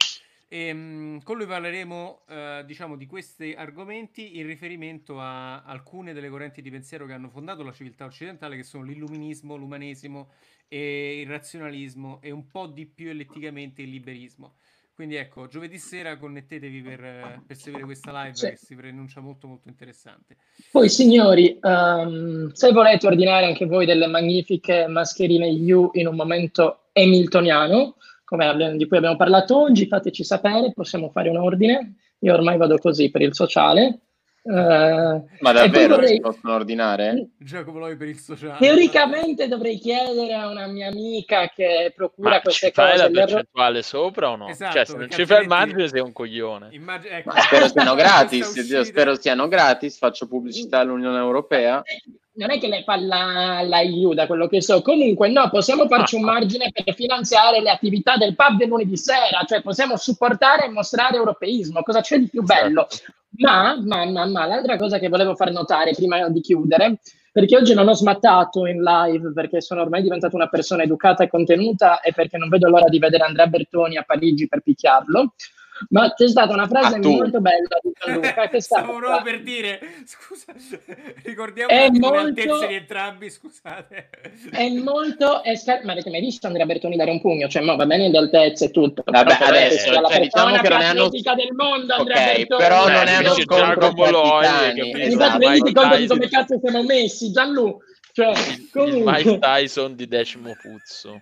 E, 0.48 0.74
mh, 0.74 1.22
con 1.22 1.38
lui 1.38 1.46
parleremo, 1.46 2.22
eh, 2.30 2.64
diciamo, 2.66 2.96
di 2.96 3.06
questi 3.06 3.54
argomenti 3.56 4.40
in 4.40 4.48
riferimento 4.48 5.20
a 5.20 5.62
alcune 5.62 6.14
delle 6.14 6.30
correnti 6.30 6.64
di 6.64 6.72
pensiero 6.72 7.06
che 7.06 7.14
hanno 7.14 7.30
fondato 7.30 7.62
la 7.62 7.72
civiltà 7.72 8.06
occidentale, 8.06 8.56
che 8.56 8.64
sono 8.64 8.86
l'illuminismo, 8.86 9.56
l'umanesimo 9.56 10.32
il 10.76 11.28
razionalismo 11.28 12.20
e 12.22 12.32
un 12.32 12.48
po' 12.48 12.66
di 12.66 12.88
più 12.88 13.10
eletticamente 13.10 13.84
il 13.84 13.90
liberismo. 13.90 14.56
Quindi 14.96 15.16
ecco, 15.16 15.48
giovedì 15.48 15.80
sera 15.80 16.18
connettetevi 16.18 16.82
per, 16.84 17.42
per 17.48 17.56
seguire 17.56 17.84
questa 17.84 18.12
live 18.12 18.36
Sì. 18.36 18.50
che 18.50 18.58
si 18.58 18.76
preannuncia 18.76 19.22
molto 19.22 19.48
molto 19.48 19.68
interessante. 19.68 20.38
Poi 20.72 20.88
signori, 20.88 21.58
ehm, 21.60 22.52
se 22.52 22.72
volete 22.72 23.08
ordinare 23.08 23.48
anche 23.48 23.66
voi 23.66 23.88
delle 23.88 24.06
magnifiche 24.06 24.86
mascherine 24.88 25.50
U 25.74 25.90
in 25.94 26.08
un 26.08 26.16
momento 26.16 26.90
hamiltoniano, 26.94 27.96
come 28.24 28.76
di 28.78 28.88
cui 28.88 28.98
abbiamo 28.98 29.16
parlato 29.16 29.60
oggi, 29.60 29.88
fateci 29.88 30.24
sapere, 30.24 30.72
possiamo 30.74 31.10
fare 31.10 31.30
un 31.30 31.38
ordine. 31.38 31.96
Io 32.20 32.34
ormai 32.34 32.58
vado 32.58 32.78
così 32.78 33.10
per 33.10 33.22
il 33.22 33.34
sociale. 33.34 34.00
Eh, 34.46 34.52
Ma 34.52 35.22
e 35.22 35.24
poi 35.40 35.54
davvero 35.54 35.96
vorrei- 35.96 36.16
si 36.16 36.20
possono 36.20 36.54
ordinare? 36.54 37.30
Giacomo 37.38 37.80
Loi 37.80 37.96
per 37.96 38.10
il 38.10 38.18
sociale. 38.20 38.58
Teoricamente 38.60 39.48
dovrei 39.48 39.78
chiedere 39.80 40.34
a 40.34 40.50
una 40.50 40.68
mia 40.68 40.90
amica 40.90 41.48
che 41.48 41.94
procura 41.96 42.30
Ma 42.32 42.42
queste 42.42 42.68
ci 42.68 42.74
fai 42.74 42.92
cose. 42.92 43.04
la 43.04 43.10
percentuale 43.10 43.82
sopra 43.84 44.30
o 44.32 44.36
no? 44.36 44.48
Esatto, 44.50 44.74
cioè, 44.74 44.86
se 44.86 44.98
non 44.98 45.10
ci 45.10 45.26
fai 45.26 45.42
il 45.44 45.48
margine 45.48 45.88
sei 45.88 46.02
un 46.02 46.12
coglione. 46.12 46.68
Immag- 46.72 47.08
ecco, 47.10 47.30
Ma 47.34 47.40
Spero 47.40 47.68
siano 47.70 47.96
gratis, 47.96 48.48
uscita- 48.48 48.76
io 48.78 48.84
spero 48.84 49.16
siano 49.16 49.48
gratis, 49.48 49.98
faccio 49.98 50.28
pubblicità 50.28 50.80
all'Unione 50.80 51.18
Europea. 51.20 51.82
Non 52.36 52.50
è 52.52 52.60
che 52.60 52.68
lei 52.68 52.84
fa 52.84 52.98
la, 52.98 53.62
la 53.64 53.82
EU, 53.82 54.14
da 54.14 54.26
quello 54.28 54.48
che 54.48 54.60
so. 54.62 54.82
Comunque, 54.82 55.30
no, 55.30 55.50
possiamo 55.52 55.88
farci 55.88 56.16
un 56.16 56.24
margine 56.24 56.70
per 56.74 56.94
finanziare 56.96 57.62
le 57.62 57.70
attività 57.70 58.18
del 58.18 58.36
pub 58.36 58.58
del 58.58 58.68
lunedì 58.68 58.98
sera, 58.98 59.44
cioè 59.48 59.62
possiamo 59.62 59.96
supportare 59.96 60.66
e 60.66 60.70
mostrare 60.70 61.16
europeismo. 61.16 61.82
Cosa 61.84 62.02
c'è 62.02 62.18
di 62.18 62.28
più 62.28 62.42
bello? 62.42 62.88
Esatto. 62.90 63.14
Ma, 63.38 63.76
ma, 63.82 64.06
ma, 64.06 64.26
ma 64.26 64.46
l'altra 64.46 64.78
cosa 64.78 65.00
che 65.00 65.10
volevo 65.10 65.36
far 65.36 65.52
notare 65.52 65.94
prima 65.94 66.30
di 66.30 66.40
chiudere, 66.42 67.00
perché 67.32 67.58
oggi 67.58 67.74
non 67.74 67.88
ho 67.88 67.94
smattato 67.94 68.68
in 68.68 68.82
live 68.84 69.32
perché 69.34 69.60
sono 69.60 69.82
ormai 69.82 70.04
diventata 70.04 70.36
una 70.36 70.48
persona 70.48 70.84
educata 70.84 71.24
e 71.24 71.30
contenuta 71.30 72.00
e 72.02 72.14
perché 72.14 72.38
non 72.38 72.48
vedo 72.48 72.70
l'ora 72.70 72.88
di 72.90 73.00
vedere 73.00 73.24
Andrea 73.24 73.48
Bertoni 73.48 73.98
a 73.98 74.04
Parigi 74.04 74.48
per 74.48 74.62
picchiarlo. 74.62 75.34
Ma 75.90 76.14
c'è 76.14 76.28
stata 76.30 76.54
una 76.54 76.68
frase 76.68 76.96
Ah, 76.96 77.00
tu. 77.00 77.12
molto 77.12 77.42
bella 77.42 77.78
di 77.82 77.92
Gianluca 78.00 78.48
che 78.50 78.58
è 78.58 78.60
Stavo 78.62 78.96
proprio 78.98 79.22
per 79.24 79.42
dire, 79.42 79.80
scusa, 80.06 80.54
ricordiamo 81.24 81.70
È 81.72 81.90
le 81.90 82.00
molto- 82.00 82.18
altezze 82.20 82.68
di 82.68 82.74
entrambi, 82.76 83.30
scusate. 83.30 84.10
è 84.52 84.70
molto 84.70 85.44
esca- 85.44 85.82
ma 85.84 85.92
avete 85.94 86.10
mai 86.10 86.22
visto 86.22 86.48
Andrea 86.48 86.66
Bertoni 86.66 86.96
dare 86.96 87.12
un 87.12 87.20
pugno? 87.20 87.48
Cioè, 87.48 87.64
mo, 87.64 87.76
va 87.76 87.86
bene 87.86 88.10
le 88.10 88.18
altezze 88.18 88.66
e 88.66 88.72
tutto. 88.72 89.04
Vabbè, 89.06 89.38
però 89.38 89.50
adesso, 89.50 89.92
sia 89.92 90.00
la 90.02 90.08
cioè, 90.10 90.20
diciamo 90.22 90.56
che 90.58 90.70
non 90.70 90.82
è 90.82 90.90
uno- 90.92 91.04
atletica 91.06 91.34
del 91.36 91.54
mondo, 91.54 91.94
Andrea 91.96 92.18
Ok, 92.18 92.36
Bertoni. 92.38 92.62
però 92.62 92.88
non 92.88 93.08
è 93.08 93.18
uno 93.18 93.34
scontro 93.34 93.94
capito? 93.94 94.28
Infatti, 94.42 95.02
esatto. 95.02 95.38
renditi 95.40 95.74
conto 95.74 95.98
di 95.98 96.08
come 96.08 96.30
cazzo 96.30 96.60
siamo 96.64 96.84
messi, 96.84 97.32
Gianlu. 97.32 97.78
Cioè, 98.14 98.32
comunque, 98.72 99.12
Mike 99.12 99.40
Tyson 99.40 99.96
di 99.96 100.08
decimo 100.08 100.56
puzzo. 100.62 101.20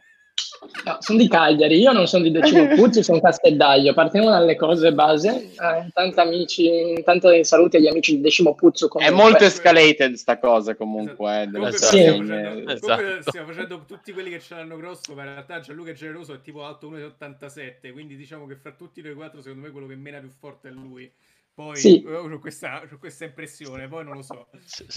No, 0.86 0.98
sono 1.00 1.18
di 1.20 1.28
Cagliari, 1.28 1.80
io 1.80 1.92
non 1.92 2.08
sono 2.08 2.24
di 2.24 2.32
Decimo 2.32 2.68
Puzzi, 2.76 3.04
sono 3.04 3.20
Castellaio. 3.20 3.94
Partiamo 3.94 4.30
dalle 4.30 4.56
cose 4.56 4.94
base. 4.94 5.52
Eh, 5.52 5.90
tanti 5.94 6.20
amici, 6.20 7.02
tanti 7.04 7.44
saluti 7.44 7.78
agli 7.78 7.88
amici 7.88 8.16
di 8.16 8.22
Decimo 8.22 8.54
Puzzo. 8.56 8.86
È 8.86 8.90
comunque. 8.90 9.16
molto 9.16 9.44
escalated 9.46 10.14
sta 10.14 10.38
cosa 10.40 10.76
comunque. 10.76 11.44
eh, 11.44 11.48
della 11.48 11.70
Comunque 11.70 11.76
Esatto. 11.78 11.96
stiamo, 11.98 12.24
Sì. 12.24 12.28
facendo, 12.30 12.50
comunque 12.50 12.74
Esatto. 12.74 13.30
stiamo 13.30 13.48
facendo 13.48 13.84
tutti 13.88 14.12
quelli 14.14 14.30
che 14.30 14.40
ce 14.40 14.56
l'hanno 14.56 14.78
grosso, 14.78 15.14
ma 15.14 15.24
in 15.24 15.30
realtà 15.34 15.60
Gianluca 15.60 15.92
è 15.92 15.94
generoso 15.94 16.34
è 16.34 16.42
tipo 16.42 16.64
alto 16.64 16.88
1,87, 16.90 17.92
quindi 17.92 18.16
diciamo 18.16 18.46
che 18.46 18.56
fra 18.56 18.72
tutti 18.72 19.02
noi 19.02 19.14
quattro 19.14 19.42
secondo 19.42 19.66
me 19.66 19.72
quello 19.72 19.88
che 19.88 19.96
mena 19.96 20.20
più 20.20 20.30
forte 20.30 20.70
è 20.70 20.72
lui. 20.72 21.12
Poi 21.54 21.76
Sì. 21.76 22.02
eh, 22.08 22.16
ho 22.16 22.40
questa, 22.40 22.82
ho 22.92 22.98
questa 22.98 23.26
impressione, 23.26 23.88
poi 23.88 24.04
non 24.06 24.16
lo 24.16 24.22
so. 24.22 24.48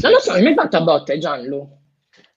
Non 0.03 0.13
lo 0.13 0.19
so, 0.21 0.33
mi 0.39 0.47
hai 0.47 0.55
fatto 0.55 0.77
a 0.77 0.81
botte, 0.83 1.19
Gianlu. 1.19 1.69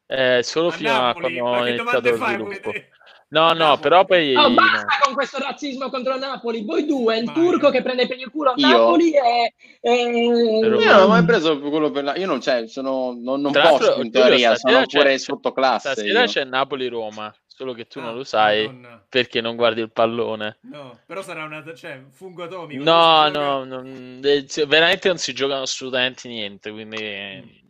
Eh, 0.10 0.40
solo 0.42 0.70
A 0.70 0.72
fino 0.72 0.90
a 0.90 1.00
Napoli, 1.00 1.38
quando 1.38 1.52
ma 1.52 1.60
ho 1.60 1.64
che 1.64 1.70
iniziato 1.70 2.00
domande 2.00 2.10
lo 2.10 2.18
fai? 2.18 2.34
sviluppo. 2.34 2.60
Come 2.62 2.74
te? 2.74 2.90
No, 3.30 3.52
no, 3.52 3.78
però 3.78 4.06
poi... 4.06 4.34
Oh, 4.36 4.48
no. 4.48 4.54
basta 4.54 5.00
con 5.04 5.14
questo 5.14 5.38
razzismo 5.40 5.90
contro 5.90 6.18
Napoli. 6.18 6.64
Voi 6.64 6.86
due, 6.86 7.18
il 7.18 7.26
Vai. 7.26 7.36
turco 7.36 7.70
che 7.70 7.82
prende 7.82 8.08
per 8.08 8.18
il 8.18 8.30
culo 8.32 8.52
a 8.52 8.54
Io? 8.56 8.68
Napoli 8.68 9.12
e... 9.14 9.54
e- 9.82 10.62
Io 10.64 10.70
non 10.94 11.02
ho 11.04 11.08
mai 11.08 11.26
preso 11.26 11.60
quello 11.60 11.92
per 11.92 12.04
la... 12.06 12.16
Io 12.16 12.26
non, 12.26 12.40
cioè, 12.40 12.68
sono, 12.68 13.14
non, 13.18 13.42
non 13.42 13.52
posso 13.52 14.02
in 14.02 14.12
teoria, 14.12 14.56
sono 14.56 14.86
c'è- 14.86 14.98
pure 15.00 15.18
sottoclasse. 15.18 15.92
Stasera 15.92 16.22
io. 16.22 16.26
c'è 16.28 16.46
Napoli-Roma, 16.46 17.36
solo 17.46 17.74
che 17.74 17.86
tu 17.86 18.00
Ah, 18.00 18.04
non 18.04 18.16
lo 18.16 18.24
sai 18.24 18.66
Madonna. 18.68 19.06
perché 19.10 19.42
non 19.42 19.58
guardi 19.58 19.82
il 19.82 19.92
pallone. 19.92 20.60
No, 20.62 20.98
però 21.06 21.22
sarà 21.22 21.44
una 21.44 21.62
cioè, 21.76 22.04
fungo 22.10 22.44
atomico. 22.44 22.82
No, 22.82 23.24
si 23.26 23.32
gioca- 23.34 23.64
no, 23.66 23.84
eh, 24.22 24.66
veramente 24.68 25.08
non 25.10 25.18
si 25.18 25.34
giocano 25.34 25.64
assolutamente 25.64 26.30
niente, 26.30 26.72
quindi... 26.72 27.66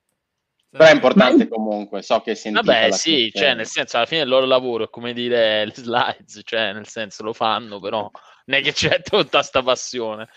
Però 0.78 0.90
è 0.90 0.94
importante 0.94 1.44
Ma- 1.44 1.50
comunque, 1.50 2.02
so 2.04 2.22
che 2.22 2.36
sentite 2.36 2.64
Vabbè, 2.64 2.92
sì, 2.92 3.32
cioè, 3.34 3.56
nel 3.56 3.66
senso, 3.66 3.98
alla 3.98 4.06
fine 4.06 4.22
il 4.22 4.30
loro 4.30 4.46
lavoro 4.46 4.86
è 4.86 4.90
come 4.90 5.12
dire 5.12 5.66
le 5.66 5.74
slides, 5.74 6.42
cioè, 6.44 6.72
nel 6.72 6.88
senso, 6.88 7.24
lo 7.24 7.34
fanno, 7.34 7.80
però 7.80 8.10
non 8.46 8.60
è 8.60 8.62
che 8.62 8.74
c'è 8.74 9.02
tutta 9.02 9.42
sta 9.42 9.64
passione. 9.64 10.30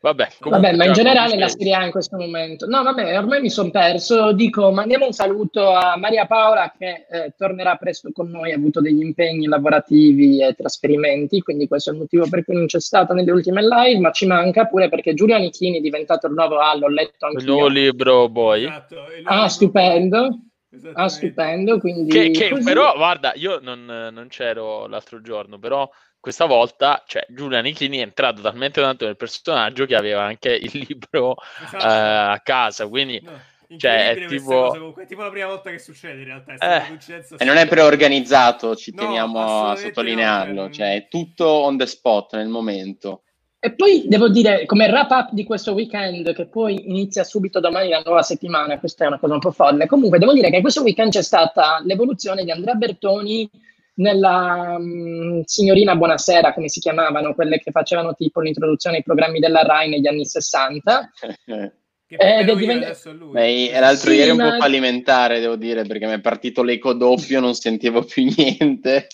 Vabbè, 0.00 0.28
comunque, 0.38 0.68
Vabbè, 0.68 0.76
ma 0.76 0.84
in 0.84 0.92
generale 0.92 1.36
la. 1.36 1.48
Serie 1.48 1.74
A 1.74 1.84
in 1.84 1.90
questo 1.90 2.16
momento. 2.16 2.66
No, 2.66 2.82
vabbè, 2.82 3.16
ormai 3.18 3.40
mi 3.40 3.50
sono 3.50 3.70
perso. 3.70 4.32
Dico, 4.32 4.70
mandiamo 4.70 5.06
un 5.06 5.12
saluto 5.12 5.70
a 5.70 5.96
Maria 5.96 6.26
Paola 6.26 6.72
che 6.76 7.06
eh, 7.10 7.34
tornerà 7.36 7.76
presto 7.76 8.10
con 8.12 8.28
noi, 8.30 8.52
ha 8.52 8.56
avuto 8.56 8.80
degli 8.80 9.00
impegni 9.02 9.46
lavorativi 9.46 10.42
e 10.42 10.54
trasferimenti, 10.54 11.40
quindi 11.40 11.66
questo 11.66 11.90
è 11.90 11.92
il 11.94 12.00
motivo 12.00 12.28
per 12.28 12.44
cui 12.44 12.54
non 12.54 12.66
c'è 12.66 12.80
stata 12.80 13.14
nelle 13.14 13.30
ultime 13.32 13.62
live, 13.62 13.98
ma 14.00 14.10
ci 14.12 14.26
manca 14.26 14.66
pure 14.66 14.88
perché 14.88 15.14
Giulio 15.14 15.34
Anichini 15.36 15.78
è 15.78 15.80
diventato 15.80 16.26
il 16.26 16.34
nuovo 16.34 16.58
A, 16.58 16.76
l'ho 16.76 16.88
letto 16.88 17.26
Il 17.26 17.36
anch'io. 17.36 17.52
nuovo 17.52 17.68
libro, 17.68 18.28
boy. 18.28 18.64
Esatto, 18.64 18.96
Ah, 19.24 19.48
stupendo. 19.48 20.40
Ah, 20.92 21.08
stupendo, 21.08 21.78
quindi... 21.78 22.10
Che, 22.10 22.30
che 22.30 22.58
però, 22.62 22.94
guarda, 22.94 23.32
io 23.34 23.60
non, 23.62 23.84
non, 23.86 24.26
c'ero 24.28 24.86
l'altro 24.86 25.22
giorno, 25.22 25.58
però 25.58 25.88
questa 26.26 26.46
volta, 26.46 27.04
cioè, 27.06 27.24
Giulia 27.28 27.60
Nicchini 27.60 27.98
è 27.98 28.02
entrato 28.02 28.42
talmente 28.42 28.80
tanto 28.80 29.04
nel 29.04 29.16
personaggio 29.16 29.86
che 29.86 29.94
aveva 29.94 30.24
anche 30.24 30.48
il 30.50 30.72
libro 30.88 31.36
esatto. 31.62 31.86
uh, 31.86 32.32
a 32.32 32.40
casa, 32.42 32.88
quindi... 32.88 33.20
No. 33.22 33.54
Cioè, 33.76 34.10
è 34.10 34.26
tipo... 34.26 34.94
è 34.96 35.06
tipo 35.06 35.22
la 35.22 35.30
prima 35.30 35.46
volta 35.46 35.70
che 35.70 35.78
succede 35.78 36.20
in 36.20 36.24
realtà. 36.24 36.54
Eh. 36.54 36.98
E 37.36 37.44
non 37.44 37.56
è 37.56 37.66
preorganizzato, 37.66 38.76
ci 38.76 38.92
no, 38.94 39.02
teniamo 39.02 39.68
a 39.68 39.76
sottolinearlo. 39.76 40.62
No, 40.62 40.70
cioè, 40.70 40.94
è 40.94 41.08
tutto 41.08 41.46
on 41.46 41.76
the 41.76 41.86
spot 41.86 42.34
nel 42.34 42.48
momento. 42.48 43.22
E 43.58 43.74
poi 43.74 44.04
devo 44.06 44.28
dire, 44.28 44.66
come 44.66 44.88
wrap 44.88 45.10
up 45.10 45.30
di 45.32 45.42
questo 45.42 45.72
weekend, 45.72 46.32
che 46.32 46.46
poi 46.46 46.88
inizia 46.88 47.24
subito 47.24 47.58
domani 47.58 47.88
la 47.88 48.02
nuova 48.04 48.22
settimana, 48.22 48.78
questa 48.78 49.04
è 49.04 49.08
una 49.08 49.18
cosa 49.18 49.34
un 49.34 49.40
po' 49.40 49.50
folle. 49.50 49.86
Comunque, 49.86 50.20
devo 50.20 50.32
dire 50.32 50.50
che 50.50 50.60
questo 50.60 50.82
weekend 50.82 51.10
c'è 51.10 51.22
stata 51.22 51.80
l'evoluzione 51.84 52.44
di 52.44 52.52
Andrea 52.52 52.74
Bertoni 52.74 53.50
nella 53.96 54.76
um, 54.78 55.42
signorina 55.44 55.94
Buonasera, 55.94 56.52
come 56.52 56.68
si 56.68 56.80
chiamavano, 56.80 57.34
quelle 57.34 57.58
che 57.58 57.70
facevano 57.70 58.14
tipo 58.14 58.40
l'introduzione 58.40 58.96
ai 58.96 59.02
programmi 59.02 59.38
della 59.38 59.62
Rai 59.62 59.88
negli 59.88 60.06
anni 60.06 60.24
60. 60.24 61.10
Che 62.08 62.14
Ed 62.14 62.48
è 62.48 62.54
diventato 62.54 63.12
lui. 63.12 63.32
Beh, 63.32 63.80
l'altro 63.80 64.12
sì, 64.12 64.16
ieri 64.18 64.30
un 64.30 64.36
po' 64.36 64.56
fallimentare, 64.58 65.40
devo 65.40 65.56
dire, 65.56 65.82
perché 65.82 66.06
mi 66.06 66.12
è 66.12 66.20
partito 66.20 66.62
l'eco 66.62 66.92
doppio, 66.92 67.40
non 67.40 67.54
sentivo 67.54 68.04
più 68.04 68.22
niente. 68.32 69.08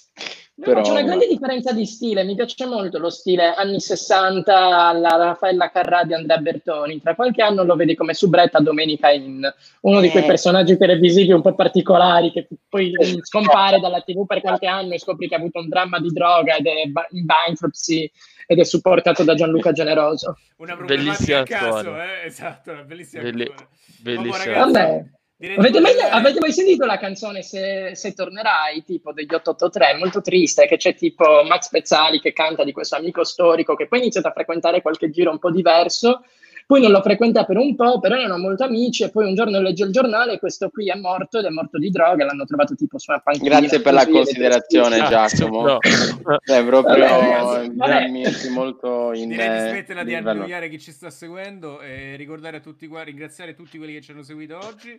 No, 0.62 0.68
Però... 0.68 0.80
C'è 0.80 0.90
una 0.92 1.02
grande 1.02 1.26
differenza 1.26 1.72
di 1.72 1.84
stile, 1.84 2.22
mi 2.22 2.36
piace 2.36 2.66
molto 2.66 2.98
lo 2.98 3.10
stile 3.10 3.52
anni 3.52 3.80
60 3.80 4.54
alla 4.54 5.16
Raffaella 5.16 5.70
Carrà 5.70 6.04
di 6.04 6.14
Andrea 6.14 6.38
Bertoni. 6.38 7.00
Tra 7.00 7.16
qualche 7.16 7.42
anno 7.42 7.64
lo 7.64 7.74
vedi 7.74 7.96
come 7.96 8.14
subretta 8.14 8.60
Domenica 8.60 9.10
In, 9.10 9.40
uno 9.80 10.00
di 10.00 10.08
quei 10.10 10.22
eh. 10.22 10.26
personaggi 10.26 10.76
televisivi 10.76 11.32
un 11.32 11.42
po' 11.42 11.56
particolari 11.56 12.30
che 12.30 12.46
poi 12.68 12.92
scompare 13.22 13.80
dalla 13.80 14.02
TV 14.02 14.24
per 14.24 14.40
qualche 14.40 14.66
anno 14.66 14.94
e 14.94 15.00
scopri 15.00 15.26
che 15.26 15.34
ha 15.34 15.38
avuto 15.38 15.58
un 15.58 15.68
dramma 15.68 15.98
di 15.98 16.10
droga 16.10 16.54
ed 16.54 16.66
è 16.66 16.82
in 17.10 17.24
bankruptcy 17.24 18.08
ed 18.46 18.60
è 18.60 18.64
supportato 18.64 19.24
da 19.24 19.34
Gianluca 19.34 19.72
Generoso. 19.74 20.38
Una 20.58 20.76
bellissima 20.76 21.42
caso, 21.42 22.00
eh? 22.00 22.24
esatto, 22.24 22.70
una 22.70 22.84
bellissima 22.84 23.22
Belli- 23.22 23.52
bellissima. 24.00 25.10
Avete 25.56 25.80
mai, 25.80 25.98
avete 25.98 26.38
mai, 26.38 26.52
sentito 26.52 26.86
la 26.86 26.98
canzone 26.98 27.42
se, 27.42 27.92
se, 27.94 28.14
tornerai, 28.14 28.84
tipo 28.84 29.12
degli 29.12 29.34
883, 29.34 29.98
molto 29.98 30.20
triste, 30.20 30.66
che 30.66 30.76
c'è 30.76 30.94
tipo 30.94 31.42
Max 31.48 31.68
Pezzali 31.68 32.20
che 32.20 32.32
canta 32.32 32.62
di 32.62 32.72
questo 32.72 32.96
amico 32.96 33.24
storico 33.24 33.74
che 33.74 33.88
poi 33.88 33.98
ha 33.98 34.02
iniziato 34.02 34.28
a 34.28 34.32
frequentare 34.32 34.82
qualche 34.82 35.10
giro 35.10 35.30
un 35.30 35.38
po' 35.38 35.50
diverso 35.50 36.22
poi 36.66 36.80
non 36.80 36.90
lo 36.90 37.02
frequenta 37.02 37.44
per 37.44 37.56
un 37.56 37.74
po', 37.74 38.00
però 38.00 38.16
erano 38.16 38.38
molto 38.38 38.64
amici 38.64 39.02
e 39.02 39.10
poi 39.10 39.26
un 39.26 39.34
giorno 39.34 39.60
legge 39.60 39.84
il 39.84 39.92
giornale 39.92 40.34
e 40.34 40.38
questo 40.38 40.70
qui 40.70 40.88
è 40.88 40.94
morto 40.94 41.38
ed 41.38 41.44
è 41.44 41.50
morto 41.50 41.78
di 41.78 41.90
droga, 41.90 42.24
l'hanno 42.24 42.44
trovato 42.44 42.74
tipo 42.74 42.98
su 42.98 43.10
una 43.10 43.20
panchina. 43.20 43.58
Grazie 43.58 43.80
per 43.80 43.92
la 43.92 44.06
considerazione 44.06 44.96
Giacomo. 44.96 45.62
No. 45.62 45.78
è 45.80 46.64
proprio 46.64 47.72
Vabbè, 47.74 48.08
molto 48.50 49.12
in 49.12 49.28
Direi 49.28 49.50
di 49.50 49.68
smetterla 49.68 50.04
di 50.04 50.14
annoiare 50.14 50.68
chi 50.68 50.78
ci 50.78 50.92
sta 50.92 51.10
seguendo 51.10 51.80
e 51.80 52.16
ricordare 52.16 52.58
a 52.58 52.60
tutti 52.60 52.86
qua, 52.86 53.02
ringraziare 53.02 53.54
tutti 53.54 53.76
quelli 53.76 53.92
che 53.92 54.00
ci 54.00 54.12
hanno 54.12 54.22
seguito 54.22 54.56
oggi 54.56 54.98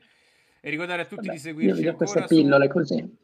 e 0.65 0.69
ricordare 0.69 1.01
a 1.01 1.05
tutti 1.05 1.25
Vabbè, 1.25 1.33
di 1.33 1.39
seguirci 1.39 1.81
io 1.81 1.95
queste 1.95 2.23
pillole 2.23 2.67
su... 2.67 2.71
così. 2.71 3.17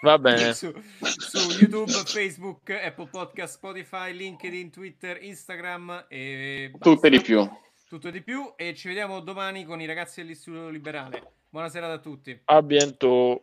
Va 0.00 0.18
bene. 0.18 0.54
Su, 0.54 0.72
su, 0.98 1.58
YouTube, 1.58 1.92
Facebook, 1.92 2.70
Apple 2.70 3.08
Podcast, 3.10 3.56
Spotify, 3.56 4.14
LinkedIn, 4.14 4.70
Twitter, 4.70 5.22
Instagram 5.22 6.06
e 6.08 6.70
basta. 6.72 6.90
tutte 6.90 7.10
di 7.10 7.20
più. 7.20 7.46
Tutto 7.86 8.08
di 8.08 8.22
più 8.22 8.54
e 8.56 8.74
ci 8.74 8.88
vediamo 8.88 9.20
domani 9.20 9.64
con 9.64 9.82
i 9.82 9.86
ragazzi 9.86 10.22
dell'Istituto 10.22 10.70
Liberale. 10.70 11.32
Buonasera 11.50 11.92
a 11.92 11.98
tutti. 11.98 12.40
A 12.46 12.62
bientôt. 12.62 13.42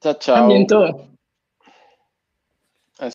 Ciao 0.00 0.16
ciao. 0.16 0.42
A 0.42 0.46
bientôt. 0.48 1.10